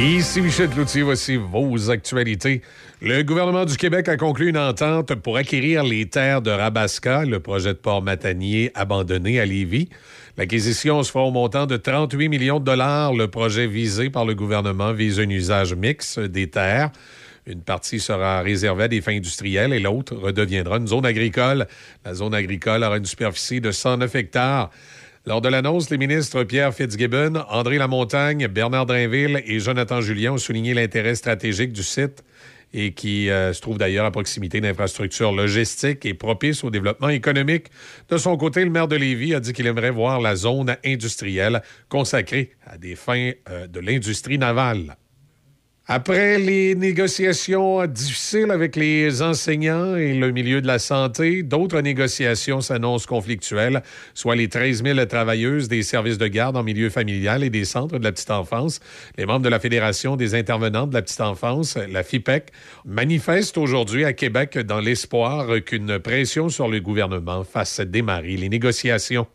Ici 0.00 0.40
Michel 0.40 0.68
Cloutier, 0.68 1.02
voici 1.02 1.36
vos 1.36 1.90
actualités. 1.90 2.62
Le 3.00 3.22
gouvernement 3.22 3.64
du 3.64 3.76
Québec 3.76 4.08
a 4.08 4.16
conclu 4.16 4.48
une 4.48 4.58
entente 4.58 5.14
pour 5.16 5.36
acquérir 5.36 5.84
les 5.84 6.06
terres 6.06 6.42
de 6.42 6.50
Rabasca, 6.50 7.24
le 7.24 7.38
projet 7.38 7.74
de 7.74 7.78
port 7.78 8.02
matanier 8.02 8.72
abandonné 8.74 9.38
à 9.38 9.46
Lévis. 9.46 9.90
L'acquisition 10.36 11.02
se 11.02 11.12
fera 11.12 11.24
au 11.24 11.30
montant 11.30 11.66
de 11.66 11.76
38 11.76 12.28
millions 12.28 12.58
de 12.58 12.64
dollars. 12.64 13.12
Le 13.12 13.28
projet 13.28 13.66
visé 13.66 14.10
par 14.10 14.24
le 14.24 14.34
gouvernement 14.34 14.92
vise 14.92 15.20
un 15.20 15.28
usage 15.28 15.74
mixte 15.74 16.18
des 16.18 16.48
terres. 16.48 16.90
Une 17.46 17.60
partie 17.60 17.98
sera 18.00 18.40
réservée 18.40 18.84
à 18.84 18.88
des 18.88 19.00
fins 19.00 19.16
industrielles 19.16 19.72
et 19.72 19.80
l'autre 19.80 20.14
redeviendra 20.14 20.78
une 20.78 20.86
zone 20.86 21.04
agricole. 21.04 21.66
La 22.04 22.14
zone 22.14 22.34
agricole 22.34 22.82
aura 22.82 22.96
une 22.96 23.04
superficie 23.04 23.60
de 23.60 23.72
109 23.72 24.14
hectares. 24.14 24.70
Lors 25.24 25.40
de 25.40 25.48
l'annonce, 25.48 25.88
les 25.90 25.98
ministres 25.98 26.42
Pierre 26.42 26.74
Fitzgibbon, 26.74 27.44
André 27.48 27.78
Lamontagne, 27.78 28.48
Bernard 28.48 28.86
Drinville 28.86 29.40
et 29.46 29.60
Jonathan 29.60 30.00
Julien 30.00 30.32
ont 30.32 30.38
souligné 30.38 30.74
l'intérêt 30.74 31.14
stratégique 31.14 31.72
du 31.72 31.84
site 31.84 32.24
et 32.74 32.92
qui 32.92 33.30
euh, 33.30 33.52
se 33.52 33.60
trouve 33.60 33.78
d'ailleurs 33.78 34.04
à 34.04 34.10
proximité 34.10 34.60
d'infrastructures 34.60 35.30
logistiques 35.30 36.04
et 36.06 36.14
propice 36.14 36.64
au 36.64 36.70
développement 36.70 37.08
économique. 37.08 37.66
De 38.08 38.16
son 38.16 38.36
côté, 38.36 38.64
le 38.64 38.70
maire 38.70 38.88
de 38.88 38.96
Lévis 38.96 39.34
a 39.34 39.38
dit 39.38 39.52
qu'il 39.52 39.68
aimerait 39.68 39.90
voir 39.90 40.20
la 40.20 40.34
zone 40.34 40.76
industrielle 40.84 41.62
consacrée 41.88 42.50
à 42.66 42.76
des 42.76 42.96
fins 42.96 43.30
euh, 43.48 43.68
de 43.68 43.78
l'industrie 43.78 44.38
navale. 44.38 44.96
Après 45.88 46.38
les 46.38 46.76
négociations 46.76 47.84
difficiles 47.86 48.52
avec 48.52 48.76
les 48.76 49.20
enseignants 49.20 49.96
et 49.96 50.14
le 50.14 50.30
milieu 50.30 50.62
de 50.62 50.66
la 50.68 50.78
santé, 50.78 51.42
d'autres 51.42 51.80
négociations 51.80 52.60
s'annoncent 52.60 53.08
conflictuelles, 53.08 53.82
soit 54.14 54.36
les 54.36 54.48
13 54.48 54.84
000 54.84 55.04
travailleuses 55.06 55.66
des 55.66 55.82
services 55.82 56.18
de 56.18 56.28
garde 56.28 56.56
en 56.56 56.62
milieu 56.62 56.88
familial 56.88 57.42
et 57.42 57.50
des 57.50 57.64
centres 57.64 57.98
de 57.98 58.04
la 58.04 58.12
petite 58.12 58.30
enfance. 58.30 58.78
Les 59.18 59.26
membres 59.26 59.42
de 59.42 59.48
la 59.48 59.58
Fédération 59.58 60.14
des 60.14 60.36
intervenants 60.36 60.86
de 60.86 60.94
la 60.94 61.02
petite 61.02 61.20
enfance, 61.20 61.76
la 61.76 62.04
FIPEC, 62.04 62.52
manifestent 62.84 63.58
aujourd'hui 63.58 64.04
à 64.04 64.12
Québec 64.12 64.56
dans 64.58 64.80
l'espoir 64.80 65.48
qu'une 65.64 65.98
pression 65.98 66.48
sur 66.48 66.68
le 66.68 66.78
gouvernement 66.78 67.42
fasse 67.42 67.80
démarrer 67.80 68.36
les 68.36 68.48
négociations. 68.48 69.26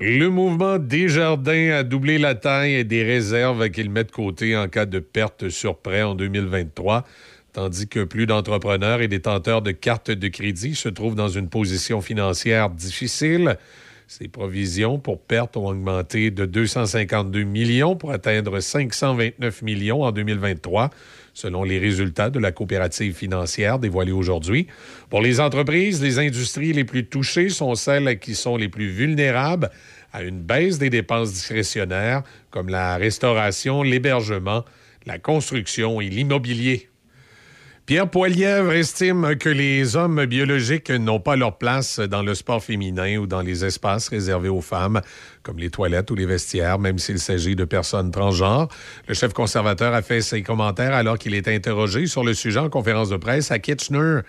Le 0.00 0.28
mouvement 0.28 0.78
Desjardins 0.78 1.72
a 1.72 1.82
doublé 1.82 2.18
la 2.18 2.36
taille 2.36 2.84
des 2.84 3.02
réserves 3.02 3.68
qu'il 3.70 3.90
met 3.90 4.04
de 4.04 4.12
côté 4.12 4.56
en 4.56 4.68
cas 4.68 4.86
de 4.86 5.00
perte 5.00 5.48
sur 5.48 5.76
prêt 5.76 6.04
en 6.04 6.14
2023, 6.14 7.04
tandis 7.52 7.88
que 7.88 8.04
plus 8.04 8.26
d'entrepreneurs 8.26 9.00
et 9.00 9.08
détenteurs 9.08 9.60
de 9.60 9.72
cartes 9.72 10.12
de 10.12 10.28
crédit 10.28 10.76
se 10.76 10.88
trouvent 10.88 11.16
dans 11.16 11.26
une 11.26 11.48
position 11.48 12.00
financière 12.00 12.70
difficile. 12.70 13.56
Ces 14.06 14.28
provisions 14.28 15.00
pour 15.00 15.20
perte 15.20 15.56
ont 15.56 15.66
augmenté 15.66 16.30
de 16.30 16.46
252 16.46 17.42
millions 17.42 17.96
pour 17.96 18.12
atteindre 18.12 18.60
529 18.60 19.62
millions 19.62 20.04
en 20.04 20.12
2023, 20.12 20.90
selon 21.38 21.62
les 21.62 21.78
résultats 21.78 22.30
de 22.30 22.40
la 22.40 22.50
coopérative 22.50 23.14
financière 23.14 23.78
dévoilés 23.78 24.10
aujourd'hui. 24.10 24.66
Pour 25.08 25.22
les 25.22 25.38
entreprises, 25.38 26.02
les 26.02 26.18
industries 26.18 26.72
les 26.72 26.82
plus 26.82 27.06
touchées 27.06 27.48
sont 27.48 27.76
celles 27.76 28.18
qui 28.18 28.34
sont 28.34 28.56
les 28.56 28.68
plus 28.68 28.88
vulnérables 28.88 29.70
à 30.12 30.24
une 30.24 30.40
baisse 30.40 30.78
des 30.78 30.90
dépenses 30.90 31.32
discrétionnaires, 31.32 32.24
comme 32.50 32.68
la 32.68 32.96
restauration, 32.96 33.84
l'hébergement, 33.84 34.64
la 35.06 35.20
construction 35.20 36.00
et 36.00 36.08
l'immobilier. 36.08 36.88
Pierre 37.88 38.10
Poilièvre 38.10 38.72
estime 38.72 39.36
que 39.36 39.48
les 39.48 39.96
hommes 39.96 40.26
biologiques 40.26 40.90
n'ont 40.90 41.20
pas 41.20 41.36
leur 41.36 41.56
place 41.56 42.00
dans 42.00 42.20
le 42.20 42.34
sport 42.34 42.62
féminin 42.62 43.16
ou 43.16 43.26
dans 43.26 43.40
les 43.40 43.64
espaces 43.64 44.08
réservés 44.08 44.50
aux 44.50 44.60
femmes, 44.60 45.00
comme 45.42 45.56
les 45.56 45.70
toilettes 45.70 46.10
ou 46.10 46.14
les 46.14 46.26
vestiaires, 46.26 46.78
même 46.78 46.98
s'il 46.98 47.18
s'agit 47.18 47.56
de 47.56 47.64
personnes 47.64 48.10
transgenres. 48.10 48.68
Le 49.06 49.14
chef 49.14 49.32
conservateur 49.32 49.94
a 49.94 50.02
fait 50.02 50.20
ses 50.20 50.42
commentaires 50.42 50.92
alors 50.92 51.16
qu'il 51.16 51.32
est 51.32 51.48
interrogé 51.48 52.06
sur 52.06 52.24
le 52.24 52.34
sujet 52.34 52.58
en 52.58 52.68
conférence 52.68 53.08
de 53.08 53.16
presse 53.16 53.50
à 53.50 53.58
Kitchener. 53.58 54.20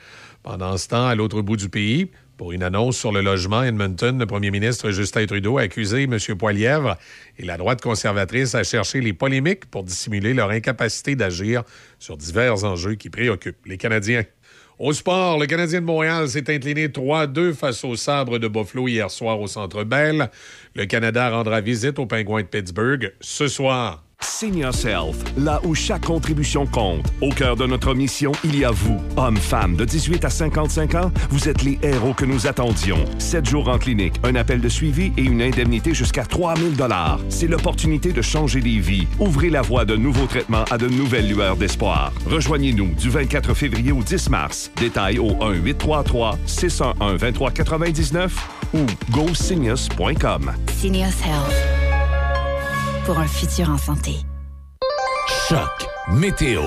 Pendant 0.41 0.77
ce 0.77 0.87
temps, 0.87 1.07
à 1.07 1.15
l'autre 1.15 1.41
bout 1.41 1.57
du 1.57 1.67
pays, 1.67 2.11
pour 2.39 2.54
une 2.54 2.63
annonce 2.63 2.97
sur 2.97 3.12
le 3.12 3.19
logement, 3.19 3.63
Edmonton, 3.63 4.17
le 4.17 4.25
premier 4.25 4.49
ministre 4.49 4.91
Justin 4.91 5.25
Trudeau 5.25 5.58
a 5.58 5.63
accusé 5.63 6.04
M. 6.04 6.17
Poilièvre 6.38 6.95
et 7.38 7.43
la 7.43 7.58
droite 7.58 7.82
conservatrice 7.82 8.56
à 8.56 8.63
chercher 8.63 9.02
les 9.02 9.12
polémiques 9.12 9.65
pour 9.65 9.84
dissimuler 9.84 10.34
leur 10.34 10.49
incapacité 10.49 11.17
d'agir 11.17 11.63
sur 11.99 12.15
divers 12.15 12.63
enjeux 12.63 12.95
qui 12.95 13.10
préoccupent 13.10 13.65
les 13.65 13.78
Canadiens. 13.78 14.23
Au 14.80 14.93
sport, 14.93 15.38
le 15.38 15.47
Canadien 15.47 15.82
de 15.82 15.86
Montréal 15.86 16.29
s'est 16.29 16.50
incliné 16.50 16.87
3-2 16.87 17.54
face 17.54 17.83
au 17.83 17.98
sabre 17.98 18.37
de 18.37 18.48
Buffalo 18.48 18.87
hier 18.87 19.12
soir 19.12 19.42
au 19.42 19.48
Centre 19.48 19.83
Bell. 19.83 20.29
Le 20.75 20.85
Canada 20.85 21.29
rendra 21.31 21.60
visite 21.60 22.00
aux 22.00 22.06
Pingouins 22.06 22.44
de 22.44 22.48
Pittsburgh 22.48 23.13
ce 23.19 23.50
soir. 23.50 24.08
Seniors 24.21 24.85
Health, 24.85 25.15
là 25.37 25.61
où 25.63 25.73
chaque 25.75 26.05
contribution 26.05 26.65
compte. 26.65 27.05
Au 27.21 27.29
cœur 27.29 27.55
de 27.55 27.65
notre 27.65 27.93
mission, 27.93 28.31
il 28.43 28.57
y 28.57 28.65
a 28.65 28.71
vous, 28.71 28.99
hommes, 29.17 29.37
femmes 29.37 29.75
de 29.75 29.85
18 29.85 30.25
à 30.25 30.29
55 30.29 30.95
ans. 30.95 31.11
Vous 31.29 31.47
êtes 31.47 31.61
les 31.63 31.79
héros 31.81 32.13
que 32.13 32.25
nous 32.25 32.45
attendions. 32.47 33.05
Sept 33.17 33.47
jours 33.49 33.69
en 33.69 33.77
clinique, 33.77 34.15
un 34.23 34.35
appel 34.35 34.59
de 34.61 34.69
suivi 34.69 35.13
et 35.17 35.23
une 35.23 35.41
indemnité 35.41 35.93
jusqu'à 35.93 36.25
3000 36.25 36.75
dollars. 36.75 37.19
C'est 37.29 37.47
l'opportunité 37.47 38.11
de 38.11 38.21
changer 38.21 38.59
des 38.59 38.79
vies. 38.79 39.07
Ouvrez 39.19 39.49
la 39.49 39.61
voie 39.61 39.85
de 39.85 39.95
nouveaux 39.95 40.27
traitements 40.27 40.65
à 40.69 40.77
de 40.77 40.87
nouvelles 40.87 41.27
lueurs 41.27 41.55
d'espoir. 41.55 42.11
Rejoignez-nous 42.25 42.93
du 42.95 43.09
24 43.09 43.53
février 43.53 43.91
au 43.93 44.03
10 44.03 44.29
mars. 44.29 44.69
Détails 44.75 45.19
au 45.19 45.29
1-833-611-2399 45.31 48.29
ou 48.73 48.79
goseniors.com. 49.11 50.51
Seniors 50.81 51.07
Health. 51.25 51.55
Pour 53.10 53.17
un 53.17 53.27
futur 53.27 53.71
en 53.71 53.77
santé. 53.79 54.17
Choc 55.49 55.87
météo. 56.12 56.62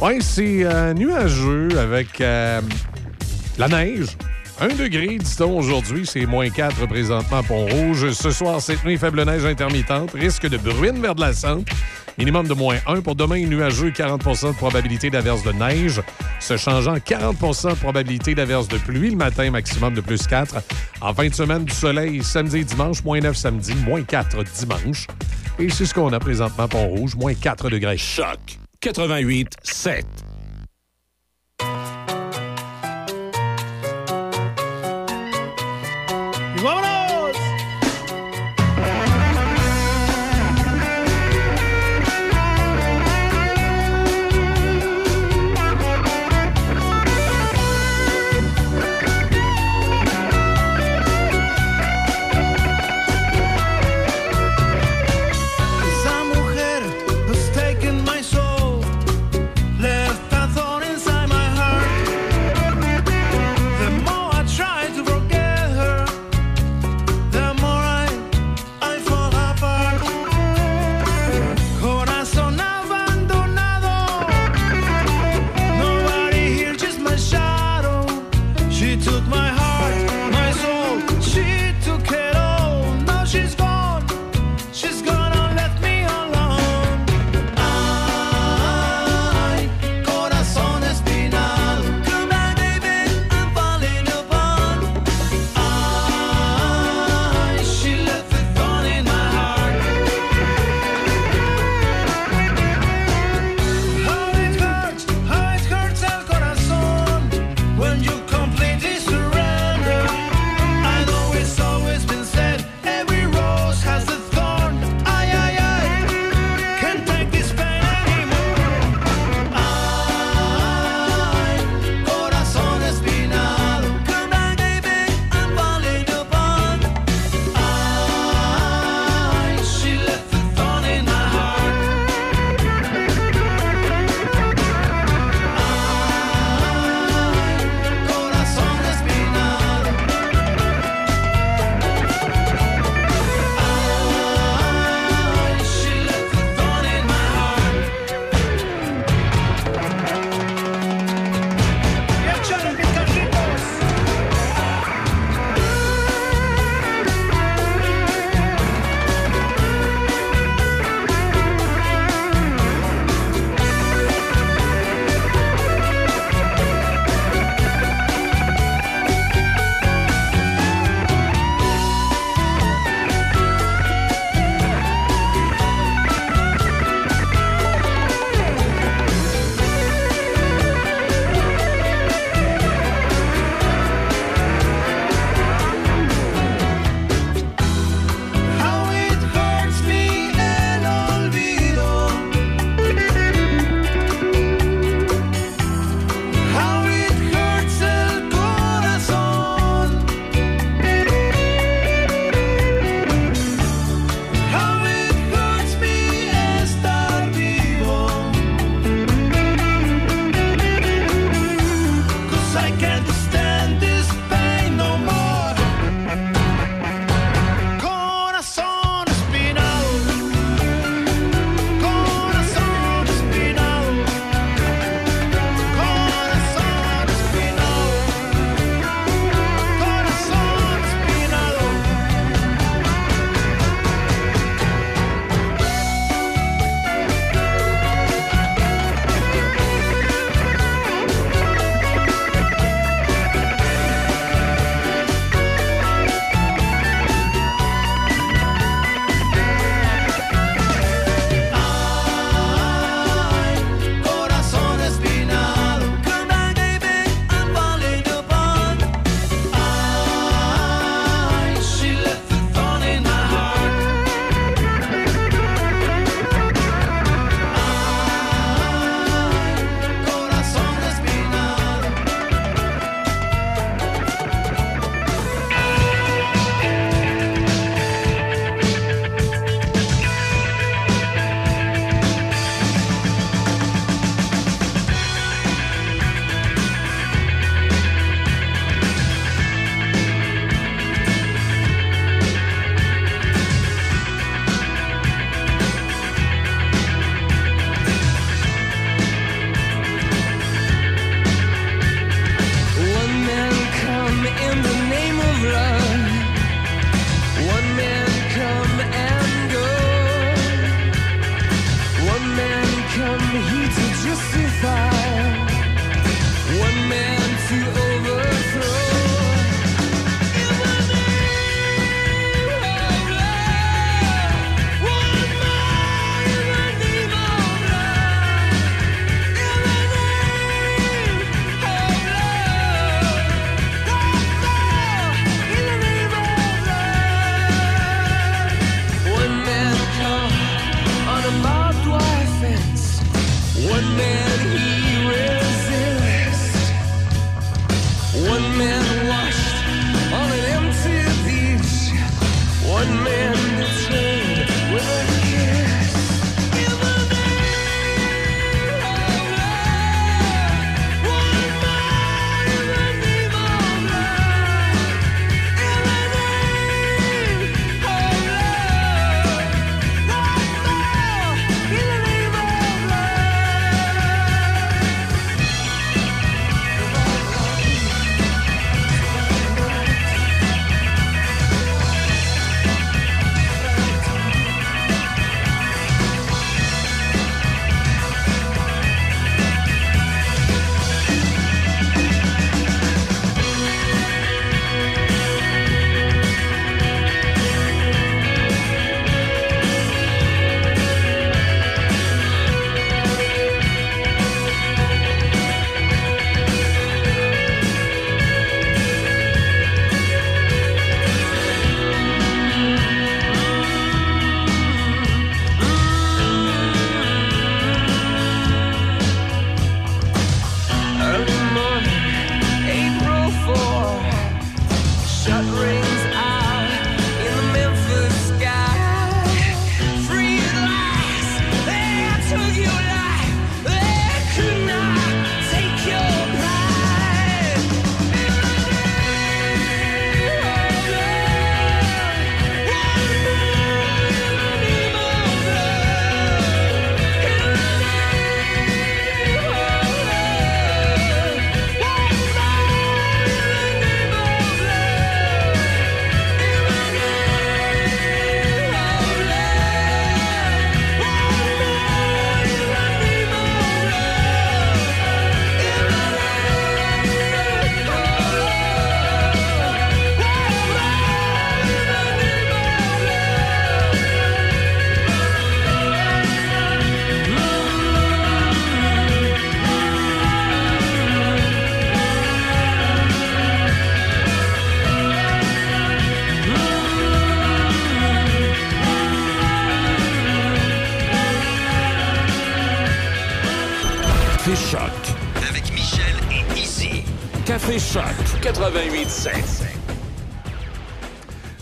Oui, 0.00 0.18
c'est 0.20 0.62
euh, 0.62 0.94
nuageux 0.94 1.76
avec 1.76 2.20
euh, 2.20 2.60
la 3.58 3.66
neige. 3.66 4.16
Un 4.60 4.68
degré, 4.68 5.18
dit-on 5.18 5.58
aujourd'hui, 5.58 6.06
c'est 6.06 6.26
moins 6.26 6.48
4 6.48 6.86
présentement 6.86 7.38
à 7.38 7.42
Pont-Rouge. 7.42 8.12
Ce 8.12 8.30
soir, 8.30 8.60
cette 8.60 8.84
nuit, 8.84 8.98
faible 8.98 9.24
neige 9.24 9.44
intermittente, 9.44 10.12
risque 10.12 10.46
de 10.46 10.58
bruine 10.58 11.02
vers 11.02 11.16
de 11.16 11.22
la 11.22 11.32
centre. 11.32 11.72
Minimum 12.18 12.46
de 12.46 12.54
moins 12.54 12.76
1. 12.86 13.00
Pour 13.00 13.16
demain, 13.16 13.44
nuageux, 13.44 13.90
40% 13.90 14.52
de 14.52 14.56
probabilité 14.56 15.10
d'averse 15.10 15.42
de 15.42 15.50
neige. 15.50 16.00
Se 16.38 16.56
changeant, 16.56 16.98
40% 16.98 17.70
de 17.70 17.74
probabilité 17.74 18.36
d'averse 18.36 18.68
de 18.68 18.78
pluie 18.78 19.10
le 19.10 19.16
matin, 19.16 19.50
maximum 19.50 19.92
de 19.94 20.00
plus 20.00 20.24
4. 20.24 20.62
En 21.00 21.12
fin 21.12 21.28
de 21.28 21.34
semaine, 21.34 21.64
du 21.64 21.74
soleil 21.74 22.22
samedi 22.22 22.58
et 22.58 22.64
dimanche, 22.64 23.02
moins 23.02 23.18
9 23.18 23.36
samedi, 23.36 23.74
moins 23.84 24.02
4 24.04 24.44
dimanche. 24.44 25.08
Et 25.60 25.70
c'est 25.70 25.86
ce 25.86 25.94
qu'on 25.94 26.12
a 26.12 26.20
présentement 26.20 26.68
Pont-Rouge, 26.68 27.16
moins 27.16 27.34
4 27.34 27.68
degrés. 27.68 27.98
Choc 27.98 28.38
88 28.80 29.48
7. 29.64 30.06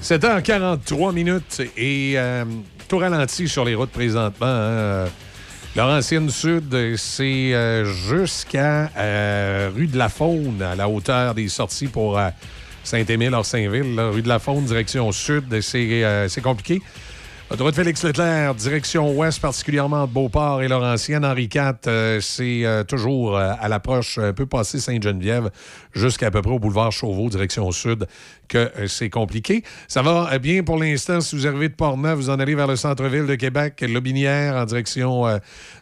7h43 0.06 1.12
minutes 1.12 1.62
et 1.76 2.12
euh, 2.14 2.44
tout 2.86 2.98
ralenti 2.98 3.48
sur 3.48 3.64
les 3.64 3.74
routes 3.74 3.90
présentement. 3.90 4.46
hein. 4.46 5.06
Laurentienne 5.74 6.30
Sud, 6.30 6.94
c'est 6.96 7.52
euh, 7.52 7.84
jusqu'à 7.84 8.88
euh, 8.96 9.68
rue 9.74 9.88
de 9.88 9.98
la 9.98 10.08
Faune, 10.08 10.62
à 10.62 10.76
la 10.76 10.88
hauteur 10.88 11.34
des 11.34 11.48
sorties 11.48 11.88
pour 11.88 12.20
euh, 12.20 12.28
Saint-Émile, 12.84 13.34
Saint-Ville. 13.42 13.98
Rue 13.98 14.22
de 14.22 14.28
la 14.28 14.38
Faune, 14.38 14.64
direction 14.64 15.10
sud, 15.10 15.60
c'est 15.60 16.04
euh, 16.04 16.28
compliqué. 17.48 17.54
Autoroute 17.54 17.74
Félix 17.74 18.02
Leclerc, 18.04 18.54
direction 18.54 19.12
ouest, 19.12 19.40
particulièrement 19.40 20.02
entre 20.02 20.12
Beauport 20.12 20.62
et 20.62 20.68
Laurentienne. 20.68 21.24
Henri 21.24 21.48
IV, 21.52 21.74
euh, 21.86 22.20
c'est 22.20 22.64
euh, 22.64 22.82
toujours 22.84 23.36
euh, 23.36 23.52
à 23.60 23.68
l'approche, 23.68 24.18
un 24.18 24.32
peu 24.32 24.46
passé 24.46 24.80
Sainte-Geneviève, 24.80 25.50
jusqu'à 25.92 26.30
peu 26.30 26.42
près 26.42 26.52
au 26.52 26.58
boulevard 26.58 26.92
Chauveau, 26.92 27.28
direction 27.28 27.70
sud, 27.70 28.06
que 28.48 28.70
c'est 28.86 29.10
compliqué. 29.10 29.62
Ça 29.88 30.02
va 30.02 30.38
bien 30.38 30.62
pour 30.62 30.78
l'instant. 30.78 31.20
Si 31.20 31.36
vous 31.36 31.46
arrivez 31.46 31.68
de 31.68 31.74
Portneuf, 31.74 32.16
vous 32.16 32.30
en 32.30 32.38
allez 32.38 32.54
vers 32.54 32.66
le 32.66 32.76
centre-ville 32.76 33.26
de 33.26 33.34
Québec, 33.34 33.80
Lobinière, 33.88 34.54
en 34.56 34.64
direction 34.64 35.26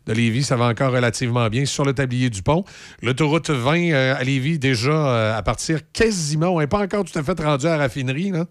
de 0.06 0.12
Lévis, 0.12 0.44
ça 0.44 0.56
va 0.56 0.66
encore 0.66 0.92
relativement 0.92 1.48
bien. 1.48 1.64
Sur 1.64 1.84
le 1.84 1.92
tablier 1.92 2.30
du 2.30 2.42
pont, 2.42 2.64
l'autoroute 3.02 3.50
20 3.50 3.90
euh, 3.90 4.14
à 4.16 4.22
Lévis, 4.24 4.58
déjà 4.58 5.36
à 5.36 5.42
partir 5.42 5.80
quasiment, 5.92 6.48
on 6.48 6.60
n'est 6.60 6.66
pas 6.66 6.80
encore 6.80 7.04
tout 7.04 7.18
à 7.18 7.22
fait 7.22 7.38
rendu 7.40 7.66
à 7.66 7.70
la 7.70 7.78
raffinerie, 7.78 8.30
là. 8.30 8.44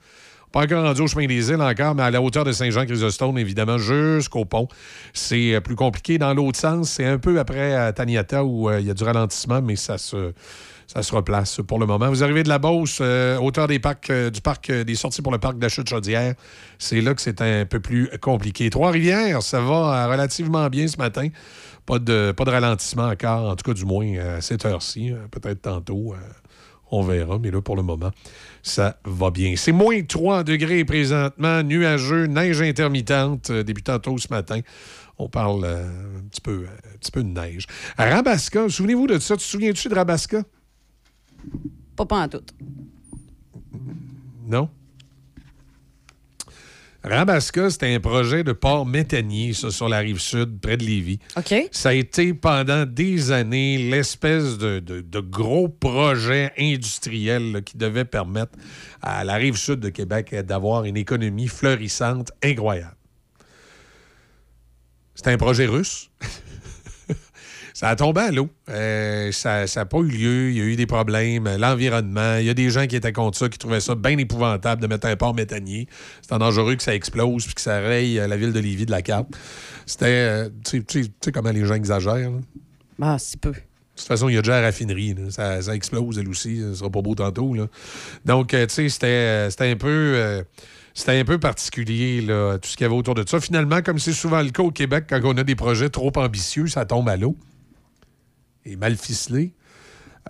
Pas 0.53 0.65
encore 0.65 0.83
rendu 0.83 1.01
au 1.01 1.07
chemin 1.07 1.25
des 1.25 1.49
îles 1.49 1.63
encore, 1.63 1.95
mais 1.95 2.03
à 2.03 2.11
la 2.11 2.21
hauteur 2.21 2.45
de 2.45 2.51
Saint-Jean-Chrysostome, 2.51 3.39
évidemment, 3.39 3.79
jusqu'au 3.79 4.45
pont. 4.45 4.67
C'est 5.11 5.55
euh, 5.55 5.61
plus 5.61 5.75
compliqué. 5.75 6.19
Dans 6.19 6.31
l'autre 6.35 6.59
sens, 6.59 6.91
c'est 6.91 7.05
un 7.05 7.17
peu 7.17 7.39
après 7.39 7.73
à 7.73 7.91
Taniata 7.91 8.43
où 8.43 8.69
euh, 8.69 8.79
il 8.79 8.85
y 8.85 8.91
a 8.91 8.93
du 8.93 9.03
ralentissement, 9.03 9.63
mais 9.63 9.75
ça 9.75 9.97
se, 9.97 10.31
ça 10.85 11.01
se 11.01 11.15
replace 11.15 11.59
pour 11.67 11.79
le 11.79 11.87
moment. 11.87 12.07
Vous 12.07 12.23
arrivez 12.23 12.43
de 12.43 12.49
la 12.49 12.59
Beauce, 12.59 12.99
euh, 13.01 13.39
hauteur 13.39 13.65
des 13.65 13.79
parcs, 13.79 14.11
du 14.11 14.41
parc 14.41 14.71
des 14.71 14.93
sorties 14.93 15.23
pour 15.23 15.31
le 15.31 15.39
parc 15.39 15.57
de 15.57 15.63
la 15.63 15.69
Chute-Chaudière. 15.69 16.35
C'est 16.77 17.01
là 17.01 17.15
que 17.15 17.21
c'est 17.21 17.41
un 17.41 17.65
peu 17.65 17.79
plus 17.79 18.11
compliqué. 18.21 18.69
Trois-Rivières, 18.69 19.41
ça 19.41 19.59
va 19.59 20.05
relativement 20.05 20.69
bien 20.69 20.87
ce 20.87 20.97
matin. 20.97 21.29
Pas 21.87 21.97
de, 21.97 22.31
pas 22.31 22.45
de 22.45 22.51
ralentissement 22.51 23.07
encore, 23.07 23.49
en 23.49 23.55
tout 23.55 23.71
cas 23.71 23.73
du 23.73 23.85
moins 23.85 24.19
à 24.19 24.41
cette 24.41 24.65
heure-ci. 24.65 25.13
Peut-être 25.31 25.63
tantôt. 25.63 26.13
On 26.93 27.01
verra, 27.01 27.39
mais 27.39 27.49
là, 27.49 27.59
pour 27.59 27.75
le 27.75 27.81
moment, 27.81 28.11
ça 28.61 28.99
va 29.03 29.31
bien. 29.31 29.55
C'est 29.55 29.71
moins 29.71 30.03
3 30.03 30.43
degrés 30.43 30.85
présentement, 30.85 31.63
nuageux, 31.63 32.27
neige 32.27 32.61
intermittente, 32.61 33.49
euh, 33.49 33.63
débutant 33.63 33.97
tôt 33.97 34.17
ce 34.19 34.27
matin. 34.29 34.59
On 35.17 35.27
parle 35.27 35.63
euh, 35.65 36.19
un, 36.19 36.27
petit 36.29 36.41
peu, 36.41 36.65
euh, 36.67 36.93
un 36.93 36.97
petit 36.99 37.11
peu 37.11 37.23
de 37.23 37.29
neige. 37.29 37.65
À 37.97 38.09
Rabasca, 38.09 38.69
souvenez-vous 38.69 39.07
de 39.07 39.17
ça? 39.17 39.35
Tu 39.35 39.43
te 39.43 39.49
souviens-tu 39.49 39.89
de 39.89 39.95
Rabasca? 39.95 40.43
Pas 41.95 42.05
pas 42.05 42.23
en 42.23 42.27
tout. 42.29 42.43
Non? 44.45 44.69
Rabasca, 47.03 47.69
c'était 47.69 47.93
un 47.93 47.99
projet 47.99 48.43
de 48.45 48.53
port 48.53 48.85
méthanier, 48.85 49.53
ça, 49.53 49.71
sur 49.71 49.89
la 49.89 49.99
rive 49.99 50.19
sud, 50.19 50.59
près 50.61 50.77
de 50.77 50.83
Lévis. 50.85 51.19
OK. 51.35 51.53
Ça 51.71 51.89
a 51.89 51.93
été 51.93 52.33
pendant 52.33 52.85
des 52.85 53.31
années 53.33 53.77
l'espèce 53.77 54.57
de, 54.57 54.79
de- 54.79 55.01
de 55.01 55.19
gros 55.19 55.67
projet 55.67 56.53
industriel 56.57 57.51
là, 57.51 57.61
qui 57.61 57.75
devait 57.77 58.05
permettre 58.05 58.53
à 59.01 59.23
la 59.25 59.35
rive 59.35 59.57
sud 59.57 59.79
de 59.81 59.89
Québec 59.89 60.33
d'avoir 60.33 60.85
une 60.85 60.95
économie 60.97 61.47
fleurissante 61.49 62.31
incroyable. 62.41 62.95
C'était 65.15 65.31
un 65.31 65.37
projet 65.37 65.65
russe. 65.65 66.09
Ça 67.83 67.89
a 67.89 67.95
tombé 67.97 68.21
à 68.21 68.31
l'eau. 68.31 68.47
Euh, 68.69 69.29
ça 69.33 69.65
n'a 69.75 69.85
pas 69.85 69.97
eu 69.97 70.07
lieu. 70.07 70.51
Il 70.51 70.57
y 70.57 70.61
a 70.61 70.63
eu 70.63 70.77
des 70.77 70.85
problèmes. 70.85 71.49
L'environnement. 71.57 72.37
Il 72.37 72.45
y 72.45 72.49
a 72.49 72.53
des 72.53 72.69
gens 72.69 72.87
qui 72.87 72.95
étaient 72.95 73.11
contre 73.11 73.37
ça, 73.37 73.49
qui 73.49 73.57
trouvaient 73.57 73.81
ça 73.81 73.93
bien 73.93 74.17
épouvantable 74.17 74.81
de 74.81 74.87
mettre 74.87 75.05
un 75.05 75.17
port 75.17 75.33
méthanier. 75.35 75.89
C'était 76.21 76.37
dangereux 76.37 76.75
que 76.77 76.81
ça 76.81 76.95
explose 76.95 77.43
puis 77.43 77.55
que 77.55 77.59
ça 77.59 77.81
raye 77.81 78.19
euh, 78.19 78.27
la 78.27 78.37
ville 78.37 78.53
de 78.53 78.59
Lévis 78.61 78.85
de 78.85 78.91
la 78.91 79.01
carte. 79.01 79.27
C'était. 79.85 80.05
euh, 80.05 80.49
tu 80.63 80.81
sais- 80.87 81.31
comment 81.33 81.51
les 81.51 81.65
gens 81.65 81.73
exagèrent. 81.73 82.31
là. 82.31 82.37
Ah, 83.01 83.17
si 83.19 83.35
peu. 83.35 83.51
De 83.51 83.57
toute 83.97 84.07
façon, 84.07 84.29
il 84.29 84.35
y 84.35 84.37
a 84.37 84.41
déjà 84.41 84.61
la 84.61 84.67
raffinerie. 84.67 85.13
Ça, 85.31 85.61
ça 85.61 85.75
explose, 85.75 86.17
elle 86.17 86.29
aussi. 86.29 86.59
Ce 86.61 86.75
sera 86.75 86.89
pas 86.89 87.01
beau 87.01 87.15
tantôt. 87.15 87.53
là. 87.53 87.67
Donc, 88.23 88.51
tu 88.51 88.57
sais, 88.69 88.87
c'était 88.87 89.49
c'était 89.49 89.69
un 89.69 89.75
peu. 89.75 89.89
euh, 90.15 90.41
c'était 90.93 91.19
un 91.19 91.25
peu 91.25 91.37
particulier, 91.37 92.21
là, 92.21 92.57
tout 92.59 92.69
ce 92.69 92.77
qu'il 92.77 92.85
y 92.85 92.87
avait 92.87 92.95
autour 92.95 93.15
de 93.15 93.25
ça. 93.27 93.41
Finalement, 93.41 93.81
comme 93.81 93.99
c'est 93.99 94.13
souvent 94.13 94.41
le 94.41 94.51
cas 94.51 94.63
au 94.63 94.71
Québec, 94.71 95.03
quand 95.09 95.19
on 95.25 95.35
a 95.35 95.43
des 95.43 95.55
projets 95.55 95.89
trop 95.89 96.13
ambitieux, 96.15 96.67
ça 96.67 96.85
tombe 96.85 97.09
à 97.09 97.17
l'eau. 97.17 97.35
Et 98.65 98.75
mal 98.75 98.95
ficelé. 98.95 99.53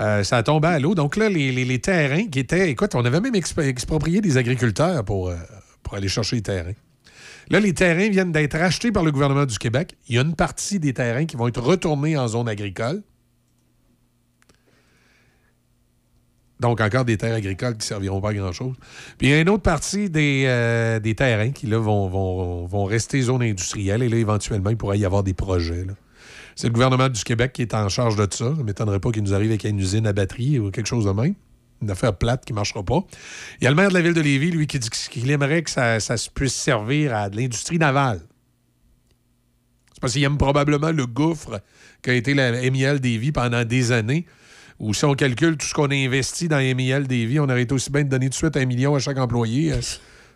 Euh, 0.02 0.24
ça 0.24 0.42
tombe 0.42 0.66
à 0.66 0.80
l'eau. 0.80 0.96
Donc 0.96 1.18
là, 1.18 1.30
les, 1.30 1.52
les- 1.52 1.80
terrains 1.80 2.26
qui 2.28 2.40
étaient. 2.40 2.70
Écoute, 2.72 2.96
on 2.96 3.06
avait 3.06 3.22
même 3.22 3.36
exp- 3.36 3.62
exproprié 3.62 4.22
des 4.22 4.38
agriculteurs 4.38 5.06
pour, 5.06 5.30
euh, 5.30 5.36
pour 5.84 5.94
aller 5.94 6.08
chercher 6.08 6.38
les 6.38 6.42
terrains. 6.42 6.74
Là, 7.50 7.60
les 7.60 7.74
terrains 7.74 8.10
viennent 8.10 8.32
d'être 8.32 8.56
achetés 8.56 8.92
par 8.92 9.04
le 9.04 9.12
gouvernement 9.12 9.46
du 9.46 9.58
Québec. 9.60 9.96
Il 10.10 10.16
y 10.16 10.18
a 10.18 10.22
une 10.22 10.36
partie 10.36 10.80
des 10.80 10.94
terrains 10.94 11.26
qui 11.26 11.36
vont 11.36 11.48
être 11.48 11.62
retournés 11.62 12.18
en 12.18 12.28
zone 12.28 12.48
agricole. 12.50 13.04
Donc, 16.60 16.80
encore 16.80 17.04
des 17.04 17.18
terres 17.18 17.36
agricoles 17.36 17.74
qui 17.74 17.80
ne 17.80 17.84
serviront 17.84 18.22
pas 18.22 18.30
à 18.30 18.34
grand-chose. 18.34 18.76
Puis, 19.18 19.28
il 19.28 19.30
y 19.32 19.34
a 19.34 19.42
une 19.42 19.50
autre 19.50 19.64
partie 19.64 20.10
des, 20.10 20.46
euh, 20.48 21.00
des 21.00 21.14
terrains 21.14 21.52
qui, 21.52 21.68
là, 21.68 21.78
vont, 21.78 22.08
vont, 22.08 22.66
vont 22.66 22.86
rester 22.86 23.22
zone 23.22 23.44
industrielle. 23.44 24.02
Et 24.02 24.08
là, 24.10 24.16
éventuellement, 24.16 24.70
il 24.70 24.78
pourrait 24.78 24.98
y 24.98 25.06
avoir 25.06 25.24
des 25.24 25.34
projets. 25.34 25.84
là. 25.84 25.94
C'est 26.56 26.68
le 26.68 26.74
gouvernement 26.74 27.10
du 27.10 27.24
Québec 27.24 27.54
qui 27.54 27.62
est 27.62 27.74
en 27.74 27.90
charge 27.90 28.16
de 28.16 28.28
ça. 28.30 28.46
Ça 28.46 28.50
ne 28.52 28.64
m'étonnerait 28.64 29.00
pas 29.00 29.12
qu'il 29.12 29.24
nous 29.24 29.34
arrive 29.34 29.50
avec 29.50 29.64
une 29.64 29.80
usine 29.80 30.08
à 30.08 30.14
batterie 30.14 30.60
ou 30.60 30.72
quelque 30.72 30.88
chose 30.88 31.06
de 31.06 31.12
même. 31.12 31.34
Une 31.82 31.92
affaire 31.92 32.16
plate 32.16 32.46
qui 32.46 32.54
ne 32.54 32.56
marchera 32.56 32.84
pas. 32.84 33.00
Il 33.60 33.66
y 33.66 33.68
a 33.68 33.70
le 33.70 33.76
maire 33.76 33.90
de 33.90 33.94
la 33.94 34.02
ville 34.02 34.14
de 34.14 34.22
Lévis, 34.22 34.52
lui, 34.52 34.68
qui 34.68 34.80
dit 34.80 34.90
qu'il 34.90 35.30
aimerait 35.32 35.64
que 35.64 35.70
ça, 35.70 36.00
ça 36.00 36.16
se 36.16 36.30
puisse 36.30 36.54
servir 36.54 37.14
à 37.16 37.30
de 37.30 37.36
l'industrie 37.36 37.78
navale. 37.78 38.22
C'est 39.94 40.00
parce 40.00 40.14
qu'il 40.14 40.24
aime 40.24 40.38
probablement 40.38 40.92
le 40.92 41.06
gouffre 41.06 41.62
qu'a 42.02 42.14
été 42.14 42.34
la 42.34 42.52
MIL 42.70 43.00
Davy 43.00 43.32
pendant 43.32 43.66
des 43.66 43.92
années. 43.92 44.26
Ou 44.80 44.94
si 44.94 45.06
on 45.06 45.14
calcule 45.14 45.58
tout 45.58 45.68
ce 45.68 45.74
qu'on 45.74 45.88
a 45.88 45.96
investi 45.96 46.48
dans 46.48 46.58
MIL 46.58 47.08
Davy, 47.08 47.40
on 47.40 47.44
aurait 47.44 47.64
été 47.64 47.74
aussi 47.74 47.92
bien 47.92 48.04
de 48.04 48.10
donner 48.10 48.28
tout 48.28 48.32
de 48.32 48.36
suite 48.36 48.58
un 48.58 48.66
million 48.66 48.96
à 48.96 49.00
chaque 49.00 49.18
employé. 49.18 49.74
euh, 49.74 49.80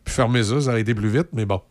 puis 0.03 0.13
fermer 0.13 0.43
ça, 0.43 0.61
ça 0.61 0.70
aurait 0.70 0.82
été 0.82 0.95
plus 0.95 1.09
vite, 1.09 1.28
mais 1.34 1.45
bon. 1.45 1.61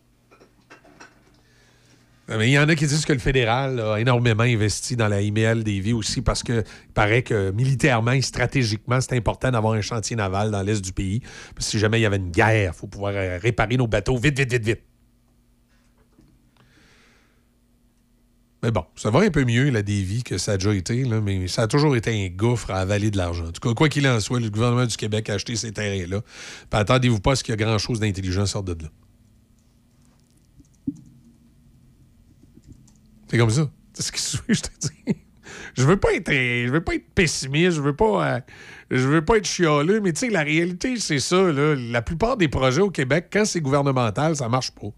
Euh, 2.30 2.38
Mais 2.38 2.48
il 2.48 2.52
y 2.52 2.58
en 2.58 2.68
a 2.68 2.74
qui 2.74 2.86
disent 2.86 3.04
que 3.04 3.12
le 3.12 3.18
fédéral 3.18 3.78
a 3.80 4.00
énormément 4.00 4.42
investi 4.42 4.96
dans 4.96 5.08
la 5.08 5.22
IML 5.22 5.62
Davy 5.62 5.92
aussi 5.92 6.22
parce 6.22 6.42
que 6.42 6.64
il 6.88 6.92
paraît 6.92 7.22
que 7.22 7.52
militairement 7.52 8.12
et 8.12 8.22
stratégiquement, 8.22 9.00
c'est 9.00 9.16
important 9.16 9.50
d'avoir 9.50 9.74
un 9.74 9.80
chantier 9.80 10.16
naval 10.16 10.50
dans 10.50 10.62
l'est 10.62 10.84
du 10.84 10.92
pays. 10.92 11.20
Parce 11.54 11.66
que 11.66 11.70
si 11.72 11.78
jamais 11.78 12.00
il 12.00 12.02
y 12.02 12.06
avait 12.06 12.16
une 12.16 12.30
guerre, 12.30 12.72
il 12.72 12.76
faut 12.76 12.88
pouvoir 12.88 13.12
euh, 13.14 13.38
réparer 13.40 13.76
nos 13.76 13.86
bateaux 13.86 14.16
vite, 14.16 14.38
vite, 14.38 14.52
vite, 14.52 14.64
vite. 14.64 14.80
Mais 18.62 18.72
bon, 18.72 18.84
ça 18.96 19.10
va 19.10 19.20
un 19.20 19.30
peu 19.30 19.44
mieux, 19.44 19.70
la 19.70 19.82
Davy, 19.82 20.24
que 20.24 20.38
ça 20.38 20.52
a 20.52 20.56
déjà 20.56 20.74
été, 20.74 21.04
mais 21.04 21.46
ça 21.46 21.62
a 21.62 21.66
toujours 21.68 21.94
été 21.94 22.10
un 22.10 22.28
gouffre 22.34 22.72
à 22.72 22.78
avaler 22.78 23.12
de 23.12 23.16
l'argent. 23.16 23.44
En 23.46 23.52
tout 23.52 23.60
cas, 23.60 23.74
quoi 23.74 23.88
qu'il 23.88 24.08
en 24.08 24.18
soit, 24.18 24.40
le 24.40 24.50
gouvernement 24.50 24.86
du 24.86 24.96
Québec 24.96 25.30
a 25.30 25.34
acheté 25.34 25.54
ces 25.54 25.72
terrains-là. 25.72 26.22
Attendez-vous 26.72 27.20
pas 27.20 27.32
à 27.32 27.36
ce 27.36 27.44
qu'il 27.44 27.52
y 27.52 27.62
a 27.62 27.64
grand-chose 27.64 28.00
d'intelligent 28.00 28.44
sorte 28.46 28.66
de 28.66 28.82
là. 28.82 28.90
C'est 33.28 33.38
comme 33.38 33.50
ça. 33.50 33.68
C'est 33.94 34.16
ce 34.16 34.38
que 34.38 34.54
je 34.54 34.60
te 34.60 34.68
dis. 34.80 35.16
Je 35.74 35.84
veux 35.84 35.96
pas 35.96 36.12
être, 36.14 36.30
je 36.30 36.70
veux 36.70 36.82
pas 36.82 36.94
être 36.94 37.08
pessimiste, 37.14 37.76
je 37.76 37.82
veux 37.82 37.94
pas, 37.94 38.36
euh, 38.36 38.40
je 38.90 39.06
veux 39.06 39.24
pas 39.24 39.36
être 39.36 39.46
chialeux, 39.46 40.00
mais 40.00 40.12
tu 40.12 40.20
sais, 40.20 40.30
la 40.30 40.42
réalité, 40.42 40.96
c'est 40.96 41.18
ça. 41.18 41.36
Là. 41.36 41.74
La 41.74 42.02
plupart 42.02 42.36
des 42.36 42.48
projets 42.48 42.80
au 42.80 42.90
Québec, 42.90 43.28
quand 43.32 43.44
c'est 43.44 43.60
gouvernemental, 43.60 44.36
ça 44.36 44.48
marche 44.48 44.70
pas. 44.72 44.88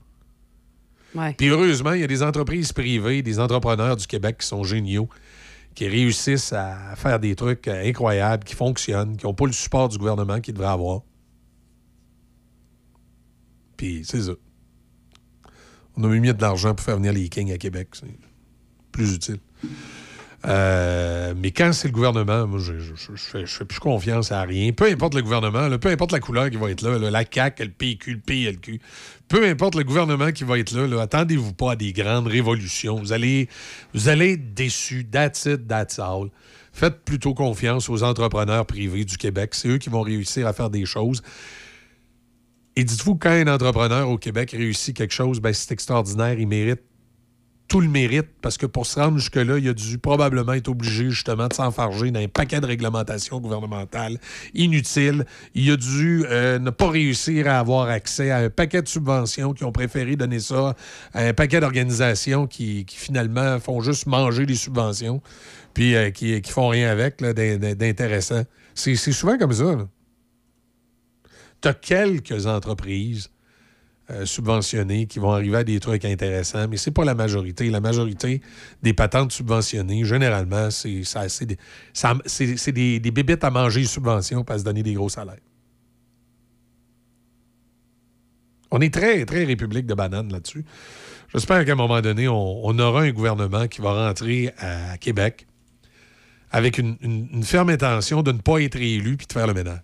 Ouais. 1.14 1.34
Puis 1.34 1.48
heureusement, 1.48 1.92
il 1.92 2.00
y 2.00 2.04
a 2.04 2.06
des 2.06 2.22
entreprises 2.22 2.72
privées, 2.72 3.22
des 3.22 3.40
entrepreneurs 3.40 3.96
du 3.96 4.06
Québec 4.06 4.38
qui 4.38 4.46
sont 4.46 4.62
géniaux, 4.62 5.08
qui 5.74 5.88
réussissent 5.88 6.52
à 6.52 6.94
faire 6.96 7.18
des 7.18 7.34
trucs 7.34 7.66
euh, 7.66 7.88
incroyables, 7.88 8.44
qui 8.44 8.54
fonctionnent, 8.54 9.16
qui 9.16 9.26
n'ont 9.26 9.34
pas 9.34 9.46
le 9.46 9.52
support 9.52 9.88
du 9.88 9.98
gouvernement 9.98 10.40
qu'ils 10.40 10.54
devraient 10.54 10.68
avoir. 10.68 11.02
Puis 13.76 14.02
c'est 14.04 14.22
ça. 14.22 14.32
On 15.98 16.04
a 16.04 16.08
mis 16.08 16.32
de 16.32 16.40
l'argent 16.40 16.74
pour 16.74 16.84
faire 16.84 16.96
venir 16.96 17.12
les 17.12 17.28
Kings 17.28 17.52
à 17.52 17.58
Québec. 17.58 17.88
C'est 17.92 18.06
plus 18.92 19.14
utile. 19.14 19.38
Euh, 20.46 21.34
mais 21.36 21.50
quand 21.50 21.72
c'est 21.72 21.88
le 21.88 21.92
gouvernement, 21.92 22.46
moi, 22.46 22.60
je, 22.60 22.78
je, 22.78 22.94
fais, 23.16 23.64
plus 23.64 23.80
confiance 23.80 24.30
à 24.30 24.42
rien. 24.42 24.70
Peu 24.70 24.86
importe 24.86 25.14
le 25.14 25.22
gouvernement, 25.22 25.76
peu 25.78 25.88
importe 25.88 26.12
la 26.12 26.20
couleur 26.20 26.48
qui 26.50 26.56
va 26.56 26.70
être 26.70 26.82
là, 26.82 26.96
là, 26.96 27.10
la 27.10 27.24
CAQ, 27.28 27.64
le 27.64 27.70
PQ, 27.70 28.12
le 28.12 28.20
PLQ, 28.20 28.80
peu 29.26 29.44
importe 29.48 29.74
le 29.74 29.82
gouvernement 29.82 30.30
qui 30.30 30.44
va 30.44 30.58
être 30.60 30.70
là, 30.70 30.86
là, 30.86 31.02
attendez-vous 31.02 31.54
pas 31.54 31.72
à 31.72 31.76
des 31.76 31.92
grandes 31.92 32.28
révolutions. 32.28 32.96
Vous 32.96 33.12
allez, 33.12 33.48
vous 33.94 34.08
allez 34.08 34.34
être 34.34 34.54
déçus. 34.54 35.04
That's 35.10 35.46
it, 35.46 35.66
that's 35.66 35.98
all. 35.98 36.28
Faites 36.72 37.04
plutôt 37.04 37.34
confiance 37.34 37.88
aux 37.88 38.04
entrepreneurs 38.04 38.64
privés 38.64 39.04
du 39.04 39.16
Québec. 39.16 39.54
C'est 39.54 39.68
eux 39.68 39.78
qui 39.78 39.90
vont 39.90 40.02
réussir 40.02 40.46
à 40.46 40.52
faire 40.52 40.70
des 40.70 40.86
choses. 40.86 41.22
Et 42.78 42.84
dites-vous, 42.84 43.16
quand 43.16 43.30
un 43.30 43.48
entrepreneur 43.48 44.08
au 44.08 44.18
Québec 44.18 44.52
réussit 44.52 44.96
quelque 44.96 45.12
chose, 45.12 45.40
ben, 45.40 45.52
c'est 45.52 45.72
extraordinaire. 45.72 46.38
Il 46.38 46.46
mérite 46.46 46.80
tout 47.66 47.80
le 47.80 47.88
mérite 47.88 48.28
parce 48.40 48.56
que 48.56 48.66
pour 48.66 48.86
se 48.86 49.00
rendre 49.00 49.18
jusque-là, 49.18 49.58
il 49.58 49.68
a 49.68 49.72
dû 49.72 49.98
probablement 49.98 50.52
être 50.52 50.68
obligé 50.68 51.10
justement 51.10 51.48
de 51.48 51.54
s'enfarger 51.54 52.12
dans 52.12 52.20
un 52.20 52.28
paquet 52.28 52.60
de 52.60 52.66
réglementations 52.66 53.40
gouvernementales 53.40 54.18
inutiles. 54.54 55.26
Il 55.56 55.72
a 55.72 55.76
dû 55.76 56.24
euh, 56.30 56.60
ne 56.60 56.70
pas 56.70 56.88
réussir 56.88 57.48
à 57.48 57.58
avoir 57.58 57.88
accès 57.88 58.30
à 58.30 58.36
un 58.36 58.48
paquet 58.48 58.80
de 58.80 58.86
subventions 58.86 59.54
qui 59.54 59.64
ont 59.64 59.72
préféré 59.72 60.14
donner 60.14 60.38
ça 60.38 60.76
à 61.14 61.24
un 61.24 61.32
paquet 61.32 61.58
d'organisations 61.58 62.46
qui, 62.46 62.86
finalement 62.88 63.58
font 63.58 63.80
juste 63.80 64.06
manger 64.06 64.46
les 64.46 64.54
subventions 64.54 65.20
puis 65.74 65.96
euh, 65.96 66.10
qui, 66.10 66.40
qui 66.40 66.52
font 66.52 66.68
rien 66.68 66.92
avec 66.92 67.20
d'intéressant. 67.20 68.44
C'est 68.76 68.94
souvent 68.94 69.36
comme 69.36 69.52
ça. 69.52 69.88
Tu 71.60 71.68
as 71.68 71.74
quelques 71.74 72.46
entreprises 72.46 73.30
euh, 74.10 74.24
subventionnés 74.24 75.06
qui 75.06 75.18
vont 75.18 75.32
arriver 75.32 75.58
à 75.58 75.64
des 75.64 75.80
trucs 75.80 76.04
intéressants, 76.04 76.66
mais 76.68 76.76
c'est 76.78 76.90
pas 76.92 77.04
la 77.04 77.14
majorité. 77.14 77.68
La 77.68 77.80
majorité 77.80 78.40
des 78.82 78.94
patentes 78.94 79.32
subventionnées, 79.32 80.04
généralement, 80.04 80.70
c'est 80.70 80.88
des, 81.44 81.58
ça- 81.92 82.14
des, 82.72 83.00
des 83.00 83.38
à 83.42 83.50
manger 83.50 83.84
subventions 83.84 84.44
pour 84.44 84.58
se 84.58 84.64
donner 84.64 84.82
des 84.82 84.94
gros 84.94 85.08
salaires. 85.10 85.36
On 88.70 88.80
est 88.80 88.92
très, 88.92 89.24
très 89.24 89.44
république 89.44 89.86
de 89.86 89.94
bananes 89.94 90.30
là-dessus. 90.32 90.64
J'espère 91.32 91.64
qu'à 91.64 91.72
un 91.72 91.76
moment 91.76 92.00
donné, 92.00 92.28
on, 92.28 92.66
on 92.66 92.78
aura 92.78 93.02
un 93.02 93.10
gouvernement 93.10 93.66
qui 93.66 93.80
va 93.80 94.06
rentrer 94.06 94.52
à 94.58 94.96
Québec 94.98 95.46
avec 96.50 96.78
une, 96.78 96.96
une- 97.02 97.28
une 97.32 97.44
ferme 97.44 97.68
intention 97.70 98.22
de 98.22 98.32
ne 98.32 98.38
pas 98.38 98.60
être 98.60 98.76
élu 98.76 99.16
puis 99.18 99.26
de 99.26 99.32
faire 99.32 99.46
le 99.46 99.54
ménage. 99.54 99.80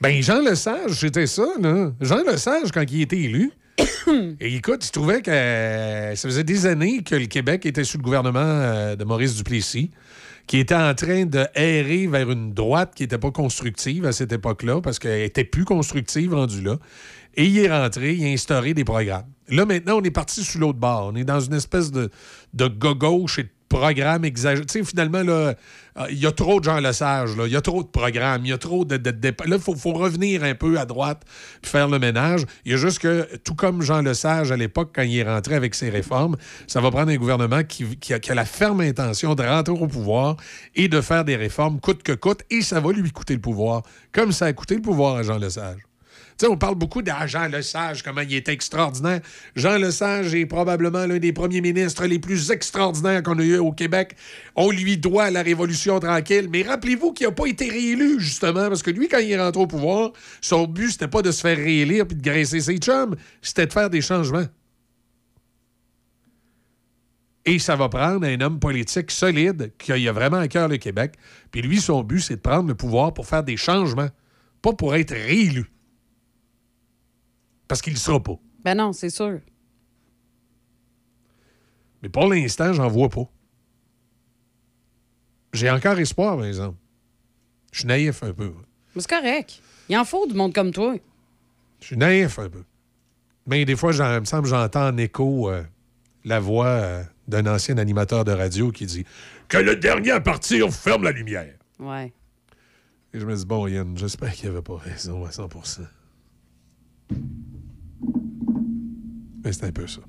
Ben, 0.00 0.22
Jean 0.22 0.40
Lesage, 0.40 0.92
c'était 0.92 1.26
ça, 1.26 1.46
là. 1.60 1.92
Jean 2.00 2.22
Lesage, 2.24 2.72
quand 2.72 2.84
il 2.90 3.02
était 3.02 3.18
élu, 3.18 3.52
et 4.40 4.56
écoute, 4.56 4.86
il 4.86 4.90
trouvait 4.92 5.20
que 5.20 5.30
euh, 5.30 6.16
ça 6.16 6.26
faisait 6.26 6.42
des 6.42 6.64
années 6.64 7.02
que 7.02 7.14
le 7.14 7.26
Québec 7.26 7.66
était 7.66 7.84
sous 7.84 7.98
le 7.98 8.02
gouvernement 8.02 8.40
euh, 8.40 8.96
de 8.96 9.04
Maurice 9.04 9.36
Duplessis, 9.36 9.90
qui 10.46 10.58
était 10.58 10.74
en 10.74 10.94
train 10.94 11.26
de 11.26 11.46
errer 11.54 12.06
vers 12.06 12.30
une 12.30 12.54
droite 12.54 12.92
qui 12.94 13.02
n'était 13.02 13.18
pas 13.18 13.30
constructive 13.30 14.06
à 14.06 14.12
cette 14.12 14.32
époque-là, 14.32 14.80
parce 14.80 14.98
qu'elle 14.98 15.20
était 15.20 15.44
plus 15.44 15.66
constructive 15.66 16.32
rendue 16.32 16.62
là. 16.62 16.78
Et 17.34 17.44
il 17.44 17.58
est 17.58 17.70
rentré, 17.70 18.14
il 18.14 18.24
a 18.24 18.28
instauré 18.28 18.72
des 18.72 18.84
programmes. 18.84 19.28
Là, 19.48 19.66
maintenant, 19.66 19.98
on 19.98 20.02
est 20.02 20.10
parti 20.10 20.42
sur 20.42 20.60
l'autre 20.60 20.78
bord. 20.78 21.10
On 21.12 21.16
est 21.16 21.24
dans 21.24 21.40
une 21.40 21.54
espèce 21.54 21.92
de, 21.92 22.08
de 22.54 22.68
gauche 22.68 23.38
et 23.38 23.42
de 23.42 23.50
programmes 23.70 24.26
exagérés. 24.26 24.66
Tu 24.66 24.80
sais, 24.80 24.84
finalement, 24.84 25.22
là, 25.22 25.32
euh, 25.32 26.06
il 26.10 26.18
y 26.18 26.26
a 26.26 26.32
trop 26.32 26.60
de 26.60 26.64
gens 26.64 26.80
le 26.80 26.92
sage, 26.92 27.36
là. 27.36 27.46
Il 27.46 27.52
y 27.52 27.56
a 27.56 27.60
trop 27.60 27.82
de 27.82 27.88
programmes, 27.88 28.44
il 28.44 28.50
y 28.50 28.52
a 28.52 28.58
trop 28.58 28.84
de... 28.84 29.00
Là, 29.46 29.58
faut, 29.58 29.92
revenir 29.92 30.44
un 30.44 30.54
peu 30.54 30.78
à 30.78 30.84
droite 30.84 31.22
puis 31.62 31.70
faire 31.70 31.88
le 31.88 31.98
ménage. 31.98 32.44
Il 32.66 32.72
y 32.72 32.74
a 32.74 32.76
juste 32.76 32.98
que, 32.98 33.26
tout 33.38 33.54
comme 33.54 33.80
Jean 33.80 34.02
Lesage 34.02 34.52
à 34.52 34.56
l'époque, 34.56 34.90
quand 34.94 35.02
il 35.02 35.16
est 35.16 35.22
rentré 35.22 35.54
avec 35.54 35.74
ses 35.74 35.88
réformes, 35.88 36.36
ça 36.66 36.80
va 36.80 36.90
prendre 36.90 37.10
un 37.10 37.16
gouvernement 37.16 37.62
qui, 37.62 37.96
qui 37.96 38.12
a, 38.12 38.18
qui 38.18 38.30
a 38.30 38.34
la 38.34 38.44
ferme 38.44 38.80
intention 38.80 39.34
de 39.34 39.42
rentrer 39.42 39.72
au 39.72 39.86
pouvoir 39.86 40.36
et 40.74 40.88
de 40.88 41.00
faire 41.00 41.24
des 41.24 41.36
réformes 41.36 41.80
coûte 41.80 42.02
que 42.02 42.12
coûte, 42.12 42.42
et 42.50 42.62
ça 42.62 42.80
va 42.80 42.92
lui 42.92 43.10
coûter 43.10 43.34
le 43.34 43.40
pouvoir, 43.40 43.82
comme 44.12 44.32
ça 44.32 44.46
a 44.46 44.52
coûté 44.52 44.74
le 44.74 44.82
pouvoir 44.82 45.16
à 45.16 45.22
Jean 45.22 45.38
Lesage. 45.38 45.89
On 46.48 46.56
parle 46.56 46.74
beaucoup 46.74 47.02
de 47.02 47.10
Jean 47.26 47.48
Lesage, 47.48 48.02
comment 48.02 48.22
il 48.22 48.34
est 48.34 48.48
extraordinaire. 48.48 49.20
Jean 49.56 49.76
Lesage 49.76 50.34
est 50.34 50.46
probablement 50.46 51.06
l'un 51.06 51.18
des 51.18 51.32
premiers 51.32 51.60
ministres 51.60 52.06
les 52.06 52.18
plus 52.18 52.50
extraordinaires 52.50 53.22
qu'on 53.22 53.38
a 53.38 53.42
eu 53.42 53.58
au 53.58 53.72
Québec. 53.72 54.16
On 54.56 54.70
lui 54.70 54.96
doit 54.96 55.30
la 55.30 55.42
Révolution 55.42 56.00
tranquille. 56.00 56.48
Mais 56.50 56.62
rappelez-vous 56.62 57.12
qu'il 57.12 57.26
n'a 57.26 57.32
pas 57.32 57.46
été 57.46 57.68
réélu, 57.68 58.20
justement, 58.20 58.68
parce 58.68 58.82
que 58.82 58.90
lui, 58.90 59.08
quand 59.08 59.18
il 59.18 59.32
est 59.32 59.40
rentré 59.40 59.60
au 59.60 59.66
pouvoir, 59.66 60.12
son 60.40 60.66
but, 60.66 60.92
c'était 60.92 61.08
pas 61.08 61.22
de 61.22 61.30
se 61.30 61.40
faire 61.40 61.56
réélire 61.56 62.06
puis 62.06 62.16
de 62.16 62.22
graisser 62.22 62.60
ses 62.60 62.78
chums, 62.78 63.16
c'était 63.42 63.66
de 63.66 63.72
faire 63.72 63.90
des 63.90 64.00
changements. 64.00 64.46
Et 67.46 67.58
ça 67.58 67.74
va 67.74 67.88
prendre 67.88 68.26
un 68.26 68.40
homme 68.40 68.60
politique 68.60 69.10
solide 69.10 69.72
qui 69.78 69.92
a 69.92 70.12
vraiment 70.12 70.36
à 70.36 70.48
cœur 70.48 70.68
le 70.68 70.76
Québec. 70.76 71.14
Puis 71.50 71.62
lui, 71.62 71.80
son 71.80 72.02
but, 72.02 72.20
c'est 72.20 72.36
de 72.36 72.40
prendre 72.40 72.68
le 72.68 72.74
pouvoir 72.74 73.14
pour 73.14 73.26
faire 73.26 73.42
des 73.42 73.56
changements, 73.56 74.08
pas 74.62 74.72
pour 74.72 74.94
être 74.94 75.12
réélu. 75.12 75.66
Parce 77.70 77.82
qu'il 77.82 77.92
ne 77.92 77.98
sera 77.98 78.18
pas. 78.18 78.34
Ben 78.64 78.74
non, 78.76 78.92
c'est 78.92 79.10
sûr. 79.10 79.38
Mais 82.02 82.08
pour 82.08 82.26
l'instant, 82.26 82.72
j'en 82.72 82.88
vois 82.88 83.08
pas. 83.08 83.30
J'ai 85.52 85.70
encore 85.70 85.96
espoir, 86.00 86.36
par 86.36 86.46
exemple. 86.46 86.76
Je 87.70 87.78
suis 87.78 87.86
naïf 87.86 88.24
un 88.24 88.32
peu. 88.32 88.52
Mais 88.92 89.02
c'est 89.02 89.08
correct. 89.08 89.62
Il 89.88 89.96
en 89.96 90.04
faut 90.04 90.26
du 90.26 90.34
monde 90.34 90.52
comme 90.52 90.72
toi. 90.72 90.96
Je 91.80 91.86
suis 91.86 91.96
naïf 91.96 92.40
un 92.40 92.48
peu. 92.48 92.64
Mais 93.46 93.64
des 93.64 93.76
fois, 93.76 93.92
il 93.92 94.20
me 94.20 94.24
semble 94.24 94.42
que 94.42 94.48
j'entends 94.48 94.88
en 94.88 94.96
écho 94.96 95.48
euh, 95.48 95.62
la 96.24 96.40
voix 96.40 96.66
euh, 96.66 97.04
d'un 97.28 97.46
ancien 97.46 97.78
animateur 97.78 98.24
de 98.24 98.32
radio 98.32 98.72
qui 98.72 98.86
dit 98.86 99.04
Que 99.46 99.58
le 99.58 99.76
dernier 99.76 100.10
à 100.10 100.20
partir 100.20 100.72
ferme 100.72 101.04
la 101.04 101.12
lumière. 101.12 101.54
Ouais. 101.78 102.12
Et 103.14 103.20
je 103.20 103.24
me 103.24 103.36
dis, 103.36 103.46
bon, 103.46 103.68
Yann, 103.68 103.96
j'espère 103.96 104.32
qu'il 104.32 104.48
avait 104.48 104.60
pas 104.60 104.76
raison 104.76 105.24
à 105.24 105.30
100 105.30 105.48
Mais 109.50 109.54
c'est 109.54 109.66
un 109.66 109.72
peu 109.72 109.86
ça. 109.88 110.00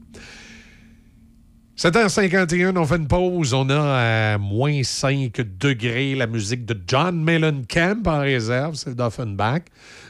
7h51, 1.78 2.78
on 2.78 2.86
fait 2.86 2.98
une 2.98 3.08
pause. 3.08 3.54
On 3.56 3.68
a 3.70 4.34
à 4.34 4.38
moins 4.38 4.84
5 4.84 5.42
degrés 5.60 6.14
la 6.14 6.28
musique 6.28 6.64
de 6.66 6.78
John 6.88 7.24
Mellencamp 7.24 8.04
en 8.06 8.20
réserve, 8.20 8.76
c'est 8.76 8.94
d'Offenbach. 8.94 9.62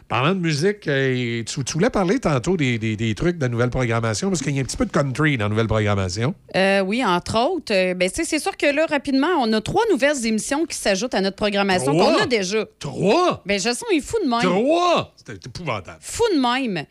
Parlant 0.09 0.35
de 0.35 0.41
musique, 0.41 0.85
euh, 0.89 1.41
tu, 1.45 1.63
tu 1.63 1.73
voulais 1.73 1.89
parler 1.89 2.19
tantôt 2.19 2.57
des, 2.57 2.77
des- 2.77 2.97
des 2.97 3.15
trucs 3.15 3.37
de 3.37 3.41
la 3.43 3.47
nouvelle 3.47 3.69
programmation, 3.69 4.27
parce 4.27 4.41
qu'il 4.41 4.53
y 4.53 4.57
a 4.57 4.61
un 4.61 4.65
petit 4.65 4.75
peu 4.75 4.85
de 4.85 4.91
country 4.91 5.37
dans 5.37 5.45
la 5.45 5.49
nouvelle 5.49 5.67
programmation. 5.67 6.35
Euh, 6.53 6.81
oui, 6.81 7.01
entre 7.05 7.37
autres. 7.39 7.73
euh, 7.73 7.93
ben, 7.93 8.09
c'est 8.13 8.39
sûr 8.39 8.57
que 8.57 8.65
là, 8.75 8.85
rapidement, 8.87 9.29
on 9.39 9.53
a 9.53 9.61
trois 9.61 9.83
nouvelles 9.89 10.25
émissions 10.25 10.65
qui 10.65 10.75
s'ajoutent 10.75 11.13
à 11.15 11.21
notre 11.21 11.37
programmation 11.37 11.93
qu'on 11.93 12.17
a 12.23 12.25
déjà. 12.25 12.65
Trois! 12.79 13.41
Ben, 13.45 13.57
je 13.57 13.69
sens, 13.69 13.85
il 13.93 13.99
est 13.99 14.01
fou 14.01 14.17
de 14.21 14.29
même. 14.29 14.41
Trois! 14.41 15.13
C'est 15.25 15.45
épouvantable. 15.47 15.99
Fou 16.01 16.23
de 16.35 16.41
même. 16.41 16.85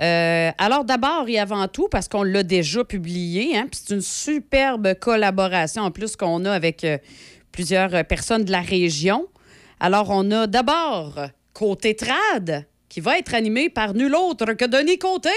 Euh, 0.00 0.50
alors, 0.58 0.84
d'abord 0.84 1.28
et 1.28 1.38
avant 1.38 1.68
tout, 1.68 1.88
parce 1.88 2.08
qu'on 2.08 2.22
l'a 2.22 2.42
déjà 2.42 2.84
publié, 2.84 3.56
hein, 3.56 3.66
c'est 3.72 3.94
une 3.94 4.02
superbe 4.02 4.94
collaboration 4.94 5.82
en 5.82 5.90
plus 5.90 6.16
qu'on 6.16 6.44
a 6.44 6.52
avec 6.52 6.84
euh, 6.84 6.98
plusieurs 7.52 8.04
personnes 8.04 8.44
de 8.44 8.52
la 8.52 8.60
région. 8.60 9.26
Alors, 9.80 10.10
on 10.10 10.30
a 10.30 10.46
d'abord 10.46 11.20
Côté 11.54 11.96
Trad, 11.96 12.66
qui 12.88 13.00
va 13.00 13.18
être 13.18 13.34
animé 13.34 13.70
par 13.70 13.94
nul 13.94 14.14
autre 14.14 14.52
que 14.52 14.66
Denis 14.66 14.98
Côté. 14.98 15.30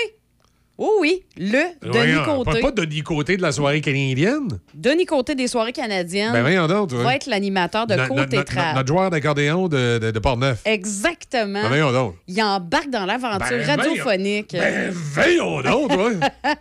Oh 0.81 0.99
oui, 1.01 1.25
le 1.35 1.73
Denis 1.81 1.91
Voyons, 1.91 2.23
Côté. 2.45 2.61
Pas, 2.61 2.71
Denis 2.71 3.01
Côté 3.03 3.35
de 3.35 3.41
la 3.41 3.51
soirée 3.51 3.81
canadienne. 3.81 4.47
Denis 4.73 5.05
Côté 5.05 5.35
des 5.35 5.49
soirées 5.49 5.73
canadiennes 5.73 6.31
Ben 6.31 6.39
voyons 6.41 6.67
donc, 6.67 6.93
va 6.93 7.15
être 7.17 7.25
l'animateur 7.25 7.85
de 7.85 7.95
No- 7.95 8.07
Côté 8.07 8.37
no-. 8.37 8.43
Notre 8.75 8.87
joueur 8.87 9.09
d'accordéon 9.09 9.67
de, 9.67 9.97
de, 9.97 10.11
de 10.11 10.19
Portneuf. 10.19 10.61
Exactement. 10.63 11.63
Ben 11.63 11.67
voyons 11.67 11.91
donc. 11.91 12.15
Il 12.29 12.41
embarque 12.41 12.89
dans 12.89 13.05
l'aventure 13.05 13.57
Ben, 13.57 13.65
radiophonique. 13.65 14.53
Ben 14.53 14.89
voyons 14.93 15.61
donc, 15.61 15.91
toi. 15.91 16.11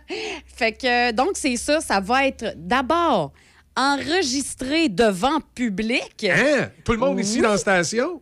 Fait 0.45 0.73
que, 0.73 1.13
donc, 1.13 1.29
c'est 1.35 1.55
ça. 1.55 1.79
Ça 1.79 2.01
va 2.01 2.27
être 2.27 2.53
d'abord 2.57 3.31
enregistré 3.77 4.89
devant 4.89 5.39
public. 5.55 6.25
Hein? 6.29 6.69
Tout 6.83 6.91
le 6.91 6.97
monde 6.97 7.19
ici 7.19 7.39
dans 7.39 7.51
la 7.51 7.57
station? 7.57 8.21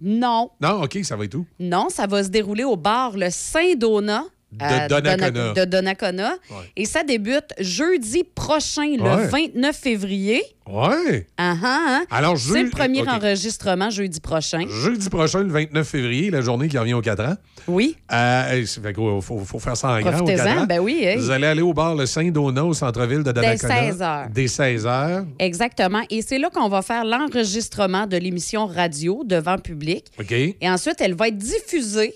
Non, 0.00 0.50
Non, 0.60 0.82
OK, 0.84 0.98
ça 1.02 1.16
va 1.16 1.24
être 1.24 1.34
où? 1.34 1.46
non, 1.58 1.88
ça 1.90 2.06
va 2.06 2.22
se 2.22 2.28
dérouler 2.28 2.64
au 2.64 2.76
bar 2.76 3.16
Le 3.16 3.28
Saint-Donat. 3.30 4.24
De 4.58 4.88
Donnacona. 4.88 5.52
De 5.52 5.64
Donnacona. 5.64 6.30
Ouais. 6.50 6.56
Et 6.76 6.84
ça 6.86 7.02
débute 7.04 7.52
jeudi 7.58 8.24
prochain, 8.24 8.96
le 8.96 9.02
Ouais. 9.02 9.26
29 9.28 9.76
février. 9.76 10.42
Ouais. 10.68 11.26
Ah, 11.38 11.54
ah, 11.62 11.78
ah. 12.10 12.16
Alors, 12.16 12.36
C'est 12.36 12.58
je- 12.58 12.64
le 12.64 12.70
premier 12.70 13.06
enregistrement 13.08 13.88
jeudi 13.90 14.18
prochain. 14.20 14.64
Jeudi 14.82 15.08
prochain, 15.08 15.42
le 15.44 15.50
29 15.52 15.86
févriilier, 15.86 16.30
la 16.30 16.40
journée 16.40 16.66
qui 16.68 16.76
revient 16.76 16.94
aux 16.94 17.00
4 17.02 17.24
ans. 17.24 17.36
Oui, 17.68 17.96
Euh, 18.12 18.64
c'est- 18.66 18.80
fait 18.82 18.92
gros, 18.92 19.20
faut, 19.20 19.38
faut 19.44 19.58
faire 19.60 19.76
ça 19.76 19.90
en 19.90 20.00
grand 20.00 20.20
aux 20.20 20.24
4 20.24 20.36
profitez-en. 20.42 20.62
ans. 20.62 20.66
Ben 20.66 20.80
oui, 20.80 20.98
hey. 21.04 21.16
Vous 21.18 21.30
allez 21.30 21.46
aller 21.46 21.62
au 21.62 21.72
bar 21.72 21.94
Le 21.94 22.06
Saint-Donat 22.06 22.64
au 22.64 22.74
centre-ville 22.74 23.22
de 23.22 23.30
Donnacona. 23.32 23.74
16 23.76 24.02
heures. 24.02 24.26
Dès 24.32 24.48
16 24.48 24.86
heures. 24.86 25.24
exactement. 25.38 26.02
Et 26.10 26.22
c'est 26.22 26.38
là 26.38 26.50
qu'on 26.50 26.68
va 26.68 26.82
faire 26.82 27.04
l'enregistrement 27.04 28.06
de 28.06 28.16
l'émission 28.16 28.66
radio 28.66 29.22
devant 29.24 29.58
public. 29.58 30.06
OK. 30.18 30.32
Et 30.32 30.56
ensuite, 30.64 30.96
elle 31.00 31.14
va 31.14 31.28
être 31.28 31.38
diffusée 31.38 32.14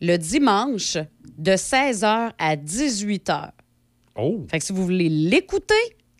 le 0.00 0.16
dimanche 0.16 0.96
de 1.38 1.52
16h 1.52 2.32
à 2.38 2.56
18h. 2.56 3.50
Oh. 4.16 4.44
Fait 4.48 4.58
que 4.58 4.64
si 4.64 4.72
vous 4.72 4.84
voulez 4.84 5.08
l'écouter, 5.08 5.74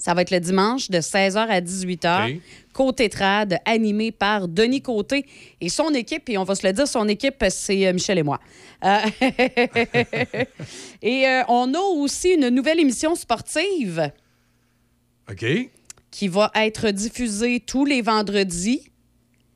ça 0.05 0.13
va 0.13 0.23
être 0.23 0.31
le 0.31 0.41
dimanche 0.41 0.91
de 0.91 0.99
16h 0.99 1.39
à 1.39 1.61
18h. 1.61 2.35
OK. 2.35 2.41
Côté 2.75 3.09
Trad, 3.09 3.59
animé 3.65 4.11
par 4.13 4.49
Denis 4.49 4.83
Côté 4.83 5.25
et 5.61 5.69
son 5.69 5.95
équipe. 5.95 6.29
Et 6.29 6.37
on 6.37 6.45
va 6.45 6.55
se 6.55 6.67
le 6.67 6.73
dire, 6.73 6.89
son 6.89 7.09
équipe, 7.09 7.43
c'est 7.49 7.87
euh, 7.87 7.93
Michel 7.93 8.19
et 8.19 8.23
moi. 8.23 8.41
Euh, 8.85 8.99
et 11.03 11.27
euh, 11.27 11.43
on 11.49 11.73
a 11.73 11.79
aussi 11.79 12.35
une 12.35 12.49
nouvelle 12.49 12.81
émission 12.81 13.15
sportive 13.15 14.11
OK. 15.31 15.47
qui 16.11 16.29
va 16.29 16.51
être 16.57 16.91
diffusée 16.91 17.61
tous 17.61 17.85
les 17.85 18.03
vendredis 18.03 18.91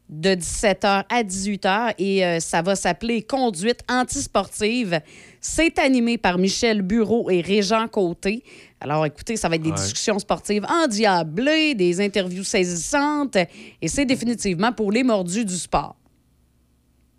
de 0.09 0.31
17h 0.31 1.05
à 1.09 1.23
18h 1.23 1.95
et 1.99 2.25
euh, 2.25 2.41
ça 2.41 2.63
va 2.63 2.75
s'appeler 2.77 3.23
Conduite 3.23 3.81
antisportive. 3.91 5.01
C'est 5.41 5.79
animé 5.79 6.17
par 6.19 6.39
Michel 6.39 6.83
Bureau 6.83 7.29
et 7.31 7.41
Régent 7.43 7.87
Côté. 7.89 8.43
Alors, 8.81 9.05
écoutez, 9.07 9.37
ça 9.37 9.49
va 9.49 9.57
être 9.57 9.63
des 9.63 9.71
Ouais. 9.71 9.77
discussions 9.77 10.19
sportives 10.19 10.65
endiablées, 10.71 11.75
des 11.75 12.01
interviews 12.01 12.45
saisissantes, 12.45 13.37
et 13.37 13.89
c'est 13.89 14.07
définitivement 14.07 14.73
pour 14.73 14.93
les 14.93 15.03
mordus 15.03 15.45
du 15.45 15.57
sport 15.57 15.97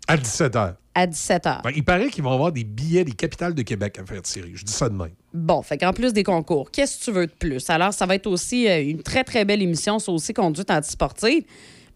À 0.08 0.16
17 0.16 0.54
h. 0.54 0.74
à 0.94 1.06
17 1.06 1.44
h. 1.44 1.60
il 1.76 1.84
paraît 1.84 2.08
qu'ils 2.08 2.24
vont 2.24 2.32
avoir 2.32 2.50
des 2.50 2.64
billets 2.64 3.04
des 3.04 3.12
capitales 3.12 3.54
de 3.54 3.62
Québec 3.62 3.98
à 4.00 4.04
faire 4.06 4.22
tirer. 4.22 4.50
Je 4.54 4.64
dis 4.64 4.72
ça 4.72 4.88
de 4.88 4.94
même. 4.94 5.12
Bon, 5.32 5.62
fait 5.62 5.78
qu'en 5.78 5.92
plus 5.92 6.12
des 6.12 6.24
concours, 6.24 6.70
qu'est-ce 6.72 6.98
que 6.98 7.04
tu 7.04 7.12
veux 7.12 7.26
de 7.26 7.32
plus? 7.32 7.70
Alors, 7.70 7.92
ça 7.92 8.04
va 8.06 8.16
être 8.16 8.26
aussi 8.26 8.68
euh, 8.68 8.82
une 8.82 9.02
très, 9.02 9.22
très 9.22 9.44
belle 9.44 9.62
émission, 9.62 9.98
ça 10.00 10.10
aussi, 10.10 10.34
conduite 10.34 10.70
antisportive. 10.72 11.44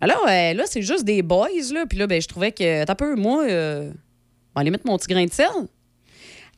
Alors, 0.05 0.27
euh, 0.29 0.53
là, 0.53 0.65
c'est 0.67 0.83
juste 0.83 1.05
des 1.05 1.23
boys, 1.23 1.49
là. 1.73 1.87
Puis 1.87 1.97
là, 1.97 2.07
ben, 2.07 2.21
je 2.21 2.29
trouvais 2.29 2.53
que, 2.53 2.85
t'as 2.85 2.93
un 2.93 2.95
peu, 2.95 3.15
moi, 3.15 3.43
euh, 3.49 3.89
on 3.89 4.55
va 4.55 4.61
aller 4.61 4.71
mettre 4.71 4.87
mon 4.87 4.99
petit 4.99 5.09
grain 5.09 5.25
de 5.25 5.33
sel. 5.33 5.49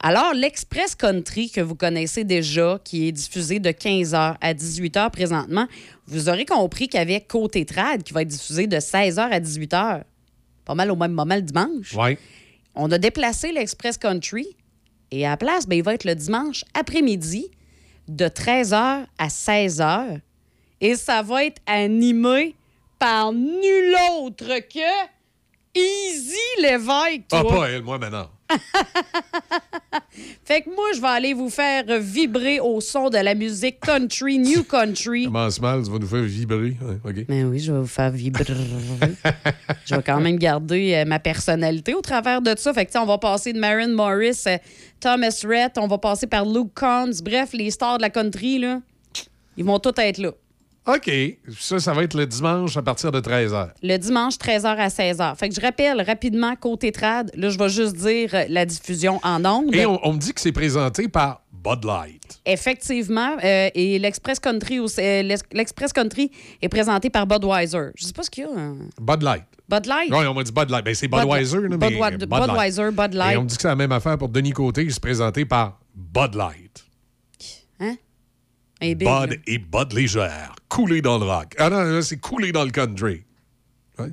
Alors, 0.01 0.35
l'Express 0.35 0.97
Country, 0.97 1.49
que 1.51 1.61
vous 1.61 1.77
connaissez 1.77 2.25
déjà, 2.25 2.81
qui 2.83 3.07
est 3.07 3.13
diffusé 3.13 3.61
de 3.61 3.71
15h 3.71 4.35
à 4.41 4.53
18h 4.53 5.13
présentement, 5.13 5.69
vous 6.09 6.29
aurez 6.29 6.45
compris 6.45 6.91
avait 6.95 7.21
Côté 7.21 7.65
Trad 7.65 8.03
qui 8.03 8.13
va 8.13 8.23
être 8.23 8.29
diffusé 8.29 8.67
de 8.67 8.79
16h 8.79 9.21
à 9.21 9.39
18h. 9.39 10.03
Pas 10.65 10.75
mal 10.75 10.91
au 10.91 10.97
même 10.97 11.13
moment 11.13 11.37
le 11.37 11.43
dimanche. 11.43 11.95
Ouais. 11.95 12.19
On 12.75 12.91
a 12.91 12.99
déplacé 12.99 13.53
l'Express 13.53 13.97
Country 13.97 14.57
et 15.13 15.25
à 15.25 15.31
la 15.31 15.37
place, 15.37 15.69
ben, 15.69 15.79
il 15.79 15.85
va 15.85 15.95
être 15.95 16.05
le 16.05 16.17
dimanche 16.17 16.65
après-midi 16.75 17.47
de 18.09 18.25
13h 18.25 19.05
à 19.19 19.29
16h. 19.29 20.19
Et 20.81 20.97
ça 20.97 21.23
va 21.23 21.45
être 21.45 21.63
animé 21.67 22.56
par 22.99 23.33
nul 23.33 23.95
autre 24.19 24.59
que 24.61 25.17
Easy 25.75 26.63
Lévesque. 26.63 27.27
Ah, 27.33 27.43
toi. 27.43 27.61
pas 27.61 27.69
elle, 27.71 27.83
moi 27.83 27.99
maintenant. 27.99 28.31
Fait 30.45 30.63
que 30.63 30.71
moi, 30.71 30.87
je 30.95 31.01
vais 31.01 31.07
aller 31.09 31.35
vous 31.35 31.51
faire 31.51 31.85
vibrer 31.99 32.61
au 32.61 32.81
son 32.81 33.11
de 33.11 33.19
la 33.19 33.35
musique 33.35 33.81
country, 33.81 34.39
new 34.39 34.63
country. 34.63 35.25
Commence 35.27 35.61
mal, 35.61 35.83
tu 35.83 35.91
vas 35.91 35.99
nous 35.99 36.07
faire 36.07 36.23
vibrer. 36.23 36.77
Ouais. 37.05 37.27
Mais 37.29 37.45
oui, 37.45 37.59
je 37.59 37.73
vais 37.73 37.81
vous 37.81 37.87
faire 37.87 38.11
vibrer. 38.11 38.45
je 39.85 39.95
vais 39.95 40.03
quand 40.03 40.21
même 40.21 40.37
garder 40.37 40.95
euh, 40.95 41.05
ma 41.05 41.19
personnalité 41.19 41.95
au 41.95 42.01
travers 42.01 42.41
de 42.41 42.55
ça. 42.57 42.73
Fait 42.73 42.87
que, 42.87 42.99
on 42.99 43.05
va 43.05 43.19
passer 43.19 43.53
de 43.53 43.59
Maren 43.59 43.93
Morris, 43.93 44.45
euh, 44.47 44.57
Thomas 45.01 45.39
Rhett, 45.45 45.77
on 45.77 45.89
va 45.89 45.99
passer 45.99 46.27
par 46.27 46.47
Luke 46.47 46.73
Combs. 46.75 47.21
Bref, 47.23 47.51
les 47.53 47.71
stars 47.71 47.99
de 47.99 48.03
la 48.03 48.11
country, 48.11 48.59
là, 48.59 48.81
ils 49.57 49.65
vont 49.65 49.79
tous 49.79 49.93
être 49.99 50.19
là. 50.19 50.31
OK. 50.87 51.11
Ça, 51.59 51.79
ça 51.81 51.93
va 51.93 52.03
être 52.05 52.15
le 52.15 52.27
dimanche 52.27 52.77
à 52.77 52.83
partir 52.83 53.11
de 53.11 53.21
13h. 53.21 53.71
Le 53.83 53.97
dimanche, 53.97 54.35
13h 54.37 54.67
à 54.67 54.89
16h. 54.89 55.37
Fait 55.37 55.49
que 55.49 55.55
je 55.55 55.61
rappelle 55.61 56.01
rapidement, 56.03 56.55
côté 56.57 56.93
trad, 56.93 57.31
là, 57.35 57.49
je 57.51 57.59
vais 57.59 57.69
juste 57.69 57.97
dire 57.97 58.31
euh, 58.35 58.45
la 58.49 58.65
diffusion 58.65 59.19
en 59.25 59.45
ondes. 59.45 59.75
Et 59.75 59.85
on, 59.87 59.99
on 60.07 60.13
me 60.13 60.19
dit 60.19 60.33
que 60.33 60.41
c'est 60.41 60.53
présenté 60.53 61.09
par 61.09 61.43
Bud 61.53 61.85
Light. 61.85 62.41
Effectivement. 62.45 63.37
euh, 63.43 63.69
et 63.75 63.99
l'Express 63.99 64.39
Country, 64.39 64.79
euh, 64.79 65.37
l'Express 65.53 65.93
Country 65.93 66.31
est 66.63 66.69
présenté 66.69 67.11
par 67.11 67.27
Budweiser. 67.27 67.89
Je 67.97 68.05
sais 68.05 68.13
pas 68.13 68.23
ce 68.23 68.31
qu'il 68.31 68.45
y 68.45 68.47
a. 68.47 68.51
hein. 68.57 68.77
Bud 69.01 69.23
Light. 69.23 69.43
Bud 69.69 69.87
Light? 69.87 70.11
Oui, 70.13 70.25
on 70.29 70.35
m'a 70.35 70.45
dit 70.45 70.53
Bud 70.53 70.71
Light. 70.71 70.85
Ben, 70.85 70.95
c'est 70.95 71.09
Bud- 71.09 71.19
Budweiser, 71.23 71.57
là, 71.63 71.69
mais 71.69 71.77
Budwa- 71.77 72.11
Bud 72.17 72.29
Light. 72.31 72.41
Budweiser, 72.49 72.91
Bud 72.93 73.15
Et 73.15 73.17
Light. 73.17 73.37
on 73.39 73.43
me 73.43 73.49
dit 73.49 73.57
que 73.57 73.63
c'est 73.63 73.67
la 73.69 73.75
même 73.75 73.91
affaire 73.91 74.17
pour 74.17 74.29
Denis 74.29 74.53
Côté, 74.53 74.87
qui 74.87 74.93
se 74.93 75.01
présenté 75.01 75.45
par 75.45 75.81
Bud 75.93 76.37
Light. 76.37 76.85
Hein? 77.81 77.97
Un 78.83 78.93
big, 78.93 79.03
là. 79.03 79.27
Bud 79.27 79.41
et 79.47 79.59
Bud 79.59 79.93
légère. 79.93 80.55
Coulé 80.69 81.01
dans 81.03 81.19
le 81.19 81.25
rock. 81.25 81.55
Ah 81.59 81.71
non, 81.71 82.03
c'est 82.03 82.19
coulé 82.19 82.53
dans 82.53 82.65
le 82.65 82.71
country. 82.71 83.25
Ouais. 83.99 84.09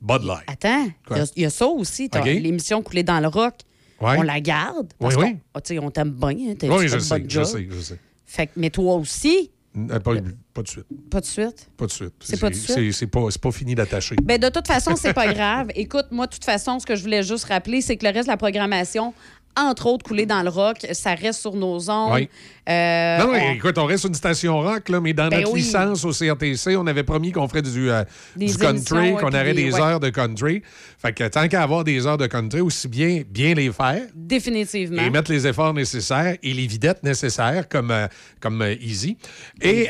Bud 0.00 0.22
Light. 0.24 0.44
Attends, 0.46 0.88
il 1.10 1.16
y 1.16 1.20
a- 1.20 1.32
il 1.36 1.42
y, 1.42 1.46
a 1.46 1.50
ça 1.50 1.66
aussi. 1.66 2.08
L'émission 2.24 2.82
Coulée 2.82 3.02
dans 3.02 3.20
le 3.20 3.28
rock. 3.28 3.54
Ouais. 4.00 4.16
On 4.18 4.22
la 4.22 4.40
garde. 4.40 4.92
Parce 4.98 5.14
Oui, 5.14 5.24
oui. 5.26 5.36
ah, 5.54 5.60
on 5.82 5.90
t'aime 5.90 6.10
bien. 6.12 6.28
hein, 6.30 6.54
Oui, 6.62 6.88
je 6.88 6.98
sais, 6.98 7.22
je 7.28 7.42
sais, 7.44 7.68
je 7.70 7.80
sais. 7.80 7.98
Fait 8.24 8.46
que, 8.46 8.52
mais 8.56 8.70
toi 8.70 8.94
aussi, 8.94 9.50
Euh, 9.76 10.00
Pas, 10.00 10.14
pas 10.52 10.62
de 10.62 10.68
suite. 10.68 10.86
pas 11.10 11.20
de 11.20 11.26
suite? 11.26 11.70
Pas 11.76 11.86
de 11.86 11.92
suite. 11.92 12.12
C'est 12.18 12.40
pas 12.40 12.50
de 12.50 12.54
suite? 12.56 12.74
C'est 12.74 12.90
c'est 12.90 13.06
pas, 13.06 13.20
c'est 13.30 13.40
pas 13.40 13.52
fini 13.52 13.76
d'attacher. 13.76 14.16
Ben, 14.20 14.36
de 14.40 14.48
toute 14.48 14.66
façon, 14.66 14.96
c'est 14.96 15.12
pas 15.14 15.32
grave. 15.34 15.68
Écoute, 15.76 16.06
moi, 16.10 16.26
de 16.26 16.32
toute 16.32 16.44
façon, 16.44 16.80
ce 16.80 16.86
que 16.86 16.96
je 16.96 17.02
voulais 17.02 17.22
juste 17.22 17.44
rappeler, 17.44 17.80
c'est 17.80 17.96
que 17.96 18.04
le 18.04 18.12
reste 18.12 18.26
de 18.26 18.32
la 18.32 18.36
programmation, 18.36 19.14
entre 19.56 19.86
autres, 19.86 20.04
coulée 20.04 20.26
dans 20.26 20.42
le 20.42 20.48
rock, 20.48 20.86
ça 20.92 21.14
reste 21.14 21.40
sur 21.40 21.54
nos 21.54 21.90
ondes. 21.90 22.12
Oui. 22.14 22.28
Euh, 22.68 23.18
non, 23.18 23.32
mais 23.32 23.48
on- 23.48 23.54
écoute, 23.54 23.76
on 23.78 23.84
reste 23.84 24.04
une 24.04 24.14
station 24.14 24.60
rock, 24.60 24.88
là, 24.88 25.00
mais 25.00 25.12
dans 25.12 25.28
Ben 25.28 25.40
notre 25.40 25.52
oui. 25.52 25.60
licence 25.60 26.04
au 26.04 26.12
CRTC, 26.12 26.76
on 26.76 26.86
avait 26.86 27.02
promis 27.02 27.32
qu'on 27.32 27.48
ferait 27.48 27.62
du, 27.62 27.90
euh, 27.90 28.04
Des 28.36 28.46
du 28.46 28.56
country, 28.56 29.12
qu'on 29.16 29.28
aurait 29.28 29.52
des 29.52 29.72
ouais. 29.72 29.80
heures 29.80 29.98
de 30.00 30.08
country. 30.10 30.62
Fait 30.98 31.12
que 31.12 31.26
tant 31.28 31.48
qu'à 31.48 31.62
avoir 31.62 31.82
des 31.84 32.06
heures 32.06 32.16
de 32.18 32.26
country, 32.28 32.60
aussi 32.60 32.86
bien 32.88 33.22
bien 33.28 33.54
les 33.54 33.72
faire 33.72 34.02
Définitivement. 34.14 35.02
et 35.02 35.10
mettre 35.10 35.32
les 35.32 35.46
efforts 35.46 35.74
nécessaires 35.74 36.36
et 36.42 36.54
les 36.54 36.66
videttes 36.66 37.02
nécessaires, 37.02 37.68
comme, 37.68 37.90
euh, 37.90 38.06
comme 38.40 38.62
euh, 38.62 38.74
Easy. 38.80 39.16
Et, 39.60 39.88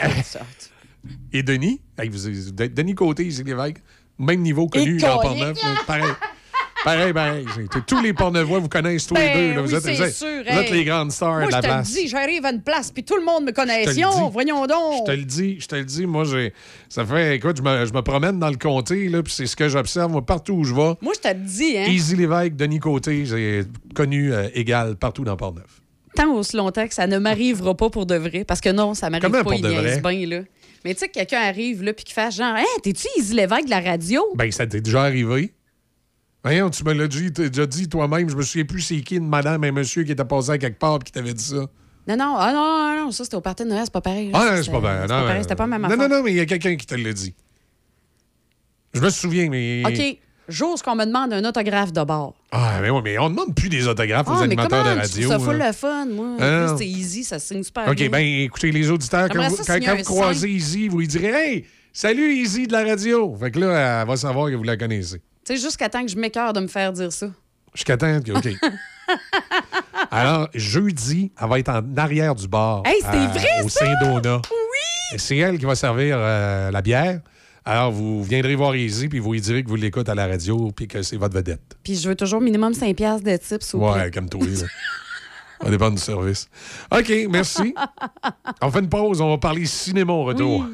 et 1.32 1.42
Denis, 1.42 1.80
hey, 1.98 2.08
vous- 2.08 2.18
vous- 2.18 2.50
Denis 2.52 2.94
Côté, 2.94 3.24
Easy 3.26 3.44
Lévesque, 3.44 3.76
même 4.18 4.40
niveau 4.40 4.66
connu. 4.68 4.96
Portneuf. 4.98 5.62
là, 5.62 5.74
Pareil. 5.86 6.04
Pareil, 6.84 7.12
pareil. 7.12 7.44
Tous 7.86 8.00
les 8.02 8.12
Portnevois 8.14 8.58
vous 8.58 8.68
connaissent 8.68 9.06
tous 9.06 9.14
les 9.14 9.20
Ben 9.20 9.36
deux. 9.50 9.54
là. 9.56 9.60
Vous, 9.62 9.68
oui, 9.68 9.74
êtes, 9.74 9.82
c'est 9.82 9.94
vous 9.94 10.02
êtes- 10.02 10.14
sûr, 10.14 10.26
vous 10.50 10.58
êtes 10.58 10.66
hey. 10.68 10.72
les 10.72 10.84
grandes 10.84 11.12
stars 11.12 11.32
Moi, 11.40 11.46
de 11.46 11.50
je 11.50 11.56
la 11.56 11.60
te 11.60 11.66
le 11.66 11.72
place. 11.72 11.92
dis, 11.92 12.08
j'arrive 12.08 12.44
à 12.46 12.50
une 12.52 12.62
place, 12.62 12.90
puis 12.90 13.04
tout 13.04 13.16
le 13.16 13.24
monde 13.24 13.44
me 13.44 13.52
connaît. 13.52 13.80
Je 13.80 13.84
te 13.84 13.88
le 13.90 13.94
dis. 13.96 14.30
Voyons 14.32 14.66
donc. 14.66 15.06
Je 15.06 15.12
te 15.12 15.16
le 15.16 15.24
dis, 15.24 15.60
je 15.60 15.66
te 15.66 15.74
le 15.76 15.84
dis, 15.84 16.06
moi, 16.06 16.24
j'ai. 16.24 16.54
Ça 16.88 17.04
fait. 17.04 17.36
Écoute, 17.36 17.58
je 17.58 17.62
me, 17.62 17.84
je 17.86 17.92
me 17.92 18.00
promène 18.00 18.38
dans 18.38 18.48
le 18.48 18.56
comté, 18.56 19.08
là, 19.08 19.22
puis 19.22 19.32
c'est 19.32 19.46
ce 19.46 19.56
que 19.56 19.68
j'observe, 19.68 20.10
moi, 20.10 20.24
partout 20.24 20.54
où 20.54 20.64
je 20.64 20.74
vais. 20.74 20.94
Moi, 21.02 21.12
je 21.14 21.20
te 21.20 21.28
le 21.28 21.40
dis, 21.44 21.76
hein. 21.76 21.84
Easy 21.86 22.16
Lévesque, 22.16 22.56
Denis 22.56 22.78
Côté, 22.80 23.26
j'ai 23.26 23.62
connu 23.94 24.32
euh, 24.32 24.48
égal 24.54 24.96
partout 24.96 25.24
dans 25.24 25.36
Portneuf. 25.36 25.82
tant 26.16 26.32
aussi 26.32 26.56
longtemps 26.56 26.88
que 26.88 26.94
ça 26.94 27.06
ne 27.06 27.18
m'arrivera 27.18 27.76
pas 27.76 27.90
pour 27.90 28.06
de 28.06 28.14
vrai. 28.16 28.44
Parce 28.44 28.60
que 28.62 28.70
non, 28.70 28.94
ça 28.94 29.10
m'arrive 29.10 29.22
Comment 29.24 29.38
pas, 29.38 29.44
pour 29.44 29.54
il 29.54 29.62
de 29.62 29.68
vrai? 29.68 30.00
bien, 30.00 30.26
là. 30.38 30.44
Mais 30.84 30.94
tu 30.94 31.00
sais, 31.00 31.08
que 31.08 31.12
quelqu'un 31.12 31.40
arrive, 31.40 31.82
là, 31.82 31.92
puis 31.92 32.06
qu'il 32.06 32.14
fasse 32.14 32.36
genre, 32.36 32.56
Hey, 32.56 32.64
t'es-tu 32.82 33.06
Easy 33.18 33.34
Lévesque 33.34 33.66
de 33.66 33.70
la 33.70 33.80
radio? 33.80 34.22
Ben, 34.34 34.50
ça 34.50 34.66
t'est 34.66 34.80
déjà 34.80 35.02
arrivé. 35.02 35.52
Voyons, 36.42 36.70
tu 36.70 36.84
me 36.84 36.92
l'as 36.94 37.06
dit, 37.08 37.30
déjà 37.30 37.66
dit 37.66 37.88
toi-même, 37.88 38.28
je 38.30 38.34
me 38.36 38.42
souviens 38.42 38.64
plus 38.64 38.80
c'est 38.80 39.00
qui 39.02 39.16
une 39.16 39.28
madame 39.28 39.62
et 39.64 39.70
monsieur 39.72 40.04
qui 40.04 40.12
était 40.12 40.24
passé 40.24 40.50
à 40.52 40.58
quelque 40.58 40.78
part 40.78 40.96
et 40.96 41.04
qui 41.04 41.12
t'avait 41.12 41.34
dit 41.34 41.44
ça. 41.44 41.66
Non, 42.08 42.16
non, 42.16 42.34
ah 42.38 42.52
non, 42.52 42.96
non, 42.96 43.04
non, 43.04 43.10
ça, 43.10 43.24
c'était 43.24 43.36
au 43.36 43.42
party 43.42 43.64
de 43.64 43.68
Noël, 43.68 43.82
c'est 43.84 43.92
pas 43.92 44.00
pareil. 44.00 44.30
Ah, 44.32 44.52
non, 44.56 44.62
c'est 44.62 44.70
pas 44.70 44.80
Non, 44.80 45.06
pas 45.06 45.22
pareil, 45.22 45.42
C'était 45.42 45.54
pas 45.54 45.66
la 45.66 45.78
même 45.78 45.90
Non, 45.90 45.96
non, 45.96 46.08
non, 46.08 46.22
mais 46.22 46.30
il 46.32 46.36
y 46.36 46.40
a 46.40 46.46
quelqu'un 46.46 46.76
qui 46.76 46.86
te 46.86 46.94
l'a 46.94 47.12
dit. 47.12 47.34
Je 48.94 49.00
me 49.00 49.10
souviens, 49.10 49.48
mais. 49.50 49.82
OK, 49.86 50.18
j'ose 50.48 50.80
qu'on 50.82 50.96
me 50.96 51.04
demande 51.04 51.32
un 51.34 51.44
autographe 51.44 51.92
de 51.92 52.02
bord. 52.02 52.34
Ah, 52.50 52.78
mais, 52.80 52.88
ouais, 52.90 53.02
mais 53.04 53.18
on 53.18 53.28
demande 53.28 53.54
plus 53.54 53.68
des 53.68 53.86
autographes 53.86 54.26
aux 54.28 54.32
Ah, 54.32 54.42
animateurs 54.44 54.82
comment? 54.82 54.94
de 54.96 55.00
radio. 55.00 55.28
ça 55.28 55.38
full 55.38 55.56
là. 55.58 55.66
le 55.68 55.72
fun, 55.74 56.06
moi. 56.06 56.36
Ah, 56.40 56.74
c'est 56.76 56.88
easy, 56.88 57.22
ça 57.22 57.38
signe 57.38 57.62
super 57.62 57.86
OK, 57.88 57.94
bien. 57.96 58.08
bien, 58.08 58.44
écoutez, 58.44 58.72
les 58.72 58.90
auditeurs, 58.90 59.28
quand, 59.28 59.46
vous, 59.48 59.56
quand, 59.58 59.78
quand 59.78 59.90
un 59.92 59.94
vous 59.96 60.02
croisez. 60.04 60.48
Izzy, 60.48 60.88
vous 60.88 60.98
lui 61.00 61.06
direz 61.06 61.28
Hey, 61.28 61.66
salut 61.92 62.34
Izzy 62.34 62.66
de 62.66 62.72
la 62.72 62.82
radio. 62.84 63.36
Fait 63.38 63.50
que 63.50 63.60
là, 63.60 64.00
elle 64.02 64.08
va 64.08 64.16
savoir 64.16 64.50
que 64.50 64.54
vous 64.56 64.64
la 64.64 64.76
connaissez. 64.78 65.20
Sais, 65.50 65.56
jusqu'à 65.56 65.88
temps 65.88 66.02
que 66.04 66.10
je 66.10 66.16
m'écœure 66.16 66.52
de 66.52 66.60
me 66.60 66.68
faire 66.68 66.92
dire 66.92 67.12
ça. 67.12 67.26
Jusqu'à 67.74 67.96
temps 67.96 68.20
que. 68.22 68.30
OK. 68.30 68.48
Alors, 70.12 70.48
jeudi, 70.54 71.32
elle 71.40 71.48
va 71.48 71.58
être 71.58 71.70
en 71.70 71.82
arrière 71.96 72.36
du 72.36 72.46
bar. 72.46 72.82
Hey, 72.86 72.98
c'est 73.00 73.06
à- 73.08 73.26
vrai, 73.26 73.64
Au 73.64 73.68
ça? 73.68 73.84
Saint-Donat. 73.84 74.42
Oui! 74.48 75.18
C'est 75.18 75.38
elle 75.38 75.58
qui 75.58 75.64
va 75.64 75.74
servir 75.74 76.16
euh, 76.18 76.70
la 76.70 76.82
bière. 76.82 77.20
Alors, 77.64 77.90
vous 77.90 78.22
viendrez 78.22 78.54
voir 78.54 78.76
Izzy, 78.76 79.08
puis 79.08 79.18
vous 79.18 79.32
lui 79.32 79.40
direz 79.40 79.64
que 79.64 79.68
vous 79.68 79.74
l'écoutez 79.74 80.12
à 80.12 80.14
la 80.14 80.28
radio, 80.28 80.70
puis 80.70 80.86
que 80.86 81.02
c'est 81.02 81.16
votre 81.16 81.34
vedette. 81.34 81.76
Puis 81.82 81.96
je 81.96 82.08
veux 82.08 82.14
toujours 82.14 82.40
minimum 82.40 82.72
5 82.72 82.94
piastres 82.94 83.24
de 83.24 83.36
tips. 83.36 83.74
Ouais, 83.74 84.08
comme 84.12 84.28
toi, 84.28 84.40
là. 84.46 84.66
Ça 85.62 85.68
dépend 85.68 85.90
du 85.90 85.98
service. 85.98 86.48
OK, 86.92 87.12
merci. 87.28 87.74
On 88.62 88.70
fait 88.70 88.78
une 88.78 88.88
pause, 88.88 89.20
on 89.20 89.28
va 89.30 89.38
parler 89.38 89.66
cinéma 89.66 90.12
au 90.12 90.24
retour. 90.24 90.64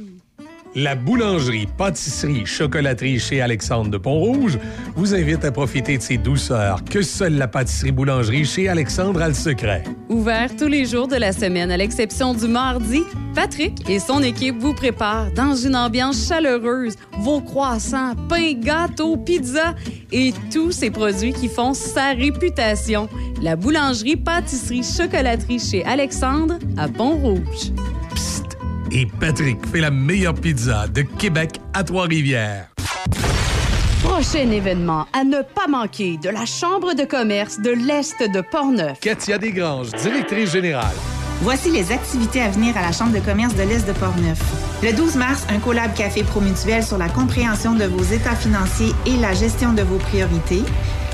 La 0.78 0.94
boulangerie, 0.94 1.66
pâtisserie, 1.66 2.44
chocolaterie 2.44 3.18
chez 3.18 3.40
Alexandre 3.40 3.90
de 3.90 3.96
Pont-Rouge 3.96 4.58
vous 4.94 5.14
invite 5.14 5.42
à 5.46 5.50
profiter 5.50 5.96
de 5.96 6.02
ces 6.02 6.18
douceurs 6.18 6.84
que 6.84 7.00
seule 7.00 7.38
la 7.38 7.48
pâtisserie-boulangerie 7.48 8.44
chez 8.44 8.68
Alexandre 8.68 9.22
a 9.22 9.28
le 9.28 9.32
secret. 9.32 9.84
Ouvert 10.10 10.54
tous 10.54 10.68
les 10.68 10.84
jours 10.84 11.08
de 11.08 11.16
la 11.16 11.32
semaine, 11.32 11.70
à 11.70 11.78
l'exception 11.78 12.34
du 12.34 12.46
mardi, 12.46 13.04
Patrick 13.34 13.88
et 13.88 13.98
son 13.98 14.22
équipe 14.22 14.58
vous 14.58 14.74
préparent 14.74 15.32
dans 15.32 15.56
une 15.56 15.76
ambiance 15.76 16.28
chaleureuse 16.28 16.96
vos 17.20 17.40
croissants, 17.40 18.14
pains, 18.28 18.52
gâteaux, 18.52 19.16
pizzas 19.16 19.74
et 20.12 20.34
tous 20.52 20.72
ces 20.72 20.90
produits 20.90 21.32
qui 21.32 21.48
font 21.48 21.72
sa 21.72 22.12
réputation. 22.12 23.08
La 23.40 23.56
boulangerie, 23.56 24.16
pâtisserie, 24.16 24.82
chocolaterie 24.82 25.58
chez 25.58 25.82
Alexandre 25.86 26.58
à 26.76 26.86
Pont-Rouge. 26.86 27.72
Et 28.90 29.06
Patrick 29.06 29.58
fait 29.66 29.80
la 29.80 29.90
meilleure 29.90 30.34
pizza 30.34 30.86
de 30.86 31.02
Québec 31.02 31.60
à 31.74 31.82
Trois-Rivières. 31.82 32.68
Prochain 34.02 34.50
événement 34.50 35.06
à 35.12 35.24
ne 35.24 35.42
pas 35.42 35.66
manquer 35.68 36.16
de 36.18 36.28
la 36.28 36.46
Chambre 36.46 36.94
de 36.94 37.04
commerce 37.04 37.58
de 37.60 37.70
l'Est 37.70 38.22
de 38.22 38.40
Portneuf. 38.40 39.00
Katia 39.00 39.38
Desgranges, 39.38 39.90
directrice 39.90 40.52
générale. 40.52 40.94
Voici 41.42 41.70
les 41.70 41.90
activités 41.92 42.40
à 42.40 42.48
venir 42.48 42.76
à 42.76 42.82
la 42.82 42.92
Chambre 42.92 43.12
de 43.12 43.20
commerce 43.20 43.54
de 43.56 43.62
l'Est 43.62 43.86
de 43.86 43.92
Portneuf. 43.92 44.38
Le 44.82 44.92
12 44.92 45.16
mars, 45.16 45.44
un 45.50 45.58
collab 45.58 45.92
café 45.94 46.22
promutuel 46.22 46.84
sur 46.84 46.96
la 46.96 47.08
compréhension 47.08 47.74
de 47.74 47.84
vos 47.84 48.04
états 48.04 48.36
financiers 48.36 48.92
et 49.04 49.16
la 49.16 49.34
gestion 49.34 49.72
de 49.72 49.82
vos 49.82 49.98
priorités. 49.98 50.62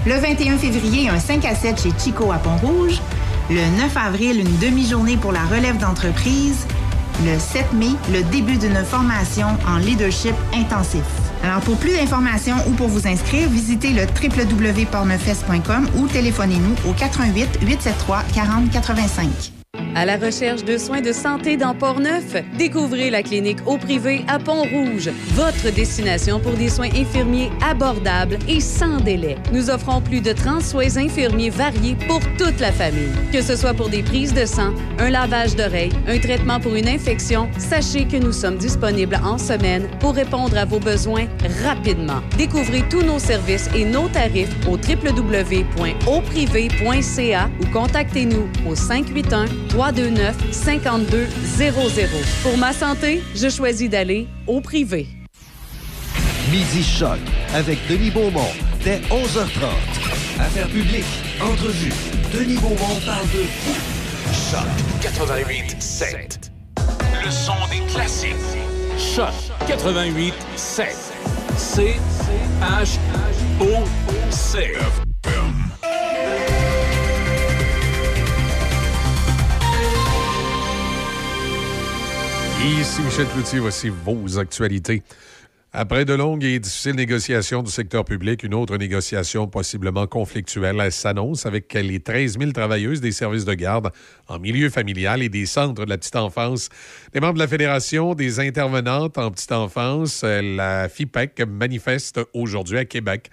Le 0.06 0.14
21 0.14 0.58
février, 0.58 1.08
un 1.08 1.18
5 1.18 1.44
à 1.44 1.54
7 1.54 1.80
chez 1.80 1.92
Chico 1.98 2.30
à 2.30 2.36
Pont-Rouge. 2.36 3.00
Le 3.50 3.64
9 3.78 3.96
avril, 3.96 4.40
une 4.40 4.58
demi-journée 4.58 5.16
pour 5.16 5.32
la 5.32 5.44
relève 5.44 5.78
d'entreprise. 5.78 6.66
Le 7.24 7.38
7 7.38 7.72
mai, 7.74 7.90
le 8.12 8.22
début 8.30 8.56
d'une 8.56 8.84
formation 8.84 9.46
en 9.68 9.78
leadership 9.78 10.34
intensif. 10.54 11.04
Alors, 11.44 11.60
pour 11.60 11.76
plus 11.76 11.92
d'informations 11.92 12.56
ou 12.66 12.72
pour 12.72 12.88
vous 12.88 13.06
inscrire, 13.06 13.48
visitez 13.48 13.90
le 13.90 14.02
www.pornefest.com 14.02 15.88
ou 15.98 16.08
téléphonez-nous 16.08 16.90
au 16.90 16.92
88 16.92 17.60
873 17.62 18.24
4085. 18.34 19.61
À 19.94 20.04
la 20.04 20.16
recherche 20.16 20.64
de 20.64 20.78
soins 20.78 21.00
de 21.00 21.12
santé 21.12 21.56
dans 21.56 21.74
Port-Neuf, 21.74 22.34
découvrez 22.58 23.08
la 23.08 23.22
clinique 23.22 23.60
au 23.66 23.78
privé 23.78 24.24
à 24.26 24.38
Pont-Rouge, 24.38 25.10
votre 25.34 25.72
destination 25.74 26.40
pour 26.40 26.52
des 26.52 26.68
soins 26.68 26.90
infirmiers 26.94 27.50
abordables 27.62 28.38
et 28.48 28.60
sans 28.60 29.00
délai. 29.00 29.36
Nous 29.52 29.70
offrons 29.70 30.00
plus 30.00 30.20
de 30.20 30.32
30 30.32 30.62
soins 30.62 30.96
infirmiers 30.96 31.50
variés 31.50 31.96
pour 32.08 32.20
toute 32.36 32.58
la 32.60 32.72
famille. 32.72 33.12
Que 33.32 33.42
ce 33.42 33.54
soit 33.54 33.74
pour 33.74 33.90
des 33.90 34.02
prises 34.02 34.34
de 34.34 34.44
sang, 34.44 34.72
un 34.98 35.08
lavage 35.08 35.54
d'oreilles, 35.56 35.92
un 36.08 36.18
traitement 36.18 36.58
pour 36.58 36.74
une 36.74 36.88
infection, 36.88 37.48
sachez 37.58 38.06
que 38.06 38.16
nous 38.16 38.32
sommes 38.32 38.56
disponibles 38.56 39.20
en 39.24 39.38
semaine 39.38 39.86
pour 40.00 40.14
répondre 40.14 40.58
à 40.58 40.64
vos 40.64 40.80
besoins 40.80 41.26
rapidement. 41.64 42.22
Découvrez 42.36 42.82
tous 42.90 43.02
nos 43.02 43.18
services 43.18 43.68
et 43.74 43.84
nos 43.84 44.08
tarifs 44.08 44.54
au 44.66 44.72
www.auprivé.ca 44.72 47.50
ou 47.60 47.66
contactez-nous 47.72 48.48
au 48.68 48.74
581 48.74 49.61
329 49.68 50.36
5200. 50.52 52.16
Pour 52.42 52.58
ma 52.58 52.72
santé, 52.72 53.22
je 53.34 53.48
choisis 53.48 53.88
d'aller 53.88 54.26
au 54.46 54.60
privé. 54.60 55.06
Midi 56.50 56.82
Choc 56.82 57.18
avec 57.54 57.78
Denis 57.88 58.10
Beaumont 58.10 58.52
dès 58.84 58.98
11h30. 59.10 59.68
Affaires 60.40 60.68
publiques, 60.68 61.04
entrevues. 61.40 61.92
Denis 62.32 62.58
Beaumont 62.58 63.00
parle 63.06 63.26
de 63.28 63.44
Choc 64.32 64.66
88 65.00 65.76
7. 65.80 66.50
Le 67.24 67.30
son 67.30 67.54
des 67.70 67.80
classiques. 67.92 68.34
Choc 68.98 69.32
88 69.66 70.34
7. 70.56 70.86
C 71.56 71.94
H 72.60 72.98
O 73.60 73.84
C. 74.30 74.72
Ici 82.64 83.02
Michel 83.02 83.26
Cloutier, 83.26 83.58
voici 83.58 83.88
vos 83.88 84.38
actualités. 84.38 85.02
Après 85.72 86.04
de 86.04 86.14
longues 86.14 86.44
et 86.44 86.60
difficiles 86.60 86.94
négociations 86.94 87.60
du 87.64 87.72
secteur 87.72 88.04
public, 88.04 88.44
une 88.44 88.54
autre 88.54 88.76
négociation 88.76 89.48
possiblement 89.48 90.06
conflictuelle 90.06 90.92
s'annonce 90.92 91.44
avec 91.44 91.74
les 91.74 91.98
13 91.98 92.38
000 92.38 92.52
travailleuses 92.52 93.00
des 93.00 93.10
services 93.10 93.44
de 93.44 93.54
garde 93.54 93.90
en 94.28 94.38
milieu 94.38 94.70
familial 94.70 95.22
et 95.22 95.28
des 95.28 95.44
centres 95.44 95.84
de 95.84 95.90
la 95.90 95.98
petite 95.98 96.14
enfance. 96.14 96.68
Les 97.12 97.20
membres 97.20 97.34
de 97.34 97.40
la 97.40 97.48
Fédération 97.48 98.14
des 98.14 98.38
intervenantes 98.38 99.18
en 99.18 99.32
petite 99.32 99.52
enfance, 99.52 100.22
la 100.22 100.88
FIPEC, 100.88 101.42
manifeste 101.48 102.20
aujourd'hui 102.32 102.78
à 102.78 102.84
Québec 102.84 103.28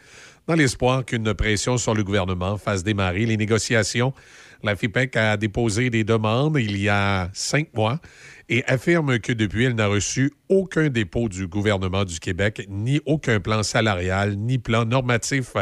dans 0.48 0.56
l'espoir 0.56 1.06
qu'une 1.06 1.36
pression 1.36 1.78
sur 1.78 1.94
le 1.94 2.04
gouvernement 2.04 2.58
fasse 2.58 2.84
démarrer 2.84 3.28
les 3.28 3.38
négociations. 3.38 4.12
La 4.64 4.76
FIPEC 4.76 5.16
a 5.16 5.38
déposé 5.38 5.92
des 5.92 6.04
demandes 6.04 6.58
il 6.60 6.82
y 6.82 6.90
a 6.90 7.30
cinq 7.34 7.68
mois 7.76 8.00
et 8.50 8.64
affirme 8.66 9.20
que 9.20 9.32
depuis, 9.32 9.66
elle 9.66 9.76
n'a 9.76 9.88
reçu 9.88 10.32
aucun 10.50 10.89
dépôt 10.89 11.30
du 11.30 11.47
gouvernement 11.47 12.04
du 12.04 12.20
Québec, 12.20 12.66
ni 12.68 13.00
aucun 13.06 13.39
plan 13.39 13.62
salarial, 13.62 14.36
ni 14.36 14.58
plan 14.58 14.86
normatif. 14.86 15.54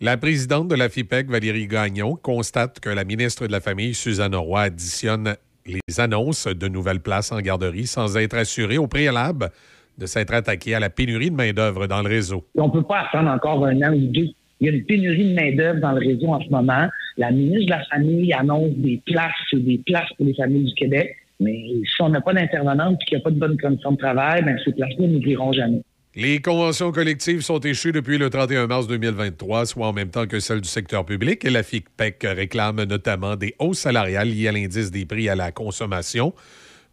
La 0.00 0.16
présidente 0.16 0.68
de 0.68 0.76
la 0.76 0.88
FIPEC, 0.88 1.28
Valérie 1.28 1.66
Gagnon, 1.66 2.14
constate 2.14 2.78
que 2.78 2.90
la 2.90 3.04
ministre 3.04 3.46
de 3.48 3.52
la 3.52 3.60
Famille, 3.60 3.92
Suzanne 3.92 4.36
Roy, 4.36 4.62
additionne 4.62 5.34
les 5.66 6.00
annonces 6.00 6.46
de 6.46 6.68
nouvelles 6.68 7.00
places 7.00 7.32
en 7.32 7.40
garderie 7.40 7.86
sans 7.86 8.16
être 8.16 8.36
assurée 8.36 8.78
au 8.78 8.86
préalable 8.86 9.50
de 9.98 10.06
s'être 10.06 10.32
attaquée 10.32 10.74
à 10.74 10.80
la 10.80 10.90
pénurie 10.90 11.30
de 11.30 11.36
main-d'œuvre 11.36 11.88
dans 11.88 12.02
le 12.02 12.08
réseau. 12.08 12.46
On 12.54 12.68
ne 12.68 12.72
peut 12.72 12.84
pas 12.84 13.06
attendre 13.08 13.30
encore 13.30 13.66
un 13.66 13.82
an 13.82 13.92
ou 13.92 14.06
deux. 14.12 14.28
Il 14.60 14.66
y 14.66 14.70
a 14.70 14.72
une 14.72 14.84
pénurie 14.84 15.30
de 15.30 15.34
main-d'œuvre 15.34 15.80
dans 15.80 15.92
le 15.92 15.98
réseau 15.98 16.28
en 16.28 16.40
ce 16.40 16.48
moment. 16.50 16.86
La 17.16 17.32
ministre 17.32 17.66
de 17.66 17.70
la 17.70 17.84
Famille 17.86 18.32
annonce 18.32 18.70
des 18.76 19.02
places, 19.06 19.32
des 19.52 19.78
places 19.84 20.08
pour 20.16 20.26
les 20.26 20.34
familles 20.34 20.66
du 20.66 20.74
Québec. 20.74 21.16
Mais 21.40 21.54
si 21.84 22.02
on 22.02 22.08
n'a 22.08 22.20
pas 22.20 22.34
d'intervenante 22.34 22.98
et 23.00 23.04
qu'il 23.04 23.16
n'y 23.16 23.22
a 23.22 23.24
pas 23.24 23.30
de 23.30 23.38
bonnes 23.38 23.58
conditions 23.58 23.92
de 23.92 23.96
travail, 23.98 24.42
bien, 24.42 24.56
ces 24.64 24.72
places-là 24.72 25.06
n'ouvriront 25.06 25.52
jamais. 25.52 25.82
Les 26.14 26.40
conventions 26.40 26.90
collectives 26.90 27.42
sont 27.42 27.60
échues 27.60 27.92
depuis 27.92 28.18
le 28.18 28.28
31 28.28 28.66
mars 28.66 28.88
2023, 28.88 29.66
soit 29.66 29.86
en 29.86 29.92
même 29.92 30.08
temps 30.08 30.26
que 30.26 30.40
celles 30.40 30.60
du 30.60 30.68
secteur 30.68 31.04
public. 31.04 31.44
La 31.44 31.62
FICPEC 31.62 32.26
réclame 32.30 32.82
notamment 32.82 33.36
des 33.36 33.54
hausses 33.58 33.78
salariales 33.78 34.28
liées 34.28 34.48
à 34.48 34.52
l'indice 34.52 34.90
des 34.90 35.06
prix 35.06 35.28
à 35.28 35.36
la 35.36 35.52
consommation, 35.52 36.34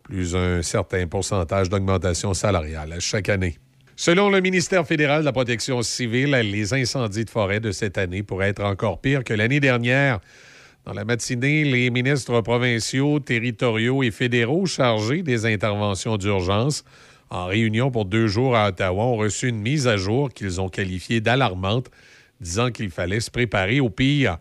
plus 0.03 0.35
un 0.35 0.61
certain 0.61 1.07
pourcentage 1.07 1.69
d'augmentation 1.69 2.35
salariale 2.35 2.97
chaque 2.99 3.29
année. 3.29 3.57
Selon 3.95 4.29
le 4.29 4.41
ministère 4.41 4.85
fédéral 4.85 5.21
de 5.21 5.25
la 5.25 5.31
Protection 5.31 5.81
civile, 5.81 6.31
les 6.31 6.73
incendies 6.73 7.23
de 7.23 7.29
forêt 7.29 7.61
de 7.61 7.71
cette 7.71 7.97
année 7.97 8.21
pourraient 8.21 8.49
être 8.49 8.63
encore 8.63 8.99
pires 8.99 9.23
que 9.23 9.33
l'année 9.33 9.61
dernière. 9.61 10.19
Dans 10.85 10.93
la 10.93 11.03
matinée, 11.03 11.63
les 11.63 11.89
ministres 11.89 12.41
provinciaux, 12.41 13.19
territoriaux 13.19 14.03
et 14.03 14.11
fédéraux 14.11 14.67
chargés 14.67 15.23
des 15.23 15.47
interventions 15.47 16.15
d'urgence 16.17 16.83
en 17.31 17.47
réunion 17.47 17.89
pour 17.89 18.05
deux 18.05 18.27
jours 18.27 18.55
à 18.55 18.67
Ottawa 18.67 19.05
ont 19.05 19.17
reçu 19.17 19.47
une 19.49 19.59
mise 19.59 19.87
à 19.87 19.97
jour 19.97 20.29
qu'ils 20.31 20.61
ont 20.61 20.69
qualifiée 20.69 21.21
d'alarmante, 21.21 21.89
disant 22.39 22.69
qu'il 22.69 22.91
fallait 22.91 23.19
se 23.19 23.31
préparer 23.31 23.79
au 23.79 23.89
pire. 23.89 24.37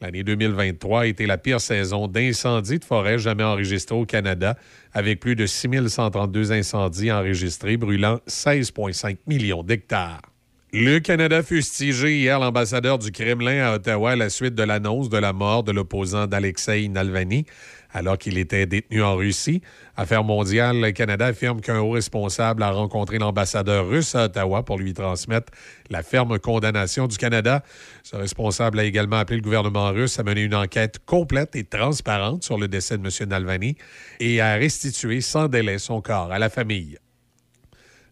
L'année 0.00 0.22
2023 0.22 1.00
a 1.00 1.06
été 1.06 1.26
la 1.26 1.36
pire 1.36 1.60
saison 1.60 2.06
d'incendies 2.06 2.78
de 2.78 2.84
forêt 2.84 3.18
jamais 3.18 3.42
enregistrée 3.42 3.96
au 3.96 4.06
Canada, 4.06 4.56
avec 4.92 5.18
plus 5.18 5.34
de 5.34 5.46
6132 5.46 6.52
incendies 6.52 7.10
enregistrés, 7.10 7.76
brûlant 7.76 8.20
16,5 8.28 9.16
millions 9.26 9.64
d'hectares. 9.64 10.22
Le 10.70 10.98
Canada 10.98 11.42
fustigé 11.42 12.18
hier 12.18 12.38
l'ambassadeur 12.38 12.98
du 12.98 13.10
Kremlin 13.10 13.64
à 13.64 13.76
Ottawa 13.76 14.10
à 14.10 14.16
la 14.16 14.28
suite 14.28 14.54
de 14.54 14.62
l'annonce 14.62 15.08
de 15.08 15.16
la 15.16 15.32
mort 15.32 15.64
de 15.64 15.72
l'opposant 15.72 16.26
d'Alexei 16.26 16.88
Navalny 16.88 17.46
alors 17.90 18.18
qu'il 18.18 18.36
était 18.36 18.66
détenu 18.66 19.02
en 19.02 19.16
Russie. 19.16 19.62
Affaires 19.96 20.24
mondiales, 20.24 20.78
le 20.78 20.90
Canada 20.90 21.24
affirme 21.24 21.62
qu'un 21.62 21.78
haut 21.78 21.92
responsable 21.92 22.62
a 22.62 22.70
rencontré 22.70 23.18
l'ambassadeur 23.18 23.88
russe 23.88 24.14
à 24.14 24.26
Ottawa 24.26 24.62
pour 24.62 24.78
lui 24.78 24.92
transmettre 24.92 25.50
la 25.88 26.02
ferme 26.02 26.38
condamnation 26.38 27.06
du 27.06 27.16
Canada. 27.16 27.64
Ce 28.02 28.16
responsable 28.16 28.78
a 28.78 28.84
également 28.84 29.16
appelé 29.16 29.38
le 29.38 29.42
gouvernement 29.42 29.88
russe 29.88 30.18
à 30.18 30.22
mener 30.22 30.42
une 30.42 30.54
enquête 30.54 30.98
complète 31.06 31.56
et 31.56 31.64
transparente 31.64 32.44
sur 32.44 32.58
le 32.58 32.68
décès 32.68 32.98
de 32.98 33.06
M. 33.06 33.28
Navalny 33.30 33.76
et 34.20 34.42
à 34.42 34.56
restituer 34.56 35.22
sans 35.22 35.48
délai 35.48 35.78
son 35.78 36.02
corps 36.02 36.30
à 36.30 36.38
la 36.38 36.50
famille. 36.50 36.98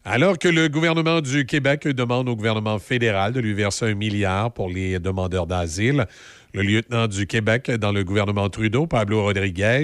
Alors 0.09 0.39
que 0.39 0.47
le 0.47 0.69
gouvernement 0.69 1.21
du 1.21 1.47
Québec 1.47 1.89
demande 1.89 2.29
au 2.29 2.37
gouvernement 2.37 2.79
fédéral 2.79 3.33
de 3.33 3.41
lui 3.41 3.55
verser 3.55 3.87
un 3.87 3.95
milliard 3.97 4.53
pour 4.53 4.69
les 4.69 5.01
demandeurs 5.01 5.49
d'asile, 5.49 6.07
le 6.55 6.63
lieutenant 6.63 7.09
du 7.09 7.27
Québec 7.27 7.73
dans 7.73 7.91
le 7.91 8.05
gouvernement 8.05 8.49
Trudeau, 8.49 8.87
Pablo 8.87 9.25
Rodriguez, 9.25 9.83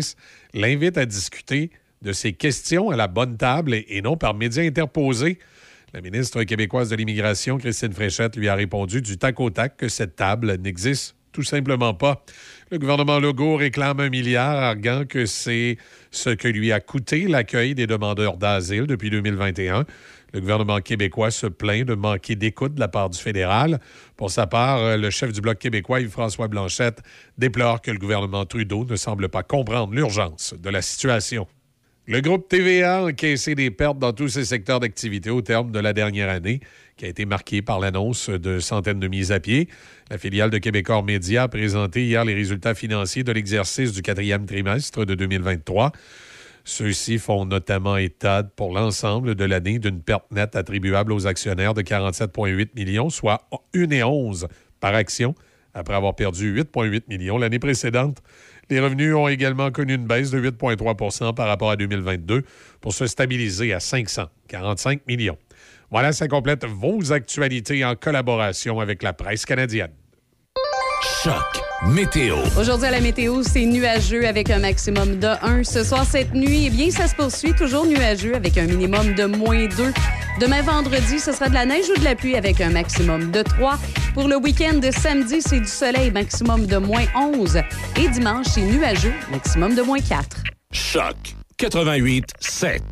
l'invite 0.55 0.97
à 0.97 1.07
discuter 1.07 1.73
de 2.03 2.13
ces 2.13 2.35
questions 2.35 2.91
à 2.91 2.97
la 2.97 3.09
bonne 3.09 3.37
table 3.37 3.75
et 3.75 4.01
non 4.01 4.17
par 4.17 4.35
médias 4.35 4.63
interposés. 4.63 5.41
La 5.93 6.01
ministre 6.01 6.45
québécoise 6.45 6.91
de 6.91 6.95
l'Immigration, 6.95 7.59
Christine 7.59 7.93
Fréchette, 7.93 8.37
lui 8.37 8.49
a 8.49 8.55
répondu 8.55 9.03
du 9.03 9.19
tac 9.19 9.41
au 9.41 9.51
tac 9.51 9.77
que 9.77 9.89
cette 9.89 10.15
table 10.15 10.55
n'existe 10.55 11.17
tout 11.33 11.43
simplement 11.43 11.95
pas. 11.95 12.25
Le 12.73 12.79
gouvernement 12.79 13.19
Legault 13.19 13.57
réclame 13.57 14.01
un 14.01 14.09
milliard, 14.09 14.57
arguant 14.57 15.05
que 15.05 15.27
c'est 15.27 15.77
ce 16.11 16.31
que 16.31 16.49
lui 16.49 16.73
a 16.73 16.81
coûté 16.81 17.29
l'accueil 17.29 17.75
des 17.75 17.87
demandeurs 17.87 18.39
d'asile 18.39 18.87
depuis 18.87 19.11
2021. 19.11 19.85
Le 20.33 20.41
gouvernement 20.41 20.79
québécois 20.79 21.31
se 21.31 21.47
plaint 21.47 21.85
de 21.85 21.95
manquer 21.95 22.35
d'écoute 22.35 22.73
de 22.73 22.81
la 22.81 22.89
part 22.89 23.11
du 23.11 23.19
fédéral. 23.19 23.79
Pour 24.17 24.31
sa 24.31 24.47
part, 24.47 24.97
le 24.97 25.11
chef 25.11 25.35
du 25.35 25.43
Bloc 25.43 25.59
québécois, 25.59 26.01
Yves-François 26.01 26.49
Blanchette, 26.49 27.03
déplore 27.37 27.83
que 27.83 27.91
le 27.91 27.99
gouvernement 27.99 28.47
Trudeau 28.47 28.87
ne 28.87 28.97
semble 28.97 29.29
pas 29.29 29.43
comprendre 29.43 29.93
l'urgence 29.93 30.55
de 30.59 30.71
la 30.71 30.81
situation. 30.81 31.47
Le 32.09 32.21
groupe 32.21 32.49
TVA 32.49 32.99
a 32.99 33.05
encaissé 33.05 33.55
des 33.55 33.71
pertes 33.71 34.01
dans 34.01 34.13
tous 34.13 34.27
ses 34.27 34.45
secteurs 34.45 34.81
d'activité 34.81 35.31
au 35.31 35.41
terme 35.41 35.71
de 35.71 35.79
la 35.79 35.93
dernière 35.93 36.29
année, 36.29 36.59
qui 36.97 37.05
a 37.05 37.09
été 37.09 37.25
marquée 37.25 37.63
par 37.63 37.79
l'annonce 37.79 38.29
de 38.29 38.59
centaines 38.59 38.99
de 38.99 39.07
mises 39.07 39.31
à 39.31 39.39
pied. 39.39 39.69
La 40.11 40.19
filiale 40.19 40.51
de 40.51 40.59
Québecor 40.59 41.05
Média 41.05 41.45
a 41.45 41.49
présenté 41.49 42.05
hier 42.05 42.25
les 42.25 42.35
résultats 42.35 42.75
financiers 42.75 43.23
de 43.23 43.31
l'exercice 43.31 43.93
du 43.93 44.03
quatrième 44.03 44.47
trimestre 44.47 45.07
de 45.07 45.15
2023. 45.15 45.93
Ceux-ci 46.65 47.19
font 47.19 47.45
notamment 47.45 47.97
état 47.97 48.43
pour 48.43 48.75
l'ensemble 48.75 49.37
de 49.37 49.45
l'année 49.45 49.79
d'une 49.79 50.03
perte 50.03 50.29
nette 50.33 50.57
attribuable 50.57 51.13
aux 51.13 51.29
actionnaires 51.29 51.73
de 51.73 51.83
47,8 51.83 52.71
millions, 52.75 53.11
soit 53.11 53.49
1,11 53.75 54.49
par 54.81 54.97
action, 54.97 55.37
après 55.73 55.95
avoir 55.95 56.17
perdu 56.17 56.53
8,8 56.53 57.03
millions 57.07 57.39
l'année 57.39 57.61
précédente. 57.61 58.19
Les 58.73 58.81
revenus 58.81 59.15
ont 59.15 59.29
également 59.29 59.71
connu 59.71 59.97
une 59.97 60.07
baisse 60.07 60.31
de 60.31 60.41
8,3% 60.41 61.35
par 61.35 61.47
rapport 61.47 61.71
à 61.71 61.77
2022 61.77 62.43
pour 62.81 62.95
se 62.95 63.07
stabiliser 63.07 63.75
à 63.75 63.81
545 63.81 65.07
millions. 65.07 65.37
Voilà, 65.91 66.13
ça 66.13 66.27
complète 66.27 66.65
vos 66.65 67.13
actualités 67.13 67.85
en 67.85 67.97
collaboration 67.97 68.81
avec 68.81 69.03
la 69.03 69.13
presse 69.13 69.45
canadienne. 69.45 69.91
Choc 71.23 71.63
météo. 71.87 72.37
Aujourd'hui 72.59 72.87
à 72.87 72.93
la 72.93 73.01
météo, 73.01 73.43
c'est 73.43 73.67
nuageux 73.67 74.27
avec 74.27 74.49
un 74.49 74.61
maximum 74.61 75.19
de 75.19 75.27
1. 75.27 75.65
Ce 75.65 75.85
soir, 75.85 76.07
cette 76.07 76.33
nuit, 76.33 76.69
eh 76.69 76.71
bien, 76.71 76.91
ça 76.91 77.09
se 77.09 77.15
poursuit 77.15 77.53
toujours 77.53 77.85
nuageux 77.85 78.35
avec 78.35 78.57
un 78.57 78.65
minimum 78.65 79.15
de 79.15 79.25
moins 79.25 79.67
2. 79.67 79.93
Demain 80.41 80.63
vendredi, 80.63 81.21
ce 81.21 81.33
sera 81.33 81.49
de 81.49 81.55
la 81.55 81.67
neige 81.67 81.85
ou 81.91 81.99
de 81.99 82.05
la 82.05 82.15
pluie 82.15 82.37
avec 82.37 82.61
un 82.61 82.71
maximum 82.71 83.31
de 83.31 83.43
3. 83.43 83.79
Pour 84.15 84.29
le 84.29 84.37
week-end 84.37 84.79
de 84.79 84.91
samedi, 84.91 85.43
c'est 85.43 85.61
du 85.61 85.67
soleil, 85.67 86.11
maximum 86.11 86.67
de 86.67 86.79
moins 86.79 87.05
11. 87.15 87.61
Et 88.01 88.09
dimanche, 88.09 88.47
c'est 88.47 88.63
nuageux, 88.63 89.15
maximum 89.31 89.75
de 89.75 89.83
moins 89.83 90.01
4. 90.01 90.25
Choc 90.73 91.17
88 91.59 92.25
7. 92.41 92.83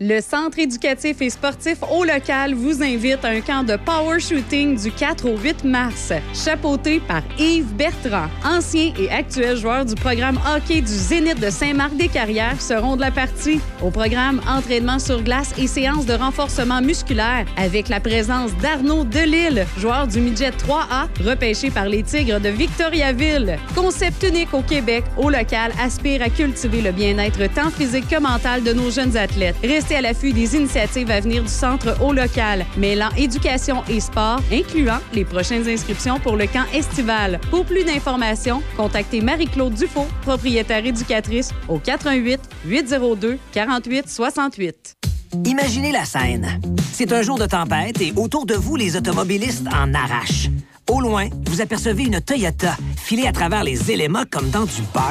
Le 0.00 0.20
Centre 0.20 0.60
éducatif 0.60 1.20
et 1.22 1.28
sportif 1.28 1.78
au 1.92 2.04
local 2.04 2.54
vous 2.54 2.84
invite 2.84 3.24
à 3.24 3.30
un 3.30 3.40
camp 3.40 3.64
de 3.64 3.74
power 3.74 4.20
shooting 4.20 4.80
du 4.80 4.92
4 4.92 5.28
au 5.28 5.36
8 5.36 5.64
mars, 5.64 6.12
chapeauté 6.32 7.00
par 7.00 7.22
Yves 7.36 7.74
Bertrand. 7.74 8.28
Ancien 8.44 8.92
et 8.96 9.10
actuel 9.10 9.56
joueur 9.56 9.84
du 9.84 9.96
programme 9.96 10.38
hockey 10.54 10.82
du 10.82 10.86
Zénith 10.86 11.40
de 11.40 11.50
Saint-Marc-des-Carrières 11.50 12.60
seront 12.60 12.94
de 12.94 13.00
la 13.00 13.10
partie. 13.10 13.58
Au 13.82 13.90
programme 13.90 14.40
entraînement 14.48 15.00
sur 15.00 15.20
glace 15.20 15.52
et 15.58 15.66
séances 15.66 16.06
de 16.06 16.12
renforcement 16.12 16.80
musculaire 16.80 17.46
avec 17.56 17.88
la 17.88 17.98
présence 17.98 18.54
d'Arnaud 18.62 19.02
Delille, 19.02 19.66
joueur 19.78 20.06
du 20.06 20.20
midget 20.20 20.50
3A, 20.50 21.08
repêché 21.26 21.70
par 21.70 21.88
les 21.88 22.04
Tigres 22.04 22.38
de 22.38 22.50
Victoriaville. 22.50 23.58
Concept 23.74 24.22
unique 24.22 24.54
au 24.54 24.62
Québec, 24.62 25.02
au 25.16 25.28
local 25.28 25.72
aspire 25.82 26.22
à 26.22 26.30
cultiver 26.30 26.82
le 26.82 26.92
bien-être 26.92 27.52
tant 27.52 27.70
physique 27.70 28.06
que 28.08 28.20
mental 28.20 28.62
de 28.62 28.72
nos 28.72 28.92
jeunes 28.92 29.16
athlètes. 29.16 29.56
À 29.96 30.00
l'affût 30.00 30.32
des 30.32 30.56
initiatives 30.56 31.10
à 31.10 31.20
venir 31.20 31.42
du 31.42 31.48
centre 31.48 31.96
au 32.02 32.12
local, 32.12 32.66
mêlant 32.76 33.10
éducation 33.16 33.82
et 33.88 34.00
sport, 34.00 34.40
incluant 34.52 34.98
les 35.12 35.24
prochaines 35.24 35.68
inscriptions 35.68 36.18
pour 36.20 36.36
le 36.36 36.46
camp 36.46 36.64
estival. 36.72 37.40
Pour 37.50 37.64
plus 37.64 37.84
d'informations, 37.84 38.62
contactez 38.76 39.20
Marie-Claude 39.20 39.74
Dufault, 39.74 40.06
propriétaire 40.22 40.84
éducatrice, 40.84 41.50
au 41.68 41.78
88 41.78 42.40
802 42.66 43.38
48 43.52 44.08
68. 44.08 44.94
Imaginez 45.44 45.92
la 45.92 46.04
scène. 46.04 46.60
C'est 46.92 47.12
un 47.12 47.22
jour 47.22 47.38
de 47.38 47.46
tempête 47.46 48.00
et 48.00 48.12
autour 48.16 48.46
de 48.46 48.54
vous, 48.54 48.76
les 48.76 48.96
automobilistes 48.96 49.66
en 49.68 49.92
arrachent. 49.94 50.48
Au 50.90 51.00
loin, 51.00 51.28
vous 51.46 51.60
apercevez 51.60 52.04
une 52.04 52.20
Toyota 52.20 52.76
filée 52.96 53.26
à 53.26 53.32
travers 53.32 53.62
les 53.62 53.90
éléments 53.90 54.24
comme 54.30 54.50
dans 54.50 54.64
du 54.64 54.82
beurre. 54.94 55.04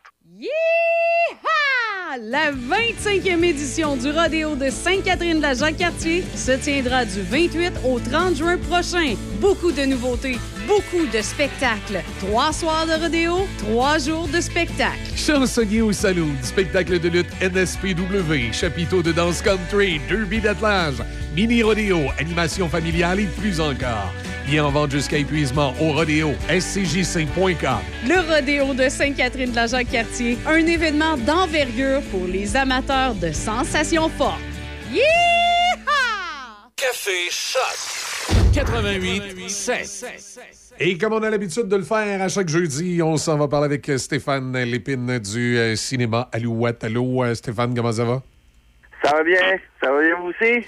La 2.19 2.51
25e 2.51 3.43
édition 3.43 3.95
du 3.95 4.11
rodéo 4.11 4.55
de 4.55 4.69
Sainte-Catherine-de-la-Jacques-Cartier 4.69 6.23
se 6.35 6.51
tiendra 6.51 7.05
du 7.05 7.21
28 7.21 7.73
au 7.85 7.99
30 7.99 8.35
juin 8.35 8.57
prochain. 8.57 9.15
Beaucoup 9.39 9.71
de 9.71 9.83
nouveautés, 9.83 10.37
beaucoup 10.67 11.05
de 11.05 11.21
spectacles. 11.21 12.01
Trois 12.19 12.53
soirs 12.53 12.85
de 12.85 13.01
rodéo, 13.01 13.47
trois 13.57 13.97
jours 13.97 14.27
de 14.27 14.41
spectacle. 14.41 14.99
Chansonnier 15.15 15.81
au 15.81 15.91
saloon, 15.93 16.33
spectacle 16.43 16.99
de 16.99 17.09
lutte 17.09 17.31
NSPW, 17.41 18.53
chapiteau 18.53 19.01
de 19.01 19.11
danse 19.11 19.41
country, 19.41 19.99
derby 20.09 20.39
d'attelage, 20.39 21.03
mini 21.35 21.63
rodéo, 21.63 21.99
animation 22.19 22.69
familiale 22.69 23.21
et 23.21 23.27
plus 23.39 23.59
encore. 23.59 24.13
Bien 24.45 24.65
en 24.65 24.71
vente 24.71 24.91
jusqu'à 24.91 25.17
épuisement 25.17 25.73
au 25.79 25.93
rodéo 25.93 26.31
scjc.com. 26.49 27.79
Le 28.07 28.33
rodéo 28.35 28.73
de 28.73 28.89
Sainte-Catherine-de-la-Jacques-Cartier, 28.89 30.37
un 30.47 30.65
événement 30.65 31.17
d'envergure 31.17 32.01
pour 32.11 32.25
les 32.27 32.55
amateurs 32.55 33.13
de 33.15 33.31
sensations 33.31 34.09
fortes. 34.09 34.39
Yeeha! 34.91 35.03
Café 36.75 37.29
Choc 37.29 38.01
88 38.53 39.49
7. 39.49 40.75
Et 40.79 40.97
comme 40.97 41.13
on 41.13 41.23
a 41.23 41.29
l'habitude 41.29 41.67
de 41.67 41.75
le 41.75 41.83
faire 41.83 42.21
à 42.21 42.27
chaque 42.27 42.49
jeudi, 42.49 43.01
on 43.01 43.15
s'en 43.17 43.37
va 43.37 43.47
parler 43.47 43.65
avec 43.65 43.91
Stéphane 43.97 44.57
Lépine 44.63 45.19
du 45.19 45.57
euh, 45.57 45.75
cinéma 45.75 46.27
Alouette. 46.31 46.83
Allô, 46.83 47.23
euh, 47.23 47.35
Stéphane, 47.35 47.73
comment 47.75 47.91
ça 47.91 48.03
va? 48.03 48.21
Ça 49.03 49.11
va 49.15 49.23
bien. 49.23 49.39
Ça 49.81 49.91
va 49.91 50.01
bien 50.01 50.15
vous 50.19 50.29
aussi? 50.29 50.65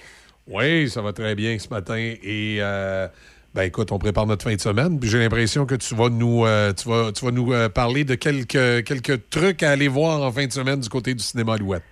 Oui, 0.48 0.90
ça 0.90 1.02
va 1.02 1.14
très 1.14 1.36
bien 1.36 1.58
ce 1.58 1.70
matin. 1.70 1.98
Et 1.98 2.58
euh, 2.60 3.08
ben 3.54 3.64
écoute, 3.64 3.92
on 3.92 4.00
prépare 4.00 4.26
notre 4.26 4.44
fin 4.44 4.56
de 4.56 4.60
semaine. 4.60 5.00
Puis 5.00 5.10
j'ai 5.10 5.20
l'impression 5.20 5.66
que 5.66 5.76
tu 5.76 5.94
vas 5.94 6.10
nous, 6.10 6.46
euh, 6.46 6.74
tu 6.74 6.90
vas, 6.90 7.12
tu 7.12 7.24
vas 7.24 7.32
nous 7.32 7.54
euh, 7.54 7.70
parler 7.70 8.04
de 8.04 8.16
quelques, 8.16 8.84
quelques 8.84 9.30
trucs 9.30 9.62
à 9.62 9.72
aller 9.72 9.88
voir 9.88 10.22
en 10.24 10.32
fin 10.32 10.46
de 10.48 10.52
semaine 10.52 10.80
du 10.80 10.90
côté 10.90 11.14
du 11.14 11.24
cinéma 11.24 11.54
Alouette. 11.54 11.84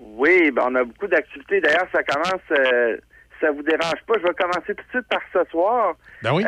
Oui, 0.00 0.50
ben 0.50 0.64
on 0.66 0.74
a 0.74 0.84
beaucoup 0.84 1.06
d'activités. 1.06 1.60
D'ailleurs, 1.60 1.86
ça 1.92 2.02
commence. 2.02 2.42
euh, 2.50 2.96
ça 3.40 3.50
vous 3.52 3.62
dérange 3.62 4.02
pas, 4.06 4.14
je 4.18 4.26
vais 4.26 4.34
commencer 4.34 4.74
tout 4.74 4.84
de 4.84 4.90
suite 4.90 5.06
par 5.08 5.22
ce 5.32 5.50
soir. 5.50 5.94
Ben 6.22 6.34
oui. 6.34 6.44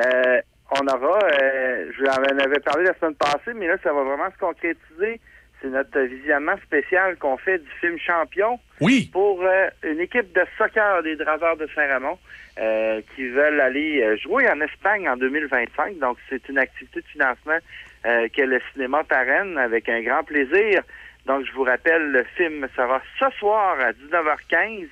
On 0.75 0.87
aura, 0.87 1.19
je 1.31 2.01
vous 2.03 2.07
en 2.07 2.39
avais 2.39 2.61
parlé 2.61 2.85
la 2.85 2.95
semaine 2.99 3.15
passée, 3.15 3.53
mais 3.55 3.67
là, 3.67 3.77
ça 3.83 3.93
va 3.93 4.03
vraiment 4.03 4.31
se 4.31 4.39
concrétiser. 4.39 5.21
C'est 5.61 5.69
notre 5.69 6.01
visionnement 6.01 6.57
spécial 6.65 7.17
qu'on 7.17 7.37
fait 7.37 7.59
du 7.59 7.69
film 7.81 7.99
Champion. 7.99 8.59
Oui. 8.81 9.09
Pour 9.13 9.43
une 9.85 10.01
équipe 10.01 10.35
de 10.35 10.43
soccer 10.59 11.03
des 11.03 11.17
Draveurs 11.17 11.57
de 11.57 11.69
Saint-Ramon 11.75 12.19
euh, 12.59 13.01
qui 13.15 13.29
veulent 13.29 13.61
aller 13.61 14.03
euh, 14.03 14.17
jouer 14.17 14.49
en 14.49 14.61
Espagne 14.61 15.09
en 15.09 15.17
2025. 15.17 15.99
Donc, 15.99 16.19
c'est 16.29 16.49
une 16.49 16.59
activité 16.59 17.01
de 17.01 17.07
financement 17.07 17.59
euh, 18.05 18.29
que 18.29 18.43
le 18.43 18.61
cinéma 18.73 19.05
parraine 19.05 19.57
avec 19.57 19.89
un 19.89 20.03
grand 20.03 20.23
plaisir. 20.23 20.83
Donc, 21.27 21.47
je 21.47 21.53
vous 21.53 21.63
rappelle, 21.63 22.11
le 22.11 22.25
film 22.37 22.67
sera 22.77 23.01
ce 23.19 23.31
soir 23.39 23.79
à 23.81 23.93
19h15. 23.93 24.89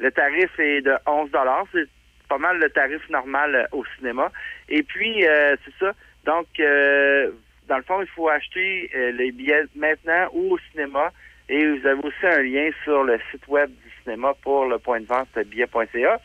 Le 0.00 0.10
tarif 0.10 0.58
est 0.58 0.80
de 0.80 0.94
11 1.06 1.30
C'est 1.72 1.88
pas 2.28 2.38
mal 2.38 2.58
le 2.58 2.68
tarif 2.70 3.08
normal 3.10 3.54
euh, 3.54 3.66
au 3.70 3.84
cinéma. 3.96 4.32
Et 4.68 4.82
puis, 4.82 5.24
euh, 5.26 5.56
c'est 5.64 5.84
ça. 5.84 5.92
Donc, 6.24 6.46
euh, 6.58 7.30
dans 7.68 7.76
le 7.76 7.82
fond, 7.84 8.00
il 8.00 8.08
faut 8.08 8.28
acheter 8.28 8.90
les 9.14 9.30
billets 9.30 9.64
maintenant 9.76 10.28
ou 10.32 10.54
au 10.54 10.58
cinéma. 10.72 11.12
Et 11.48 11.64
vous 11.64 11.86
avez 11.86 12.00
aussi 12.02 12.26
un 12.26 12.42
lien 12.42 12.70
sur 12.82 13.04
le 13.04 13.18
site 13.30 13.46
web 13.48 13.70
du 13.70 13.90
cinéma 14.02 14.34
pour 14.42 14.66
le 14.66 14.78
point 14.78 15.00
de 15.00 15.06
vente 15.06 15.28
billet.ca. 15.46 16.20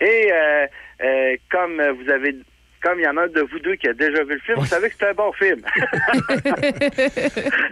Et 0.00 0.30
euh, 0.32 0.66
euh, 1.04 1.36
comme 1.50 1.76
vous 2.02 2.10
avez 2.10 2.36
comme 2.82 2.98
il 2.98 3.02
y 3.04 3.06
en 3.08 3.16
a 3.18 3.24
un 3.24 3.26
de 3.28 3.42
vous 3.42 3.58
deux 3.58 3.76
qui 3.76 3.88
a 3.88 3.92
déjà 3.92 4.24
vu 4.24 4.32
le 4.34 4.40
film, 4.40 4.58
vous 4.58 4.64
savez 4.64 4.88
que 4.88 4.94
c'est 4.98 5.08
un 5.08 5.12
bon 5.12 5.30
film. 5.32 5.60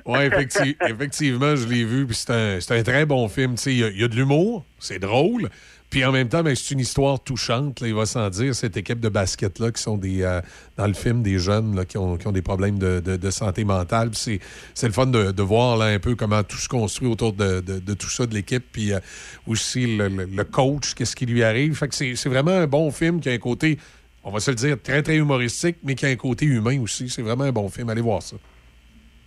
Oui, 0.04 0.18
effecti- 0.20 0.76
effectivement, 0.86 1.56
je 1.56 1.66
l'ai 1.66 1.84
vu. 1.84 2.06
Puis 2.06 2.16
c'est 2.16 2.30
un, 2.30 2.58
un 2.76 2.82
très 2.82 3.06
bon 3.06 3.28
film. 3.28 3.54
Y, 3.66 3.70
il 3.94 4.00
y 4.00 4.04
a 4.04 4.08
de 4.08 4.14
l'humour, 4.16 4.64
c'est 4.78 4.98
drôle. 4.98 5.48
Puis 5.90 6.04
en 6.04 6.12
même 6.12 6.28
temps, 6.28 6.42
ben, 6.42 6.54
c'est 6.54 6.74
une 6.74 6.80
histoire 6.80 7.18
touchante, 7.18 7.80
il 7.80 7.94
va 7.94 8.04
sans 8.04 8.28
dire, 8.28 8.54
cette 8.54 8.76
équipe 8.76 9.00
de 9.00 9.08
basket-là 9.08 9.72
qui 9.72 9.82
sont 9.82 9.96
des, 9.96 10.22
euh, 10.22 10.42
dans 10.76 10.86
le 10.86 10.92
film 10.92 11.22
des 11.22 11.38
jeunes 11.38 11.74
là, 11.74 11.86
qui, 11.86 11.96
ont, 11.96 12.18
qui 12.18 12.26
ont 12.26 12.32
des 12.32 12.42
problèmes 12.42 12.78
de, 12.78 13.00
de- 13.00 13.30
santé 13.30 13.64
mentale. 13.64 14.10
C'est, 14.12 14.38
le 14.82 14.92
fun 14.92 15.06
de, 15.06 15.32
de 15.32 15.42
voir 15.42 15.78
là, 15.78 15.86
un 15.86 15.98
peu 15.98 16.14
comment 16.14 16.42
tout 16.42 16.58
se 16.58 16.68
construit 16.68 17.08
autour 17.08 17.32
de, 17.32 17.60
tout 17.94 18.10
ça, 18.10 18.26
de 18.26 18.34
l'équipe. 18.34 18.64
Puis 18.70 18.92
euh, 18.92 19.00
aussi 19.46 19.96
le, 19.96 20.08
le- 20.08 20.44
coach, 20.44 20.92
qu'est-ce 20.94 21.16
qui 21.16 21.24
lui 21.24 21.42
arrive. 21.42 21.74
Fait 21.74 21.88
que 21.88 21.94
c'est, 21.94 22.16
c'est 22.16 22.28
vraiment 22.28 22.50
un 22.50 22.66
bon 22.66 22.90
film 22.90 23.20
qui 23.20 23.30
a 23.30 23.32
un 23.32 23.38
côté, 23.38 23.78
on 24.24 24.30
va 24.30 24.40
se 24.40 24.50
le 24.50 24.56
dire, 24.56 24.76
très, 24.82 25.02
très 25.02 25.16
humoristique, 25.16 25.76
mais 25.82 25.94
qui 25.94 26.04
a 26.04 26.10
un 26.10 26.16
côté 26.16 26.44
humain 26.44 26.78
aussi. 26.82 27.08
C'est 27.08 27.22
vraiment 27.22 27.44
un 27.44 27.52
bon 27.52 27.70
film. 27.70 27.88
Allez 27.88 28.02
voir 28.02 28.22
ça. 28.22 28.36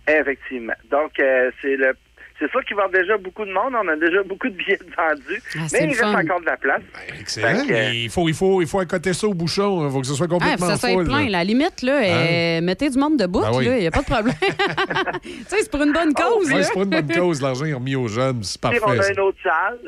Effectivement. 0.06 0.74
Donc, 0.90 1.18
euh, 1.18 1.50
c'est 1.60 1.76
le 1.76 1.94
c'est 2.42 2.50
sûr 2.50 2.64
qu'il 2.64 2.76
va 2.76 2.82
y 2.82 2.84
avoir 2.86 3.00
déjà 3.02 3.16
beaucoup 3.18 3.44
de 3.44 3.52
monde. 3.52 3.72
On 3.80 3.86
a 3.88 3.96
déjà 3.96 4.22
beaucoup 4.24 4.48
de 4.48 4.54
billets 4.54 4.78
vendus. 4.96 5.42
Ah, 5.54 5.58
mais 5.72 5.78
il 5.84 5.88
reste 5.90 6.00
fun. 6.00 6.14
encore 6.20 6.40
de 6.40 6.46
la 6.46 6.56
place. 6.56 6.80
Excellent. 7.20 7.64
Que, 7.66 7.72
Mais 7.72 7.96
il, 8.02 8.10
faut, 8.10 8.28
il, 8.28 8.34
faut, 8.34 8.60
il 8.60 8.66
faut 8.66 8.80
accoter 8.80 9.12
ça 9.12 9.26
au 9.28 9.34
bouchon. 9.34 9.86
Il 9.86 9.92
faut 9.92 10.00
que 10.00 10.06
ce 10.06 10.14
soit 10.14 10.26
Ah, 10.28 10.34
complètement 10.34 10.66
que 10.66 10.72
ça 10.76 10.88
soit 10.90 11.04
plein. 11.04 11.24
là. 11.24 11.30
La 11.30 11.44
limite, 11.44 11.82
là, 11.82 12.02
euh, 12.02 12.60
mettez 12.60 12.90
du 12.90 12.98
monde 12.98 13.16
debout, 13.16 13.40
Ben 13.42 13.50
oui. 13.54 13.66
il 13.66 13.78
n'y 13.78 13.86
a 13.86 13.90
pas 13.92 14.00
de 14.00 14.06
problème. 14.06 14.34
tu 15.22 15.30
sais, 15.46 15.56
c'est 15.60 15.70
pour 15.70 15.82
une 15.82 15.92
bonne 15.92 16.12
cause. 16.14 16.48
Ouais, 16.50 16.58
là. 16.58 16.62
c'est 16.64 16.74
pas 16.74 16.80
une 16.82 16.90
bonne 16.90 17.12
cause. 17.12 17.40
L'argent 17.40 17.64
est 17.64 17.74
remis 17.74 17.94
aux 17.94 18.08
jeunes. 18.08 18.42
C'est 18.42 18.60
Puis, 18.60 18.78
on 18.82 18.86
parfait. 18.86 19.00
a 19.08 19.12
une 19.12 19.20
autre 19.20 19.38
salle. 19.42 19.78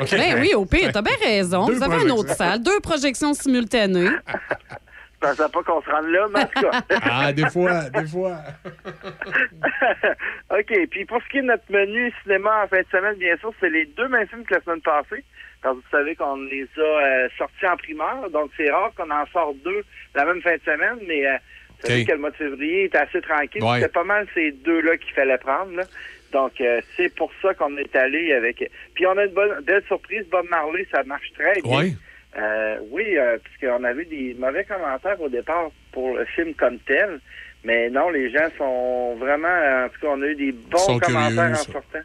OK. 0.00 0.10
Ben 0.10 0.40
oui, 0.40 0.54
au 0.54 0.66
pire, 0.66 0.90
t'as 0.92 1.02
bien 1.02 1.14
raison. 1.22 1.66
Deux 1.66 1.74
Vous 1.74 1.82
avez 1.84 2.02
une 2.02 2.10
autre 2.10 2.34
salle, 2.34 2.60
deux 2.62 2.80
projections 2.80 3.32
simultanées. 3.34 4.10
Je 5.24 5.30
pensais 5.30 5.52
pas 5.52 5.62
qu'on 5.62 5.82
se 5.82 5.90
rende 5.90 6.08
là, 6.08 6.28
mais 6.32 6.40
en 6.40 6.46
tout 6.46 6.60
cas. 6.60 6.80
Ah, 7.10 7.32
des 7.32 7.48
fois, 7.48 7.88
des 7.90 8.06
fois. 8.06 8.38
OK. 10.50 10.88
Puis 10.90 11.04
pour 11.06 11.22
ce 11.22 11.28
qui 11.28 11.38
est 11.38 11.42
de 11.42 11.46
notre 11.46 11.70
menu 11.70 12.12
cinéma 12.22 12.64
en 12.64 12.68
fin 12.68 12.80
de 12.80 12.86
semaine, 12.90 13.16
bien 13.16 13.36
sûr, 13.38 13.52
c'est 13.60 13.70
les 13.70 13.86
deux 13.86 14.08
mêmes 14.08 14.28
films 14.28 14.44
que 14.44 14.54
la 14.54 14.60
semaine 14.60 14.80
passée. 14.82 15.24
Que 15.62 15.68
vous 15.68 15.82
savez 15.90 16.14
qu'on 16.14 16.36
les 16.36 16.68
a 16.76 16.80
euh, 16.80 17.28
sortis 17.38 17.66
en 17.66 17.76
primeur. 17.76 18.28
Donc, 18.30 18.50
c'est 18.56 18.70
rare 18.70 18.92
qu'on 18.96 19.10
en 19.10 19.26
sorte 19.32 19.56
deux 19.64 19.82
la 20.14 20.26
même 20.26 20.42
fin 20.42 20.54
de 20.54 20.62
semaine. 20.64 20.98
Mais 21.06 21.26
euh, 21.26 21.36
vous 21.80 21.88
savez 21.88 22.04
que 22.04 22.12
le 22.12 22.18
mois 22.18 22.30
de 22.30 22.36
février 22.36 22.84
est 22.84 22.96
assez 22.96 23.20
tranquille. 23.22 23.62
Ouais. 23.62 23.76
C'était 23.80 23.92
pas 23.92 24.04
mal 24.04 24.26
ces 24.34 24.52
deux-là 24.52 24.96
qu'il 24.98 25.14
fallait 25.14 25.38
prendre. 25.38 25.72
là. 25.74 25.84
Donc, 26.32 26.60
euh, 26.60 26.80
c'est 26.96 27.14
pour 27.14 27.30
ça 27.40 27.54
qu'on 27.54 27.76
est 27.78 27.94
allé 27.96 28.32
avec... 28.32 28.70
Puis 28.94 29.06
on 29.06 29.16
a 29.16 29.24
une 29.24 29.32
bonne, 29.32 29.60
belle 29.62 29.84
surprise. 29.86 30.26
Bob 30.30 30.46
Marley, 30.50 30.86
ça 30.92 31.02
marche 31.04 31.32
très 31.32 31.60
bien. 31.62 31.78
Oui. 31.78 31.96
Euh, 32.36 32.78
oui, 32.90 33.16
euh, 33.16 33.38
puisqu'on 33.42 33.84
avait 33.84 34.04
des 34.04 34.34
mauvais 34.38 34.64
commentaires 34.64 35.20
au 35.20 35.28
départ 35.28 35.70
pour 35.92 36.16
le 36.16 36.24
film 36.24 36.54
comme 36.54 36.78
tel. 36.80 37.20
Mais 37.64 37.88
non, 37.90 38.10
les 38.10 38.30
gens 38.30 38.48
sont 38.58 39.14
vraiment... 39.16 39.48
En 39.48 39.88
tout 39.88 40.00
cas, 40.00 40.08
on 40.10 40.22
a 40.22 40.26
eu 40.26 40.34
des 40.34 40.52
bons 40.52 40.98
commentaires 40.98 41.32
curieux, 41.32 41.52
en 41.52 41.54
sortant. 41.54 41.98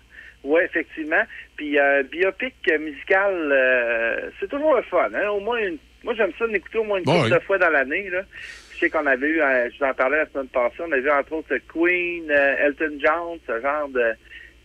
Oui, 0.44 0.62
effectivement. 0.64 1.24
Puis 1.58 1.78
euh, 1.78 2.04
biopic 2.04 2.56
musical, 2.80 3.34
euh, 3.34 4.30
c'est 4.40 4.50
toujours 4.50 4.76
le 4.76 4.84
fun. 4.84 5.10
Hein? 5.14 5.30
Au 5.30 5.40
moins 5.40 5.58
une... 5.58 5.78
Moi, 6.04 6.14
j'aime 6.16 6.32
ça 6.40 6.48
d'écouter 6.48 6.78
au 6.78 6.86
moins 6.86 7.00
une 7.00 7.04
Bon, 7.04 7.14
couple 7.14 7.26
oui. 7.26 7.34
de 7.34 7.40
fois 7.40 7.58
dans 7.58 7.70
l'année. 7.72 8.10
Là. 8.10 8.22
Je 8.72 8.78
sais 8.80 8.90
qu'on 8.90 9.06
avait 9.06 9.28
eu, 9.28 9.42
euh, 9.42 9.70
je 9.70 9.78
vous 9.80 9.84
en 9.86 9.94
parlais 9.94 10.18
la 10.20 10.26
semaine 10.28 10.48
passée, 10.48 10.76
on 10.80 10.92
a 10.94 10.98
vu 10.98 11.12
entre 11.12 11.34
autres 11.34 11.58
Queen, 11.68 12.32
euh, 12.32 12.56
Elton 12.68 12.98
John, 13.04 13.38
ce 13.46 13.60
genre 13.62 13.90
de, 13.90 14.14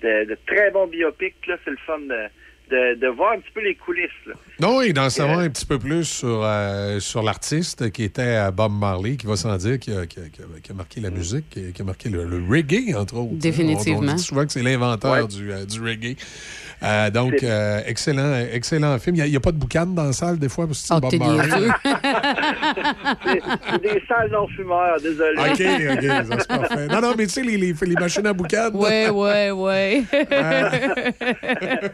de, 0.02 0.24
de 0.26 0.38
très 0.46 0.70
bons 0.70 0.86
biopics. 0.86 1.44
Là. 1.48 1.56
C'est 1.64 1.72
le 1.72 1.76
fun 1.78 1.98
de, 1.98 2.28
de, 2.70 2.94
de 2.98 3.06
voir 3.08 3.32
un 3.32 3.38
petit 3.40 3.50
peu 3.54 3.60
les 3.62 3.74
coulisses. 3.74 4.08
Là. 4.26 4.34
Non, 4.60 4.80
et 4.80 4.92
d'en 4.92 5.10
savoir 5.10 5.40
un 5.40 5.48
petit 5.50 5.66
peu 5.66 5.78
plus 5.78 6.04
sur, 6.04 6.40
euh, 6.42 6.98
sur 7.00 7.22
l'artiste 7.22 7.90
qui 7.90 8.04
était 8.04 8.22
euh, 8.22 8.50
Bob 8.50 8.72
Marley, 8.72 9.16
qui 9.16 9.26
va 9.26 9.36
sans 9.36 9.56
dire, 9.56 9.78
qui 9.78 9.92
a, 9.92 10.06
qui 10.06 10.18
a- 10.20 10.28
qui 10.32 10.40
a- 10.42 10.60
qui 10.62 10.72
a 10.72 10.74
marqué 10.74 11.00
la 11.00 11.10
musique, 11.10 11.50
qui 11.50 11.58
a, 11.68 11.70
qui 11.72 11.82
a 11.82 11.84
marqué 11.84 12.08
le, 12.08 12.24
le 12.24 12.42
reggae, 12.48 12.94
entre 12.96 13.16
autres. 13.16 13.34
Définitivement. 13.34 14.00
On, 14.08 14.12
on 14.12 14.14
dit 14.14 14.22
souvent 14.22 14.46
que 14.46 14.52
c'est 14.52 14.62
l'inventeur 14.62 15.12
Ouais. 15.12 15.26
du, 15.26 15.52
euh, 15.52 15.64
du 15.66 15.80
reggae. 15.82 16.16
Euh, 16.82 17.10
donc, 17.10 17.42
euh, 17.42 17.80
excellent, 17.86 18.34
excellent 18.52 18.98
film. 18.98 19.16
Il 19.16 19.24
n'y 19.30 19.36
a, 19.36 19.40
pas 19.40 19.52
de 19.52 19.56
boucan 19.56 19.86
dans 19.86 20.04
la 20.04 20.12
salle, 20.12 20.38
des 20.38 20.48
fois, 20.48 20.66
parce 20.66 20.82
que 20.82 20.86
c'est 20.88 20.94
Oh, 20.94 21.00
Bob 21.00 21.14
Marley. 21.14 21.68
C'est 23.24 23.82
des 23.82 24.02
salles 24.08 24.30
non-fumeurs, 24.30 25.00
désolé. 25.00 25.38
OK, 25.38 25.46
OK, 25.50 26.02
ça, 26.04 26.38
c'est 26.38 26.48
parfait. 26.48 26.86
Non, 26.88 27.00
non, 27.00 27.14
mais 27.16 27.26
tu 27.26 27.32
sais, 27.32 27.42
les, 27.42 27.56
les, 27.56 27.72
les 27.72 27.94
machines 27.94 28.26
à 28.26 28.32
boucan. 28.32 28.70
Ouais, 28.74 29.08
ouais, 29.08 29.50
ouais. 29.50 30.02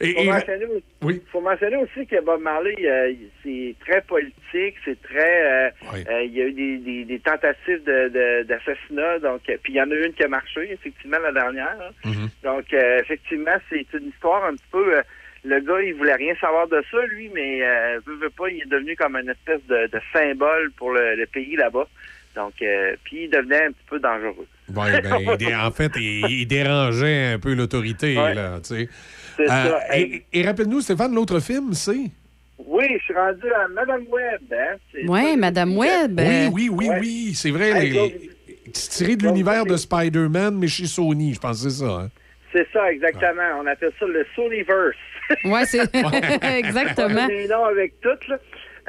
Et- 0.00 0.12
faut, 0.12 0.20
et- 0.20 0.26
mentionner 0.26 0.64
aussi, 0.66 0.84
oui. 1.02 1.22
faut 1.32 1.40
mentionner 1.40 1.76
aussi 1.76 2.06
que 2.06 2.22
Bob 2.22 2.42
Marley, 2.42 2.74
euh, 2.84 3.12
c'est 3.42 3.74
très 3.80 4.02
politique, 4.02 4.74
c'est 4.84 5.00
très... 5.02 5.66
euh, 5.66 5.70
Oui. 5.92 6.04
euh, 6.08 6.22
il 6.24 6.32
y 6.34 6.42
a 6.42 6.44
eu 6.46 6.52
des, 6.52 6.76
des, 6.78 7.04
des 7.06 7.18
tentatives 7.20 7.82
de- 7.84 8.08
de- 8.08 8.42
d'assassinat, 8.44 9.18
donc 9.20 9.40
puis 9.62 9.72
il 9.72 9.76
y 9.76 9.80
en 9.80 9.90
a 9.90 9.94
eu 9.94 10.04
une 10.06 10.12
qui 10.12 10.22
a 10.24 10.28
marché, 10.28 10.70
effectivement, 10.72 11.18
la 11.18 11.32
dernière. 11.32 11.76
hein. 11.80 11.92
Mhm. 12.04 12.28
Donc, 12.44 12.64
effectivement, 12.72 13.56
c'est 13.70 13.86
une 13.94 14.08
histoire 14.08 14.44
un 14.44 14.52
petit 14.54 14.68
peu... 14.70 15.00
le 15.44 15.60
gars, 15.60 15.80
il 15.80 15.94
voulait 15.94 16.14
rien 16.16 16.34
savoir 16.40 16.66
de 16.68 16.82
ça, 16.90 16.98
lui, 17.06 17.30
mais 17.32 17.60
veut, 18.06 18.16
veut 18.16 18.30
pas, 18.36 18.48
il 18.50 18.62
est 18.62 18.68
devenu 18.68 18.96
comme 18.96 19.16
une 19.16 19.30
espèce 19.30 19.64
de, 19.68 19.86
de 19.86 20.00
symbole 20.12 20.72
pour 20.76 20.90
le, 20.92 21.14
le 21.14 21.26
pays 21.26 21.56
là-bas. 21.56 21.86
Donc, 22.34 22.52
euh, 22.60 22.94
puis 23.04 23.22
il 23.24 23.30
devenait 23.30 23.64
un 23.64 23.68
petit 23.72 23.86
peu 23.88 23.98
dangereux. 23.98 24.46
Ouais, 24.74 25.00
ben, 25.00 25.16
il 25.20 25.36
dé- 25.38 25.54
en 25.68 25.70
fait, 25.70 25.90
il, 25.96 26.26
il 26.28 26.46
dérangeait 26.46 27.32
un 27.32 27.38
peu 27.38 27.54
l'autorité, 27.54 28.14
Ouais. 28.18 28.34
là, 28.34 28.58
tu 28.60 28.74
sais. 28.76 28.88
C'est 29.36 29.44
Euh, 29.44 29.46
ça. 29.48 29.98
et 29.98 30.22
et 30.32 30.42
rappelle-nous, 30.42 30.80
Stéphane, 30.80 31.14
l'autre 31.14 31.40
film, 31.40 31.72
c'est... 31.74 32.10
Oui, 32.58 32.84
je 32.98 33.04
suis 33.04 33.14
rendu 33.14 33.52
à 33.52 33.68
Madame 33.68 34.04
Webb. 34.08 34.52
Hein? 34.52 34.76
C'est 34.92 35.06
Ouais, 35.06 35.32
ça, 35.32 35.36
Madame 35.36 35.70
c'est- 35.72 35.76
Webb. 35.78 36.20
Oui, 36.20 36.48
oui, 36.52 36.68
oui, 36.70 36.88
Ouais. 36.88 36.98
oui, 37.00 37.32
c'est 37.34 37.50
vrai. 37.50 37.70
Hey, 37.70 37.90
les- 37.90 38.30
C'est 38.72 38.90
tiré 39.04 39.16
de 39.16 39.24
l'univers 39.24 39.64
de 39.66 39.76
c'est- 39.76 39.82
Spider-Man, 39.84 40.56
mais 40.58 40.66
chez 40.66 40.86
Sony, 40.86 41.34
je 41.34 41.38
pense 41.40 41.62
que 41.62 41.68
c'est 41.70 41.84
ça. 41.84 41.90
hein. 42.00 42.10
C'est 42.52 42.66
ça, 42.72 42.90
exactement. 42.90 43.42
On 43.60 43.66
appelle 43.66 43.92
ça 44.00 44.06
le 44.06 44.24
Sonyverse. 44.34 44.96
Ouais, 45.44 45.64
c'est 45.66 45.80
exactement. 46.58 47.26
des 47.26 47.48
noms 47.48 47.64
avec 47.64 48.00
tout, 48.00 48.08
là. 48.28 48.38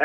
Euh, 0.00 0.04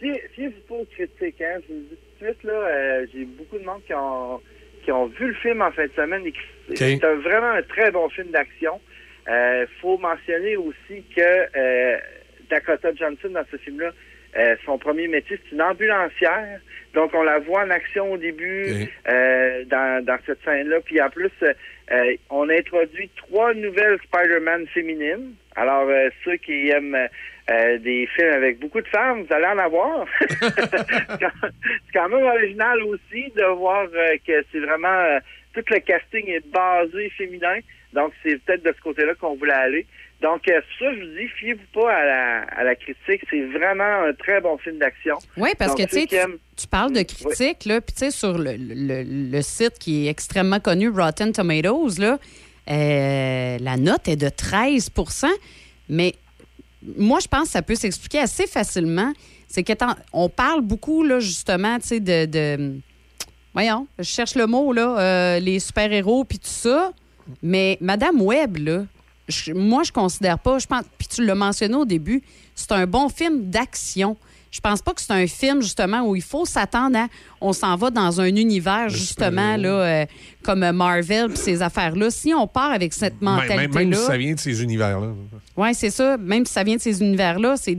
si, 0.00 0.10
si 0.34 0.46
vous 0.46 0.52
pas 0.68 0.74
aux 0.76 0.86
critiques, 0.86 1.40
hein, 1.42 1.58
je 1.68 1.74
vous 1.74 1.80
le 1.80 1.86
dis 1.90 1.96
tout 2.18 2.24
de 2.24 2.30
suite, 2.30 2.44
là, 2.44 2.52
euh, 2.52 3.06
j'ai 3.12 3.24
beaucoup 3.24 3.58
de 3.58 3.64
monde 3.64 3.82
qui 3.86 3.92
ont, 3.94 4.40
qui 4.84 4.92
ont 4.92 5.06
vu 5.06 5.26
le 5.28 5.34
film 5.34 5.60
en 5.62 5.70
fin 5.72 5.84
de 5.86 5.92
semaine 5.94 6.22
et 6.26 6.32
qui 6.32 6.38
c'est 6.76 7.04
un- 7.04 7.16
vraiment 7.16 7.50
un 7.50 7.62
très 7.62 7.90
bon 7.90 8.08
film 8.10 8.28
d'action. 8.28 8.80
Euh, 9.28 9.66
faut 9.80 9.98
mentionner 9.98 10.56
aussi 10.56 11.04
que 11.14 11.46
euh, 11.56 11.96
Dakota 12.50 12.90
Johnson, 12.94 13.28
dans 13.30 13.44
ce 13.50 13.56
film-là, 13.56 13.90
euh, 14.36 14.56
son 14.64 14.78
premier 14.78 15.08
métier, 15.08 15.38
c'est 15.44 15.54
une 15.54 15.62
ambulancière. 15.62 16.60
Donc, 16.94 17.12
on 17.14 17.22
la 17.22 17.38
voit 17.38 17.64
en 17.64 17.70
action 17.70 18.12
au 18.12 18.16
début 18.16 18.88
euh, 19.08 19.64
dans, 19.66 20.04
dans 20.04 20.18
cette 20.26 20.42
scène-là. 20.44 20.80
Puis, 20.84 21.00
en 21.00 21.10
plus, 21.10 21.30
euh, 21.42 22.16
on 22.30 22.48
a 22.48 22.54
introduit 22.56 23.10
trois 23.16 23.54
nouvelles 23.54 23.98
Spider-Man 24.04 24.66
féminines. 24.68 25.34
Alors, 25.56 25.88
euh, 25.88 26.08
ceux 26.24 26.36
qui 26.36 26.70
aiment 26.70 26.96
euh, 27.50 27.78
des 27.78 28.06
films 28.14 28.32
avec 28.32 28.58
beaucoup 28.58 28.80
de 28.80 28.88
femmes, 28.88 29.22
vous 29.22 29.34
allez 29.34 29.46
en 29.46 29.58
avoir. 29.58 30.06
c'est 30.40 31.92
quand 31.92 32.08
même 32.08 32.24
original 32.24 32.82
aussi 32.84 33.30
de 33.36 33.44
voir 33.56 33.86
euh, 33.94 34.16
que 34.26 34.44
c'est 34.50 34.60
vraiment... 34.60 34.88
euh, 34.88 35.18
tout 35.54 35.62
le 35.70 35.80
casting 35.80 36.28
est 36.28 36.46
basé 36.50 37.10
féminin. 37.10 37.58
Donc, 37.92 38.12
c'est 38.22 38.36
peut-être 38.44 38.64
de 38.64 38.72
ce 38.76 38.80
côté-là 38.82 39.14
qu'on 39.14 39.34
voulait 39.36 39.52
aller. 39.52 39.86
Donc, 40.22 40.48
euh, 40.48 40.60
ça, 40.78 40.86
je 40.94 41.00
vous 41.00 41.18
dis, 41.18 41.28
fiez-vous 41.38 41.66
pas 41.74 41.92
à 41.92 42.04
la, 42.04 42.42
à 42.44 42.64
la 42.64 42.74
critique. 42.76 43.22
C'est 43.28 43.42
vraiment 43.46 44.04
un 44.08 44.12
très 44.14 44.40
bon 44.40 44.56
film 44.58 44.78
d'action. 44.78 45.16
Oui, 45.36 45.50
parce 45.58 45.74
Donc, 45.74 45.88
que 45.88 45.94
tu 46.00 46.06
tu, 46.06 46.14
aiment- 46.14 46.38
tu 46.56 46.66
parles 46.68 46.92
de 46.92 47.02
critiques, 47.02 47.64
là, 47.64 47.80
puis 47.80 47.92
tu 47.92 47.98
sais, 48.00 48.10
sur 48.12 48.38
le, 48.38 48.52
le- 48.56 49.02
le 49.04 49.42
site 49.42 49.78
qui 49.80 50.06
est 50.06 50.10
extrêmement 50.10 50.60
connu, 50.60 50.88
Rotten 50.90 51.32
Tomatoes, 51.32 51.98
là, 51.98 52.18
euh, 52.70 53.58
la 53.60 53.76
note 53.76 54.06
est 54.08 54.16
de 54.16 54.28
13% 54.28 55.26
mais 55.88 56.14
moi, 56.96 57.18
je 57.20 57.28
pense 57.28 57.44
que 57.44 57.48
ça 57.50 57.62
peut 57.62 57.74
s'expliquer 57.74 58.20
assez 58.20 58.46
facilement. 58.46 59.12
C'est 59.48 59.62
qu'on 59.64 60.28
parle 60.28 60.62
beaucoup, 60.62 61.04
là, 61.04 61.20
justement, 61.20 61.78
tu 61.78 61.88
sais, 61.88 62.00
de, 62.00 62.24
de- 62.26 62.78
Voyons, 63.54 63.86
je 63.98 64.04
cherche 64.04 64.34
le 64.34 64.46
mot, 64.46 64.72
là, 64.72 64.98
euh, 64.98 65.38
les 65.40 65.58
super-héros, 65.60 66.24
puis 66.24 66.38
tout 66.38 66.46
ça. 66.48 66.92
Mais 67.42 67.78
Madame 67.80 68.20
Webb, 68.20 68.56
là, 68.58 68.84
je- 69.28 69.52
moi, 69.52 69.82
je 69.82 69.92
considère 69.92 70.38
pas, 70.38 70.58
je 70.58 70.66
pense, 70.66 70.84
puis 70.98 71.08
tu 71.08 71.24
l'as 71.24 71.34
mentionné 71.34 71.74
au 71.74 71.84
début, 71.84 72.22
c'est 72.54 72.72
un 72.72 72.86
bon 72.86 73.08
film 73.08 73.44
d'action. 73.50 74.16
Je 74.52 74.60
pense 74.60 74.82
pas 74.82 74.92
que 74.92 75.00
c'est 75.00 75.12
un 75.12 75.26
film, 75.26 75.62
justement, 75.62 76.02
où 76.02 76.14
il 76.14 76.22
faut 76.22 76.44
s'attendre 76.44 76.96
à. 76.98 77.06
On 77.40 77.52
s'en 77.54 77.74
va 77.74 77.90
dans 77.90 78.20
un 78.20 78.26
univers, 78.36 78.88
justement, 78.90 79.56
là, 79.56 79.68
euh, 79.70 80.06
comme 80.44 80.70
Marvel, 80.72 81.28
puis 81.30 81.38
ces 81.38 81.62
affaires-là. 81.62 82.10
Si 82.10 82.32
on 82.34 82.46
part 82.46 82.70
avec 82.70 82.92
cette 82.92 83.14
mentalité-là. 83.20 83.56
même- 83.62 83.88
même 83.88 83.94
si 83.98 84.06
ça 84.06 84.16
vient 84.18 84.34
de 84.34 84.38
ces 84.38 84.62
univers-là. 84.62 85.08
Oui, 85.56 85.74
c'est 85.74 85.90
ça. 85.90 86.16
Même 86.18 86.44
si 86.46 86.52
ça 86.52 86.62
vient 86.64 86.76
de 86.76 86.80
ces 86.80 87.00
univers-là, 87.00 87.56
c'est 87.56 87.74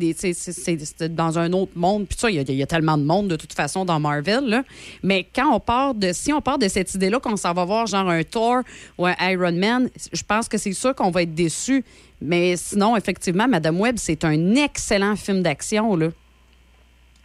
dans 1.15 1.39
un 1.39 1.53
autre 1.53 1.71
monde. 1.75 2.07
Puis 2.07 2.17
ça, 2.19 2.29
il 2.29 2.35
y, 2.35 2.39
a- 2.39 2.43
il 2.47 2.55
y 2.55 2.63
a 2.63 2.67
tellement 2.67 2.97
de 2.97 3.03
monde 3.03 3.27
de 3.27 3.35
toute 3.35 3.53
façon 3.53 3.85
dans 3.85 3.99
Marvel. 3.99 4.43
là. 4.45 4.63
Mais 5.03 5.27
quand 5.33 5.53
on 5.53 5.59
part 5.59 5.93
de, 5.93 6.11
si 6.11 6.33
on 6.33 6.41
part 6.41 6.57
de 6.57 6.67
cette 6.67 6.93
idée-là, 6.95 7.19
qu'on 7.19 7.37
s'en 7.37 7.53
va 7.53 7.65
voir 7.65 7.85
genre 7.87 8.09
un 8.09 8.23
Thor 8.23 8.63
ou 8.97 9.05
un 9.05 9.15
Iron 9.21 9.51
Man, 9.53 9.89
je 10.11 10.23
pense 10.23 10.47
que 10.49 10.57
c'est 10.57 10.73
sûr 10.73 10.95
qu'on 10.95 11.11
va 11.11 11.21
être 11.23 11.35
déçu. 11.35 11.83
Mais 12.21 12.55
sinon, 12.57 12.95
effectivement, 12.97 13.47
Madame 13.47 13.79
Webb, 13.79 13.97
c'est 13.97 14.23
un 14.25 14.55
excellent 14.55 15.15
film 15.15 15.41
d'action. 15.43 15.95
là. 15.95 16.07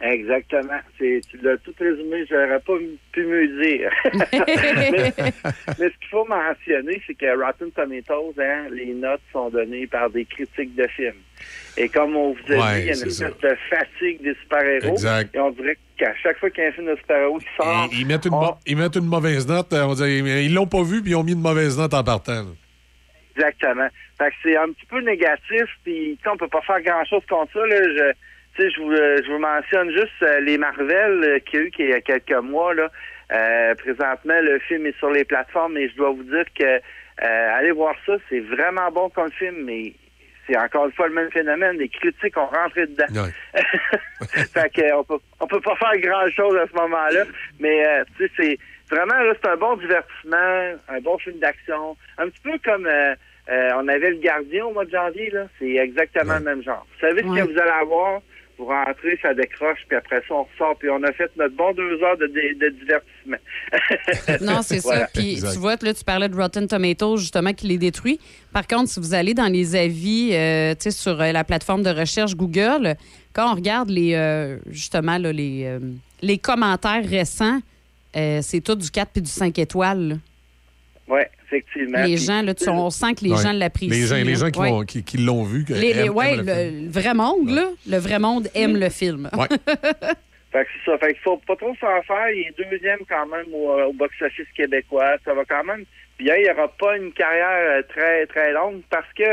Exactement. 0.01 0.79
C'est, 0.97 1.19
tu 1.29 1.37
l'as 1.41 1.57
tout 1.57 1.73
résumé, 1.77 2.25
j'aurais 2.29 2.59
pas 2.61 2.73
pu 3.11 3.25
mieux 3.25 3.47
dire. 3.61 3.91
mais, 4.31 5.13
mais 5.17 5.89
ce 5.89 5.97
qu'il 5.99 6.07
faut 6.09 6.25
mentionner, 6.25 7.01
c'est 7.05 7.15
que 7.15 7.37
Rotten 7.37 7.69
Tomatoes, 7.71 8.33
hein, 8.39 8.67
les 8.71 8.93
notes 8.93 9.21
sont 9.33 9.49
données 9.49 9.87
par 9.87 10.09
des 10.09 10.23
critiques 10.25 10.73
de 10.75 10.87
films. 10.87 11.15
Et 11.77 11.89
comme 11.89 12.15
on 12.15 12.31
vous 12.33 12.53
a 12.53 12.57
Ouais, 12.57 12.75
dit, 12.75 12.81
il 12.81 12.85
y 12.87 12.91
a 12.91 12.95
une 12.95 13.07
espèce 13.07 13.19
de 13.41 13.55
fatigue 13.69 14.21
des 14.21 14.35
super-héros. 14.41 14.91
Exact. 14.93 15.35
Et 15.35 15.39
on 15.39 15.51
dirait 15.51 15.77
qu'à 15.97 16.13
chaque 16.15 16.37
fois 16.39 16.49
qu'il 16.49 16.63
y 16.63 16.67
a 16.67 16.69
un 16.69 16.73
film 16.73 16.87
de 16.87 16.95
super-héros 16.95 17.39
qui 17.39 17.47
sort, 17.57 17.89
Ils, 17.91 17.99
ils 18.01 18.05
mettent 18.07 18.25
une, 18.25 18.33
on- 18.33 18.55
ils 18.65 18.77
mettent 18.77 18.95
une 18.95 19.05
mauvaise 19.05 19.47
note. 19.47 19.73
euh, 19.73 19.83
On 19.83 19.93
dirait, 19.95 20.17
ils 20.45 20.53
l'ont 20.53 20.67
pas 20.67 20.83
vu, 20.83 21.01
puis 21.01 21.11
ils 21.11 21.15
ont 21.15 21.23
mis 21.23 21.33
une 21.33 21.41
mauvaise 21.41 21.77
note 21.77 21.93
en 21.93 22.03
partant. 22.03 22.33
là. 22.43 22.51
Exactement. 23.35 23.87
Fait 24.17 24.29
que 24.29 24.35
c'est 24.43 24.57
un 24.57 24.67
petit 24.71 24.85
peu 24.85 24.99
négatif, 25.01 25.63
puis 25.83 26.17
on 26.29 26.35
peut 26.37 26.47
pas 26.49 26.61
faire 26.61 26.81
grand-chose 26.81 27.23
contre 27.29 27.51
ça. 27.53 27.65
Là. 27.65 27.75
Je, 27.83 28.13
sais, 28.61 28.69
je 28.71 28.81
vous, 28.81 28.91
euh, 28.91 29.17
je 29.25 29.31
vous 29.31 29.39
mentionne 29.39 29.91
juste 29.91 30.21
euh, 30.23 30.39
les 30.41 30.57
Marvel 30.57 31.23
euh, 31.23 31.39
qu'il 31.39 31.59
y 31.59 31.63
a 31.63 31.65
eu 31.65 31.71
il 31.79 31.89
y 31.89 31.93
a 31.93 32.01
quelques 32.01 32.31
mois. 32.43 32.73
Là. 32.73 32.89
Euh, 33.31 33.75
présentement, 33.75 34.39
le 34.41 34.59
film 34.59 34.85
est 34.87 34.97
sur 34.97 35.11
les 35.11 35.23
plateformes 35.25 35.77
et 35.77 35.87
je 35.89 35.95
dois 35.95 36.09
vous 36.11 36.23
dire 36.23 36.45
que 36.57 36.63
euh, 36.65 37.57
allez 37.57 37.71
voir 37.71 37.93
ça, 38.05 38.13
c'est 38.29 38.39
vraiment 38.39 38.89
bon 38.91 39.09
comme 39.09 39.31
film, 39.31 39.65
mais 39.65 39.93
c'est 40.47 40.57
encore 40.57 40.85
une 40.85 40.93
fois 40.93 41.07
le 41.07 41.13
même 41.13 41.29
phénomène. 41.31 41.77
Les 41.77 41.89
critiques 41.89 42.37
ont 42.37 42.47
rentré 42.47 42.87
dedans. 42.87 43.05
fait 44.53 44.69
que 44.73 44.93
on 44.95 45.03
peut 45.03 45.19
on 45.39 45.47
peut 45.47 45.61
pas 45.61 45.75
faire 45.75 45.97
grand 45.99 46.27
chose 46.31 46.55
à 46.57 46.65
ce 46.67 46.73
moment-là, 46.75 47.25
mais 47.59 47.85
euh, 47.87 48.03
tu 48.17 48.25
sais, 48.27 48.31
c'est 48.37 48.57
vraiment 48.95 49.19
là, 49.21 49.33
c'est 49.41 49.49
un 49.49 49.57
bon 49.57 49.75
divertissement, 49.77 50.73
un 50.87 50.99
bon 51.01 51.17
film 51.19 51.37
d'action, 51.39 51.95
un 52.17 52.29
petit 52.29 52.41
peu 52.43 52.57
comme 52.63 52.87
euh, 52.87 53.13
euh, 53.51 53.71
on 53.77 53.87
avait 53.87 54.11
le 54.11 54.17
Gardien 54.17 54.65
au 54.65 54.73
mois 54.73 54.85
de 54.85 54.91
janvier 54.91 55.29
là, 55.31 55.45
c'est 55.59 55.75
exactement 55.75 56.35
le 56.35 56.43
même 56.45 56.63
genre. 56.63 56.85
Vous 56.93 57.07
savez 57.07 57.21
ce 57.21 57.27
Ouais. 57.27 57.41
que 57.41 57.45
vous 57.51 57.59
allez 57.59 57.71
avoir? 57.81 58.21
Vous 58.59 58.65
rentrez, 58.65 59.17
ça 59.21 59.33
décroche, 59.33 59.79
puis 59.87 59.95
après 59.97 60.17
ça, 60.27 60.33
on 60.35 60.43
ressort, 60.43 60.77
puis 60.77 60.89
on 60.89 61.01
a 61.03 61.11
fait 61.13 61.31
notre 61.37 61.55
bon 61.55 61.71
deux 61.73 62.03
heures 62.03 62.17
de, 62.17 62.27
de- 62.27 62.59
de 62.59 62.69
divertissement. 62.77 63.37
Non, 64.41 64.61
c'est 64.61 64.79
Voilà. 64.83 65.01
ça. 65.05 65.11
Puis 65.13 65.37
tu 65.39 65.57
vois, 65.59 65.75
là, 65.81 65.93
tu 65.93 66.03
parlais 66.03 66.27
de 66.27 66.35
Rotten 66.35 66.67
Tomatoes, 66.67 67.17
justement, 67.17 67.53
qui 67.53 67.67
les 67.67 67.77
détruit. 67.77 68.19
Par 68.51 68.67
contre, 68.67 68.89
si 68.89 68.99
vous 68.99 69.13
allez 69.13 69.33
dans 69.33 69.47
les 69.51 69.75
avis, 69.77 70.31
euh, 70.33 70.73
tu 70.75 70.83
sais, 70.83 70.91
sur 70.91 71.21
euh, 71.21 71.31
la 71.31 71.43
plateforme 71.45 71.83
de 71.83 71.89
recherche 71.89 72.35
Google, 72.35 72.95
quand 73.33 73.49
on 73.51 73.55
regarde 73.55 73.89
les, 73.89 74.13
euh, 74.15 74.57
justement, 74.69 75.17
là, 75.17 75.31
les, 75.31 75.63
euh, 75.65 75.79
les 76.21 76.37
commentaires 76.37 77.07
récents, 77.07 77.59
euh, 78.17 78.39
c'est 78.41 78.59
tout 78.59 78.75
du 78.75 78.91
4 78.91 79.09
puis 79.13 79.21
du 79.21 79.29
5 79.31 79.57
étoiles. 79.57 80.09
là. 80.09 80.15
Oui, 81.07 81.21
effectivement. 81.51 81.99
Les 82.03 82.15
Puis- 82.15 82.25
gens, 82.25 82.41
là, 82.41 82.53
tu- 82.53 82.69
on 82.69 82.89
sent 82.89 83.13
que 83.15 83.25
les 83.25 83.31
Ouais. 83.31 83.41
gens 83.43 83.51
l'apprécient. 83.53 83.89
Les 83.95 84.05
gens, 84.07 84.15
les 84.15 84.35
gens 84.35 84.49
qui, 84.51 84.59
Ouais. 84.59 84.69
vont- 84.69 84.83
qui- 84.83 85.03
qui 85.03 85.17
l'ont 85.17 85.43
vu. 85.43 85.65
Les- 85.69 85.93
les- 85.93 85.99
aiment- 86.05 86.13
ouais, 86.15 86.33
aiment 86.33 86.45
le 86.45 86.53
film. 86.53 86.75
le, 86.79 86.85
le 86.85 86.89
vrai 86.91 87.13
monde, 87.13 87.49
là, 87.49 87.65
le 87.87 87.97
vrai 87.97 88.19
monde 88.19 88.47
aime 88.55 88.77
le 88.77 88.89
film. 88.89 89.29
Ouais. 89.37 89.47
Fait 90.51 90.63
que 90.63 90.69
c'est 90.83 90.91
ça. 90.91 90.97
Fait 90.97 91.13
qu'il 91.13 91.21
faut 91.21 91.37
pas 91.45 91.55
trop 91.55 91.75
s'en 91.79 92.01
faire. 92.07 92.31
Il 92.33 92.39
est 92.49 92.69
deuxième 92.71 92.99
quand 93.07 93.27
même 93.27 93.45
au, 93.53 93.71
euh, 93.71 93.85
au 93.85 93.93
box-office 93.93 94.47
québécois. 94.55 95.15
Ça 95.23 95.33
va 95.35 95.45
quand 95.45 95.63
même 95.63 95.83
bien. 96.17 96.35
Il 96.37 96.43
n'y 96.43 96.49
aura 96.49 96.67
pas 96.69 96.97
une 96.97 97.11
carrière 97.11 97.77
euh, 97.77 97.81
très, 97.87 98.25
très 98.25 98.51
longue 98.53 98.81
parce 98.89 99.05
que 99.15 99.23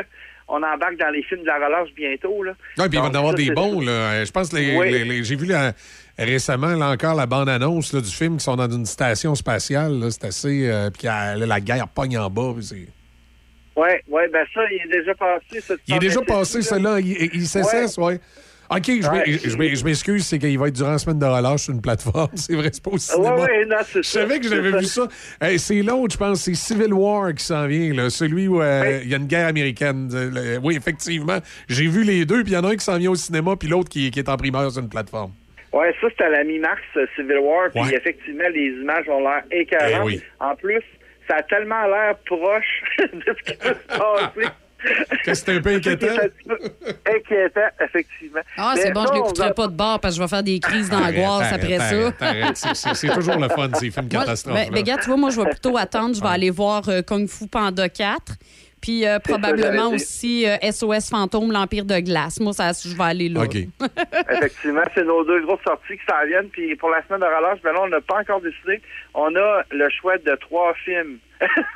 on 0.49 0.57
embarque 0.63 0.97
dans 0.99 1.09
les 1.09 1.23
films 1.23 1.41
de 1.41 1.47
la 1.47 1.57
relâche 1.57 1.89
bientôt. 1.97 2.43
Là. 2.43 2.53
Ouais, 2.79 2.89
puis 2.91 2.99
il 2.99 3.01
va 3.01 3.07
y 3.07 3.11
en 3.11 3.15
avoir 3.15 3.31
ça, 3.33 3.37
des 3.43 3.51
bons. 3.51 3.81
Là. 3.81 4.25
Je 4.25 4.31
pense 4.31 4.51
que 4.51 4.57
les- 4.57 4.77
Oui. 4.77 4.91
les- 4.93 5.05
les- 5.05 5.25
j'ai 5.25 5.37
vu 5.37 5.47
la- 5.47 5.73
récemment 6.25 6.75
là, 6.75 6.91
encore 6.91 7.15
la 7.15 7.27
bande-annonce 7.27 7.95
du 7.95 8.11
film 8.11 8.39
qui 8.39 8.45
sont 8.45 8.57
dans 8.57 8.71
une 8.71 8.87
station 8.87 9.35
spatiale. 9.35 10.01
C'est 10.11 10.25
assez. 10.25 10.69
euh, 10.69 10.91
puis 10.91 11.09
euh, 11.09 11.45
la 11.47 11.61
guerre 11.61 11.89
pogne 11.89 12.17
en 12.19 12.31
bas. 12.31 12.55
puis 12.57 12.89
Oui, 13.77 13.89
ouais, 14.09 14.29
ben 14.33 14.45
ça, 14.55 14.61
il 14.71 14.81
est 14.93 14.99
déjà 14.99 15.15
passé. 15.15 15.77
Il 15.87 15.95
est 15.95 15.99
déjà 15.99 16.23
passé, 16.23 16.63
celui-là. 16.63 17.01
Il, 17.01 17.31
il 17.35 17.47
s'essaie, 17.47 17.87
ouais. 18.01 18.21
OK, 18.69 18.85
je 18.89 19.85
m'excuse, 19.85 20.27
c'est 20.27 20.41
qu'il 20.41 20.59
va 20.59 20.67
être 20.67 20.75
durant 20.75 20.91
la 20.91 20.99
semaine 20.99 21.21
de 21.21 21.25
relâche 21.25 21.63
sur 21.63 21.73
une 21.75 21.81
plateforme. 21.81 22.31
C'est 22.35 22.57
vrai, 22.57 22.71
c'est 22.73 22.83
pas 22.83 22.91
au 22.91 22.95
Ouais, 22.95 22.99
cinéma. 22.99 23.35
ouais, 23.37 23.65
non, 23.65 23.77
Je 23.95 24.03
ça. 24.03 24.21
savais 24.21 24.41
que 24.41 24.49
j'avais 24.49 24.73
vu 24.77 24.85
ça. 24.87 25.07
Hey, 25.41 25.57
c'est 25.57 25.83
l'autre, 25.83 26.15
je 26.15 26.19
pense, 26.19 26.41
c'est 26.41 26.55
Civil 26.55 26.93
War 26.93 27.33
qui 27.33 27.45
s'en 27.45 27.65
vient, 27.69 27.95
là. 27.95 28.11
celui 28.11 28.49
où 28.49 28.61
euh, 28.61 29.03
il 29.05 29.09
y 29.09 29.15
a 29.15 29.19
une 29.19 29.27
guerre 29.29 29.47
américaine. 29.47 30.11
Oui, 30.65 30.75
effectivement. 30.75 31.39
J'ai 31.69 31.87
vu 31.87 32.03
les 32.03 32.25
deux, 32.27 32.43
puis 32.43 32.55
il 32.55 32.57
y 32.57 32.59
en 32.59 32.65
a 32.65 32.71
un 32.71 32.77
qui 32.77 32.85
s'en 32.85 32.99
vient 32.99 33.13
au 33.13 33.15
cinéma, 33.15 33.55
puis 33.55 33.69
l'autre 33.69 33.89
qui, 33.89 34.11
qui 34.11 34.19
est 34.19 34.29
en 34.29 34.37
primeur 34.37 34.69
sur 34.73 34.83
une 34.83 34.89
plateforme. 34.89 35.31
Ouais, 35.79 35.95
ça, 36.01 36.09
c'était 36.11 36.25
à 36.25 36.29
la 36.31 36.45
mi-mars, 36.45 36.81
euh, 36.97 37.07
Civil 37.17 37.39
War. 37.39 37.71
Puis 37.71 37.83
Ouais. 37.83 37.95
effectivement, 37.97 38.49
les 38.53 38.69
images 38.81 39.09
ont 39.09 39.21
l'air 39.21 39.43
écœurantes. 39.51 39.91
Eh 40.03 40.07
oui. 40.07 40.23
En 40.41 40.55
plus, 40.57 40.83
ça 41.29 41.37
a 41.37 41.43
tellement 41.43 41.87
l'air 41.87 42.17
proche 42.27 42.83
de 42.99 43.37
ce 43.39 43.43
qui 43.53 43.59
peut 43.59 43.75
se 43.75 43.99
passer. 43.99 44.49
Que 45.25 45.35
c'est 45.35 45.57
un 45.57 45.61
peu 45.61 45.71
inquiétant. 45.77 46.07
Inquiétant, 47.07 47.61
effectivement. 47.85 48.41
Ah, 48.57 48.73
Mais 48.77 48.83
c'est 48.83 48.93
bon, 48.93 49.01
ça, 49.01 49.07
je 49.07 49.13
on 49.13 49.23
l'écouterai 49.23 49.49
va- 49.49 49.55
pas 49.55 49.67
de 49.69 49.73
bord 49.77 50.01
parce 50.01 50.15
que 50.15 50.19
je 50.19 50.23
vais 50.23 50.29
faire 50.29 50.43
des 50.43 50.61
crises 50.61 50.91
d'angoisse 50.91 51.53
après 51.53 51.77
arrête, 51.79 52.57
ça. 52.57 52.75
C'est- 52.95 53.09
toujours 53.15 53.39
le 53.39 53.49
fun, 53.49 53.69
ces 53.75 53.91
films 53.91 54.09
catastrophes. 54.09 54.55
ben, 54.55 54.69
ben, 54.71 54.77
regarde, 54.79 55.01
tu 55.01 55.07
vois, 55.09 55.17
moi, 55.17 55.31
je 55.31 55.41
vais 55.41 55.51
plutôt 55.51 55.77
attendre. 55.77 56.15
Je 56.15 56.21
vais 56.21 56.29
aller 56.29 56.51
voir 56.51 56.89
euh, 56.89 57.03
Kung 57.03 57.27
Fu 57.29 57.49
Panda 57.49 57.89
4. 57.89 58.35
Puis 58.87 59.05
euh, 59.05 59.15
ça, 59.15 59.21
probablement 59.21 59.89
aussi 59.89 60.47
euh, 60.47 60.57
SOS 60.71 61.11
Fantôme, 61.11 61.51
l'Empire 61.51 61.85
de 61.85 61.99
glace. 61.99 62.39
Moi, 62.39 62.53
ça, 62.53 62.71
je 62.71 62.97
vais 62.97 63.03
aller 63.03 63.29
là. 63.29 63.43
OK. 63.43 63.57
Effectivement, 64.31 64.85
c'est 64.95 65.03
nos 65.03 65.25
deux 65.25 65.41
grosses 65.45 65.59
sorties 65.67 65.99
qui 65.99 66.05
s'en 66.09 66.25
viennent. 66.25 66.49
Puis 66.51 66.77
pour 66.77 66.91
la 66.91 67.05
semaine 67.05 67.19
de 67.19 67.27
relâche, 67.27 67.59
ben 67.65 67.73
là, 67.73 67.81
on 67.83 67.89
n'a 67.89 68.01
pas 68.01 68.21
encore 68.21 68.41
décidé. 68.41 68.81
On 69.13 69.35
a 69.35 69.63
le 69.73 69.89
choix 69.91 70.19
de 70.19 70.37
trois 70.37 70.73
films. 70.85 71.19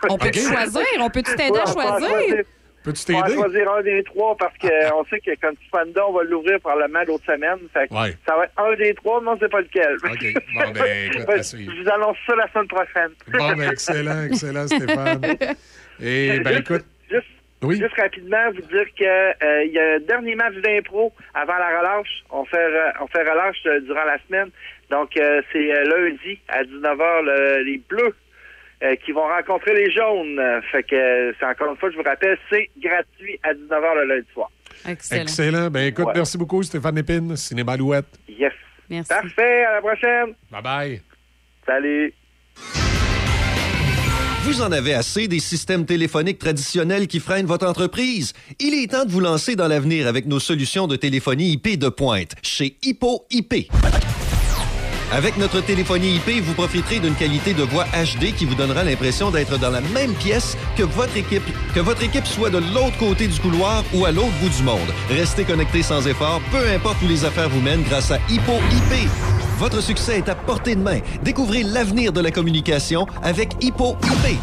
On 0.08 0.18
peut 0.18 0.28
OK. 0.28 0.34
choisir? 0.38 0.86
On 1.00 1.10
peut-tu 1.10 1.34
t'aider 1.34 1.50
Ouais, 1.50 1.60
à 1.60 1.72
choisir? 1.72 2.44
Peux-tu 2.84 3.12
On 3.12 3.18
va 3.18 3.26
t'aider? 3.26 3.34
choisir 3.34 3.72
un 3.72 3.82
des 3.82 4.02
trois 4.04 4.36
parce 4.36 4.56
qu'on 4.58 5.04
sait 5.10 5.18
que 5.18 5.32
comme 5.40 5.56
Panda, 5.72 6.06
on 6.06 6.12
va 6.12 6.22
l'ouvrir 6.22 6.60
probablement 6.60 7.02
l'autre 7.08 7.24
semaine. 7.26 7.58
Fait 7.72 7.88
que 7.88 7.94
Ouais. 7.94 8.16
Ça 8.24 8.36
va 8.36 8.44
être 8.44 8.52
un 8.56 8.76
des 8.76 8.94
trois, 8.94 9.20
mais 9.20 9.30
on 9.30 9.34
ne 9.34 9.40
sait 9.40 9.48
pas 9.48 9.60
lequel. 9.62 9.96
OK. 9.96 10.34
Bon, 10.54 10.70
ben. 10.70 11.12
Je 11.42 11.82
vous 11.82 11.90
annonce 11.90 12.16
ça 12.24 12.36
la 12.36 12.48
semaine 12.52 12.68
prochaine. 12.68 13.10
Bon, 13.32 13.52
ben, 13.56 13.72
excellent, 13.72 14.22
excellent, 14.22 14.66
Stéphane. 14.68 15.20
Et, 16.02 16.40
ben, 16.40 16.58
écoute. 16.60 16.84
Juste, 17.10 17.26
Oui. 17.62 17.76
juste 17.78 17.94
rapidement, 17.98 18.50
vous 18.54 18.62
dire 18.62 18.86
que 18.98 19.04
euh, 19.44 19.64
il 19.64 19.72
y 19.72 19.78
a 19.78 19.94
un 19.96 19.98
dernier 20.00 20.34
match 20.34 20.54
d'impro 20.56 21.12
avant 21.34 21.56
la 21.58 21.78
relâche. 21.80 22.22
On 22.30 22.44
fait 22.44 22.56
re- 22.56 22.92
on 23.02 23.06
fait 23.08 23.22
relâche 23.22 23.58
euh, 23.66 23.80
durant 23.80 24.04
la 24.04 24.18
semaine. 24.26 24.50
Donc 24.90 25.16
euh, 25.16 25.42
c'est 25.52 25.72
euh, 25.72 25.84
lundi 25.84 26.38
à 26.48 26.62
19h 26.62 27.22
le- 27.22 27.62
les 27.64 27.78
bleus 27.88 28.14
euh, 28.82 28.94
qui 29.04 29.12
vont 29.12 29.26
rencontrer 29.28 29.74
les 29.74 29.90
jaunes. 29.90 30.38
Euh, 30.38 30.60
Fait 30.72 30.82
que 30.84 30.94
euh, 30.96 31.32
c'est 31.38 31.46
encore 31.46 31.70
une 31.70 31.76
fois, 31.76 31.90
je 31.90 31.96
vous 31.96 32.02
rappelle, 32.02 32.38
c'est 32.50 32.70
gratuit 32.80 33.38
à 33.42 33.52
19h 33.52 33.94
le 33.96 34.04
lundi 34.04 34.26
soir. 34.32 34.50
Excellent. 34.88 35.22
Excellent. 35.22 35.70
Ben, 35.70 35.86
écoute, 35.88 36.06
Ouais. 36.06 36.12
merci 36.16 36.38
beaucoup, 36.38 36.62
Stéphane 36.62 36.96
Épine, 36.96 37.36
Cinéma 37.36 37.76
Louette. 37.76 38.06
Yes. 38.28 38.52
Merci. 38.88 39.08
Parfait, 39.10 39.64
à 39.64 39.72
la 39.74 39.80
prochaine. 39.80 40.34
Bye-bye. 40.50 41.00
Salut. 41.66 42.14
Vous 44.42 44.62
en 44.62 44.72
avez 44.72 44.94
assez 44.94 45.28
des 45.28 45.38
systèmes 45.38 45.84
téléphoniques 45.84 46.38
traditionnels 46.38 47.08
qui 47.08 47.20
freinent 47.20 47.44
votre 47.44 47.66
entreprise? 47.66 48.32
Il 48.58 48.72
est 48.72 48.90
temps 48.90 49.04
de 49.04 49.10
vous 49.10 49.20
lancer 49.20 49.54
dans 49.54 49.68
l'avenir 49.68 50.06
avec 50.06 50.26
nos 50.26 50.40
solutions 50.40 50.86
de 50.86 50.96
téléphonie 50.96 51.50
IP 51.50 51.78
de 51.78 51.90
pointe 51.90 52.32
chez 52.42 52.78
Hippo 52.82 53.26
IP. 53.30 53.70
Avec 55.12 55.36
notre 55.38 55.60
téléphonie 55.60 56.16
IP, 56.16 56.40
vous 56.42 56.54
profiterez 56.54 57.00
d'une 57.00 57.16
qualité 57.16 57.52
de 57.52 57.64
voix 57.64 57.84
HD 57.86 58.32
qui 58.32 58.44
vous 58.44 58.54
donnera 58.54 58.84
l'impression 58.84 59.32
d'être 59.32 59.58
dans 59.58 59.70
la 59.70 59.80
même 59.80 60.14
pièce 60.14 60.56
que 60.76 60.84
votre 60.84 61.16
équipe, 61.16 61.42
que 61.74 61.80
votre 61.80 62.04
équipe 62.04 62.26
soit 62.26 62.50
de 62.50 62.58
l'autre 62.58 62.96
côté 62.96 63.26
du 63.26 63.40
couloir 63.40 63.82
ou 63.92 64.04
à 64.04 64.12
l'autre 64.12 64.32
bout 64.40 64.48
du 64.48 64.62
monde. 64.62 64.78
Restez 65.08 65.44
connecté 65.44 65.82
sans 65.82 66.06
effort, 66.06 66.40
peu 66.52 66.64
importe 66.68 67.02
où 67.02 67.08
les 67.08 67.24
affaires 67.24 67.48
vous 67.48 67.60
mènent 67.60 67.82
grâce 67.82 68.12
à 68.12 68.18
Hippo 68.28 68.52
IP. 68.70 69.08
Votre 69.58 69.82
succès 69.82 70.18
est 70.18 70.28
à 70.28 70.36
portée 70.36 70.76
de 70.76 70.80
main. 70.80 71.00
Découvrez 71.24 71.64
l'avenir 71.64 72.12
de 72.12 72.20
la 72.20 72.30
communication 72.30 73.06
avec 73.22 73.52
Hippo 73.60 73.96
IP. 74.04 74.38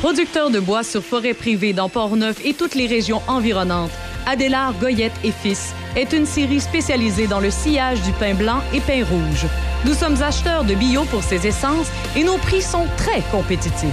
Producteur 0.00 0.50
de 0.50 0.60
bois 0.60 0.84
sur 0.84 1.02
forêt 1.02 1.34
privée 1.34 1.72
dans 1.72 1.88
Port-Neuf 1.88 2.44
et 2.44 2.54
toutes 2.54 2.76
les 2.76 2.86
régions 2.86 3.20
environnantes, 3.26 3.90
Adélard 4.26 4.74
Goyette 4.78 5.18
et 5.24 5.32
Fils 5.32 5.74
est 5.96 6.12
une 6.12 6.24
série 6.24 6.60
spécialisée 6.60 7.26
dans 7.26 7.40
le 7.40 7.50
sillage 7.50 8.00
du 8.02 8.12
pain 8.12 8.34
blanc 8.34 8.60
et 8.72 8.80
pain 8.80 9.04
rouge. 9.04 9.46
Nous 9.84 9.94
sommes 9.94 10.22
acheteurs 10.22 10.62
de 10.62 10.76
bio 10.76 11.02
pour 11.04 11.24
ces 11.24 11.44
essences 11.48 11.88
et 12.16 12.22
nos 12.22 12.38
prix 12.38 12.62
sont 12.62 12.86
très 12.96 13.22
compétitifs. 13.32 13.88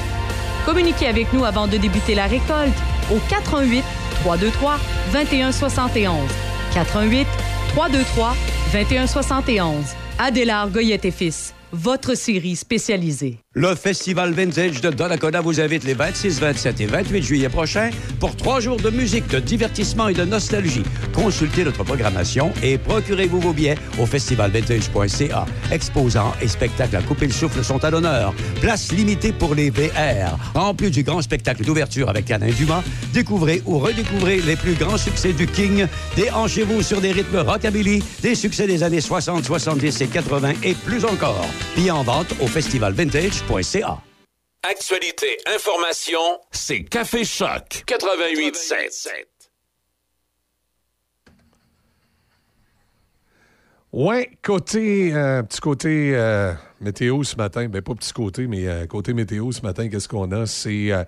Communiquez 0.65 1.07
avec 1.07 1.33
nous 1.33 1.43
avant 1.43 1.67
de 1.67 1.77
débuter 1.77 2.13
la 2.13 2.27
récolte 2.27 2.77
au 3.11 3.17
88 3.27 3.83
323 4.21 4.77
2171. 5.11 6.17
88 6.75 7.27
323 7.69 8.35
2171. 8.73 9.85
Adélard 10.19 10.69
Goyette 10.69 11.05
et 11.05 11.11
Fils, 11.11 11.55
votre 11.71 12.13
série 12.13 12.55
spécialisée. 12.55 13.44
Le 13.57 13.73
Festival 13.73 14.33
Vintage 14.33 14.81
de 14.81 14.89
Donnacona 14.89 15.39
vous 15.39 15.61
invite 15.61 15.85
les 15.85 15.93
26, 15.93 16.41
27 16.41 16.81
et 16.81 16.85
28 16.87 17.23
juillet 17.23 17.47
prochains 17.47 17.89
pour 18.19 18.35
trois 18.35 18.59
jours 18.59 18.75
de 18.75 18.89
musique, 18.89 19.29
de 19.29 19.39
divertissement 19.39 20.09
et 20.09 20.13
de 20.13 20.25
nostalgie. 20.25 20.83
Consultez 21.13 21.63
notre 21.63 21.85
programmation 21.85 22.51
et 22.61 22.77
procurez-vous 22.77 23.39
vos 23.39 23.53
billets 23.53 23.77
au 23.97 24.05
festivalvintage.ca. 24.05 25.45
Exposants 25.71 26.33
et 26.41 26.49
spectacles 26.49 26.97
à 26.97 27.01
couper 27.01 27.27
le 27.27 27.31
souffle 27.31 27.63
sont 27.63 27.81
à 27.85 27.91
l'honneur. 27.91 28.33
Place 28.59 28.91
limitée 28.91 29.31
pour 29.31 29.55
les 29.55 29.69
VR. 29.69 30.37
En 30.53 30.73
plus 30.73 30.91
du 30.91 31.03
grand 31.03 31.21
spectacle 31.21 31.63
d'ouverture 31.63 32.09
avec 32.09 32.29
Alain 32.31 32.51
Dumas, 32.51 32.83
découvrez 33.13 33.61
ou 33.65 33.79
redécouvrez 33.79 34.41
les 34.41 34.57
plus 34.57 34.73
grands 34.73 34.97
succès 34.97 35.31
du 35.31 35.47
King. 35.47 35.87
Déhanchez-vous 36.17 36.81
sur 36.81 36.99
des 36.99 37.13
rythmes 37.13 37.37
rockabilly, 37.37 38.03
des 38.21 38.35
succès 38.35 38.67
des 38.67 38.83
années 38.83 38.99
60, 38.99 39.45
70 39.45 40.01
et 40.01 40.07
80 40.07 40.51
et 40.61 40.73
plus 40.73 41.05
encore. 41.05 41.47
Billets 41.77 41.91
en 41.91 42.03
vente 42.03 42.33
au 42.41 42.47
festivalvintage.ca. 43.47 44.01
Actualité, 44.63 45.27
information, 45.55 46.19
c'est 46.51 46.83
Café 46.83 47.23
Choc 47.23 47.83
88.7. 47.85 49.25
Ouais, 53.93 54.29
côté, 54.43 55.13
euh, 55.13 55.43
petit 55.43 55.61
côté 55.61 56.11
euh, 56.15 56.51
météo 56.81 57.23
ce 57.23 57.35
matin, 57.37 57.67
ben 57.69 57.81
pas 57.81 57.93
petit 57.95 58.11
côté, 58.11 58.47
mais 58.47 58.67
euh, 58.67 58.87
côté 58.87 59.13
météo 59.13 59.51
ce 59.51 59.61
matin, 59.61 59.87
qu'est-ce 59.87 60.09
qu'on 60.09 60.31
a? 60.31 60.45
C'est, 60.47 60.91
euh, 60.91 61.03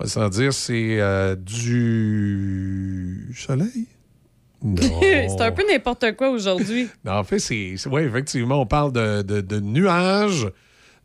on 0.00 0.02
va 0.04 0.08
s'en 0.08 0.28
dire, 0.28 0.52
c'est 0.52 0.98
euh, 1.00 1.36
du 1.36 3.32
soleil? 3.36 3.86
c'est 4.76 5.40
un 5.40 5.52
peu 5.52 5.62
n'importe 5.70 6.16
quoi 6.16 6.30
aujourd'hui. 6.30 6.88
Non, 7.04 7.12
en 7.12 7.24
fait, 7.24 7.38
c'est. 7.38 7.74
Oui, 7.88 8.02
effectivement, 8.02 8.60
on 8.62 8.66
parle 8.66 8.92
de, 8.92 9.22
de- 9.22 9.40
de 9.40 9.60
nuages, 9.60 10.48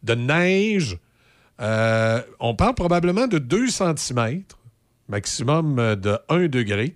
de 0.03 0.15
neige. 0.15 0.97
Euh, 1.61 2.21
on 2.39 2.55
parle 2.55 2.75
probablement 2.75 3.27
de 3.27 3.37
2 3.37 3.67
cm, 3.67 4.43
maximum 5.07 5.79
euh, 5.79 5.95
de 5.95 6.17
1 6.29 6.47
degré. 6.47 6.95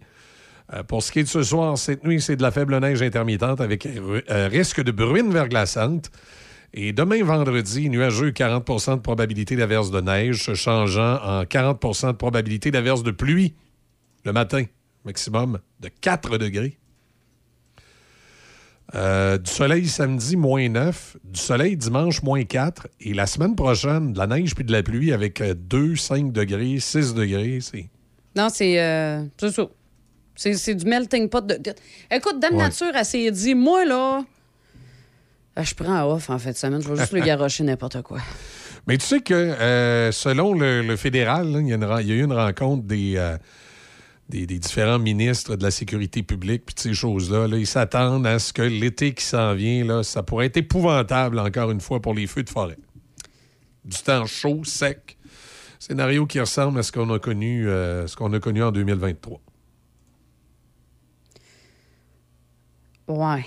Euh, 0.73 0.84
pour 0.84 1.03
ce 1.03 1.11
qui 1.11 1.19
est 1.19 1.23
de 1.23 1.29
ce 1.29 1.43
soir, 1.43 1.77
cette 1.77 2.03
nuit, 2.03 2.21
c'est 2.21 2.35
de 2.35 2.41
la 2.41 2.51
faible 2.51 2.77
neige 2.79 3.01
intermittente 3.01 3.61
avec 3.61 3.88
risque 4.27 4.81
de 4.84 4.91
bruine 4.91 5.31
verglaçante. 5.31 6.11
Et 6.73 6.91
demain, 6.91 7.23
vendredi, 7.23 7.89
nuageux, 7.89 8.31
40% 8.31 8.97
de 8.97 9.01
probabilité 9.01 9.55
d'averse 9.55 9.89
de 9.89 10.01
neige, 10.01 10.43
se 10.43 10.53
changeant 10.53 11.15
en 11.23 11.43
40% 11.43 12.07
de 12.07 12.17
probabilité 12.17 12.71
d'averse 12.71 13.03
de 13.03 13.11
pluie 13.11 13.55
le 14.25 14.34
matin, 14.34 14.65
maximum 15.05 15.59
de 15.79 15.89
4 16.01 16.38
degrés. 16.38 16.77
Euh, 18.95 19.38
du 19.38 19.51
soleil 19.51 19.88
samedi, 19.88 20.38
moins 20.38 20.69
9. 20.69 21.18
Du 21.23 21.39
soleil 21.39 21.76
dimanche, 21.76 22.23
moins 22.23 22.43
4. 22.43 22.88
Et 23.01 23.14
la 23.14 23.26
semaine 23.27 23.55
prochaine, 23.55 24.14
de 24.14 24.18
la 24.18 24.27
neige 24.27 24.55
puis 24.55 24.64
de 24.64 24.72
la 24.72 24.81
pluie 24.84 25.11
avec 25.11 25.41
euh, 25.41 25.53
2, 25.55 25.95
5 25.95 26.31
degrés, 26.31 26.80
6 26.80 27.14
degrés. 27.14 27.59
C'est... 27.61 27.89
Non, 28.35 28.47
c'est 28.49 28.80
euh, 28.81 29.23
c'est 29.38 29.51
ça. 29.51 29.68
C'est 30.35 30.53
c'est 30.53 30.76
du 30.76 30.85
melting 30.85 31.27
pot. 31.30 31.45
De... 31.45 31.59
Écoute, 32.11 32.39
Dame 32.39 32.55
Ouais. 32.55 32.64
Nature, 32.64 32.91
elle 32.95 33.05
s'est 33.05 33.31
dit, 33.31 33.55
moi, 33.55 33.84
là, 33.84 34.23
euh, 35.57 35.64
je 35.64 35.76
prends 35.76 36.09
off 36.14 36.30
en 36.30 36.39
fait 36.39 36.51
de 36.51 36.57
semaine. 36.57 36.81
Je 36.81 36.88
vais 36.89 36.95
juste 36.97 37.11
le 37.11 37.22
garocher 37.26 37.64
n'importe 37.64 38.01
quoi. 38.03 38.19
Mais 38.88 38.97
tu 38.97 39.05
sais 39.05 39.19
que 39.19 39.34
euh, 39.34 40.11
selon 40.14 40.53
le, 40.53 40.81
le 40.81 40.95
fédéral, 40.95 41.47
il 41.59 41.65
y, 41.68 41.69
y 41.72 42.11
a 42.11 42.15
eu 42.15 42.23
une 42.23 42.31
rencontre 42.31 42.84
des, 42.84 43.15
euh, 43.18 43.38
des, 44.30 44.45
des 44.45 44.60
différents 44.60 44.99
ministres 44.99 45.56
de 45.56 45.64
la 45.64 45.72
sécurité 45.72 46.22
publique 46.24 46.66
puis 46.66 46.76
ces 46.78 46.94
choses-là. 46.94 47.48
là. 47.48 47.58
ils 47.58 47.68
s'attendent 47.68 48.28
à 48.28 48.40
ce 48.40 48.52
que 48.52 48.62
l'été 48.62 49.14
qui 49.14 49.24
s'en 49.24 49.54
vient, 49.54 49.86
là, 49.86 50.04
ça 50.04 50.24
pourrait 50.24 50.48
être 50.48 50.58
épouvantable 50.58 51.40
encore 51.40 51.72
une 51.72 51.80
fois 51.82 52.02
pour 52.02 52.14
les 52.14 52.28
feux 52.28 52.44
de 52.44 52.49
forêt. 52.49 52.78
Du 53.86 53.98
temps 53.98 54.26
chaud, 54.26 54.64
sec. 54.66 55.18
Scénario 55.80 56.26
qui 56.26 56.40
ressemble 56.40 56.80
à 56.80 56.84
ce 56.84 56.91
qu'on 56.91 57.10
a 57.14 57.20
connu, 57.20 57.70
euh, 57.70 58.08
ce 58.08 58.16
qu'on 58.18 58.34
a 58.34 58.40
connu 58.40 58.64
en 58.64 58.72
2023. 58.72 59.40
Ouais. 63.08 63.45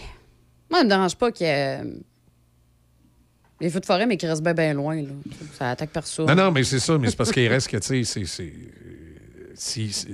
Moi, 0.70 0.78
ça 0.78 0.84
me 0.84 0.88
dérange 0.88 1.16
pas 1.16 1.28
ait 1.40 1.82
euh, 1.82 1.84
les 3.60 3.68
feux 3.68 3.80
de 3.80 3.86
forêt, 3.86 4.06
mais 4.06 4.16
qui 4.16 4.26
restent 4.26 4.42
bien, 4.42 4.54
bien 4.54 4.72
loin. 4.72 4.96
Là. 5.02 5.10
Ça 5.58 5.70
attaque 5.70 5.90
ça. 6.04 6.24
Non, 6.24 6.34
non, 6.34 6.50
mais 6.52 6.64
c'est 6.64 6.78
ça, 6.78 6.96
mais 6.96 7.10
c'est 7.10 7.16
parce 7.16 7.32
qu'il 7.32 7.46
reste 7.48 7.68
que, 7.68 7.76
tu 7.76 8.04
sais, 8.04 8.24
c'est- 8.24 8.52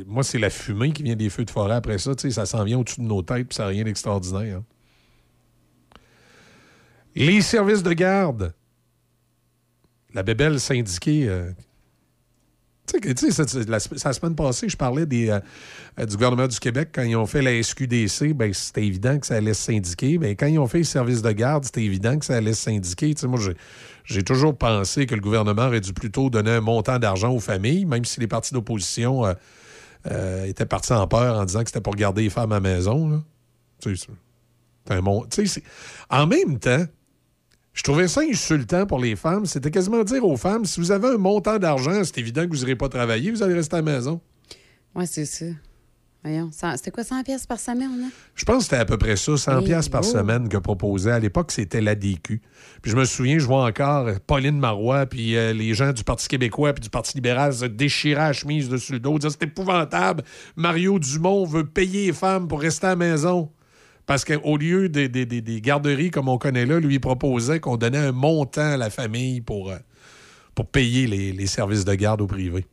moi, 0.06 0.22
c'est 0.24 0.38
la 0.38 0.50
fumée 0.50 0.92
qui 0.92 1.02
vient 1.02 1.16
des 1.16 1.30
feux 1.30 1.44
de 1.44 1.50
forêt 1.50 1.74
après 1.74 1.98
ça, 1.98 2.12
ça 2.16 2.46
s'en 2.46 2.64
vient 2.64 2.78
au-dessus 2.78 3.00
de 3.00 3.06
nos 3.06 3.22
têtes, 3.22 3.48
puis 3.48 3.54
ça 3.54 3.64
n'a 3.64 3.68
rien 3.68 3.84
d'extraordinaire. 3.84 4.60
Les 7.14 7.40
services 7.40 7.82
de 7.82 7.92
garde. 7.92 8.52
La 10.12 10.22
bébelle 10.22 10.58
syndiquée. 10.60 11.28
euh, 11.28 11.50
tu 12.86 13.30
sais, 13.30 13.64
la, 13.66 13.80
semaine 13.80 14.34
passée, 14.34 14.68
je 14.68 14.76
parlais 14.76 15.06
des, 15.06 15.30
euh, 15.30 15.40
euh, 15.98 16.06
du 16.06 16.14
gouvernement 16.14 16.46
du 16.46 16.58
Québec. 16.58 16.90
Quand 16.92 17.02
ils 17.02 17.16
ont 17.16 17.26
fait 17.26 17.42
la 17.42 17.62
SQDC, 17.62 18.32
ben, 18.34 18.52
c'était 18.52 18.86
évident 18.86 19.18
que 19.18 19.26
ça 19.26 19.36
allait 19.36 19.54
se 19.54 19.62
syndiquer. 19.62 20.18
Quand 20.36 20.46
ils 20.46 20.58
ont 20.58 20.66
fait 20.66 20.78
les 20.78 20.84
services 20.84 21.22
de 21.22 21.32
garde, 21.32 21.64
c'était 21.64 21.84
évident 21.84 22.18
que 22.18 22.24
ça 22.24 22.36
allait 22.36 22.54
se 22.54 22.62
syndiquer. 22.62 23.14
Tu 23.14 23.22
sais, 23.22 23.26
moi, 23.26 23.38
j'ai- 24.06 24.22
toujours 24.22 24.56
pensé 24.56 25.06
que 25.06 25.14
le 25.14 25.20
gouvernement 25.20 25.66
aurait 25.66 25.80
dû 25.80 25.92
plutôt 25.92 26.30
donner 26.30 26.52
un 26.52 26.60
montant 26.60 26.98
d'argent 26.98 27.30
aux 27.32 27.40
familles, 27.40 27.84
même 27.84 28.04
si 28.04 28.20
les 28.20 28.26
partis 28.26 28.54
d'opposition 28.54 29.26
euh, 29.26 29.34
euh, 30.10 30.44
étaient 30.46 30.64
partis 30.66 30.92
en 30.92 31.06
peur 31.06 31.38
en 31.38 31.44
disant 31.44 31.60
que 31.62 31.68
c'était 31.68 31.80
pour 31.80 31.94
garder 31.94 32.22
les 32.22 32.30
femmes 32.30 32.52
à 32.52 32.56
la 32.56 32.60
maison. 32.60 33.22
Tu 33.82 33.96
sais, 33.96 34.06
un 34.88 35.00
mon- 35.00 35.26
tu 35.26 35.46
sais, 35.46 35.62
En 36.08 36.26
même 36.26 36.58
temps, 36.58 36.84
je 37.72 37.82
trouvais 37.82 38.08
ça 38.08 38.22
insultant 38.22 38.86
pour 38.86 38.98
les 39.00 39.16
femmes. 39.16 39.44
C'était 39.46 39.70
quasiment 39.70 40.02
dire 40.04 40.24
aux 40.24 40.36
femmes, 40.36 40.64
si 40.64 40.80
vous 40.80 40.92
avez 40.92 41.08
un 41.08 41.18
montant 41.18 41.58
d'argent, 41.58 42.02
c'est 42.04 42.16
évident 42.18 42.44
que 42.44 42.50
vous 42.50 42.60
n'irez 42.64 42.76
pas 42.76 42.88
travailler, 42.88 43.30
vous 43.32 43.42
allez 43.42 43.54
rester 43.54 43.74
à 43.76 43.82
la 43.82 43.92
maison. 43.92 44.20
Ouais, 44.94 45.06
c'est 45.06 45.26
ça. 45.26 45.44
Voyons. 46.26 46.50
C'était 46.52 46.90
quoi, 46.90 47.04
100 47.04 47.22
pièces 47.22 47.46
par 47.46 47.60
semaine? 47.60 48.00
Là? 48.00 48.06
Je 48.34 48.44
pense 48.44 48.56
que 48.58 48.62
c'était 48.64 48.76
à 48.76 48.84
peu 48.84 48.98
près 48.98 49.14
ça, 49.16 49.36
100 49.36 49.58
Hey, 49.60 49.64
pièces 49.64 49.88
par 49.88 50.02
semaine 50.04 50.48
que 50.48 50.56
proposait. 50.56 51.12
À 51.12 51.18
l'époque, 51.20 51.52
c'était 51.52 51.80
l'ADQ. 51.80 52.40
Puis 52.82 52.90
je 52.90 52.96
me 52.96 53.04
souviens, 53.04 53.38
je 53.38 53.46
vois 53.46 53.64
encore 53.64 54.08
Pauline 54.26 54.58
Marois, 54.58 55.06
puis 55.06 55.36
euh, 55.36 55.52
les 55.52 55.72
gens 55.74 55.92
du 55.92 56.02
Parti 56.02 56.26
québécois 56.26 56.72
puis 56.72 56.82
du 56.82 56.90
Parti 56.90 57.14
libéral 57.14 57.52
se 57.52 57.64
déchirer 57.66 58.16
la 58.20 58.32
chemise 58.32 58.68
dessus 58.68 58.94
le 58.94 58.98
dos, 59.00 59.18
dire 59.20 59.30
c'est 59.30 59.44
épouvantable. 59.44 60.24
Mario 60.56 60.98
Dumont 60.98 61.44
veut 61.44 61.64
payer 61.64 62.06
les 62.06 62.12
femmes 62.12 62.48
pour 62.48 62.60
rester 62.60 62.86
à 62.86 62.90
la 62.90 62.96
maison. 62.96 63.50
Parce 64.06 64.24
qu'au 64.24 64.56
lieu 64.56 64.88
des, 64.88 65.08
des- 65.08 65.26
des- 65.26 65.40
des 65.40 65.60
garderies 65.60 66.10
comme 66.10 66.28
on 66.28 66.38
connaît 66.38 66.66
là, 66.66 66.78
lui, 66.80 66.94
il 66.94 67.00
proposait 67.00 67.60
qu'on 67.60 67.76
donnait 67.76 67.98
un 67.98 68.12
montant 68.12 68.72
à 68.72 68.76
la 68.76 68.90
famille 68.90 69.40
pour, 69.40 69.70
euh, 69.70 69.76
pour 70.54 70.66
payer 70.66 71.06
les, 71.06 71.32
les 71.32 71.46
services 71.46 71.84
de 71.84 71.94
garde 71.94 72.20
au 72.20 72.26
privé. 72.26 72.66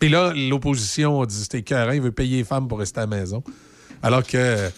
Puis 0.00 0.08
là, 0.08 0.32
l'opposition 0.34 1.20
a 1.20 1.26
dit 1.26 1.34
c'était 1.42 1.58
écœurant, 1.58 1.92
il 1.92 2.00
veut 2.00 2.10
payer 2.10 2.38
les 2.38 2.44
femmes 2.44 2.66
pour 2.66 2.80
rester 2.80 2.98
à 2.98 3.02
la 3.02 3.06
maison. 3.18 3.44
Alors 4.02 4.26
que 4.26 4.70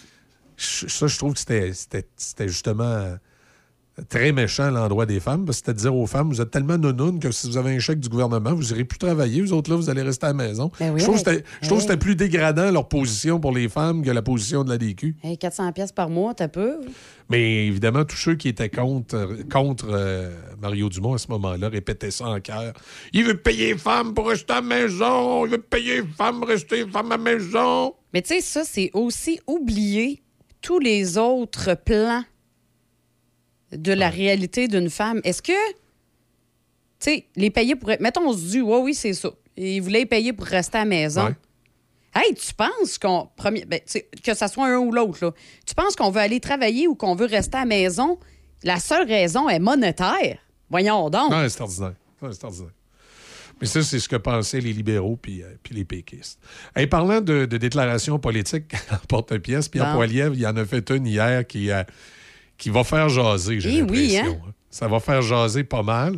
ça, 0.57 1.07
je 1.07 1.17
trouve 1.17 1.33
que 1.33 1.39
c'était- 1.39 2.05
justement 2.47 3.15
très 4.09 4.31
méchant 4.31 4.63
à 4.63 4.71
l'endroit 4.71 5.05
des 5.05 5.19
femmes. 5.19 5.45
parce 5.45 5.57
que 5.61 5.65
C'était 5.67 5.73
de 5.73 5.79
dire 5.79 5.95
aux 5.95 6.07
femmes, 6.07 6.29
vous 6.29 6.41
êtes 6.41 6.49
tellement 6.51 6.77
nounounes 6.77 7.19
que 7.19 7.31
si 7.31 7.47
vous 7.47 7.57
avez 7.57 7.75
un 7.75 7.79
chèque 7.79 7.99
du 7.99 8.09
gouvernement, 8.09 8.53
vous 8.53 8.63
n'irez 8.63 8.83
plus 8.85 8.97
travailler. 8.97 9.41
Vous 9.41 9.53
autres, 9.53 9.69
là, 9.69 9.75
vous 9.77 9.89
allez 9.89 10.01
rester 10.01 10.25
à 10.25 10.29
la 10.29 10.33
maison. 10.33 10.71
Ben 10.79 10.91
oui, 10.93 10.99
je 10.99 11.05
trouve 11.05 11.21
que 11.21 11.29
c'était- 11.29 11.43
je 11.61 11.67
trouve 11.67 11.77
que 11.77 11.81
c'était 11.83 11.93
hey. 11.93 11.99
plus 11.99 12.15
dégradant 12.15 12.71
leur 12.71 12.87
position 12.87 13.39
pour 13.39 13.51
les 13.51 13.69
femmes 13.69 14.03
que 14.03 14.09
la 14.11 14.21
position 14.23 14.63
de 14.63 14.69
la 14.69 14.77
DQ. 14.77 15.15
Hey, 15.23 15.37
400 15.37 15.71
pièces 15.73 15.91
par 15.91 16.09
mois, 16.09 16.33
t'as 16.33 16.47
peu? 16.47 16.77
Mais 17.29 17.67
évidemment, 17.67 18.03
tous 18.03 18.17
ceux 18.17 18.35
qui 18.35 18.47
étaient 18.49 18.69
contre, 18.69 19.29
contre 19.51 19.87
euh, 19.89 20.29
Mario 20.61 20.89
Dumont 20.89 21.13
à 21.13 21.17
ce 21.17 21.27
moment-là 21.29 21.69
répétaient 21.69 22.11
ça 22.11 22.25
en 22.27 22.39
cœur. 22.39 22.73
Il 23.13 23.23
veut 23.25 23.37
payer 23.37 23.73
les 23.73 23.77
femmes 23.77 24.13
pour 24.13 24.27
rester 24.29 24.53
à 24.53 24.55
la 24.55 24.61
maison. 24.61 25.45
Il 25.45 25.51
veut 25.51 25.57
payer 25.61 26.01
les 26.01 26.07
femmes 26.07 26.39
pour 26.39 26.49
rester 26.49 26.85
femmes 26.87 27.11
à 27.11 27.17
la 27.17 27.23
maison. 27.23 27.93
Mais 28.13 28.21
tu 28.21 28.35
sais, 28.35 28.41
ça, 28.41 28.63
c'est 28.65 28.91
aussi 28.93 29.39
oublier 29.47 30.21
tous 30.61 30.79
les 30.79 31.17
autres 31.17 31.75
plans 31.83 32.23
de 33.75 33.91
la 33.91 34.09
réalité 34.09 34.67
d'une 34.67 34.89
femme. 34.89 35.21
Est-ce 35.23 35.41
que, 35.41 35.71
tu 35.71 35.75
sais, 36.99 37.25
les 37.35 37.49
payer 37.49 37.75
pour... 37.75 37.89
Mettons, 37.99 38.27
on 38.27 38.33
se 38.33 38.43
dit, 38.45 38.61
ouais, 38.61 38.79
oui, 38.79 38.93
c'est 38.93 39.13
ça. 39.13 39.31
Ils 39.55 39.81
voulaient 39.81 39.99
les 39.99 40.05
payer 40.05 40.33
pour 40.33 40.45
rester 40.45 40.77
à 40.77 40.81
la 40.81 40.85
maison. 40.85 41.25
Ouais. 41.25 41.35
Hey, 42.15 42.33
tu 42.35 42.53
penses 42.53 42.97
qu'on... 42.99 43.29
Premier, 43.35 43.65
ben, 43.65 43.79
que 44.23 44.33
ça 44.33 44.47
soit 44.47 44.67
un 44.67 44.77
ou 44.77 44.91
l'autre, 44.91 45.25
là. 45.25 45.31
Tu 45.65 45.73
penses 45.73 45.95
qu'on 45.95 46.11
veut 46.11 46.21
aller 46.21 46.39
travailler 46.39 46.87
ou 46.87 46.95
qu'on 46.95 47.15
veut 47.15 47.25
rester 47.25 47.57
à 47.57 47.61
la 47.61 47.65
maison? 47.65 48.19
La 48.63 48.79
seule 48.79 49.07
raison 49.07 49.49
est 49.49 49.59
monétaire. 49.59 50.37
Voyons 50.69 51.09
donc. 51.09 51.31
Non, 51.31 51.47
c'est 51.49 51.61
ordinaire. 51.61 51.95
C'est 52.31 52.43
ordinaire. 52.43 52.71
Mais 53.59 53.67
ça, 53.67 53.81
c'est 53.81 53.99
ce 53.99 54.09
que 54.09 54.15
pensaient 54.15 54.59
les 54.59 54.73
libéraux 54.73 55.15
puis, 55.15 55.41
euh, 55.41 55.47
puis 55.61 55.75
les 55.75 55.85
péquistes. 55.85 56.39
Et 56.75 56.87
parlant 56.87 57.21
de, 57.21 57.45
de 57.45 57.57
déclarations 57.57 58.19
politiques 58.19 58.73
en 58.91 58.97
porte-pièce, 59.07 59.69
Pierre. 59.69 59.93
Poilievre, 59.93 60.35
il 60.35 60.45
en 60.45 60.55
a 60.57 60.65
fait 60.65 60.89
une 60.89 61.07
hier 61.07 61.45
qui, 61.45 61.71
euh, 61.71 61.83
qui 62.63 62.69
va 62.69 62.85
faire 62.85 63.09
jaser, 63.09 63.59
j'ai 63.59 63.69
Eh 63.75 63.81
oui, 63.81 64.07
l'impression. 64.13 64.39
hein? 64.41 64.47
hein. 64.47 64.53
Ça 64.69 64.87
va 64.87 64.99
faire 65.01 65.21
jaser 65.21 65.65
pas 65.65 65.83
mal. 65.83 66.15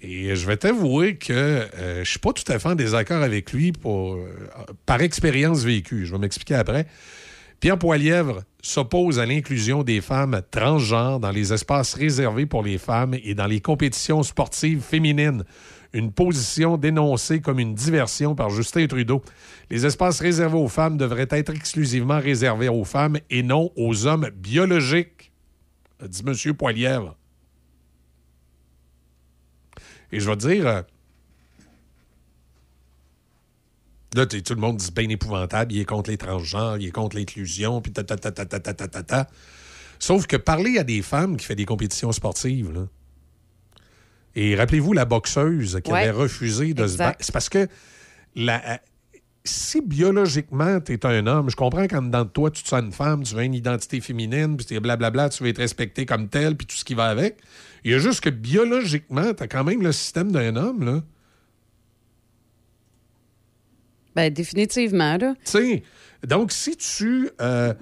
Et 0.00 0.36
je 0.36 0.46
vais 0.46 0.56
t'avouer 0.56 1.16
que 1.16 1.32
euh, 1.32 2.04
je 2.04 2.08
suis 2.08 2.20
pas 2.20 2.32
tout 2.32 2.44
à 2.52 2.58
fait 2.60 2.68
en 2.68 2.74
désaccord 2.76 3.20
avec 3.22 3.52
lui 3.52 3.72
pour, 3.72 4.14
euh, 4.14 4.28
par 4.84 5.00
expérience 5.00 5.64
vécue. 5.64 6.06
Je 6.06 6.12
vais 6.12 6.18
m'expliquer 6.18 6.54
après. 6.54 6.86
Pierre 7.58 7.78
Poilièvre 7.78 8.42
s'oppose 8.62 9.18
à 9.18 9.26
l'inclusion 9.26 9.82
des 9.82 10.00
femmes 10.00 10.40
transgenres 10.52 11.18
dans 11.18 11.30
les 11.32 11.52
espaces 11.52 11.94
réservés 11.94 12.46
pour 12.46 12.62
les 12.62 12.78
femmes 12.78 13.14
et 13.24 13.34
dans 13.34 13.46
les 13.46 13.60
compétitions 13.60 14.22
sportives 14.22 14.82
féminines. 14.82 15.42
Une 15.94 16.12
position 16.12 16.76
dénoncée 16.76 17.40
comme 17.40 17.58
une 17.58 17.74
diversion 17.74 18.34
par 18.34 18.50
Justin 18.50 18.86
Trudeau. 18.86 19.22
Les 19.70 19.86
espaces 19.86 20.20
réservés 20.20 20.58
aux 20.58 20.68
femmes 20.68 20.98
devraient 20.98 21.28
être 21.30 21.54
exclusivement 21.54 22.20
réservés 22.20 22.68
aux 22.68 22.84
femmes 22.84 23.16
et 23.30 23.42
non 23.42 23.70
aux 23.76 24.06
hommes 24.06 24.28
biologiques, 24.36 25.15
dit 26.02 26.22
M. 26.26 26.54
Poilièvre. 26.54 27.16
Et 30.12 30.20
je 30.20 30.28
vais 30.28 30.36
te 30.36 30.46
dire, 30.48 30.66
euh, 30.66 30.82
là, 34.14 34.26
tout 34.26 34.54
le 34.54 34.60
monde 34.60 34.76
dit 34.76 34.90
bien 34.92 35.08
épouvantable, 35.08 35.72
il 35.72 35.80
est 35.80 35.84
contre 35.84 36.10
les 36.10 36.16
transgenres, 36.18 36.78
il 36.78 36.86
est 36.86 36.92
contre 36.92 37.16
l'inclusion, 37.16 37.80
puis 37.80 37.92
ta 37.92 38.04
ta 38.04 38.16
ta 38.16 38.30
ta 38.32 38.44
ta 38.46 38.60
ta 38.60 38.72
ta 38.74 38.88
ta 38.88 39.02
ta. 39.02 39.26
Sauf 39.98 40.26
que 40.26 40.36
parler 40.36 40.78
à 40.78 40.84
des 40.84 41.02
femmes 41.02 41.36
qui 41.36 41.46
font 41.46 41.54
des 41.54 41.64
compétitions 41.64 42.12
sportives, 42.12 42.70
là, 42.72 42.86
et 44.34 44.54
rappelez-vous 44.54 44.92
la 44.92 45.06
boxeuse 45.06 45.80
qui 45.82 45.90
Ouais. 45.90 46.00
avait 46.02 46.10
refusé 46.10 46.74
de 46.74 46.86
se 46.86 46.98
battre. 46.98 47.18
C'est 47.20 47.32
parce 47.32 47.48
que 47.48 47.68
la, 48.34 48.74
euh, 48.74 48.76
si 49.48 49.80
biologiquement 49.80 50.80
tu 50.80 50.92
es 50.92 51.06
un 51.06 51.26
homme, 51.26 51.50
je 51.50 51.56
comprends 51.56 51.86
qu'en 51.86 52.02
dedans 52.02 52.24
de 52.24 52.30
toi, 52.30 52.50
tu 52.50 52.62
te 52.62 52.68
sens 52.68 52.82
une 52.82 52.92
femme, 52.92 53.22
tu 53.22 53.34
veux 53.34 53.42
une 53.42 53.54
identité 53.54 54.00
féminine, 54.00 54.56
puis 54.56 54.66
tu 54.66 54.78
blablabla, 54.78 55.28
tu 55.28 55.42
veux 55.42 55.48
être 55.48 55.58
respecté 55.58 56.06
comme 56.06 56.28
tel, 56.28 56.56
puis 56.56 56.66
tout 56.66 56.76
ce 56.76 56.84
qui 56.84 56.94
va 56.94 57.06
avec. 57.06 57.38
Il 57.84 57.92
y 57.92 57.94
a 57.94 57.98
juste 57.98 58.20
que 58.20 58.30
biologiquement, 58.30 59.32
tu 59.34 59.42
as 59.42 59.48
quand 59.48 59.64
même 59.64 59.82
le 59.82 59.92
système 59.92 60.32
d'un 60.32 60.56
homme, 60.56 60.84
là. 60.84 61.02
Ben, 64.14 64.32
définitivement, 64.32 65.16
là. 65.18 65.34
Tu 65.44 65.50
sais, 65.50 65.82
donc 66.26 66.52
si 66.52 66.76
tu. 66.76 67.30
euh, 67.40 67.74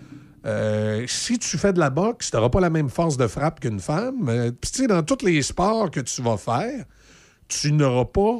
euh, 0.46 1.06
si 1.06 1.38
tu 1.38 1.56
fais 1.56 1.72
de 1.72 1.78
la 1.78 1.88
boxe, 1.90 2.30
tu 2.30 2.36
n'auras 2.36 2.50
pas 2.50 2.60
la 2.60 2.70
même 2.70 2.90
force 2.90 3.16
de 3.16 3.26
frappe 3.26 3.60
qu'une 3.60 3.80
femme. 3.80 4.28
Euh, 4.28 4.50
Puis, 4.52 4.70
tu 4.72 4.82
sais, 4.82 4.86
dans 4.86 5.02
tous 5.02 5.24
les 5.24 5.40
sports 5.40 5.90
que 5.90 6.00
tu 6.00 6.20
vas 6.20 6.36
faire, 6.36 6.84
tu 7.48 7.72
n'auras 7.72 8.04
pas 8.04 8.38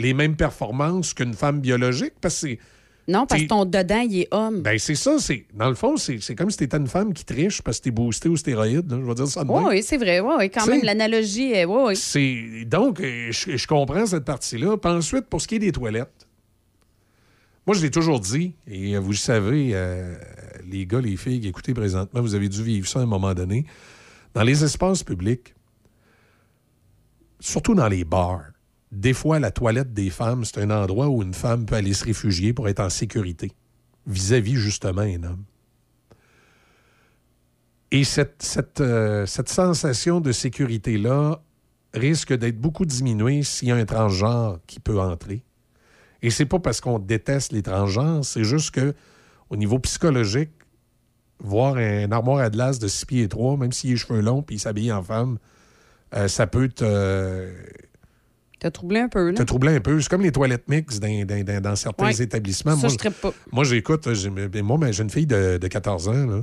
les 0.00 0.14
mêmes 0.14 0.36
performances 0.36 1.14
qu'une 1.14 1.34
femme 1.34 1.60
biologique 1.60 2.14
parce 2.20 2.40
que. 2.42 2.56
Non, 3.08 3.26
parce 3.26 3.40
T'es- 3.40 3.46
que 3.46 3.50
ton 3.50 3.64
dedans, 3.64 4.00
il 4.08 4.20
est 4.20 4.28
homme. 4.30 4.60
Ben, 4.62 4.78
c'est 4.78 4.94
ça. 4.94 5.18
c'est 5.18 5.44
Dans 5.54 5.68
le 5.68 5.74
fond, 5.74 5.96
c'est 5.96 6.20
c'est 6.20 6.36
comme 6.36 6.50
si 6.50 6.58
tu 6.58 6.64
étais 6.64 6.76
une 6.76 6.86
femme 6.86 7.12
qui 7.12 7.24
triche 7.24 7.60
parce 7.60 7.78
que 7.78 7.84
tu 7.84 7.88
es 7.88 7.92
boosté 7.92 8.28
aux 8.28 8.36
stéroïdes. 8.36 8.88
là, 8.90 8.98
je 9.00 9.04
vais 9.06 9.14
dire 9.14 9.26
ça 9.26 9.42
de 9.42 9.50
Oui, 9.50 9.82
c'est 9.82 9.96
vrai. 9.96 10.20
Oui, 10.20 10.34
oui, 10.38 10.50
quand 10.50 10.60
T'sais- 10.60 10.70
même, 10.76 10.82
l'analogie 10.84 11.50
est. 11.52 11.64
Oui. 11.64 11.96
C'est 11.96 12.64
donc 12.66 13.00
euh, 13.00 13.32
je, 13.32 13.56
je 13.56 13.66
comprends 13.66 14.06
cette 14.06 14.24
partie-là. 14.24 14.76
Puis 14.76 14.92
ensuite, 14.92 15.26
pour 15.26 15.40
ce 15.40 15.48
qui 15.48 15.56
est 15.56 15.60
des 15.60 15.72
toilettes, 15.72 16.28
moi 17.66 17.74
je 17.74 17.82
l'ai 17.82 17.90
toujours 17.90 18.20
dit, 18.20 18.54
et 18.68 18.94
euh, 18.94 19.00
vous 19.00 19.10
le 19.10 19.16
savez, 19.16 19.70
euh, 19.72 20.14
les 20.70 20.86
gars, 20.86 21.00
les 21.00 21.16
filles 21.16 21.40
qui 21.40 21.48
écoutez 21.48 21.74
présentement, 21.74 22.20
vous 22.20 22.34
avez 22.36 22.48
dû 22.48 22.62
vivre 22.62 22.86
ça 22.86 23.00
à 23.00 23.02
un 23.02 23.06
moment 23.06 23.34
donné. 23.34 23.64
Dans 24.34 24.42
les 24.44 24.62
espaces 24.62 25.02
publics, 25.02 25.54
surtout 27.40 27.74
dans 27.74 27.88
les 27.88 28.04
bars, 28.04 28.44
des 28.92 29.12
fois 29.12 29.38
la 29.38 29.50
toilette 29.50 29.92
des 29.92 30.10
femmes, 30.10 30.44
c'est 30.44 30.58
un 30.58 30.70
endroit 30.70 31.08
où 31.08 31.22
une 31.22 31.34
femme 31.34 31.66
peut 31.66 31.76
aller 31.76 31.92
se 31.92 32.04
réfugier 32.04 32.52
pour 32.52 32.68
être 32.68 32.80
en 32.80 32.90
sécurité 32.90 33.52
vis-à-vis 34.06 34.56
justement 34.56 35.02
un 35.02 35.22
homme. 35.22 35.44
Et 37.92 38.02
euh, 38.80 39.26
cette 39.26 39.48
sensation 39.48 40.20
de 40.20 40.32
sécurité-là 40.32 41.42
risque 41.92 42.32
d'être 42.32 42.60
beaucoup 42.60 42.84
diminuée 42.84 43.42
s'il 43.42 43.68
y 43.68 43.72
a 43.72 43.76
un 43.76 43.84
transgenre 43.84 44.60
qui 44.66 44.78
peut 44.78 45.00
entrer. 45.00 45.42
Et 46.22 46.30
c'est 46.30 46.46
pas 46.46 46.60
parce 46.60 46.80
qu'on 46.80 46.98
déteste 46.98 47.52
les 47.52 47.62
transgenres, 47.62 48.24
c'est 48.24 48.44
juste 48.44 48.72
que 48.72 48.94
au 49.48 49.56
niveau 49.56 49.78
psychologique, 49.80 50.50
voir 51.40 51.76
un 51.76 52.12
armoire 52.12 52.38
à 52.38 52.50
glace 52.50 52.78
de 52.78 52.86
6 52.86 53.06
pieds 53.06 53.22
et 53.22 53.28
3, 53.28 53.56
même 53.56 53.72
s'il 53.72 53.90
a 53.90 53.92
les 53.94 53.98
cheveux 53.98 54.20
longs 54.20 54.42
puis 54.42 54.56
il 54.56 54.60
s'habille 54.60 54.92
en 54.92 55.02
femme, 55.02 55.38
euh, 56.14 56.28
ça 56.28 56.46
peut 56.46 56.68
te, 56.68 57.48
T'as 58.60 58.70
troublé 58.70 59.00
un 59.00 59.08
peu, 59.08 59.30
là? 59.30 59.36
te 59.38 59.42
troubler 59.42 59.74
un 59.74 59.80
peu. 59.80 60.00
C'est 60.00 60.08
comme 60.08 60.20
les 60.22 60.30
toilettes 60.32 60.68
mixtes 60.68 61.02
dans, 61.02 61.24
dans- 61.26 61.60
dans- 61.62 61.76
certains 61.76 62.06
Ouais. 62.06 62.22
établissements. 62.22 62.76
Ça, 62.76 62.86
moi, 62.88 62.96
je 63.02 63.08
pas. 63.08 63.32
moi, 63.50 63.64
j'écoute. 63.64 64.12
j'ai- 64.12 64.28
ben, 64.30 64.62
Moi, 64.62 64.76
ma 64.78 64.92
jeune 64.92 65.10
fille 65.10 65.26
de, 65.26 65.56
de 65.58 65.66
14 65.66 66.08
ans, 66.08 66.12
là, 66.26 66.42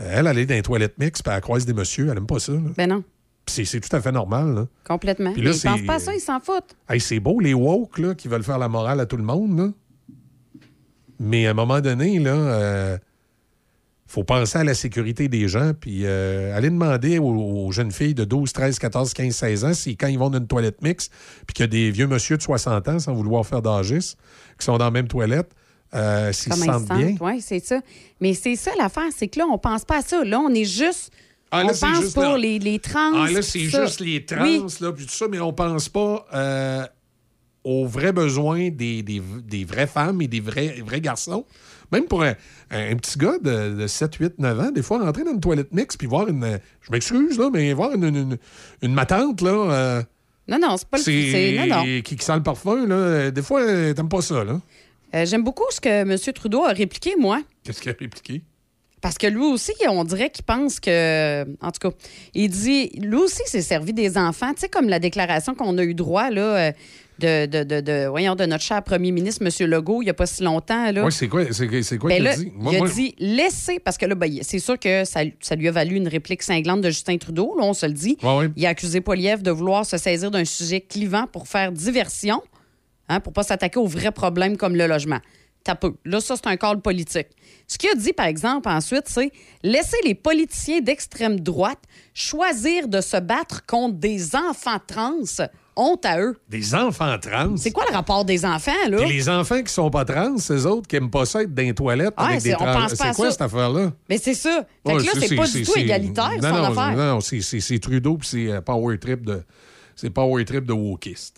euh, 0.00 0.10
elle, 0.10 0.26
elle 0.26 0.38
est 0.38 0.46
dans 0.46 0.54
les 0.54 0.62
toilettes 0.62 0.98
mixtes, 0.98 1.22
puis 1.22 1.32
elle 1.34 1.40
croise 1.42 1.64
des 1.66 1.74
messieurs. 1.74 2.08
Elle 2.10 2.16
aime 2.18 2.26
pas 2.26 2.38
ça. 2.38 2.52
là. 2.52 2.60
Ben 2.76 2.88
non, 2.88 3.04
C'est 3.46 3.64
c'est 3.64 3.80
tout 3.80 3.94
à 3.94 4.00
fait 4.00 4.12
normal. 4.12 4.54
Là. 4.54 4.66
complètement. 4.86 5.30
Là, 5.30 5.36
Mais 5.36 5.50
ils 5.56 5.62
pensent 5.62 5.82
pas 5.86 5.94
à 5.94 5.98
ça, 5.98 6.14
ils 6.14 6.20
s'en 6.20 6.40
foutent. 6.40 6.74
Hey, 6.88 7.00
c'est 7.00 7.20
beau, 7.20 7.40
les 7.40 7.54
woke, 7.54 7.98
là, 7.98 8.14
qui 8.14 8.28
veulent 8.28 8.42
faire 8.42 8.58
la 8.58 8.68
morale 8.68 8.98
à 9.00 9.06
tout 9.06 9.16
le 9.18 9.22
monde, 9.22 9.58
là. 9.58 9.68
Mais 11.20 11.46
à 11.46 11.50
un 11.50 11.54
moment 11.54 11.80
donné, 11.80 12.18
là, 12.20 12.30
euh, 12.34 12.98
faut 14.10 14.24
penser 14.24 14.58
à 14.58 14.64
la 14.64 14.74
sécurité 14.74 15.28
des 15.28 15.46
gens, 15.48 15.72
puis 15.78 16.00
euh, 16.04 16.56
aller 16.56 16.70
demander 16.70 17.18
aux, 17.18 17.26
aux 17.28 17.70
jeunes 17.72 17.92
filles 17.92 18.14
de 18.14 18.24
12, 18.24 18.52
13, 18.52 18.78
14, 18.78 19.12
15, 19.12 19.34
16 19.36 19.64
ans 19.66 19.74
si 19.74 19.96
quand 19.96 20.06
ils 20.08 20.18
vont 20.18 20.30
dans 20.30 20.38
une 20.38 20.46
toilette 20.46 20.82
mixte, 20.82 21.12
puis 21.46 21.52
qu'il 21.54 21.62
y 21.62 21.64
a 21.64 21.66
des 21.68 21.90
vieux 21.90 22.06
monsieur 22.06 22.36
de 22.38 22.42
60 22.42 22.88
ans, 22.88 22.98
sans 22.98 23.12
vouloir 23.12 23.46
faire 23.46 23.60
d'âgisme, 23.62 24.18
qui 24.58 24.64
sont 24.64 24.78
dans 24.78 24.86
la 24.86 24.90
même 24.90 25.08
toilette, 25.08 25.50
euh, 25.94 26.32
s'ils 26.32 26.52
se 26.54 26.64
sentent 26.64 26.88
bien. 26.88 27.16
Oui, 27.20 27.40
c'est 27.40 27.60
ça. 27.60 27.80
Mais 28.20 28.34
c'est 28.34 28.56
ça 28.56 28.70
l'affaire, 28.78 29.08
c'est 29.16 29.28
que 29.28 29.38
là, 29.38 29.46
on 29.50 29.58
pense 29.58 29.84
pas 29.84 29.98
à 29.98 30.02
ça. 30.02 30.24
Là, 30.24 30.40
on 30.40 30.50
est 30.54 30.64
juste. 30.64 31.12
Ah, 31.50 31.62
là, 31.64 31.70
on 31.74 31.78
pense 31.78 32.00
juste 32.02 32.14
pour 32.14 32.36
les, 32.36 32.58
les 32.58 32.78
trans. 32.78 33.12
Ah, 33.14 33.30
là, 33.30 33.40
c'est 33.42 33.60
juste 33.60 34.00
les 34.00 34.24
trans, 34.24 34.42
Oui. 34.42 34.62
là, 34.80 34.92
puis 34.92 35.06
tout 35.06 35.12
ça, 35.14 35.26
mais 35.30 35.40
on 35.40 35.52
pense 35.52 35.88
pas 35.88 36.26
euh, 36.34 36.86
aux 37.64 37.86
vrais 37.86 38.12
besoins 38.12 38.70
des, 38.70 39.02
des- 39.02 39.22
des 39.44 39.64
vraies 39.64 39.86
femmes 39.86 40.20
et 40.22 40.28
des 40.28 40.40
vrais, 40.40 40.80
vrais 40.84 41.00
garçons. 41.00 41.44
Même 41.92 42.04
pour 42.04 42.22
un, 42.22 42.34
un 42.70 42.96
petit 42.96 43.18
gars 43.18 43.38
de, 43.42 43.74
de 43.80 43.86
7, 43.86 44.14
8, 44.16 44.38
9 44.38 44.60
ans, 44.60 44.70
des 44.70 44.82
fois, 44.82 44.98
rentrer 44.98 45.24
dans 45.24 45.32
une 45.32 45.40
toilette 45.40 45.72
mixte 45.72 45.98
puis 45.98 46.06
voir 46.06 46.28
une. 46.28 46.58
Je 46.82 46.92
m'excuse, 46.92 47.38
là, 47.38 47.48
mais 47.52 47.72
voir 47.72 47.92
une, 47.94 48.38
une, 48.82 48.92
matante, 48.94 49.40
là. 49.40 49.50
euh, 49.50 50.02
Non, 50.48 50.58
non, 50.60 50.76
c'est 50.76 50.88
pas 50.88 50.98
le. 50.98 51.02
c'est- 51.02 51.56
Non, 51.58 51.76
non. 51.76 51.84
Qui, 51.84 52.16
qui 52.16 52.24
sent 52.24 52.36
le 52.36 52.42
parfum, 52.42 52.86
là. 52.86 53.30
Des 53.30 53.42
fois, 53.42 53.62
t'aimes 53.94 54.08
pas 54.08 54.20
ça, 54.22 54.44
là. 54.44 54.60
Euh, 55.14 55.24
J'aime 55.24 55.42
beaucoup 55.42 55.64
ce 55.70 55.80
que 55.80 55.88
M. 55.88 56.16
Trudeau 56.34 56.64
a 56.64 56.72
répliqué, 56.72 57.14
moi. 57.18 57.40
Qu'est-ce 57.64 57.80
qu'il 57.80 57.90
a 57.90 57.94
répliqué? 57.98 58.42
Parce 59.00 59.16
que 59.16 59.26
lui 59.28 59.40
aussi, 59.44 59.72
on 59.88 60.04
dirait 60.04 60.28
qu'il 60.28 60.44
pense 60.44 60.80
que. 60.80 61.44
En 61.62 61.70
tout 61.70 61.88
cas, 61.88 61.96
il 62.34 62.50
dit. 62.50 62.88
Lui 62.98 63.16
aussi 63.16 63.42
s'est 63.46 63.62
servi 63.62 63.92
des 63.94 64.18
enfants. 64.18 64.52
Tu 64.52 64.60
sais, 64.62 64.68
comme 64.68 64.88
la 64.88 64.98
déclaration 64.98 65.54
qu'on 65.54 65.78
a 65.78 65.84
eu 65.84 65.94
droit, 65.94 66.28
là, 66.30 66.42
euh, 66.68 66.72
de, 67.18 67.46
de, 67.46 67.64
de, 67.64 67.80
de- 67.80 68.06
voyons, 68.06 68.34
de 68.34 68.44
notre 68.46 68.62
cher 68.62 68.82
premier 68.82 69.10
ministre, 69.10 69.42
M. 69.44 69.68
Legault, 69.68 70.02
il 70.02 70.06
n'y 70.06 70.10
a 70.10 70.14
pas 70.14 70.26
si 70.26 70.42
longtemps, 70.42 70.90
là. 70.92 71.04
Oui, 71.04 71.12
c'est 71.12 71.28
quoi, 71.28 71.42
c'est, 71.52 71.98
quoi 71.98 72.08
Ben 72.10 72.16
qu'il 72.18 72.26
a 72.28 72.36
dit? 72.36 72.52
Moi- 72.54 72.72
il 72.72 72.76
a 72.76 72.78
moi- 72.80 72.88
dit 72.88 73.14
laissez, 73.18 73.78
parce 73.80 73.98
que 73.98 74.06
là, 74.06 74.14
ben, 74.14 74.38
c'est 74.42 74.58
sûr 74.58 74.78
que 74.78 75.04
ça, 75.04 75.20
ça 75.40 75.54
lui 75.56 75.68
a 75.68 75.72
valu 75.72 75.96
une 75.96 76.08
réplique 76.08 76.42
cinglante 76.42 76.80
de 76.80 76.90
Justin 76.90 77.18
Trudeau, 77.18 77.54
là, 77.58 77.64
on 77.64 77.74
se 77.74 77.86
le 77.86 77.92
dit. 77.92 78.16
Ouais, 78.22 78.36
ouais. 78.38 78.48
Il 78.56 78.64
a 78.66 78.70
accusé 78.70 79.00
Poiliev 79.00 79.42
de 79.42 79.50
vouloir 79.50 79.84
se 79.84 79.96
saisir 79.98 80.30
d'un 80.30 80.44
sujet 80.44 80.80
clivant 80.80 81.26
pour 81.26 81.48
faire 81.48 81.72
diversion, 81.72 82.42
hein, 83.08 83.20
pour 83.20 83.32
pas 83.32 83.42
s'attaquer 83.42 83.78
aux 83.78 83.86
vrais 83.86 84.12
problèmes 84.12 84.56
comme 84.56 84.76
le 84.76 84.86
logement. 84.86 85.18
T'as 85.64 85.74
peu. 85.74 85.94
Là, 86.04 86.20
ça, 86.20 86.36
c'est 86.36 86.46
un 86.46 86.56
cadre 86.56 86.80
politique. 86.80 87.26
Ce 87.66 87.76
qu'il 87.76 87.90
a 87.90 87.94
dit, 87.94 88.12
par 88.14 88.26
exemple, 88.26 88.68
ensuite, 88.68 89.04
c'est 89.06 89.30
laisser 89.62 89.96
les 90.04 90.14
politiciens 90.14 90.80
d'extrême 90.80 91.40
droite 91.40 91.80
choisir 92.14 92.88
de 92.88 93.00
se 93.00 93.16
battre 93.18 93.66
contre 93.66 93.96
des 93.96 94.34
enfants 94.36 94.78
trans. 94.86 95.16
Honte 95.80 96.04
à 96.06 96.18
eux. 96.20 96.36
Des 96.48 96.74
enfants 96.74 97.16
trans. 97.22 97.56
C'est 97.56 97.70
quoi 97.70 97.84
le 97.88 97.94
rapport 97.94 98.24
des 98.24 98.44
enfants, 98.44 98.72
là? 98.90 98.96
Puis 98.98 99.10
les 99.12 99.28
enfants 99.28 99.62
qui 99.62 99.72
sont 99.72 99.90
pas 99.90 100.04
trans, 100.04 100.36
ces 100.36 100.66
autres 100.66 100.88
qui 100.88 100.96
aiment 100.96 101.08
pas 101.10 101.24
ça 101.24 101.42
être 101.42 101.54
dans 101.54 101.62
les 101.62 101.72
toilettes 101.72 102.14
Ah, 102.16 102.26
avec 102.30 102.40
c'est- 102.40 102.48
des 102.48 102.54
on 102.56 102.58
trans. 102.58 102.72
pense 102.74 102.94
pas 102.96 103.04
à 103.04 103.08
C'est 103.12 103.14
quoi 103.16 103.26
ça. 103.26 103.30
cette 103.30 103.42
affaire-là? 103.42 103.92
Mais 104.08 104.18
c'est 104.18 104.34
ça. 104.34 104.66
Fait 104.84 104.92
Ouais, 104.92 104.98
que 105.00 105.06
là, 105.06 105.12
c'est 105.20 105.36
pas 105.36 105.46
du 105.46 105.62
tout 105.62 105.72
égalitaire, 105.76 106.30
non, 106.42 106.48
son 106.48 106.56
non, 106.56 106.64
affaire. 106.64 106.96
Non, 106.96 107.14
non, 107.14 107.20
c'est 107.20 107.78
Trudeau 107.78 108.16
puis 108.16 108.26
c'est 108.28 108.48
euh, 108.50 108.60
Power 108.60 108.98
Trip 108.98 109.24
de. 109.24 109.42
C'est 109.94 110.10
Power 110.10 110.44
Trip 110.44 110.64
de 110.66 110.72
wokiste. 110.72 111.36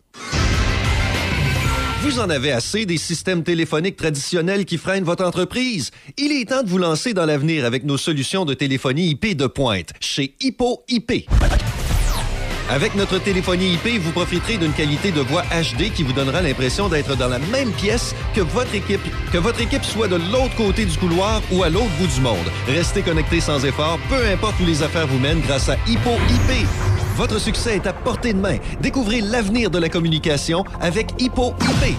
Vous 2.02 2.18
en 2.18 2.30
avez 2.30 2.50
assez 2.52 2.86
des 2.86 2.96
systèmes 2.96 3.42
téléphoniques 3.42 3.96
traditionnels 3.96 4.64
qui 4.64 4.78
freinent 4.78 5.04
votre 5.04 5.22
entreprise? 5.24 5.90
Il 6.16 6.32
est 6.32 6.48
temps 6.48 6.62
de 6.62 6.68
vous 6.70 6.78
lancer 6.78 7.12
dans 7.12 7.26
l'avenir 7.26 7.66
avec 7.66 7.84
nos 7.84 7.98
solutions 7.98 8.46
de 8.46 8.54
téléphonie 8.54 9.10
IP 9.10 9.36
de 9.36 9.46
pointe 9.46 9.90
chez 10.00 10.34
Hippo 10.40 10.82
IP. 10.88 11.28
Avec 12.70 12.94
notre 12.94 13.18
téléphonie 13.18 13.72
IP, 13.72 14.00
vous 14.00 14.12
profiterez 14.12 14.56
d'une 14.56 14.72
qualité 14.72 15.10
de 15.10 15.20
voix 15.20 15.42
HD 15.50 15.92
qui 15.92 16.04
vous 16.04 16.12
donnera 16.12 16.40
l'impression 16.40 16.88
d'être 16.88 17.16
dans 17.16 17.26
la 17.26 17.40
même 17.40 17.72
pièce 17.72 18.14
que 18.32 18.40
votre 18.40 18.72
équipe, 18.76 19.00
que 19.32 19.38
votre 19.38 19.60
équipe 19.60 19.84
soit 19.84 20.06
de 20.06 20.14
l'autre 20.14 20.54
côté 20.56 20.84
du 20.84 20.96
couloir 20.96 21.42
ou 21.50 21.64
à 21.64 21.68
l'autre 21.68 21.90
bout 21.98 22.06
du 22.06 22.20
monde. 22.20 22.36
Restez 22.68 23.02
connecté 23.02 23.40
sans 23.40 23.64
effort, 23.64 23.98
peu 24.08 24.24
importe 24.32 24.54
où 24.60 24.66
les 24.66 24.84
affaires 24.84 25.08
vous 25.08 25.18
mènent 25.18 25.40
grâce 25.40 25.68
à 25.68 25.74
Hippo 25.88 26.10
IP. 26.10 26.64
Votre 27.16 27.40
succès 27.40 27.74
est 27.74 27.88
à 27.88 27.92
portée 27.92 28.34
de 28.34 28.38
main. 28.38 28.58
Découvrez 28.80 29.20
l'avenir 29.20 29.68
de 29.70 29.78
la 29.80 29.88
communication 29.88 30.64
avec 30.80 31.10
Hippo 31.18 31.54
IP. 31.60 31.96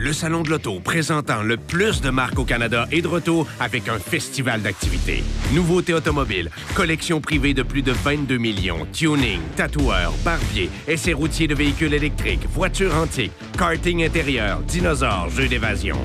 Le 0.00 0.12
Salon 0.12 0.42
de 0.42 0.50
l'Auto, 0.50 0.78
présentant 0.78 1.42
le 1.42 1.56
plus 1.56 2.00
de 2.00 2.10
marques 2.10 2.38
au 2.38 2.44
Canada, 2.44 2.86
est 2.92 3.02
de 3.02 3.08
retour 3.08 3.48
avec 3.58 3.88
un 3.88 3.98
festival 3.98 4.62
d'activités. 4.62 5.24
Nouveautés 5.52 5.92
automobiles, 5.92 6.50
collection 6.76 7.20
privée 7.20 7.52
de 7.52 7.64
plus 7.64 7.82
de 7.82 7.90
22 7.90 8.38
millions, 8.38 8.86
tuning, 8.92 9.40
tatoueurs, 9.56 10.14
barbiers, 10.24 10.70
essais 10.86 11.14
routiers 11.14 11.48
de 11.48 11.56
véhicules 11.56 11.92
électriques, 11.92 12.46
voitures 12.48 12.94
antiques, 12.94 13.32
karting 13.58 14.04
intérieur, 14.04 14.60
dinosaures, 14.60 15.30
jeux 15.30 15.48
d'évasion. 15.48 15.96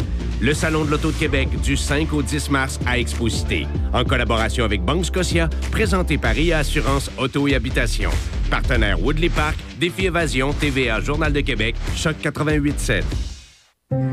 Le 0.41 0.55
Salon 0.55 0.85
de 0.85 0.89
l'Auto 0.89 1.11
de 1.11 1.17
Québec 1.17 1.49
du 1.61 1.77
5 1.77 2.13
au 2.13 2.23
10 2.23 2.49
mars 2.49 2.79
à 2.87 2.97
Exposité. 2.97 3.67
En 3.93 4.03
collaboration 4.03 4.65
avec 4.65 4.81
Banque 4.81 5.05
Scotia, 5.05 5.49
présenté 5.71 6.17
par 6.17 6.35
IA 6.35 6.57
Assurance 6.57 7.11
Auto 7.19 7.47
et 7.47 7.53
Habitation. 7.53 8.09
Partenaire 8.49 8.99
Woodley 8.99 9.29
Park, 9.29 9.55
Défi 9.79 10.07
Évasion, 10.07 10.51
TVA, 10.51 10.99
Journal 10.99 11.31
de 11.31 11.41
Québec, 11.41 11.75
Choc 11.95 12.15
88.7. 12.23 13.32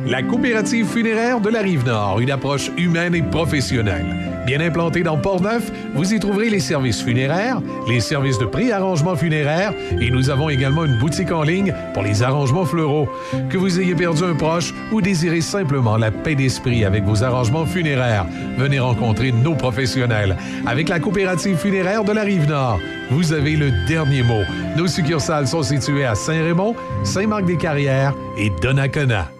La 0.06 0.22
coopérative 0.22 0.86
funéraire 0.86 1.40
de 1.40 1.50
la 1.50 1.60
Rive-Nord, 1.60 2.18
une 2.20 2.32
approche 2.32 2.70
humaine 2.76 3.14
et 3.14 3.22
professionnelle. 3.22 4.06
Bien 4.44 4.60
implantée 4.60 5.02
dans 5.02 5.16
Port-Neuf, 5.16 5.70
vous 5.94 6.12
y 6.12 6.18
trouverez 6.18 6.50
les 6.50 6.58
services 6.58 7.00
funéraires, 7.00 7.60
les 7.88 8.00
services 8.00 8.38
de 8.38 8.46
pré-arrangement 8.46 9.14
funéraire 9.14 9.72
et 10.00 10.10
nous 10.10 10.30
avons 10.30 10.48
également 10.48 10.84
une 10.84 10.98
boutique 10.98 11.30
en 11.30 11.42
ligne 11.42 11.72
pour 11.94 12.02
les 12.02 12.22
arrangements 12.24 12.64
fleuraux. 12.64 13.08
Que 13.50 13.58
vous 13.58 13.78
ayez 13.78 13.94
perdu 13.94 14.24
un 14.24 14.34
proche 14.34 14.74
ou 14.90 15.00
désirez 15.00 15.42
simplement 15.42 15.96
la 15.96 16.10
paix 16.10 16.34
d'esprit 16.34 16.84
avec 16.84 17.04
vos 17.04 17.22
arrangements 17.22 17.66
funéraires, 17.66 18.26
venez 18.58 18.80
rencontrer 18.80 19.30
nos 19.30 19.54
professionnels. 19.54 20.36
Avec 20.66 20.88
la 20.88 20.98
coopérative 20.98 21.56
funéraire 21.56 22.02
de 22.02 22.12
la 22.12 22.22
Rive-Nord, 22.22 22.80
vous 23.10 23.32
avez 23.32 23.54
le 23.54 23.70
dernier 23.86 24.24
mot. 24.24 24.42
Nos 24.76 24.88
succursales 24.88 25.46
sont 25.46 25.62
situées 25.62 26.04
à 26.04 26.14
Saint-Raymond, 26.16 26.74
Saint-Marc-des-Carrières 27.04 28.14
et 28.36 28.50
Donnacona. 28.60 29.30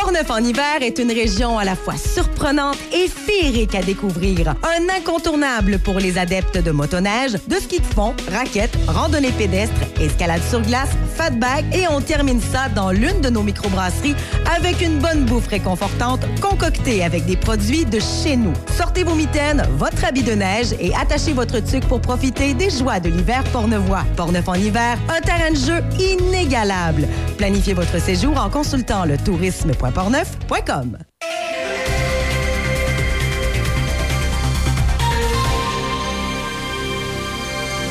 Portneuf 0.00 0.30
en 0.30 0.38
hiver 0.38 0.80
est 0.80 1.00
une 1.00 1.10
région 1.10 1.58
à 1.58 1.64
la 1.64 1.74
fois 1.74 1.96
surprenante 1.96 2.78
et 2.92 3.08
féerique 3.08 3.74
à 3.74 3.82
découvrir. 3.82 4.50
Un 4.62 4.96
incontournable 4.96 5.80
pour 5.80 5.98
les 5.98 6.18
adeptes 6.18 6.56
de 6.56 6.70
motoneige, 6.70 7.32
de 7.48 7.56
ski 7.56 7.80
de 7.80 7.84
fond, 7.84 8.14
raquettes, 8.30 8.78
randonnée 8.86 9.32
pédestre, 9.32 9.74
escalade 10.00 10.40
sur 10.48 10.62
glace, 10.62 10.90
fatback 11.16 11.64
et 11.74 11.88
on 11.88 12.00
termine 12.00 12.40
ça 12.40 12.68
dans 12.68 12.92
l'une 12.92 13.20
de 13.22 13.28
nos 13.28 13.42
microbrasseries 13.42 14.14
avec 14.56 14.80
une 14.80 15.00
bonne 15.00 15.24
bouffe 15.24 15.48
réconfortante 15.48 16.20
concoctée 16.40 17.02
avec 17.02 17.26
des 17.26 17.36
produits 17.36 17.84
de 17.84 17.98
chez 17.98 18.36
nous. 18.36 18.52
Sortez 18.76 19.02
vos 19.02 19.16
mitaines, 19.16 19.66
votre 19.78 20.04
habit 20.04 20.22
de 20.22 20.32
neige 20.32 20.74
et 20.78 20.94
attachez 20.94 21.32
votre 21.32 21.58
tuque 21.58 21.88
pour 21.88 22.00
profiter 22.00 22.54
des 22.54 22.70
joies 22.70 23.00
de 23.00 23.08
l'hiver 23.08 23.42
pornevois. 23.52 24.04
Portneuf 24.16 24.46
en 24.46 24.54
hiver, 24.54 24.96
un 25.08 25.20
terrain 25.20 25.50
de 25.50 25.56
jeu 25.56 25.82
inégalable. 25.98 27.08
Planifiez 27.36 27.74
votre 27.74 28.00
séjour 28.00 28.38
en 28.40 28.48
consultant 28.48 29.04
le 29.04 29.16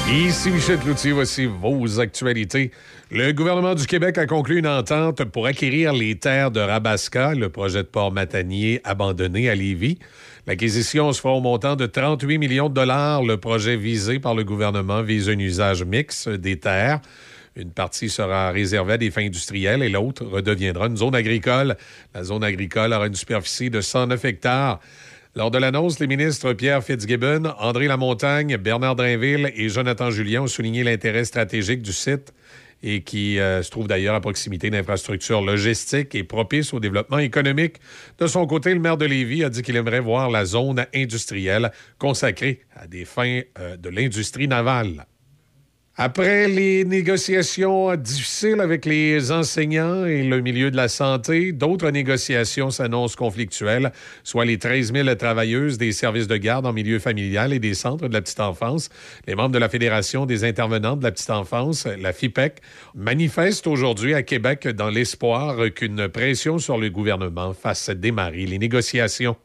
Ici 0.09 0.51
Michel 0.51 0.77
Cloutier, 0.77 1.11
voici 1.11 1.47
vos 1.47 1.99
actualités. 1.99 2.71
Le 3.11 3.33
gouvernement 3.33 3.75
du 3.75 3.85
Québec 3.85 4.17
a 4.17 4.25
conclu 4.25 4.59
une 4.59 4.67
entente 4.67 5.25
pour 5.25 5.47
acquérir 5.47 5.91
les 5.91 6.15
terres 6.15 6.49
de 6.49 6.61
Rabasca, 6.61 7.33
le 7.33 7.49
projet 7.49 7.83
de 7.83 7.87
port 7.87 8.11
matanier 8.11 8.79
abandonné 8.85 9.49
à 9.49 9.55
Lévis. 9.55 9.99
L'acquisition 10.45 11.11
se 11.11 11.19
fera 11.19 11.33
au 11.33 11.41
montant 11.41 11.75
de 11.75 11.85
38 11.85 12.37
millions 12.37 12.69
de 12.69 12.73
dollars. 12.73 13.21
Le 13.21 13.35
projet 13.35 13.75
visé 13.75 14.19
par 14.19 14.33
le 14.33 14.45
gouvernement 14.45 15.01
vise 15.01 15.27
un 15.27 15.39
usage 15.39 15.83
mixte 15.83 16.29
des 16.29 16.57
terres. 16.57 17.01
Une 17.57 17.71
partie 17.71 18.09
sera 18.09 18.51
réservée 18.51 18.93
à 18.93 18.97
des 18.97 19.09
fins 19.09 19.25
industrielles 19.25 19.81
et 19.81 19.89
l'autre 19.89 20.23
redeviendra 20.23 20.85
une 20.85 20.97
zone 20.97 21.15
agricole. 21.15 21.75
La 22.13 22.23
zone 22.23 22.43
agricole 22.43 22.93
aura 22.93 23.07
une 23.07 23.15
superficie 23.15 23.71
de 23.71 23.81
109 23.81 24.23
hectares. 24.25 24.79
Lors 25.35 25.49
de 25.49 25.57
l'annonce, 25.57 25.99
les 25.99 26.05
ministres 26.05 26.53
Pierre 26.53 26.83
Fitzgibbon, 26.83 27.53
André 27.57 27.87
Lamontagne, 27.87 28.57
Bernard 28.57 28.95
Drainville 28.95 29.51
et 29.55 29.69
Jonathan 29.69 30.11
Julien 30.11 30.43
ont 30.43 30.47
souligné 30.47 30.83
l'intérêt 30.83 31.25
stratégique 31.25 31.81
du 31.81 31.93
site 31.93 32.31
et 32.83 33.01
qui 33.01 33.39
euh, 33.39 33.63
se 33.63 33.71
trouve 33.71 33.87
d'ailleurs 33.87 34.13
à 34.13 34.21
proximité 34.21 34.69
d'infrastructures 34.69 35.41
logistiques 35.41 36.13
et 36.13 36.23
propice 36.23 36.75
au 36.75 36.79
développement 36.79 37.17
économique. 37.17 37.77
De 38.19 38.27
son 38.27 38.45
côté, 38.45 38.71
le 38.75 38.79
maire 38.79 38.97
de 38.97 39.05
Lévis 39.05 39.43
a 39.43 39.49
dit 39.49 39.63
qu'il 39.63 39.75
aimerait 39.75 39.99
voir 39.99 40.29
la 40.29 40.45
zone 40.45 40.85
industrielle 40.93 41.71
consacrée 41.97 42.61
à 42.75 42.85
des 42.85 43.05
fins 43.05 43.41
euh, 43.57 43.77
de 43.77 43.89
l'industrie 43.89 44.47
navale. 44.47 45.07
Après 45.99 46.47
les 46.47 46.85
négociations 46.85 47.95
difficiles 47.95 48.61
avec 48.61 48.85
les 48.85 49.31
enseignants 49.31 50.05
et 50.05 50.21
le 50.21 50.41
milieu 50.41 50.69
de 50.69 50.77
la 50.77 50.89
santé, 50.89 51.53
d'autres 51.53 51.89
négociations 51.89 52.69
s'annoncent 52.69 53.15
conflictuelles, 53.15 53.91
soit 54.23 54.45
les 54.45 54.59
13 54.59 54.93
000 54.93 55.15
travailleuses 55.15 55.79
des 55.79 55.91
services 55.91 56.27
de 56.27 56.37
garde 56.37 56.67
en 56.67 56.71
milieu 56.71 56.99
familial 56.99 57.51
et 57.51 57.57
des 57.57 57.73
centres 57.73 58.07
de 58.07 58.13
la 58.13 58.21
petite 58.21 58.41
enfance. 58.41 58.89
Les 59.25 59.33
membres 59.33 59.53
de 59.53 59.57
la 59.57 59.69
Fédération 59.69 60.27
des 60.27 60.43
intervenants 60.43 60.97
de 60.97 61.03
la 61.03 61.11
petite 61.11 61.31
enfance, 61.31 61.87
la 61.87 62.13
FIPEC, 62.13 62.61
manifestent 62.93 63.65
aujourd'hui 63.65 64.13
à 64.13 64.21
Québec 64.21 64.67
dans 64.67 64.91
l'espoir 64.91 65.55
qu'une 65.73 66.07
pression 66.09 66.59
sur 66.59 66.77
le 66.77 66.91
gouvernement 66.91 67.55
fasse 67.55 67.89
démarrer 67.89 68.45
les 68.45 68.59
négociations. 68.59 69.35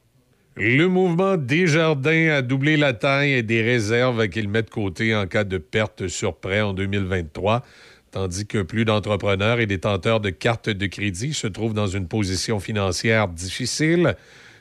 Le 0.54 0.86
mouvement 0.86 1.38
Desjardins 1.38 2.28
a 2.28 2.42
doublé 2.42 2.76
la 2.76 2.92
taille 2.92 3.42
des 3.42 3.62
réserves 3.62 4.28
qu'il 4.28 4.50
met 4.50 4.62
de 4.62 4.68
côté 4.68 5.16
en 5.16 5.26
cas 5.26 5.44
de 5.44 5.56
perte 5.56 6.08
sur 6.08 6.36
prêt 6.36 6.60
en 6.60 6.74
2023, 6.74 7.64
tandis 8.10 8.46
que 8.46 8.60
plus 8.60 8.84
d'entrepreneurs 8.84 9.60
et 9.60 9.66
détenteurs 9.66 10.20
de 10.20 10.28
cartes 10.28 10.68
de 10.68 10.86
crédit 10.86 11.32
se 11.32 11.46
trouvent 11.46 11.72
dans 11.72 11.86
une 11.86 12.06
position 12.06 12.60
financière 12.60 13.28
difficile. 13.28 14.14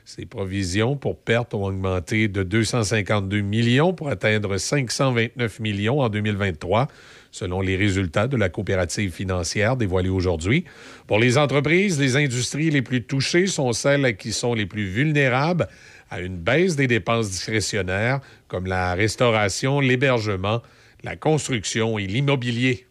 Ces 0.06 0.26
provisions 0.26 0.96
pour 0.96 1.20
perte 1.20 1.54
ont 1.54 1.66
augmenté 1.66 2.30
de 2.30 2.44
252 2.44 3.42
millions 3.42 3.94
pour 3.94 4.08
atteindre 4.08 4.58
529 4.58 5.60
millions 5.60 6.00
en 6.00 6.08
2023 6.08 6.88
selon 7.32 7.62
les 7.62 7.76
résultats 7.76 8.28
de 8.28 8.38
la 8.38 8.50
coopérative 8.50 9.12
financière 9.12 9.78
dévoilés 9.78 10.10
aujourd'hui. 10.10 10.66
Pour 11.08 11.20
les 11.20 11.38
entreprises, 11.38 12.00
les 12.00 12.18
industries 12.18 12.70
les 12.70 12.82
plus 12.82 13.04
touchées 13.04 13.48
sont 13.48 13.74
celles 13.74 14.16
qui 14.18 14.34
sont 14.34 14.54
les 14.54 14.66
plus 14.66 14.86
vulnérables 14.86 15.68
à 16.10 16.20
une 16.20 16.38
baisse 16.38 16.76
des 16.76 16.88
dépenses 16.88 17.30
discrétionnaires, 17.30 18.20
comme 18.50 18.66
la 18.66 18.94
restauration, 18.94 19.80
l'hébergement, 19.80 20.62
la 21.04 21.16
construction 21.16 21.98
et 21.98 22.06
l'immobilier. 22.06 22.86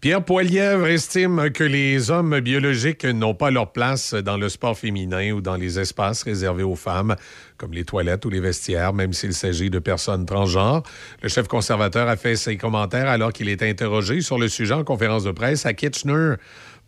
Pierre 0.00 0.24
Poilièvre 0.24 0.86
estime 0.86 1.50
que 1.50 1.64
les 1.64 2.12
hommes 2.12 2.38
biologiques 2.38 3.04
n'ont 3.04 3.34
pas 3.34 3.50
leur 3.50 3.72
place 3.72 4.14
dans 4.14 4.36
le 4.36 4.48
sport 4.48 4.78
féminin 4.78 5.32
ou 5.32 5.40
dans 5.40 5.56
les 5.56 5.80
espaces 5.80 6.22
réservés 6.22 6.62
aux 6.62 6.76
femmes, 6.76 7.16
comme 7.56 7.72
les 7.72 7.84
toilettes 7.84 8.24
ou 8.24 8.30
les 8.30 8.38
vestiaires, 8.38 8.92
même 8.92 9.12
s'il 9.12 9.34
s'agit 9.34 9.70
de 9.70 9.80
personnes 9.80 10.24
transgenres. 10.24 10.84
Le 11.20 11.28
chef 11.28 11.48
conservateur 11.48 12.06
a 12.06 12.16
fait 12.16 12.36
ses 12.36 12.56
commentaires 12.56 13.08
alors 13.08 13.32
qu'il 13.32 13.48
est 13.48 13.60
interrogé 13.60 14.20
sur 14.20 14.38
le 14.38 14.46
sujet 14.46 14.74
en 14.74 14.84
conférence 14.84 15.24
de 15.24 15.32
presse 15.32 15.66
à 15.66 15.74
Kitchener. 15.74 16.34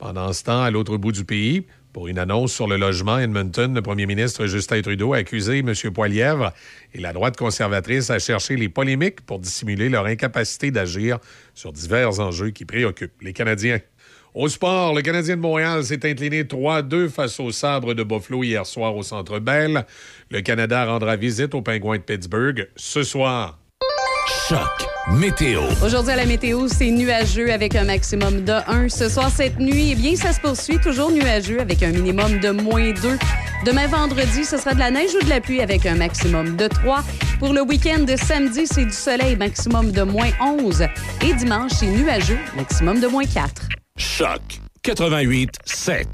Pendant 0.01 0.33
ce 0.33 0.45
temps, 0.45 0.63
à 0.63 0.71
l'autre 0.71 0.97
bout 0.97 1.13
du 1.13 1.27
pays, 1.27 1.67
pour 1.93 2.09
une 2.09 2.19
annonce 2.19 2.55
sur 2.55 2.67
le 2.67 2.79
logement 2.79 3.19
Edmonton, 3.19 3.75
le 3.75 3.83
premier 3.83 4.07
ministre 4.07 4.47
Justin 4.47 4.81
Trudeau 4.81 5.13
a 5.13 5.19
accusé 5.19 5.59
M. 5.59 5.75
Poilièvre 5.93 6.55
et 6.95 7.01
la 7.01 7.13
droite 7.13 7.37
conservatrice 7.37 8.09
à 8.09 8.19
chercher 8.19 8.57
les 8.57 8.71
polémiques 8.71 9.21
pour 9.21 9.39
dissimuler 9.39 9.91
leur 9.91 10.07
incapacité 10.07 10.71
d'agir 10.71 11.19
sur 11.53 11.75
divers 11.75 12.19
enjeux 12.19 12.49
qui 12.49 12.65
préoccupent 12.65 13.21
les 13.21 13.35
Canadiens. 13.35 13.79
Au 14.33 14.49
sport, 14.49 14.95
le 14.95 15.03
Canadien 15.03 15.37
de 15.37 15.43
Montréal 15.43 15.85
s'est 15.85 16.09
incliné 16.09 16.45
3-2 16.45 17.11
face 17.11 17.39
au 17.39 17.53
sabre 17.53 17.93
de 17.93 18.03
Buffalo 18.03 18.43
hier 18.43 18.65
soir 18.65 18.97
au 18.97 19.03
Centre 19.03 19.39
Bell. 19.39 19.85
Le 20.31 20.41
Canada 20.41 20.87
rendra 20.87 21.17
visite 21.17 21.55
aux 21.55 21.61
Pingouins 21.61 21.99
de 21.99 22.03
Pittsburgh 22.03 22.71
ce 22.75 23.03
soir. 23.03 23.60
Choc 24.51 24.89
météo. 25.13 25.63
Aujourd'hui 25.81 26.13
à 26.13 26.17
la 26.17 26.27
météo, 26.27 26.67
c'est 26.67 26.91
nuageux 26.91 27.53
avec 27.53 27.77
un 27.77 27.85
maximum 27.85 28.45
de 28.45 28.55
1. 28.67 28.89
Ce 28.89 29.09
soir, 29.09 29.31
cette 29.31 29.61
nuit, 29.61 29.91
eh 29.93 29.95
bien, 29.95 30.17
ça 30.17 30.33
se 30.33 30.41
poursuit 30.41 30.81
toujours 30.81 31.13
nuageux 31.13 31.61
avec 31.61 31.85
un 31.85 31.93
minimum 31.93 32.41
de 32.41 32.51
moins 32.51 32.91
2. 32.91 33.17
Demain 33.65 33.87
vendredi, 33.87 34.45
ce 34.45 34.57
sera 34.57 34.75
de 34.75 34.81
la 34.81 34.91
neige 34.91 35.11
ou 35.15 35.25
de 35.25 35.29
la 35.29 35.41
pluie 35.41 35.61
avec 35.61 35.87
un 35.87 35.95
maximum 35.95 36.57
de 36.57 36.67
3. 36.67 37.05
Pour 37.39 37.53
le 37.53 37.61
week-end 37.61 38.01
de 38.01 38.17
samedi, 38.17 38.67
c'est 38.67 38.87
du 38.87 38.93
soleil, 38.93 39.37
maximum 39.37 39.93
de 39.93 40.03
moins 40.03 40.31
11. 40.41 40.83
Et 41.25 41.33
dimanche, 41.35 41.71
c'est 41.77 41.87
nuageux, 41.87 42.39
maximum 42.57 42.99
de 42.99 43.07
moins 43.07 43.27
4. 43.27 43.69
Choc 43.99 44.41
88 44.83 45.49
7. 45.65 46.09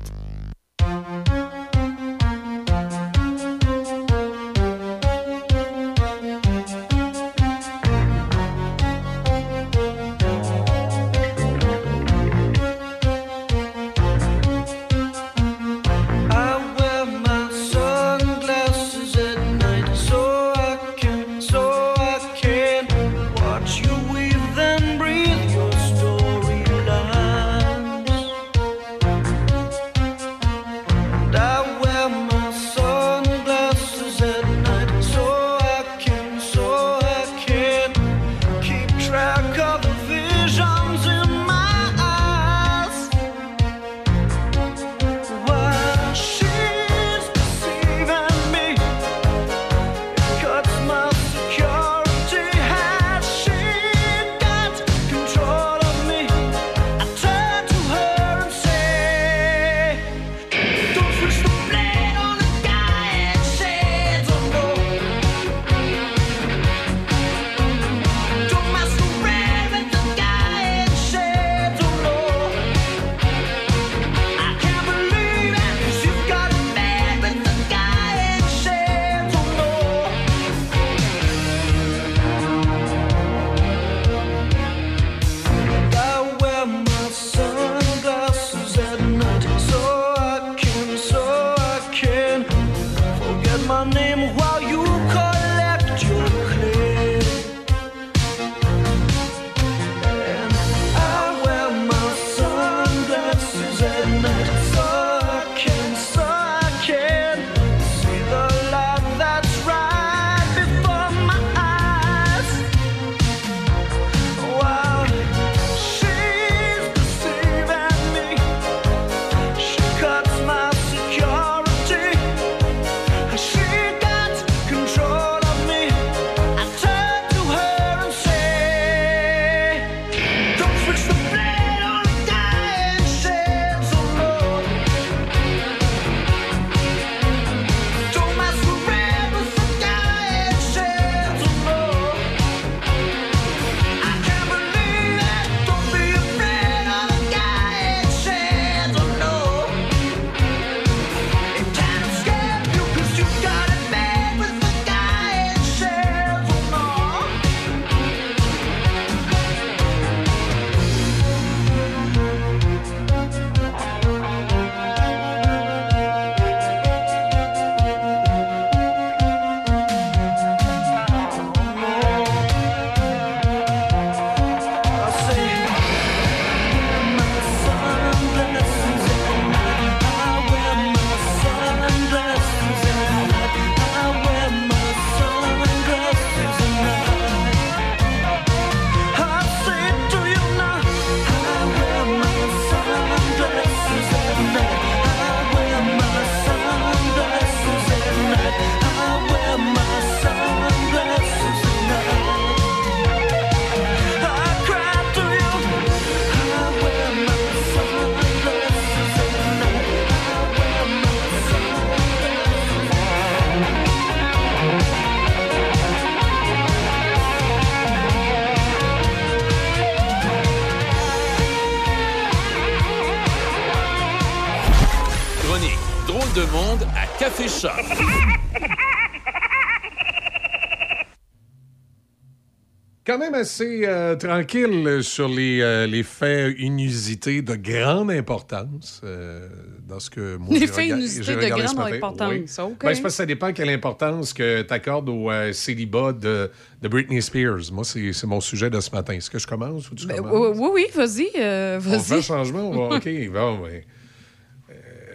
Assez 233.47 233.83
euh, 233.85 234.17
tranquille 234.17 234.99
sur 235.03 235.29
les, 235.29 235.61
euh, 235.61 235.87
les 235.87 236.03
faits 236.03 236.57
inusités 236.59 237.43
de 237.43 237.55
grande 237.55 238.11
importance 238.11 239.01
euh, 239.05 239.49
dans 239.89 240.01
ce 240.01 240.11
que 240.11 240.37
moi 240.37 240.57
Les 240.59 240.67
faits 240.67 240.89
inusités 240.89 241.37
de 241.37 241.47
grande 241.49 241.79
importance, 241.93 242.31
Oui. 242.33 242.45
OK. 242.59 242.71
Ben, 242.71 242.77
parce 242.81 243.01
que 243.01 243.09
ça 243.09 243.25
dépend 243.27 243.53
quelle 243.53 243.69
importance 243.71 244.33
que 244.33 244.63
tu 244.63 244.73
accordes 244.75 245.09
au 245.09 245.31
célibat 245.53 246.13
de, 246.13 246.51
de 246.83 246.89
Britney 246.89 247.23
Spears. 247.23 247.71
Moi, 247.73 247.85
c'est 247.85 248.25
mon 248.27 248.41
sujet 248.41 248.69
de 248.69 248.81
ce 248.81 248.91
matin. 248.91 249.13
Est-ce 249.15 249.31
que 249.31 249.39
je 249.39 249.47
commence 249.47 249.91
ou 249.91 249.95
tu 249.95 250.07
Ben, 250.07 250.17
commences? 250.17 250.57
oui, 250.59 250.69
oui, 250.75 250.87
vas-y. 250.95 251.29
euh, 251.39 251.79
On 251.87 251.99
fait 252.01 252.15
un 252.17 252.21
changement. 252.23 252.71
va- 252.89 252.97
OK, 252.97 253.09
bon, 253.33 253.59
ben, 253.63 253.83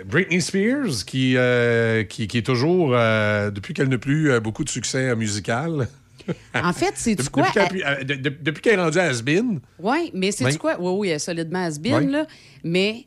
Britney 0.06 0.41
Spears, 0.41 1.06
qui, 1.06 1.36
euh, 1.38 2.03
qui, 2.03 2.28
qui 2.28 2.40
est 2.40 2.45
toujours, 2.45 2.91
euh, 2.95 3.52
depuis 3.52 3.74
qu'elle 3.74 3.90
n'a 3.90 3.99
plus 3.99 4.32
euh, 4.32 4.40
beaucoup 4.40 4.64
de 4.64 4.70
succès 4.70 5.16
musical. 5.16 5.88
En 6.56 6.73
fait, 6.73 6.93
c'est 6.95 7.15
du 7.15 7.30
quoi? 7.30 7.48
Depuis 7.53 7.61
qu'elle 7.81 8.38
depuis 8.41 8.69
est 8.69 8.76
rendue 8.76 8.99
à 8.99 9.03
Asbin, 9.03 9.60
Oui, 9.80 10.11
mais 10.14 10.31
c'est 10.31 10.49
du 10.49 10.57
quoi? 10.57 10.77
Oui, 10.80 10.91
oui, 10.99 11.07
elle 11.10 11.15
est 11.15 11.19
solidement 11.19 11.64
Oui. 11.99 12.11
là. 12.11 12.26
Mais 12.64 13.06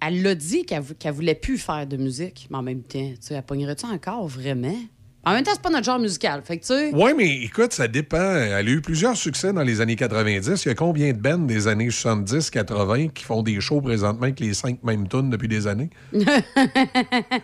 elle 0.00 0.22
l'a 0.22 0.34
dit 0.34 0.64
qu'elle 0.64 0.82
qu'elle 0.98 1.14
voulait 1.14 1.34
plus 1.34 1.58
faire 1.58 1.86
de 1.86 1.96
musique. 1.96 2.46
Mais 2.50 2.56
en 2.58 2.62
même 2.62 2.82
temps, 2.82 2.98
tu 2.98 3.16
sais, 3.20 3.34
elle 3.34 3.42
pognerait-tu 3.42 3.86
encore 3.86 4.26
vraiment? 4.28 4.76
En 5.26 5.32
même 5.32 5.42
temps, 5.42 5.50
c'est 5.54 5.60
pas 5.60 5.70
notre 5.70 5.84
genre 5.84 5.98
musical. 5.98 6.40
Fait 6.44 6.56
que, 6.56 6.62
tu 6.62 6.68
sais. 6.68 6.92
Oui, 6.94 7.10
mais 7.16 7.42
écoute, 7.42 7.72
ça 7.72 7.88
dépend. 7.88 8.16
Elle 8.16 8.68
a 8.68 8.70
eu 8.70 8.80
plusieurs 8.80 9.16
succès 9.16 9.52
dans 9.52 9.64
les 9.64 9.80
années 9.80 9.96
90. 9.96 10.64
Il 10.64 10.68
y 10.68 10.70
a 10.70 10.74
combien 10.76 11.12
de 11.12 11.18
bands 11.18 11.38
des 11.38 11.66
années 11.66 11.90
70, 11.90 12.48
80 12.48 13.08
qui 13.08 13.24
font 13.24 13.42
des 13.42 13.60
shows 13.60 13.80
présentement 13.80 14.22
avec 14.22 14.38
les 14.38 14.54
cinq 14.54 14.84
mêmes 14.84 15.08
tunes 15.08 15.28
depuis 15.28 15.48
des 15.48 15.66
années? 15.66 15.90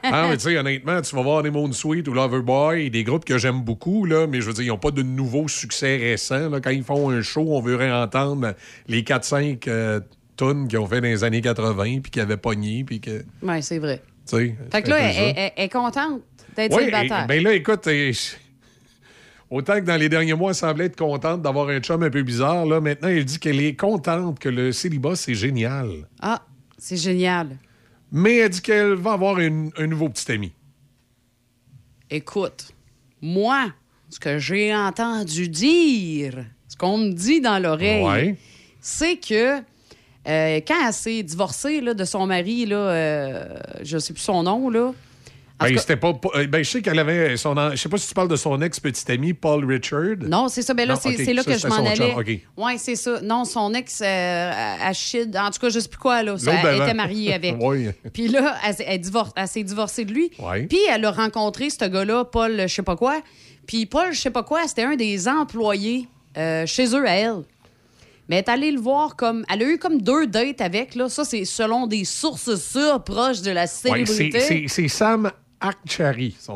ah, 0.04 0.28
mais 0.30 0.36
tu 0.36 0.44
sais, 0.44 0.56
honnêtement, 0.56 1.02
tu 1.02 1.16
vas 1.16 1.22
voir 1.22 1.42
des 1.42 1.50
Moon 1.50 1.72
Sweet 1.72 2.06
ou 2.06 2.12
Loverboy, 2.12 2.88
des 2.88 3.02
groupes 3.02 3.24
que 3.24 3.36
j'aime 3.36 3.62
beaucoup, 3.62 4.04
là, 4.04 4.28
mais 4.28 4.40
je 4.40 4.46
veux 4.46 4.52
dire, 4.52 4.62
ils 4.62 4.68
n'ont 4.68 4.78
pas 4.78 4.92
de 4.92 5.02
nouveaux 5.02 5.48
succès 5.48 5.96
récents. 5.96 6.50
là. 6.50 6.60
Quand 6.60 6.70
ils 6.70 6.84
font 6.84 7.10
un 7.10 7.20
show, 7.20 7.46
on 7.48 7.60
veut 7.60 7.74
réentendre 7.74 8.54
les 8.86 9.02
4-5 9.02 9.58
euh, 9.66 9.98
tunes 10.36 10.68
qu'ils 10.68 10.78
ont 10.78 10.86
fait 10.86 11.00
dans 11.00 11.08
les 11.08 11.24
années 11.24 11.40
80 11.40 11.98
puis 12.00 12.12
qui 12.12 12.20
avaient 12.20 12.36
pogné, 12.36 12.84
puis 12.84 13.00
que. 13.00 13.24
Oui, 13.42 13.60
c'est 13.60 13.80
vrai. 13.80 14.00
Tu 14.24 14.36
sais. 14.36 14.56
Fait 14.70 14.82
que 14.82 14.90
là, 14.90 14.98
elle 15.00 15.52
est 15.56 15.68
contente 15.68 16.20
d'être 16.56 16.72
Oui, 16.74 16.80
célibataire. 16.84 17.26
ben 17.26 17.42
là, 17.42 17.54
écoute, 17.54 17.88
autant 19.50 19.74
que 19.74 19.80
dans 19.84 19.96
les 19.96 20.08
derniers 20.08 20.34
mois, 20.34 20.50
elle 20.50 20.56
semblait 20.56 20.86
être 20.86 20.96
contente 20.96 21.42
d'avoir 21.42 21.68
un 21.68 21.80
chum 21.80 22.02
un 22.02 22.10
peu 22.10 22.22
bizarre, 22.22 22.66
là, 22.66 22.80
maintenant, 22.80 23.08
elle 23.08 23.24
dit 23.24 23.38
qu'elle 23.38 23.60
est 23.60 23.74
contente, 23.76 24.38
que 24.38 24.48
le 24.48 24.72
célibat, 24.72 25.16
c'est 25.16 25.34
génial. 25.34 26.08
Ah, 26.20 26.42
c'est 26.78 26.96
génial. 26.96 27.56
Mais 28.10 28.36
elle 28.38 28.50
dit 28.50 28.60
qu'elle 28.62 28.94
va 28.94 29.12
avoir 29.12 29.38
une- 29.40 29.70
un 29.78 29.86
nouveau 29.86 30.08
petit 30.08 30.30
ami. 30.32 30.52
Écoute, 32.10 32.68
moi, 33.20 33.72
ce 34.10 34.20
que 34.20 34.38
j'ai 34.38 34.74
entendu 34.74 35.48
dire, 35.48 36.44
ce 36.68 36.76
qu'on 36.76 36.98
me 36.98 37.12
dit 37.12 37.40
dans 37.40 37.58
l'oreille, 37.62 38.04
Ouais. 38.04 38.36
c'est 38.80 39.16
que 39.16 39.58
euh, 40.28 40.60
quand 40.66 40.86
elle 40.86 40.92
s'est 40.92 41.22
divorcée 41.22 41.80
là, 41.80 41.94
de 41.94 42.04
son 42.04 42.26
mari, 42.26 42.66
là, 42.66 42.76
euh, 42.76 43.58
je 43.82 43.98
sais 43.98 44.12
plus 44.12 44.22
son 44.22 44.42
nom, 44.42 44.68
là. 44.70 44.92
En 45.62 45.74
Ben, 45.74 45.74
cas- 45.76 45.96
pas, 45.96 46.12
euh, 46.36 46.46
ben, 46.46 46.64
je 46.64 46.70
sais 46.70 46.82
qu'elle 46.82 46.98
avait 46.98 47.36
son. 47.36 47.54
Je 47.70 47.76
sais 47.76 47.88
pas 47.88 47.96
si 47.98 48.08
tu 48.08 48.14
parles 48.14 48.28
de 48.28 48.36
son 48.36 48.60
ex-petit 48.60 49.10
ami, 49.12 49.32
Paul 49.34 49.64
Richard. 49.64 50.16
Non, 50.26 50.48
c'est 50.48 50.62
ça. 50.62 50.74
Ben 50.74 50.86
là, 50.86 50.96
c'est 50.96 51.10
là 51.32 51.42
ça, 51.42 51.52
que 51.52 51.58
je 51.58 51.66
m'en 51.66 51.76
allais. 51.86 52.42
Oui, 52.56 52.72
c'est 52.78 52.96
ça. 52.96 53.20
Non, 53.22 53.44
son 53.44 53.72
ex, 53.74 54.00
euh, 54.04 54.50
Achid, 54.82 55.36
en 55.36 55.50
tout 55.50 55.60
cas, 55.60 55.68
je 55.68 55.78
sais 55.80 55.88
plus 55.88 55.98
quoi, 55.98 56.22
là. 56.22 56.36
Ça, 56.38 56.52
L'autre 56.52 56.66
elle 56.68 56.82
était 56.82 56.94
mariée 56.94 57.34
avec. 57.34 57.54
Oui. 57.60 57.88
Puis 58.12 58.28
là, 58.28 58.56
elle, 58.66 58.74
s'est- 58.74 58.84
elle 58.88 59.00
divor- 59.00 59.32
elle 59.36 59.48
s'est 59.48 59.62
divorcée 59.62 60.04
de 60.04 60.12
lui. 60.12 60.30
Ouais. 60.38 60.66
Puis 60.66 60.78
elle 60.90 61.04
a 61.04 61.10
rencontré 61.10 61.70
ce 61.70 61.84
gars-là, 61.84 62.24
Paul, 62.24 62.62
je 62.62 62.66
sais 62.66 62.82
pas 62.82 62.96
quoi. 62.96 63.20
Puis 63.66 63.86
Paul, 63.86 64.12
je 64.12 64.20
sais 64.20 64.30
pas 64.30 64.42
quoi, 64.42 64.66
c'était 64.66 64.82
un 64.82 64.96
des 64.96 65.28
employés 65.28 66.08
euh, 66.36 66.66
chez 66.66 66.86
eux 66.96 67.06
à 67.06 67.12
elle. 67.12 67.42
Mais 68.28 68.36
elle 68.36 68.44
est 68.44 68.48
allée 68.48 68.70
le 68.70 68.80
voir 68.80 69.16
comme. 69.16 69.44
Elle 69.52 69.62
a 69.62 69.66
eu 69.66 69.78
comme 69.78 70.00
deux 70.00 70.26
dates 70.26 70.60
avec, 70.60 70.94
là. 70.94 71.08
Ça, 71.08 71.24
c'est 71.24 71.44
selon 71.44 71.86
des 71.86 72.04
sources 72.04 72.54
sûres 72.54 73.02
proches 73.02 73.42
de 73.42 73.50
la 73.50 73.62
Ouais, 73.62 73.66
célébrité. 73.66 74.40
c'est 74.40 74.64
c'est 74.68 74.88
Sam 74.88 75.30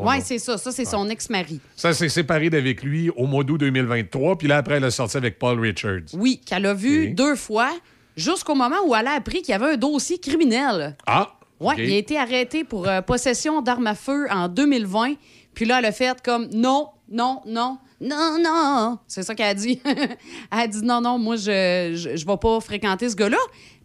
Oui, 0.03 0.15
c'est 0.23 0.39
ça. 0.39 0.57
Ça, 0.57 0.71
c'est 0.71 0.85
son 0.85 1.09
ex-mari. 1.09 1.59
Ça 1.75 1.93
s'est 1.93 2.09
séparé 2.09 2.49
d'avec 2.49 2.83
lui 2.83 3.09
au 3.11 3.25
mois 3.25 3.43
d'août 3.43 3.57
2023. 3.57 4.37
Puis 4.37 4.47
là, 4.47 4.57
après, 4.57 4.75
elle 4.75 4.83
a 4.83 4.91
sorti 4.91 5.17
avec 5.17 5.39
Paul 5.39 5.59
Richards. 5.59 6.13
Oui, 6.13 6.41
qu'elle 6.45 6.65
a 6.65 6.73
vu 6.73 7.09
deux 7.11 7.35
fois, 7.35 7.71
jusqu'au 8.15 8.55
moment 8.55 8.77
où 8.85 8.95
elle 8.95 9.07
a 9.07 9.13
appris 9.13 9.41
qu'il 9.41 9.49
y 9.49 9.55
avait 9.55 9.73
un 9.73 9.77
dossier 9.77 10.19
criminel. 10.19 10.95
Ah! 11.05 11.33
Oui, 11.59 11.73
il 11.79 11.91
a 11.91 11.97
été 11.97 12.17
arrêté 12.17 12.63
pour 12.63 12.87
euh, 12.87 13.01
possession 13.01 13.61
d'armes 13.61 13.87
à 13.87 13.95
feu 13.95 14.27
en 14.29 14.47
2020. 14.47 15.13
Puis 15.55 15.65
là, 15.65 15.79
elle 15.79 15.85
a 15.85 15.91
fait 15.91 16.21
comme 16.21 16.47
non, 16.53 16.89
non, 17.09 17.41
non, 17.47 17.79
non, 17.99 18.37
non. 18.41 18.99
C'est 19.07 19.23
ça 19.23 19.33
qu'elle 19.33 19.47
a 19.47 19.53
dit. 19.53 19.81
elle 19.85 20.07
a 20.51 20.67
dit 20.67 20.81
non, 20.83 21.01
non, 21.01 21.17
moi, 21.17 21.35
je, 21.35 21.93
je, 21.95 22.15
je 22.15 22.25
vais 22.25 22.37
pas 22.37 22.59
fréquenter 22.59 23.09
ce 23.09 23.15
gars-là. 23.15 23.37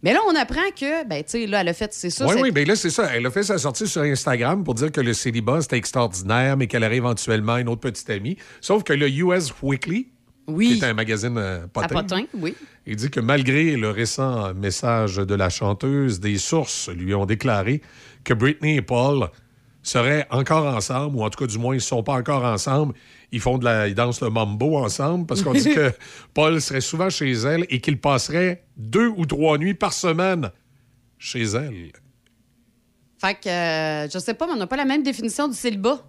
Mais 0.02 0.12
là, 0.12 0.20
on 0.28 0.34
apprend 0.34 0.68
que, 0.78 1.06
ben, 1.06 1.22
tu 1.22 1.30
sais, 1.30 1.47
là, 1.47 1.60
elle 1.60 1.68
a 1.68 1.74
fait, 1.74 1.93
c'est 1.94 2.10
ça. 2.10 2.26
Oui, 2.26 2.34
oui, 2.40 2.51
bien 2.51 2.64
là, 2.64 2.74
c'est 2.74 2.90
ça. 2.90 3.09
Elle 3.14 3.24
a 3.24 3.30
fait 3.30 3.44
sa 3.44 3.56
sortie 3.56 3.86
sur 3.86 4.02
Instagram 4.02 4.64
pour 4.64 4.74
dire 4.74 4.90
que 4.90 5.01
le 5.01 5.14
célibat, 5.14 5.62
c'était 5.62 5.76
extraordinaire, 5.76 6.56
mais 6.56 6.66
qu'elle 6.66 6.84
aurait 6.84 6.97
éventuellement 6.97 7.56
une 7.56 7.68
autre 7.68 7.80
petite 7.80 8.10
amie. 8.10 8.36
Sauf 8.60 8.82
que 8.82 8.93
le 8.93 9.09
US 9.09 9.52
Weekly, 9.62 10.09
qui 10.48 10.72
est 10.72 10.84
un 10.84 10.94
magazine 10.94 11.39
euh, 11.39 11.64
À 11.64 11.68
potin, 11.68 12.02
potin, 12.02 12.24
oui. 12.34 12.55
il 12.84 12.97
dit 12.97 13.10
que 13.10 13.20
malgré 13.20 13.76
le 13.76 13.90
récent 13.90 14.52
message 14.55 15.16
de 15.16 15.34
la 15.36 15.48
chanteuse, 15.51 16.18
des 16.18 16.36
sources 16.36 16.89
lui 16.89 17.14
ont 17.14 17.26
déclaré 17.26 17.80
que 18.24 18.34
Britney 18.34 18.76
et 18.76 18.82
Paul 18.82 19.28
seraient 19.84 20.26
encore 20.30 20.66
ensemble, 20.66 21.16
ou 21.16 21.22
en 21.22 21.30
tout 21.30 21.44
cas, 21.44 21.47
du 21.47 21.59
moins, 21.59 21.74
ils 21.74 21.78
ne 21.78 21.82
sont 21.82 22.02
pas 22.02 22.14
encore 22.14 22.44
ensemble. 22.44 22.94
Ils 23.32 23.40
font 23.40 23.56
de 23.59 23.64
la, 23.64 23.88
ils 23.88 23.94
dansent 23.94 24.20
le 24.20 24.28
mambo 24.30 24.76
ensemble 24.76 25.26
parce 25.26 25.42
qu'on 25.42 25.54
dit 25.54 25.74
que 25.74 25.90
Paul 26.34 26.60
serait 26.60 26.82
souvent 26.82 27.09
chez 27.10 27.32
elle 27.32 27.64
et 27.70 27.80
qu'il 27.80 27.98
passerait 27.98 28.64
deux 28.76 29.09
ou 29.09 29.24
trois 29.24 29.56
nuits 29.59 29.74
par 29.74 29.92
semaine 29.94 30.50
chez 31.18 31.42
elle. 31.42 31.92
Fait 33.18 33.34
que, 33.34 33.48
euh, 33.48 34.09
je 34.10 34.18
sais 34.18 34.34
pas, 34.34 34.46
mais 34.46 34.52
on 34.52 34.56
n'a 34.56 34.66
pas 34.66 34.76
la 34.76 34.84
même 34.84 35.02
définition 35.02 35.48
du 35.48 35.54
célibat. 35.54 36.00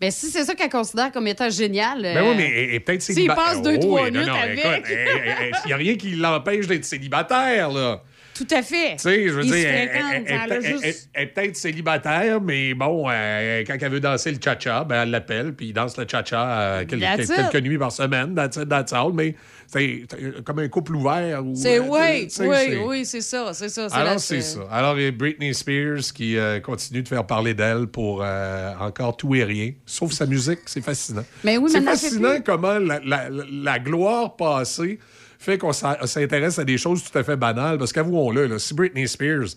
Mais 0.00 0.10
si 0.10 0.26
c'est 0.26 0.44
ça 0.44 0.54
qu'elle 0.54 0.68
considère 0.70 1.10
comme 1.10 1.26
étant 1.26 1.50
génial. 1.50 2.02
Ben 2.02 2.18
euh, 2.18 2.30
oui, 2.30 2.34
mais 2.36 2.52
elle 2.64 2.74
est 2.74 2.80
peut-être 2.80 3.02
S'il 3.02 3.14
célibataire. 3.16 3.44
passe 3.44 3.62
deux, 3.62 3.74
Oh, 3.76 3.80
trois 3.80 4.04
oui, 4.04 4.10
non, 4.12 4.20
minutes 4.20 4.28
non, 4.28 4.40
avec. 4.40 4.58
écoute, 4.58 5.60
il 5.64 5.66
n'y 5.68 5.72
a 5.72 5.76
rien 5.76 5.96
qui 5.96 6.10
l'empêche 6.16 6.66
d'être 6.66 6.84
célibataire, 6.84 7.70
là. 7.72 8.02
Tout 8.38 8.54
à 8.54 8.62
fait. 8.62 8.92
Tu 8.92 8.98
sais, 8.98 9.28
je 9.28 9.32
veux 9.32 9.44
Ils 9.44 9.50
dire, 9.50 9.68
elle, 9.68 10.62
juste- 10.64 11.10
est 11.14 11.26
peut-être 11.26 11.56
célibataire, 11.56 12.40
mais 12.40 12.72
bon, 12.72 13.06
euh, 13.10 13.64
quand 13.66 13.76
elle 13.80 13.90
veut 13.90 14.00
danser 14.00 14.30
le 14.30 14.38
cha-cha, 14.42 14.84
ben, 14.84 15.02
elle 15.02 15.10
l'appelle, 15.10 15.54
puis 15.54 15.66
il 15.68 15.72
danse 15.72 15.96
le 15.96 16.06
cha-cha 16.08 16.60
euh, 16.60 16.84
quel- 16.88 17.00
That's 17.00 17.26
quel- 17.26 17.44
it. 17.46 17.50
quelques 17.50 17.64
nuits 17.66 17.78
par 17.78 17.90
semaine, 17.90 18.30
it, 18.38 18.68
that's 18.68 18.92
all, 18.92 19.12
mais 19.12 19.34
c'est 19.66 20.04
comme 20.44 20.60
un 20.60 20.68
couple 20.68 20.94
ouvert. 20.94 21.42
C'est 21.54 21.78
euh, 21.78 21.82
oui, 21.88 22.30
sais, 22.30 22.46
oui, 22.46 22.78
oui, 22.86 23.04
c'est 23.04 23.20
ça, 23.22 23.52
c'est 23.52 23.68
ça. 23.68 23.88
Alors, 23.92 24.20
c'est 24.20 24.40
ça. 24.40 24.60
Alors, 24.70 24.96
il 24.98 25.04
y 25.04 25.08
a 25.08 25.10
Britney 25.10 25.52
Spears 25.52 26.12
qui 26.14 26.36
euh, 26.36 26.60
continue 26.60 27.02
de 27.02 27.08
faire 27.08 27.26
parler 27.26 27.54
d'elle 27.54 27.86
pour 27.88 28.22
euh, 28.22 28.72
encore 28.80 29.16
tout 29.16 29.34
et 29.34 29.42
rien, 29.44 29.72
sauf 29.84 30.12
sa 30.12 30.26
musique, 30.26 30.60
c'est 30.66 30.80
fascinant. 30.84 31.24
Mais 31.42 31.56
oui, 31.58 31.70
c'est 31.72 31.82
fascinant 31.82 32.36
comment 32.44 32.78
la, 32.78 33.00
la- 33.04 33.28
la- 33.30 33.44
la 33.50 33.78
gloire 33.80 34.36
passée 34.36 34.98
fait 35.38 35.58
qu'on 35.58 35.72
s'intéresse 35.72 36.58
à 36.58 36.64
des 36.64 36.78
choses 36.78 37.02
tout 37.02 37.16
à 37.16 37.22
fait 37.22 37.36
banales. 37.36 37.78
Parce 37.78 37.92
qu'avouons-le, 37.92 38.58
si 38.58 38.74
Britney 38.74 39.06
Spears 39.06 39.48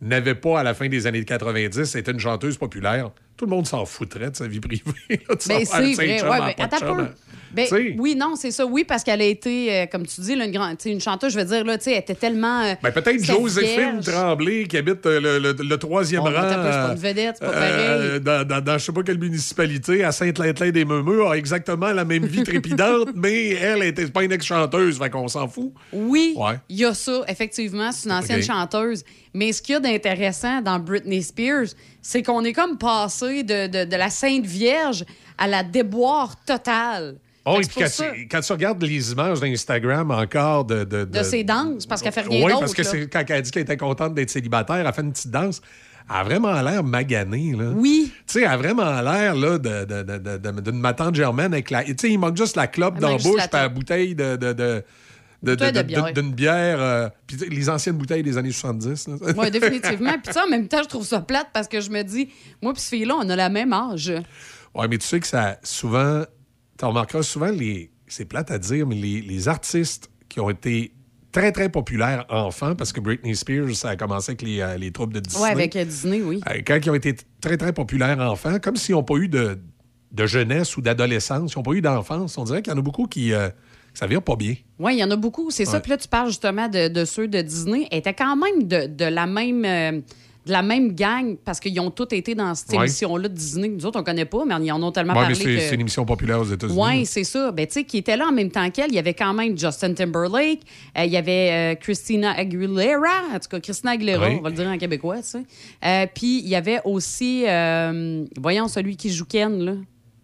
n'avait 0.00 0.34
pas, 0.34 0.60
à 0.60 0.62
la 0.62 0.74
fin 0.74 0.88
des 0.88 1.06
années 1.06 1.24
90, 1.24 1.94
été 1.94 2.10
une 2.10 2.18
chanteuse 2.18 2.56
populaire, 2.56 3.10
tout 3.40 3.46
le 3.46 3.50
monde 3.56 3.66
s'en 3.66 3.86
foutrait 3.86 4.30
de 4.30 4.36
sa 4.36 4.46
vie 4.46 4.60
privée. 4.60 4.82
là, 5.08 5.16
de 5.16 5.24
Ben, 5.28 5.38
c'est 5.38 5.58
tu 5.60 5.94
sais, 5.94 6.18
vrai. 6.18 6.28
Ouais, 6.28 6.54
ben, 6.58 6.78
chum, 6.78 7.08
Ben, 7.54 7.66
oui, 7.98 8.14
non, 8.14 8.36
c'est 8.36 8.50
ça. 8.50 8.66
Oui, 8.66 8.84
parce 8.84 9.02
qu'elle 9.02 9.22
a 9.22 9.24
été, 9.24 9.72
euh, 9.74 9.86
comme 9.86 10.06
tu 10.06 10.20
dis, 10.20 10.36
là, 10.36 10.44
une, 10.44 10.52
grande, 10.52 10.76
une 10.84 11.00
chanteuse, 11.00 11.32
je 11.32 11.38
veux 11.38 11.44
dire, 11.46 11.64
là, 11.64 11.78
tu 11.78 11.84
sais, 11.84 11.92
elle 11.92 11.98
était 12.00 12.14
tellement. 12.14 12.60
euh, 12.64 12.74
Ben, 12.82 12.92
peut-être 12.92 13.24
Joséphine. 13.24 14.00
Tremblay 14.02 14.64
qui 14.68 14.76
habite 14.76 15.04
euh, 15.06 15.20
le, 15.20 15.38
le- 15.38 15.56
le 15.68 15.76
troisième 15.78 16.22
Bon, 16.22 16.26
rang. 16.30 16.32
pas 16.32 16.90
une 16.92 16.98
vedette, 17.00 17.40
pas 17.40 18.18
dans, 18.20 18.46
dans, 18.46 18.60
dans 18.62 18.78
je 18.78 18.84
sais 18.84 18.92
pas 18.92 19.02
quelle 19.02 19.18
municipalité, 19.18 20.04
à 20.04 20.12
Saint-Lin-des-Meumeux, 20.12 21.26
a 21.26 21.32
exactement 21.38 21.92
la 21.92 22.04
même 22.04 22.26
vie 22.26 22.42
trépidante, 22.42 23.08
mais 23.14 23.48
elle 23.54 23.82
était 23.84 24.06
pas 24.08 24.22
une 24.22 24.32
ex-chanteuse, 24.32 24.98
fait 24.98 25.08
qu'on 25.10 25.26
s'en 25.28 25.48
fout. 25.48 25.72
Oui, 25.94 26.34
Ouais. 26.36 26.56
il 26.68 26.76
y 26.76 26.84
a 26.84 26.92
ça, 26.94 27.22
effectivement. 27.26 27.90
C'est 27.90 28.06
une 28.08 28.14
ancienne 28.14 28.42
chanteuse. 28.42 29.02
Mais 29.32 29.52
ce 29.52 29.62
qu'il 29.62 29.74
y 29.74 29.76
a 29.76 29.80
d'intéressant 29.80 30.60
dans 30.60 30.78
Britney 30.80 31.22
Spears, 31.22 31.68
c'est 32.02 32.22
qu'on 32.22 32.44
est 32.44 32.52
comme 32.52 32.78
passé 32.78 33.42
de, 33.42 33.66
de- 33.66 33.84
de 33.84 33.96
la 33.96 34.10
Sainte 34.10 34.46
Vierge 34.46 35.04
à 35.38 35.46
la 35.46 35.62
déboire 35.62 36.36
totale. 36.44 37.16
Oh, 37.46 37.56
et 37.58 37.66
puis 37.66 37.76
quand, 37.80 37.88
ça, 37.88 38.10
tu, 38.12 38.28
quand 38.28 38.40
tu 38.40 38.52
regardes 38.52 38.82
les 38.82 39.12
images 39.12 39.40
d'Instagram 39.40 40.10
encore 40.10 40.64
de... 40.66 40.84
De, 40.84 41.04
de 41.04 41.22
ses 41.22 41.42
danses, 41.42 41.86
parce 41.86 42.02
qu'elle 42.02 42.12
fait 42.12 42.20
rien 42.20 42.44
Oui, 42.46 42.52
parce 42.60 42.74
que 42.74 42.82
c'est 42.82 43.08
quand 43.08 43.24
elle 43.26 43.36
a 43.36 43.40
dit 43.40 43.50
qu'elle 43.50 43.62
était 43.62 43.76
contente 43.78 44.14
d'être 44.14 44.28
célibataire, 44.30 44.86
elle 44.86 44.92
fait 44.92 45.00
une 45.02 45.12
petite 45.12 45.30
danse. 45.30 45.62
Elle 46.08 46.16
a 46.16 46.24
vraiment 46.24 46.60
l'air 46.60 46.84
maganée, 46.84 47.54
là. 47.56 47.70
Oui. 47.74 48.12
Tu 48.26 48.32
sais, 48.34 48.40
elle 48.40 48.48
a 48.48 48.56
vraiment 48.58 49.00
l'air, 49.00 49.34
là, 49.34 49.58
de- 49.58 49.84
de- 49.84 50.38
de- 50.38 50.60
d'une 50.60 50.80
matante 50.80 51.14
germaine 51.14 51.52
avec 51.54 51.70
la... 51.70 51.82
Tu 51.84 51.94
sais, 51.98 52.10
il 52.10 52.18
manque 52.18 52.36
juste 52.36 52.56
la 52.56 52.66
clope 52.66 52.98
dans 52.98 53.12
la 53.12 53.16
bouche 53.16 53.36
puis 53.40 53.48
la 53.52 53.68
bouteille 53.70 54.14
de... 54.14 54.36
de, 54.36 54.84
de 55.42 55.54
de- 55.54 55.56
Bouteille 55.56 55.72
de 55.72 55.78
de- 55.78 55.86
bière. 55.86 56.12
d'une 56.12 56.32
bière. 56.32 56.80
euh, 56.80 57.08
puis 57.26 57.36
les 57.48 57.68
anciennes 57.68 57.96
bouteilles 57.96 58.22
des 58.22 58.36
années 58.38 58.50
70. 58.52 59.08
là. 59.08 59.14
Oui, 59.36 59.50
définitivement. 59.52 60.12
Puis 60.22 60.32
ça, 60.34 60.44
en 60.46 60.50
même 60.50 60.68
temps, 60.68 60.82
je 60.82 60.88
trouve 60.88 61.04
ça 61.06 61.20
plate 61.20 61.48
parce 61.52 61.68
que 61.68 61.80
je 61.80 61.90
me 61.90 62.02
dis, 62.02 62.28
moi 62.62 62.72
puis 62.72 62.82
ce 62.82 62.88
fille-là, 62.88 63.14
on 63.18 63.28
a 63.28 63.36
la 63.36 63.48
même 63.48 63.72
âge. 63.72 64.12
Oui, 64.74 64.86
mais 64.88 64.98
tu 64.98 65.06
sais 65.06 65.18
que 65.20 65.26
ça, 65.26 65.58
souvent, 65.62 66.24
tu 66.78 66.84
remarqueras 66.84 67.22
souvent, 67.22 67.50
les, 67.50 67.90
c'est 68.06 68.24
plate 68.26 68.50
à 68.50 68.58
dire, 68.58 68.86
mais 68.86 68.94
les, 68.94 69.20
les 69.22 69.48
artistes 69.48 70.10
qui 70.28 70.40
ont 70.40 70.50
été 70.50 70.92
très, 71.32 71.52
très 71.52 71.68
populaires 71.68 72.24
enfants, 72.28 72.74
parce 72.74 72.92
que 72.92 73.00
Britney 73.00 73.34
Spears, 73.34 73.74
ça 73.74 73.90
a 73.90 73.96
commencé 73.96 74.30
avec 74.32 74.42
les, 74.42 74.60
euh, 74.60 74.76
les 74.76 74.90
troupes 74.92 75.12
de 75.12 75.20
Disney. 75.20 75.42
Oui, 75.44 75.50
avec 75.50 75.74
euh, 75.76 75.84
Disney, 75.84 76.20
oui. 76.22 76.40
Euh, 76.50 76.60
Quand 76.66 76.78
ils 76.84 76.90
ont 76.90 76.94
été 76.94 77.14
très, 77.40 77.56
très 77.56 77.72
populaires 77.72 78.18
enfants, 78.20 78.58
comme 78.60 78.76
s'ils 78.76 78.94
n'ont 78.94 79.02
pas 79.04 79.14
eu 79.16 79.28
de, 79.28 79.58
de 80.12 80.26
jeunesse 80.26 80.76
ou 80.76 80.82
d'adolescence, 80.82 81.52
ils 81.54 81.58
n'ont 81.58 81.62
pas 81.62 81.72
eu 81.72 81.80
d'enfance, 81.80 82.36
on 82.38 82.44
dirait 82.44 82.62
qu'il 82.62 82.72
y 82.72 82.76
en 82.76 82.78
a 82.78 82.82
beaucoup 82.82 83.06
qui. 83.06 83.32
euh, 83.32 83.48
ça 83.94 84.06
vient 84.06 84.20
pas 84.20 84.36
bien. 84.36 84.54
Oui, 84.78 84.94
il 84.96 84.98
y 85.00 85.04
en 85.04 85.10
a 85.10 85.16
beaucoup. 85.16 85.50
C'est 85.50 85.64
ça. 85.64 85.80
Puis 85.80 85.90
là, 85.90 85.96
tu 85.98 86.08
parles 86.08 86.28
justement 86.28 86.68
de, 86.68 86.88
de 86.88 87.04
ceux 87.04 87.28
de 87.28 87.40
Disney. 87.42 87.86
Ils 87.92 87.98
étaient 87.98 88.14
quand 88.14 88.36
même 88.36 88.66
de, 88.66 88.86
de 88.86 89.04
la 89.04 89.26
même. 89.26 89.64
euh, 89.64 90.00
de 90.46 90.52
la 90.52 90.62
même 90.62 90.94
gang, 90.94 91.36
parce 91.44 91.60
qu'ils 91.60 91.78
ont 91.80 91.90
tous 91.90 92.08
été 92.12 92.34
dans 92.34 92.54
cette 92.54 92.70
Ouais. 92.70 92.78
émission-là 92.78 93.28
de 93.28 93.34
Disney. 93.34 93.68
Nous 93.68 93.84
autres, 93.84 94.00
on 94.00 94.02
connaît 94.02 94.24
pas, 94.24 94.42
mais 94.46 94.54
ils 94.64 94.72
en 94.72 94.82
ont 94.82 94.90
tellement 94.90 95.12
Ouais, 95.12 95.20
parlé 95.20 95.34
c'est 95.34 95.44
que... 95.44 95.74
une 95.74 95.82
émission 95.82 96.06
populaire 96.06 96.40
aux 96.40 96.44
États-Unis. 96.46 96.78
Oui, 96.82 97.04
c'est 97.04 97.24
ça. 97.24 97.52
Ben, 97.52 97.66
tu 97.66 97.74
sais, 97.74 97.84
qui 97.84 97.98
était 97.98 98.16
là 98.16 98.26
en 98.26 98.32
même 98.32 98.50
temps 98.50 98.68
qu'elle. 98.70 98.88
Il 98.88 98.94
y 98.94 98.98
avait 98.98 99.12
quand 99.12 99.34
même 99.34 99.56
Justin 99.56 99.92
Timberlake. 99.92 100.60
euh, 100.96 101.04
il 101.04 101.10
y 101.12 101.18
avait 101.18 101.50
euh, 101.52 101.74
Christina 101.78 102.32
Aguilera. 102.32 103.34
En 103.34 103.38
tout 103.38 103.48
cas, 103.50 103.60
Christina 103.60 103.92
Aguilera, 103.92 104.30
on 104.30 104.40
va 104.40 104.48
le 104.48 104.54
dire 104.56 104.66
en 104.66 104.78
québécois, 104.78 105.18
tu 105.18 105.24
sais. 105.24 105.42
Euh, 105.84 106.06
Puis, 106.12 106.38
il 106.40 106.48
y 106.48 106.56
avait 106.56 106.80
aussi, 106.86 107.44
voyons, 108.40 108.66
celui 108.66 108.96
qui 108.96 109.10
joue 109.12 109.26
Ken, 109.26 109.62
là. 109.62 109.72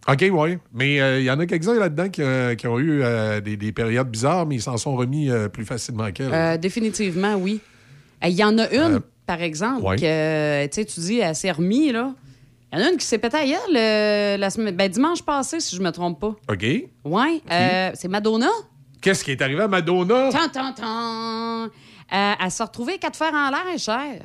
OK, 0.09 0.25
oui. 0.31 0.59
Mais 0.73 1.01
euh, 1.01 1.19
il 1.21 1.25
y 1.25 1.31
en 1.31 1.39
a 1.39 1.47
quelques-uns 1.47 1.79
là-dedans 1.79 2.09
qui, 2.09 2.23
euh, 2.23 2.55
qui 2.55 2.67
ont 2.69 2.79
eu 2.79 3.03
euh, 3.03 3.41
des, 3.41 3.57
des 3.57 3.73
périodes 3.73 4.09
bizarres, 4.09 4.47
mais 4.47 4.57
ils 4.57 4.63
s'en 4.63 4.77
sont 4.77 4.95
remis 4.97 5.31
euh, 5.31 5.49
plus 5.49 5.65
facilement 5.65 6.11
qu'elle. 6.13 6.33
Euh, 6.33 6.57
définitivement, 6.57 7.35
oui. 7.35 7.61
Euh, 8.25 8.29
Il 8.29 8.35
y 8.35 8.45
en 8.45 8.57
a 8.59 8.71
une, 8.71 9.01
par 9.27 9.43
exemple, 9.43 9.83
ouais. 9.85 9.97
que 9.97 10.67
tu 10.85 11.01
dis, 11.01 11.19
elle 11.19 11.35
s'est 11.35 11.51
remise, 11.51 11.93
là. 11.93 12.15
Il 12.73 12.79
y 12.79 12.83
en 12.83 12.87
a 12.87 12.91
une 12.91 12.97
qui 12.99 13.07
s'est 13.07 13.19
pétée 13.19 13.55
euh, 13.77 14.37
la 14.37 14.51
semaine, 14.51 14.75
ben, 14.75 14.89
dimanche 14.91 15.23
passé, 15.23 15.61
si 15.61 15.77
je 15.77 15.83
me 15.83 15.91
trompe 15.91 16.21
pas. 16.21 16.35
OK. 16.53 16.65
Euh, 17.51 17.91
c'est 17.95 18.09
Madonna. 18.09 18.51
Qu'est-ce 19.01 19.23
qui 19.25 19.31
est 19.31 19.41
arrivé 19.41 19.63
à 19.63 19.69
Madonna? 19.69 20.31
Tant, 20.33 20.49
tant, 20.49 20.73
tant. 20.73 21.65
Euh, 21.65 22.33
elle 22.45 22.51
s'est 22.51 22.63
retrouvée 22.65 22.99
quatre 22.99 23.17
fers 23.17 23.33
en 23.33 23.51
l'air, 23.51 23.79
cher. 23.79 24.23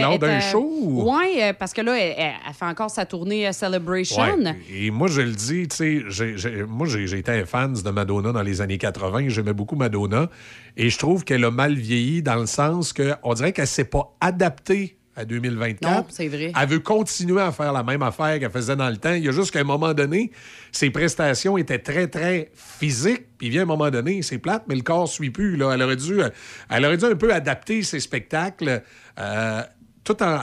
Lors 0.00 0.18
d'un 0.18 0.40
show 0.40 0.70
ou- 0.80 1.10
Oui, 1.10 1.40
parce 1.58 1.72
que 1.72 1.80
là, 1.80 1.98
elle, 1.98 2.34
fait 2.54 2.64
encore 2.64 2.90
sa 2.90 3.06
tournée 3.06 3.48
euh, 3.48 3.52
Celebration. 3.52 4.22
Ouais. 4.22 4.56
Et 4.72 4.90
moi, 4.90 5.08
je 5.08 5.20
le 5.20 5.32
dis, 5.32 5.66
tu 5.68 5.76
sais, 5.76 6.64
moi, 6.68 6.86
j'ai 6.86 7.06
j'ai 7.06 7.18
été 7.18 7.32
un 7.32 7.44
fan 7.44 7.72
de 7.72 7.90
Madonna 7.90 8.32
dans 8.32 8.42
les 8.42 8.60
années 8.60 8.78
80. 8.78 9.28
J'aimais 9.28 9.52
beaucoup 9.52 9.76
Madonna. 9.76 10.28
Et 10.76 10.90
je 10.90 10.98
trouve 10.98 11.24
qu'elle 11.24 11.44
a 11.44 11.50
mal 11.50 11.74
vieilli 11.74 12.22
dans 12.22 12.36
le 12.36 12.46
sens 12.46 12.92
qu'on 12.92 13.34
dirait 13.34 13.52
qu'elle 13.52 13.64
ne 13.64 13.66
s'est 13.66 13.84
pas 13.84 14.16
adaptée 14.20 14.98
à 15.18 15.24
2024. 15.24 15.92
Non, 15.92 16.06
c'est 16.08 16.28
vrai. 16.28 16.52
Elle 16.56 16.68
veut 16.68 16.78
continuer 16.78 17.40
à 17.40 17.50
faire 17.50 17.72
la 17.72 17.82
même 17.82 18.02
affaire 18.02 18.38
qu'elle 18.38 18.50
faisait 18.52 18.76
dans 18.76 18.88
le 18.88 18.96
temps. 18.96 19.14
Il 19.14 19.24
y 19.24 19.28
a 19.28 19.32
juste 19.32 19.50
qu'à 19.50 19.58
un 19.58 19.64
moment 19.64 19.92
donné, 19.92 20.30
ses 20.70 20.90
prestations 20.90 21.58
étaient 21.58 21.80
très, 21.80 22.06
très 22.06 22.52
physiques. 22.54 23.24
Puis 23.36 23.50
vient 23.50 23.62
un 23.62 23.66
moment 23.66 23.90
donné, 23.90 24.22
c'est 24.22 24.38
plate, 24.38 24.64
mais 24.68 24.76
le 24.76 24.82
corps 24.82 25.08
suit 25.08 25.30
plus. 25.30 25.56
Là. 25.56 25.72
Elle, 25.74 25.82
aurait 25.82 25.96
dû, 25.96 26.22
euh, 26.22 26.28
elle 26.70 26.84
aurait 26.84 26.96
dû 26.96 27.04
un 27.04 27.16
peu 27.16 27.32
adapter 27.34 27.82
ses 27.82 27.98
spectacles. 28.00 28.82
Euh, 29.18 29.62
tout 30.04 30.22
en, 30.22 30.40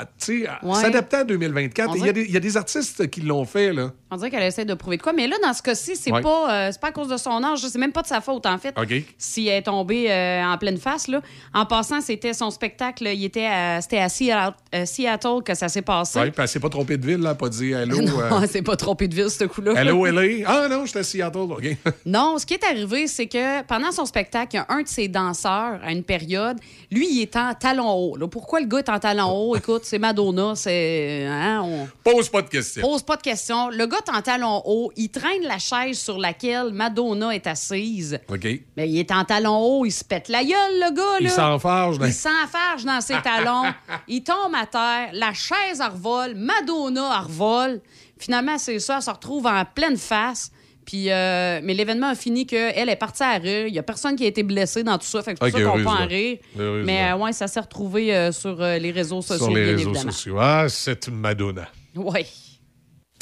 Ouais. 0.64 0.76
s'adapter 0.82 1.18
à 1.18 1.24
2024. 1.24 1.90
On 1.90 1.96
Et 1.96 2.00
Il 2.00 2.30
y, 2.30 2.32
y 2.34 2.38
a 2.38 2.40
des 2.40 2.58
artistes 2.58 3.10
qui 3.10 3.22
l'ont 3.22 3.46
fait, 3.46 3.74
là. 3.74 3.92
On 4.16 4.18
dirait 4.18 4.32
qu'elle 4.32 4.44
essaie 4.44 4.64
de 4.64 4.74
prouver 4.74 4.96
de 4.96 5.02
quoi. 5.02 5.12
Mais 5.12 5.28
là, 5.28 5.36
dans 5.44 5.54
ce 5.54 5.62
cas-ci, 5.62 5.98
c'est 5.98 6.12
Ouais. 6.12 6.22
pas, 6.22 6.50
euh, 6.50 6.70
c'est 6.72 6.80
pas 6.80 6.88
à 6.88 6.92
cause 6.94 7.10
de 7.10 7.18
son 7.18 7.44
âge. 7.44 7.60
C'est 7.60 7.78
même 7.78 7.92
pas 7.92 8.02
de 8.02 8.08
sa 8.08 8.22
faute, 8.22 8.46
en 8.46 8.58
fait. 8.58 8.74
OK. 8.80 8.94
Si 9.18 9.48
elle 9.48 9.58
est 9.58 9.62
tombée 9.64 10.10
euh, 10.10 10.42
en 10.46 10.58
pleine 10.58 10.78
face, 10.78 11.10
là. 11.10 11.20
En 11.54 11.66
passant, 11.66 12.00
c'était 12.00 12.32
son 12.34 12.50
spectacle. 12.50 13.06
Il 13.14 13.26
était 13.26 13.46
à, 13.46 13.82
c'était 13.82 13.98
à 14.00 14.08
Seattle, 14.08 14.54
euh, 14.74 14.86
Seattle 14.86 15.44
que 15.44 15.54
ça 15.54 15.68
s'est 15.68 15.82
passé. 15.82 16.20
Oui, 16.22 16.32
puis 16.32 16.42
elle 16.42 16.48
s'est 16.48 16.60
pas 16.62 16.70
trompée 16.70 16.96
de 16.98 17.06
ville, 17.06 17.18
là, 17.20 17.36
pas 17.36 17.50
dit 17.50 17.74
allô. 17.74 18.02
non, 18.02 18.22
euh, 18.22 18.48
c'est 18.50 18.62
pas 18.62 18.78
trompé 18.78 19.08
de 19.10 19.16
ville, 19.16 19.30
ce 19.30 19.44
coup-là. 19.44 19.74
Allô, 19.76 20.06
LA? 20.06 20.46
Ah 20.48 20.68
non, 20.70 20.86
j'étais 20.86 21.00
à 21.00 21.04
Seattle, 21.04 21.38
OK. 21.40 21.66
Non, 22.06 22.38
ce 22.38 22.46
qui 22.46 22.54
est 22.54 22.64
arrivé, 22.64 23.08
c'est 23.08 23.28
que 23.28 23.64
pendant 23.64 23.92
son 23.92 24.06
spectacle, 24.06 24.52
il 24.54 24.58
y 24.58 24.60
a 24.60 24.66
un 24.70 24.82
de 24.84 24.88
ses 24.88 25.08
danseurs 25.08 25.80
à 25.84 25.92
une 25.92 26.04
période. 26.04 26.58
Lui, 26.92 27.08
il 27.12 27.22
est 27.22 27.36
en 27.36 27.54
talon 27.54 27.92
haut. 27.92 28.16
là. 28.18 28.28
Pourquoi 28.28 28.62
le 28.62 28.68
gars 28.68 28.80
est 28.80 28.90
en 28.90 29.00
talon 29.00 29.30
haut? 29.32 29.56
Écoute, 29.56 29.82
c'est 29.84 30.00
Madonna, 30.00 30.54
c'est. 30.56 31.26
hein, 31.28 31.62
on... 31.64 31.88
Pose 32.04 32.30
pas 32.30 32.42
de 32.42 32.50
questions. 32.50 32.82
Pose 32.82 33.02
pas 33.04 33.18
de 33.18 33.22
questions. 33.22 33.70
Le 33.70 33.86
gars 33.88 33.98
en 34.14 34.22
talon 34.22 34.62
haut. 34.66 34.92
Il 34.96 35.10
traîne 35.10 35.44
la 35.44 35.58
chaise 35.60 36.00
sur 36.00 36.18
laquelle 36.18 36.72
Madonna 36.72 37.34
est 37.36 37.48
assise. 37.48 38.20
OK. 38.30 38.48
Mais 38.78 38.90
il 38.90 38.98
est 39.00 39.12
en 39.12 39.24
talon 39.26 39.58
haut. 39.58 39.86
Il 39.86 39.92
se 39.92 40.04
pète 40.04 40.30
la 40.30 40.44
gueule, 40.44 40.54
le 40.80 40.94
gars. 40.96 41.18
Il 41.22 41.30
s'enfarge 41.30 42.00
dans- 42.00 42.06
Il 42.06 42.14
s'enfarge 42.14 42.84
dans 42.86 43.02
ses 43.02 43.22
talons. 43.24 43.72
il 44.08 44.24
tombe 44.24 44.54
à 44.56 44.66
terre. 44.66 45.10
La 45.14 45.34
chaise 45.34 45.82
en 45.82 45.90
revole. 45.90 46.36
Madonna 46.36 47.20
en 47.20 47.24
revole. 47.24 47.82
Finalement, 48.18 48.58
c'est 48.58 48.80
ça. 48.80 48.98
Elle 48.98 49.02
se 49.02 49.10
retrouve 49.12 49.46
en 49.48 49.64
pleine 49.66 49.98
face. 49.98 50.52
Puis, 50.86 51.10
euh, 51.10 51.62
mais 51.64 51.74
l'événement 51.74 52.10
a 52.10 52.16
fini 52.16 52.46
qu'elle 52.46 52.90
est 52.90 52.96
partie 52.96 53.24
à 53.24 53.34
rire. 53.40 53.66
Il 53.66 53.74
n'y 53.74 53.80
a 53.80 53.84
personne 53.84 54.16
qui 54.16 54.24
a 54.24 54.28
été 54.28 54.44
blessé 54.44 54.84
dans 54.84 55.00
tout 55.00 55.08
ça. 55.08 55.24
Fait 55.24 55.34
que 55.34 55.40
c'est 55.44 55.50
pour 55.52 55.60
Ok, 55.60 55.66
ça 55.66 55.72
qu'on 55.72 55.84
peut 55.84 56.04
en 56.04 56.08
rire. 56.08 56.38
Heureusement. 56.60 56.86
Mais 56.86 57.12
euh, 57.12 57.16
ouais, 57.18 57.34
ça 57.34 57.48
s'est 57.48 57.60
retrouvé 57.60 58.16
euh, 58.16 58.32
sur 58.32 58.62
euh, 58.62 58.78
les 58.78 58.92
réseaux 58.92 59.24
sociaux, 59.24 59.46
Sur 59.48 59.56
les 59.56 59.64
bien 59.64 59.72
réseaux 59.78 59.90
évidemment. 59.90 60.12
sociaux. 60.12 60.38
Ah, 60.40 60.66
c'est 60.70 61.08
une 61.08 61.16
Madonna. 61.16 61.68
Oui. 61.96 62.26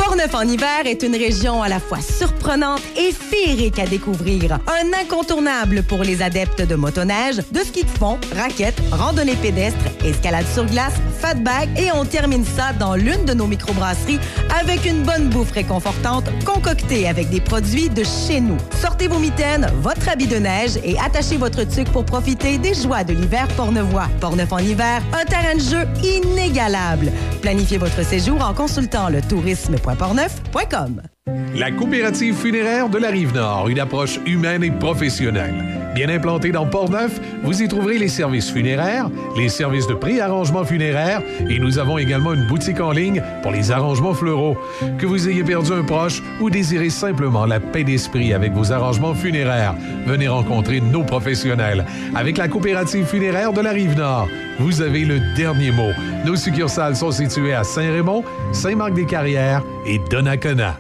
Portneuf 0.06 0.36
en 0.36 0.42
hiver 0.42 0.82
est 0.86 1.02
une 1.02 1.16
région 1.16 1.64
à 1.64 1.70
la 1.70 1.80
fois 1.80 2.02
surprenante 2.02 2.82
et 2.98 3.14
féerique 3.14 3.80
à 3.80 3.86
découvrir. 3.86 4.60
Un 4.68 5.02
incontournable 5.02 5.82
pour 5.82 6.04
les 6.04 6.22
adeptes 6.22 6.62
de 6.62 6.76
motoneige, 6.76 7.38
de 7.54 7.60
ski 7.60 7.86
de 7.86 7.90
fond, 7.90 8.20
raquettes, 8.36 8.82
randonnée 8.92 9.38
pédestre, 9.38 9.86
escalade 10.04 10.46
sur 10.54 10.66
glace, 10.66 10.96
fat 11.20 11.36
bag 11.36 11.70
et 11.80 11.90
on 11.94 12.04
termine 12.04 12.44
ça 12.44 12.74
dans 12.74 12.96
l'une 12.96 13.24
de 13.24 13.34
nos 13.34 13.48
microbrasseries 13.48 14.20
avec 14.60 14.86
une 14.86 15.04
bonne 15.04 15.30
bouffe 15.30 15.52
réconfortante 15.52 16.26
concoctée 16.44 17.08
avec 17.08 17.30
des 17.30 17.40
produits 17.40 17.90
de 17.90 18.04
chez 18.04 18.42
nous. 18.42 18.58
Sortez 18.82 19.08
vos 19.08 19.20
mitaines, 19.20 19.72
votre 19.82 20.10
habit 20.10 20.28
de 20.28 20.36
neige 20.36 20.78
et 20.84 21.00
attachez 21.00 21.38
votre 21.38 21.64
tuque 21.64 21.92
pour 21.94 22.04
profiter 22.04 22.58
des 22.58 22.74
joies 22.74 23.06
de 23.06 23.14
l'hiver 23.14 23.48
portneuvois. 23.56 24.10
Portneuf 24.20 24.52
en 24.52 24.60
hiver, 24.60 25.02
un 25.14 25.24
terrain 25.24 25.56
de 25.56 25.62
jeu 25.62 25.88
inégalable. 26.04 27.10
Planifiez 27.42 27.78
votre 27.78 28.04
séjour 28.06 28.44
en 28.44 28.54
consultant 28.54 29.08
le 29.08 29.22
tourisme.portneuf.com. 29.96 31.23
La 31.56 31.72
coopérative 31.72 32.36
funéraire 32.36 32.90
de 32.90 32.98
la 32.98 33.10
Rive-Nord, 33.10 33.70
une 33.70 33.80
approche 33.80 34.20
humaine 34.26 34.64
et 34.64 34.72
professionnelle. 34.72 35.54
Bien 35.96 36.10
implantée 36.10 36.52
dans 36.52 36.66
Port-Neuf, 36.66 37.22
vous 37.44 37.62
y 37.62 37.68
trouverez 37.68 38.00
les 38.00 38.08
services 38.08 38.52
funéraires, 38.52 39.10
les 39.38 39.50
services 39.50 39.88
de 39.88 39.94
pré-arrangement 39.94 40.66
funéraire 40.66 41.22
et 41.50 41.60
nous 41.60 41.78
avons 41.78 41.98
également 41.98 42.34
une 42.34 42.48
boutique 42.48 42.82
en 42.82 42.92
ligne 42.92 43.24
pour 43.44 43.52
les 43.52 43.72
arrangements 43.72 44.16
fleuraux. 44.16 44.58
Que 44.98 45.06
vous 45.06 45.30
ayez 45.30 45.44
perdu 45.44 45.72
un 45.72 45.84
proche 45.84 46.22
ou 46.42 46.50
désirez 46.50 46.90
simplement 46.90 47.46
la 47.46 47.60
paix 47.60 47.84
d'esprit 47.84 48.34
avec 48.34 48.52
vos 48.52 48.72
arrangements 48.72 49.14
funéraires, 49.14 49.76
venez 50.06 50.28
rencontrer 50.28 50.82
nos 50.82 51.04
professionnels. 51.04 51.86
Avec 52.16 52.38
la 52.38 52.48
coopérative 52.48 53.06
funéraire 53.06 53.54
de 53.54 53.62
la 53.62 53.72
Rive-Nord, 53.72 54.28
vous 54.60 54.82
avez 54.82 55.06
le 55.06 55.20
dernier 55.36 55.72
mot. 55.72 55.92
Nos 56.26 56.36
succursales 56.36 56.96
sont 56.96 57.12
situées 57.12 57.54
à 57.54 57.64
Saint-Raymond, 57.64 58.24
Saint-Marc-des-Carrières 58.52 59.64
et 59.86 60.00
Donnacona. 60.10 60.80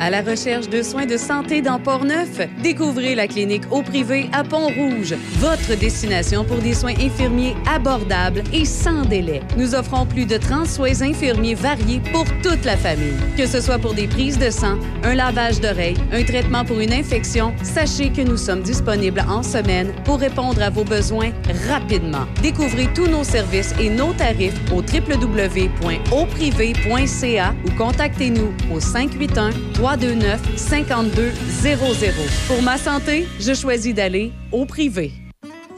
À 0.00 0.10
la 0.10 0.22
recherche 0.22 0.68
de 0.68 0.82
soins 0.82 1.06
de 1.06 1.16
santé 1.16 1.62
dans 1.62 1.78
Port-Neuf, 1.78 2.40
découvrez 2.62 3.14
la 3.14 3.26
clinique 3.26 3.64
au 3.70 3.80
privé 3.82 4.28
à 4.32 4.44
Pont-Rouge, 4.44 5.14
votre 5.38 5.78
destination 5.78 6.44
pour 6.44 6.58
des 6.58 6.74
soins 6.74 6.94
infirmiers 7.00 7.54
abordables 7.72 8.42
et 8.52 8.64
sans 8.64 9.02
délai. 9.02 9.40
Nous 9.56 9.74
offrons 9.74 10.06
plus 10.06 10.26
de 10.26 10.36
30 10.36 10.66
soins 10.66 11.02
infirmiers 11.02 11.54
variés 11.54 12.00
pour 12.12 12.24
toute 12.42 12.64
la 12.64 12.76
famille. 12.76 13.14
Que 13.36 13.46
ce 13.46 13.60
soit 13.60 13.78
pour 13.78 13.94
des 13.94 14.08
prises 14.08 14.38
de 14.38 14.50
sang, 14.50 14.78
un 15.02 15.14
lavage 15.14 15.60
d'oreilles, 15.60 15.96
un 16.12 16.24
traitement 16.24 16.64
pour 16.64 16.80
une 16.80 16.92
infection, 16.92 17.54
sachez 17.62 18.10
que 18.10 18.22
nous 18.22 18.36
sommes 18.36 18.62
disponibles 18.62 19.24
en 19.28 19.42
semaine 19.42 19.92
pour 20.04 20.18
répondre 20.18 20.62
à 20.62 20.70
vos 20.70 20.84
besoins 20.84 21.30
rapidement. 21.68 22.26
Découvrez 22.42 22.88
tous 22.94 23.06
nos 23.06 23.24
services 23.24 23.74
et 23.80 23.90
nos 23.90 24.12
tarifs 24.12 24.60
au 24.72 24.82
www.auprivé.ca 24.82 27.54
ou 27.64 27.70
contactez-nous 27.76 28.52
au 28.72 28.80
581 28.80 29.50
329 29.74 30.40
5200. 30.56 32.22
Pour 32.48 32.62
ma 32.62 32.78
santé, 32.78 33.26
je 33.40 33.54
choisis 33.54 33.94
d'aller 33.94 34.32
au 34.52 34.64
privé. 34.64 35.12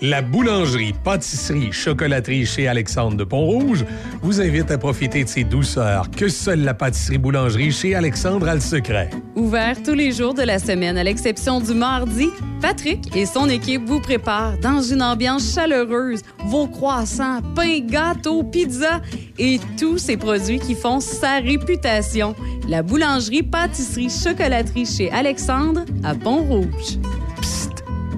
La 0.03 0.21
boulangerie, 0.21 0.93
pâtisserie, 0.93 1.73
chocolaterie 1.73 2.45
chez 2.45 2.69
Alexandre 2.69 3.17
de 3.17 3.25
Pont-Rouge 3.25 3.87
vous 4.21 4.43
invite 4.43 4.71
à 4.71 4.77
profiter 4.77 5.25
de 5.25 5.29
ces 5.29 5.43
douceurs 5.43 6.11
que 6.11 6.29
seule 6.29 6.61
la 6.65 6.75
pâtisserie 6.75 7.17
boulangerie 7.17 7.73
chez 7.73 7.95
Alexandre 7.95 8.47
a 8.47 8.55
le 8.55 8.61
secret. 8.61 9.09
Ouvert 9.37 9.83
tous 9.83 9.95
les 9.95 10.13
jours 10.13 10.35
de 10.35 10.43
la 10.43 10.59
semaine, 10.59 10.99
à 10.99 11.05
l'exception 11.05 11.61
du 11.61 11.73
mardi, 11.73 12.29
Patrick 12.61 13.17
et 13.17 13.25
son 13.25 13.49
équipe 13.49 13.87
vous 13.87 14.01
préparent 14.01 14.59
dans 14.59 14.83
une 14.83 15.03
ambiance 15.03 15.55
chaleureuse 15.55 16.21
vos 16.45 16.67
croissants, 16.67 17.41
pains, 17.55 17.81
gâteaux, 17.81 18.43
pizzas 18.43 19.01
et 19.39 19.59
tous 19.79 19.97
ces 19.97 20.19
produits 20.19 20.59
qui 20.59 20.75
font 20.75 21.01
sa 21.01 21.39
réputation. 21.39 22.35
La 22.69 22.83
boulangerie, 22.83 23.43
pâtisserie, 23.43 24.11
chocolaterie 24.11 24.85
chez 24.85 25.11
Alexandre 25.11 25.87
à 26.05 26.15
Pont-Rouge 26.15 26.99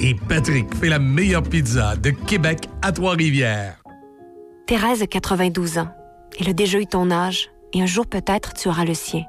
et 0.01 0.15
Patrick 0.15 0.75
fait 0.75 0.89
la 0.89 0.99
meilleure 0.99 1.43
pizza 1.43 1.97
de 1.97 2.11
Québec 2.11 2.69
à 2.83 2.93
Trois-Rivières. 2.93 3.83
Thérèse 4.67 5.03
a 5.03 5.07
92 5.07 5.79
ans. 5.79 5.89
Elle 6.39 6.49
a 6.49 6.53
déjà 6.53 6.79
eu 6.79 6.87
ton 6.87 7.11
âge 7.11 7.51
et 7.73 7.83
un 7.83 7.87
jour 7.87 8.07
peut-être 8.07 8.55
tu 8.55 8.69
auras 8.69 8.85
le 8.85 8.95
sien. 8.95 9.25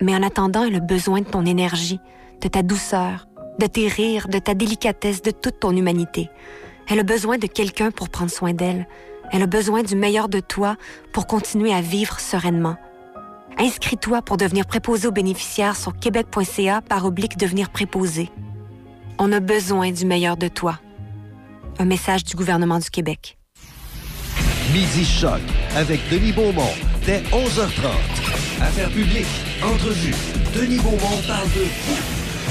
Mais 0.00 0.14
en 0.14 0.22
attendant, 0.22 0.64
elle 0.64 0.76
a 0.76 0.80
besoin 0.80 1.20
de 1.20 1.26
ton 1.26 1.44
énergie, 1.44 2.00
de 2.40 2.48
ta 2.48 2.62
douceur, 2.62 3.28
de 3.58 3.66
tes 3.66 3.86
rires, 3.88 4.28
de 4.28 4.38
ta 4.38 4.54
délicatesse, 4.54 5.22
de 5.22 5.30
toute 5.30 5.60
ton 5.60 5.76
humanité. 5.76 6.30
Elle 6.88 7.00
a 7.00 7.04
besoin 7.04 7.38
de 7.38 7.46
quelqu'un 7.46 7.90
pour 7.90 8.08
prendre 8.08 8.30
soin 8.30 8.54
d'elle. 8.54 8.86
Elle 9.30 9.42
a 9.42 9.46
besoin 9.46 9.82
du 9.82 9.94
meilleur 9.94 10.28
de 10.28 10.40
toi 10.40 10.76
pour 11.12 11.26
continuer 11.26 11.72
à 11.72 11.82
vivre 11.82 12.18
sereinement. 12.18 12.76
Inscris-toi 13.58 14.22
pour 14.22 14.38
devenir 14.38 14.66
préposé 14.66 15.06
aux 15.06 15.12
bénéficiaires 15.12 15.76
sur 15.76 15.94
québec.ca 15.96 16.80
par 16.80 17.04
oblique 17.04 17.36
devenir 17.36 17.68
préposé. 17.68 18.30
On 19.22 19.32
a 19.32 19.40
besoin 19.40 19.92
du 19.92 20.06
meilleur 20.06 20.38
de 20.38 20.48
toi. 20.48 20.80
Un 21.78 21.84
message 21.84 22.24
du 22.24 22.34
gouvernement 22.36 22.78
du 22.78 22.88
Québec. 22.88 23.36
Midi 24.72 25.04
Choc 25.04 25.42
avec 25.76 26.00
Denis 26.10 26.32
Beaumont 26.32 26.72
dès 27.04 27.20
11h30. 27.24 28.62
Affaires 28.62 28.88
publiques, 28.88 29.26
entrevue. 29.62 30.14
Denis 30.56 30.78
Beaumont 30.78 31.20
parle 31.28 31.48
de 31.48 31.66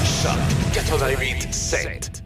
Choc 0.04 0.38
88 0.72 1.52
7. 1.52 2.22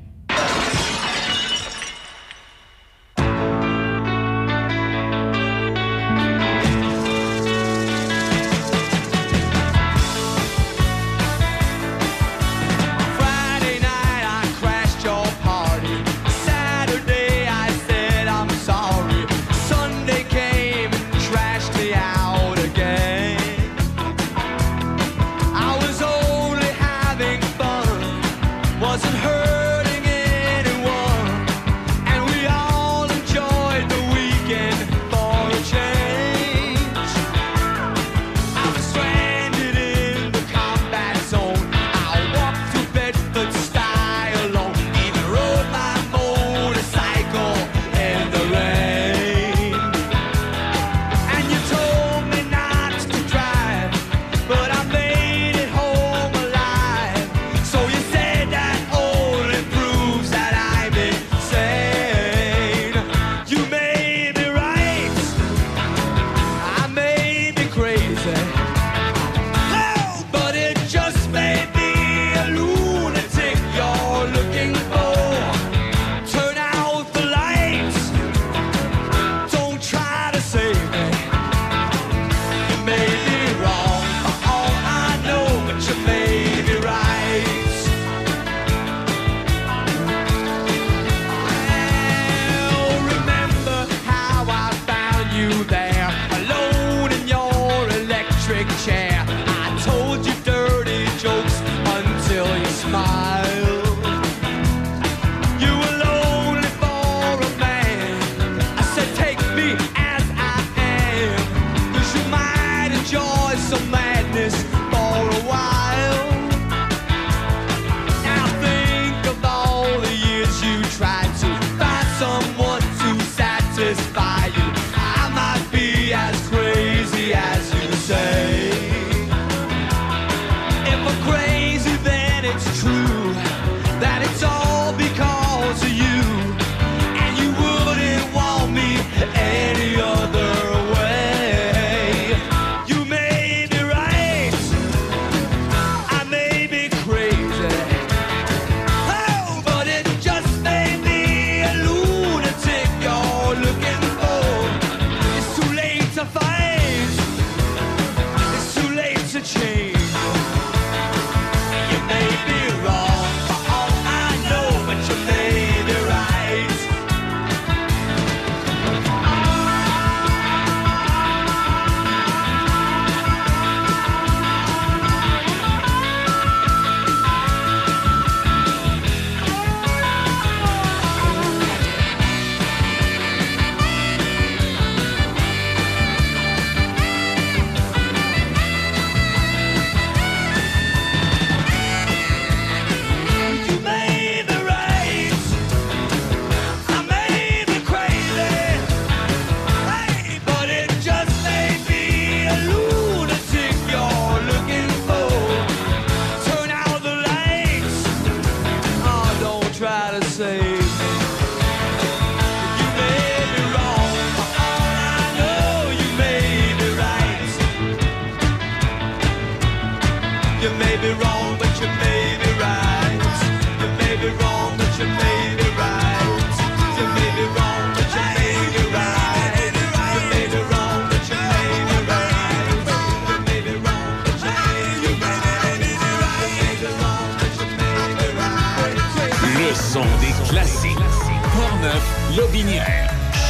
9 241.84 242.38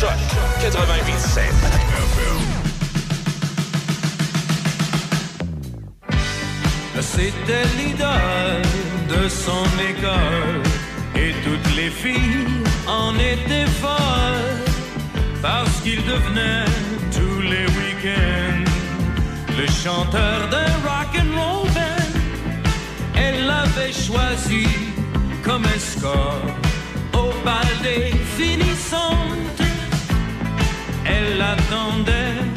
Choc 0.00 0.10
C'était 7.00 7.64
l'idole 7.78 8.62
de 9.08 9.28
son 9.28 9.64
école. 9.88 10.62
Et 11.14 11.32
toutes 11.44 11.76
les 11.76 11.90
filles 11.90 12.48
en 12.88 13.14
étaient 13.14 13.70
folles. 13.80 14.64
Parce 15.40 15.80
qu'il 15.82 16.04
devenait 16.04 16.64
tous 17.12 17.40
les 17.40 17.66
week-ends 17.78 18.64
le 19.56 19.66
chanteur 19.68 20.48
d'un 20.50 20.72
rock 20.88 21.12
and 21.20 21.38
roll 21.38 21.68
band. 21.68 22.18
Elle 23.14 23.46
l'avait 23.46 23.92
choisi 23.92 24.66
comme 25.44 25.64
escorte 25.76 26.53
balles 27.44 27.78
définissantes. 27.82 29.62
Elle 31.04 31.40
attendait. 31.42 32.53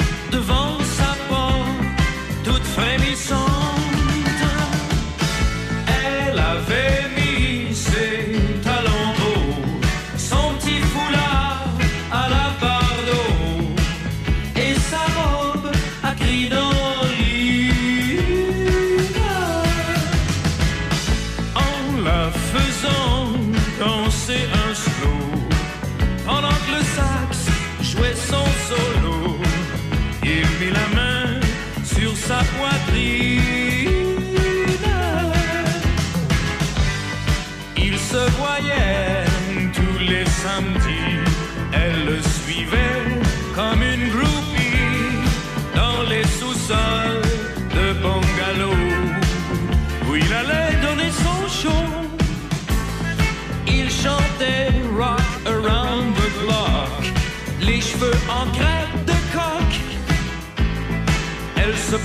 se 61.90 61.96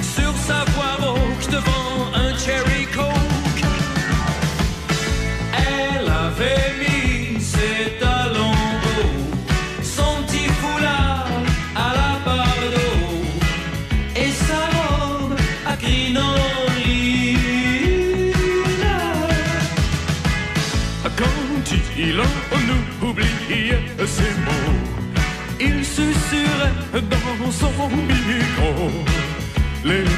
sur 0.00 0.34
sa 0.46 0.64
voix 0.72 0.96
rauque 1.00 1.46
devant 1.50 1.96
un 2.14 2.30
cherry 2.38 2.86
coke. 2.86 3.62
Elle 5.52 6.08
avait 6.08 6.72
mis 6.80 7.42
ses 7.42 7.98
talons 8.00 8.62
hauts, 8.84 9.82
son 9.82 10.22
petit 10.22 10.48
foulard 10.60 11.28
à 11.76 11.88
la 11.98 12.12
barre 12.24 12.68
d'eau 12.74 13.08
et 14.16 14.30
sa 14.46 14.60
robe 14.76 15.36
à 15.66 15.76
crinoline. 15.76 16.22
Quand 21.20 21.64
il 21.98 22.18
en 22.20 23.06
oubliait 23.06 23.84
ses 24.06 24.32
mots, 24.46 24.78
il 25.60 25.84
susurrait 25.84 27.02
dans 27.10 27.50
son 27.50 27.88
billet. 27.88 28.17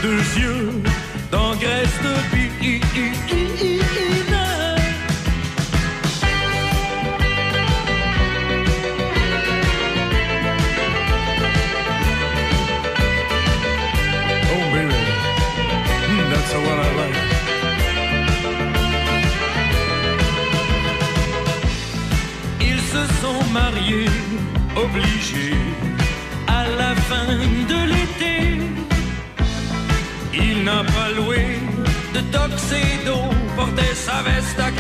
de 0.02 0.40
yeux. 0.40 0.79
ses 32.70 33.04
dos, 33.04 33.30
portait 33.56 33.94
sa 33.94 34.22
veste 34.22 34.60
à 34.60 34.70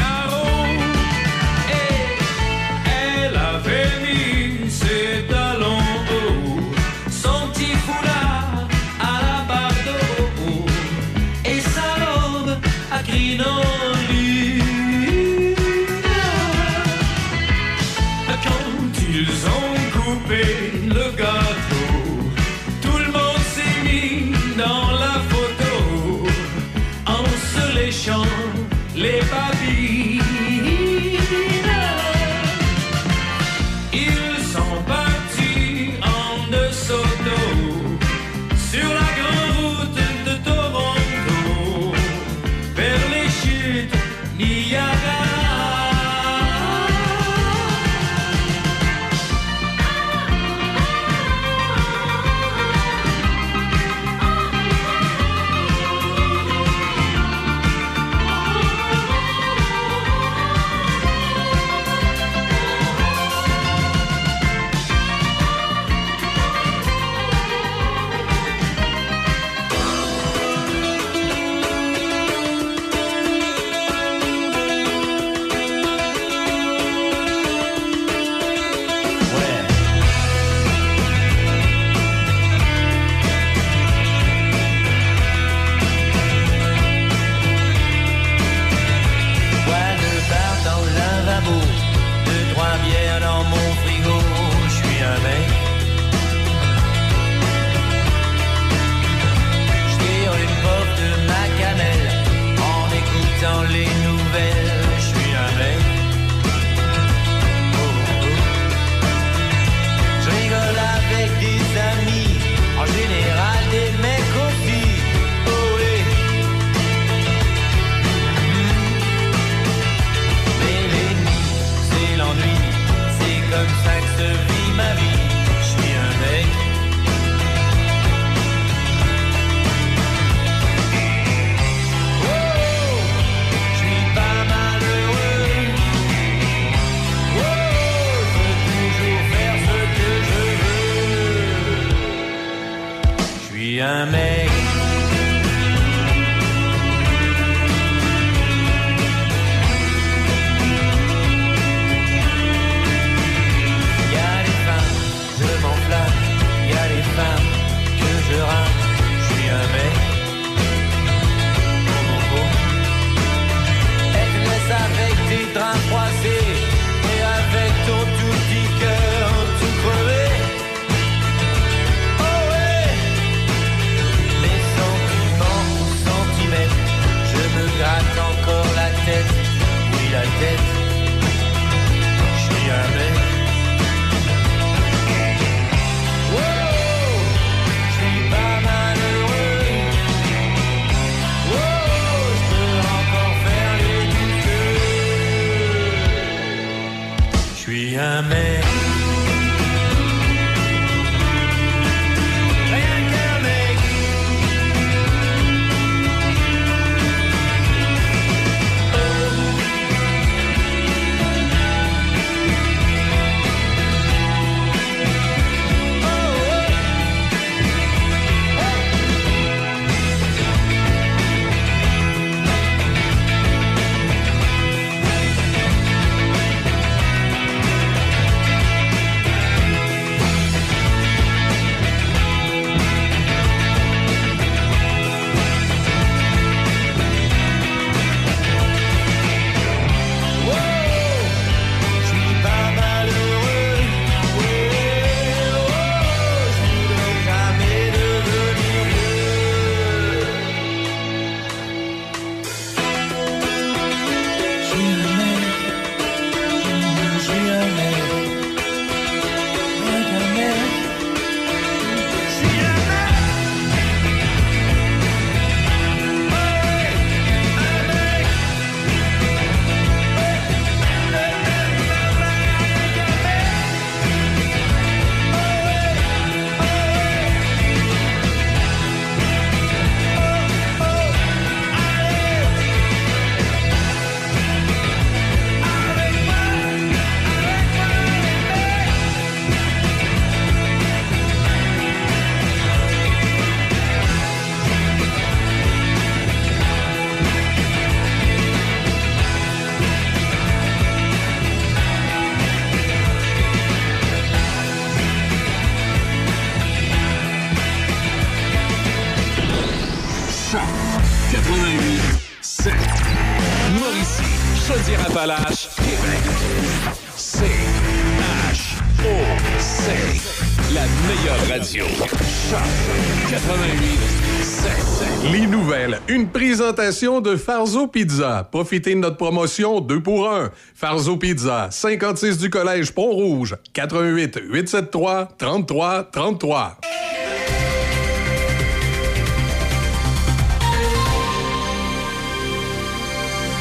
de 327.00 327.36
Farzo 327.36 327.86
Pizza. 327.86 328.46
Profitez 328.50 328.94
de 328.94 329.00
notre 329.00 329.16
promotion 329.16 329.80
2 329.80 330.02
pour 330.02 330.30
1. 330.30 330.50
Farzo 330.74 331.16
Pizza, 331.16 331.68
56 331.70 332.36
du 332.36 332.50
Collège 332.50 332.92
Pont-Rouge, 332.92 333.56
88 333.72 334.38
873 334.50 335.28
33 335.38 336.04
33. 336.12 336.76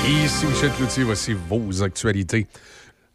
Ici 0.06 0.46
Michel 0.46 0.72
Cloutier, 0.72 1.04
voici 1.06 1.34
vos 1.34 1.82
actualités. 1.82 2.46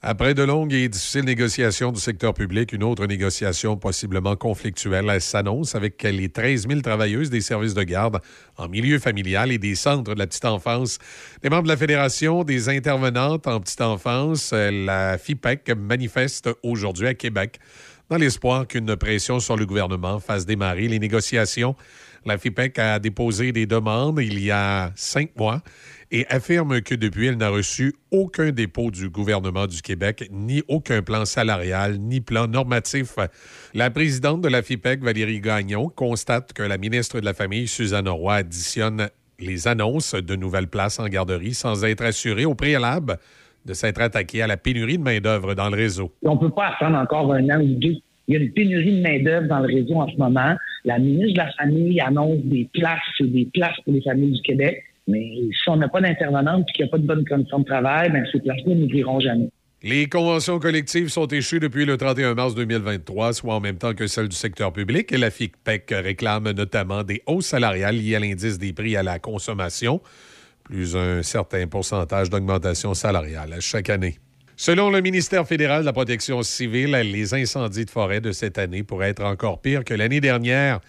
Après 0.06 0.34
de 0.34 0.42
longues 0.42 0.74
et 0.74 0.86
difficiles 0.86 1.24
négociations 1.24 1.90
du 1.90 1.98
secteur 1.98 2.34
public, 2.34 2.74
une 2.74 2.82
autre 2.82 3.06
négociation 3.06 3.78
possiblement 3.78 4.36
conflictuelle 4.36 5.18
s'annonce 5.18 5.74
avec 5.74 6.02
les 6.02 6.28
13 6.28 6.68
000 6.68 6.82
travailleuses 6.82 7.30
des 7.30 7.40
services 7.40 7.72
de 7.72 7.82
garde 7.84 8.20
en 8.58 8.68
milieu 8.68 8.98
familial 8.98 9.50
et 9.50 9.56
des 9.56 9.74
centres 9.74 10.12
de 10.12 10.18
la 10.18 10.26
petite 10.26 10.44
enfance. 10.44 10.98
Les 11.42 11.48
membres 11.48 11.62
de 11.62 11.68
la 11.68 11.78
Fédération 11.78 12.44
des 12.44 12.68
intervenantes 12.68 13.46
en 13.46 13.60
petite 13.60 13.80
enfance, 13.80 14.52
la 14.52 15.16
FIPEC, 15.16 15.70
manifeste 15.74 16.50
aujourd'hui 16.62 17.06
à 17.06 17.14
Québec 17.14 17.58
dans 18.10 18.18
l'espoir 18.18 18.66
qu'une 18.66 18.96
pression 18.96 19.40
sur 19.40 19.56
le 19.56 19.64
gouvernement 19.64 20.20
fasse 20.20 20.44
démarrer 20.44 20.86
les 20.86 20.98
négociations. 20.98 21.74
La 22.26 22.36
FIPEC 22.36 22.78
a 22.78 22.98
déposé 22.98 23.52
des 23.52 23.64
demandes 23.64 24.20
il 24.20 24.38
y 24.38 24.50
a 24.50 24.92
cinq 24.96 25.30
mois 25.38 25.62
et 26.14 26.24
affirme 26.28 26.80
que 26.80 26.94
depuis, 26.94 27.26
elle 27.26 27.38
n'a 27.38 27.48
reçu 27.48 27.92
aucun 28.12 28.52
dépôt 28.52 28.92
du 28.92 29.10
gouvernement 29.10 29.66
du 29.66 29.82
Québec, 29.82 30.28
ni 30.30 30.62
aucun 30.68 31.02
plan 31.02 31.24
salarial, 31.24 31.98
ni 31.98 32.20
plan 32.20 32.46
normatif. 32.46 33.16
La 33.74 33.90
présidente 33.90 34.40
de 34.40 34.46
la 34.46 34.62
FIPEC, 34.62 35.02
Valérie 35.02 35.40
Gagnon, 35.40 35.88
constate 35.88 36.52
que 36.52 36.62
la 36.62 36.78
ministre 36.78 37.18
de 37.18 37.24
la 37.24 37.34
Famille, 37.34 37.66
Suzanne 37.66 38.08
Roy, 38.08 38.34
additionne 38.34 39.08
les 39.40 39.66
annonces 39.66 40.14
de 40.14 40.36
nouvelles 40.36 40.68
places 40.68 41.00
en 41.00 41.08
garderie 41.08 41.52
sans 41.52 41.84
être 41.84 42.04
assurée 42.04 42.44
au 42.44 42.54
préalable 42.54 43.16
de 43.66 43.74
s'être 43.74 44.00
attaquée 44.00 44.40
à 44.40 44.46
la 44.46 44.56
pénurie 44.56 44.98
de 44.98 45.02
main-d'œuvre 45.02 45.54
dans 45.54 45.68
le 45.68 45.76
réseau. 45.76 46.12
On 46.22 46.36
ne 46.36 46.38
peut 46.38 46.50
pas 46.50 46.76
attendre 46.76 46.96
encore 46.96 47.32
un 47.32 47.50
an 47.50 47.60
ou 47.60 47.74
deux. 47.74 47.96
Il 48.28 48.34
y 48.34 48.36
a 48.36 48.40
une 48.40 48.52
pénurie 48.52 48.98
de 48.98 49.02
main-d'œuvre 49.02 49.48
dans 49.48 49.58
le 49.58 49.66
réseau 49.66 49.96
en 49.96 50.08
ce 50.08 50.16
moment. 50.16 50.54
La 50.84 51.00
ministre 51.00 51.32
de 51.32 51.38
la 51.38 51.52
Famille 51.58 52.00
annonce 52.00 52.38
des 52.44 52.68
places, 52.72 53.00
des 53.20 53.48
places 53.52 53.80
pour 53.84 53.94
les 53.94 54.02
familles 54.02 54.34
du 54.34 54.42
Québec. 54.42 54.84
Mais 55.06 55.48
si 55.52 55.68
on 55.68 55.76
n'a 55.76 55.88
pas 55.88 56.00
d'intervenante 56.00 56.66
et 56.68 56.72
qu'il 56.72 56.84
n'y 56.84 56.88
a 56.88 56.90
pas 56.90 56.98
de 56.98 57.06
bonnes 57.06 57.24
conditions 57.26 57.58
de 57.58 57.64
travail, 57.64 58.10
ben 58.10 58.24
ces 58.32 58.40
places-là 58.40 58.74
n'ouvriront 58.74 59.20
jamais. 59.20 59.50
Les 59.82 60.08
conventions 60.08 60.58
collectives 60.58 61.08
sont 61.08 61.26
échues 61.26 61.60
depuis 61.60 61.84
le 61.84 61.98
31 61.98 62.32
mars 62.32 62.54
2023, 62.54 63.34
soit 63.34 63.54
en 63.54 63.60
même 63.60 63.76
temps 63.76 63.92
que 63.92 64.06
celles 64.06 64.28
du 64.28 64.36
secteur 64.36 64.72
public. 64.72 65.10
La 65.10 65.30
FICPEC 65.30 65.92
réclame 65.98 66.50
notamment 66.52 67.02
des 67.02 67.22
hausses 67.26 67.48
salariales 67.48 67.96
liées 67.96 68.14
à 68.14 68.20
l'indice 68.20 68.58
des 68.58 68.72
prix 68.72 68.96
à 68.96 69.02
la 69.02 69.18
consommation, 69.18 70.00
plus 70.62 70.96
un 70.96 71.22
certain 71.22 71.66
pourcentage 71.66 72.30
d'augmentation 72.30 72.94
salariale 72.94 73.56
chaque 73.60 73.90
année. 73.90 74.16
Selon 74.56 74.88
le 74.88 75.02
ministère 75.02 75.46
fédéral 75.46 75.82
de 75.82 75.86
la 75.86 75.92
Protection 75.92 76.42
civile, 76.42 76.92
les 76.92 77.34
incendies 77.34 77.84
de 77.84 77.90
forêt 77.90 78.22
de 78.22 78.32
cette 78.32 78.56
année 78.56 78.84
pourraient 78.84 79.10
être 79.10 79.24
encore 79.24 79.60
pires 79.60 79.84
que 79.84 79.92
l'année 79.92 80.22
dernière. 80.22 80.80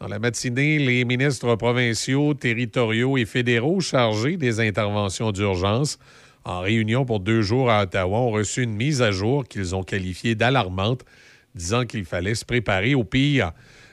Dans 0.00 0.06
la 0.06 0.20
matinée, 0.20 0.78
les 0.78 1.04
ministres 1.04 1.56
provinciaux, 1.56 2.32
territoriaux 2.34 3.18
et 3.18 3.24
fédéraux 3.24 3.80
chargés 3.80 4.36
des 4.36 4.60
interventions 4.60 5.32
d'urgence 5.32 5.98
en 6.44 6.60
réunion 6.60 7.04
pour 7.04 7.18
deux 7.18 7.42
jours 7.42 7.68
à 7.68 7.82
Ottawa 7.82 8.20
ont 8.20 8.30
reçu 8.30 8.62
une 8.62 8.74
mise 8.74 9.02
à 9.02 9.10
jour 9.10 9.44
qu'ils 9.44 9.74
ont 9.74 9.82
qualifiée 9.82 10.36
d'alarmante, 10.36 11.04
disant 11.54 11.84
qu'il 11.84 12.04
fallait 12.04 12.36
se 12.36 12.44
préparer 12.44 12.94
au 12.94 13.02
pire. 13.02 13.52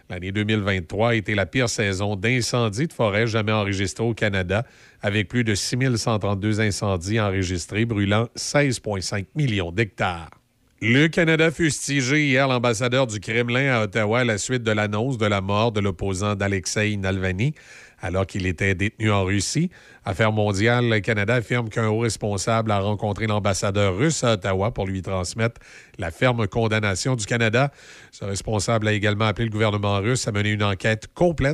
L'année 0.09 0.31
2023 0.31 1.09
a 1.09 1.15
été 1.15 1.33
la 1.33 1.47
pire 1.47 1.69
saison 1.69 2.15
d'incendies 2.15 2.87
de 2.87 2.93
forêt 2.93 3.25
jamais 3.25 3.51
enregistrée 3.51 4.05
au 4.05 4.13
Canada, 4.13 4.63
avec 5.01 5.27
plus 5.27 5.43
de 5.43 5.55
6132 5.55 6.61
incendies 6.61 7.19
enregistrés, 7.19 7.85
brûlant 7.85 8.29
16,5 8.37 9.25
millions 9.35 9.71
d'hectares. 9.71 10.29
Le 10.81 11.07
Canada 11.07 11.51
fustigé 11.51 12.25
hier 12.25 12.49
l'ambassadeur 12.49 13.07
du 13.07 13.21
Kremlin 13.21 13.73
à 13.73 13.83
Ottawa 13.83 14.19
à 14.19 14.23
la 14.25 14.37
suite 14.37 14.61
de 14.61 14.71
l'annonce 14.71 15.17
de 15.17 15.25
la 15.25 15.39
mort 15.39 15.71
de 15.71 15.79
l'opposant 15.79 16.35
d'Alexei 16.35 16.97
Navalny 16.97 17.53
alors 18.01 18.27
qu'il 18.27 18.45
était 18.45 18.75
détenu 18.75 19.09
en 19.09 19.23
Russie. 19.23 19.69
Affaires 20.03 20.31
mondiales, 20.31 20.89
le 20.89 20.99
Canada 20.99 21.35
affirme 21.35 21.69
qu'un 21.69 21.87
haut 21.87 21.99
responsable 21.99 22.71
a 22.71 22.79
rencontré 22.79 23.25
l'ambassadeur 23.25 23.97
russe 23.97 24.23
à 24.23 24.33
Ottawa 24.33 24.71
pour 24.71 24.85
lui 24.85 25.01
transmettre 25.01 25.61
la 25.97 26.11
ferme 26.11 26.45
condamnation 26.47 27.15
du 27.15 27.25
Canada. 27.25 27.71
Ce 28.11 28.25
responsable 28.25 28.89
a 28.89 28.93
également 28.93 29.25
appelé 29.25 29.45
le 29.45 29.51
gouvernement 29.51 29.99
russe 29.99 30.27
à 30.27 30.31
mener 30.31 30.51
une 30.51 30.63
enquête 30.63 31.07
complète 31.13 31.53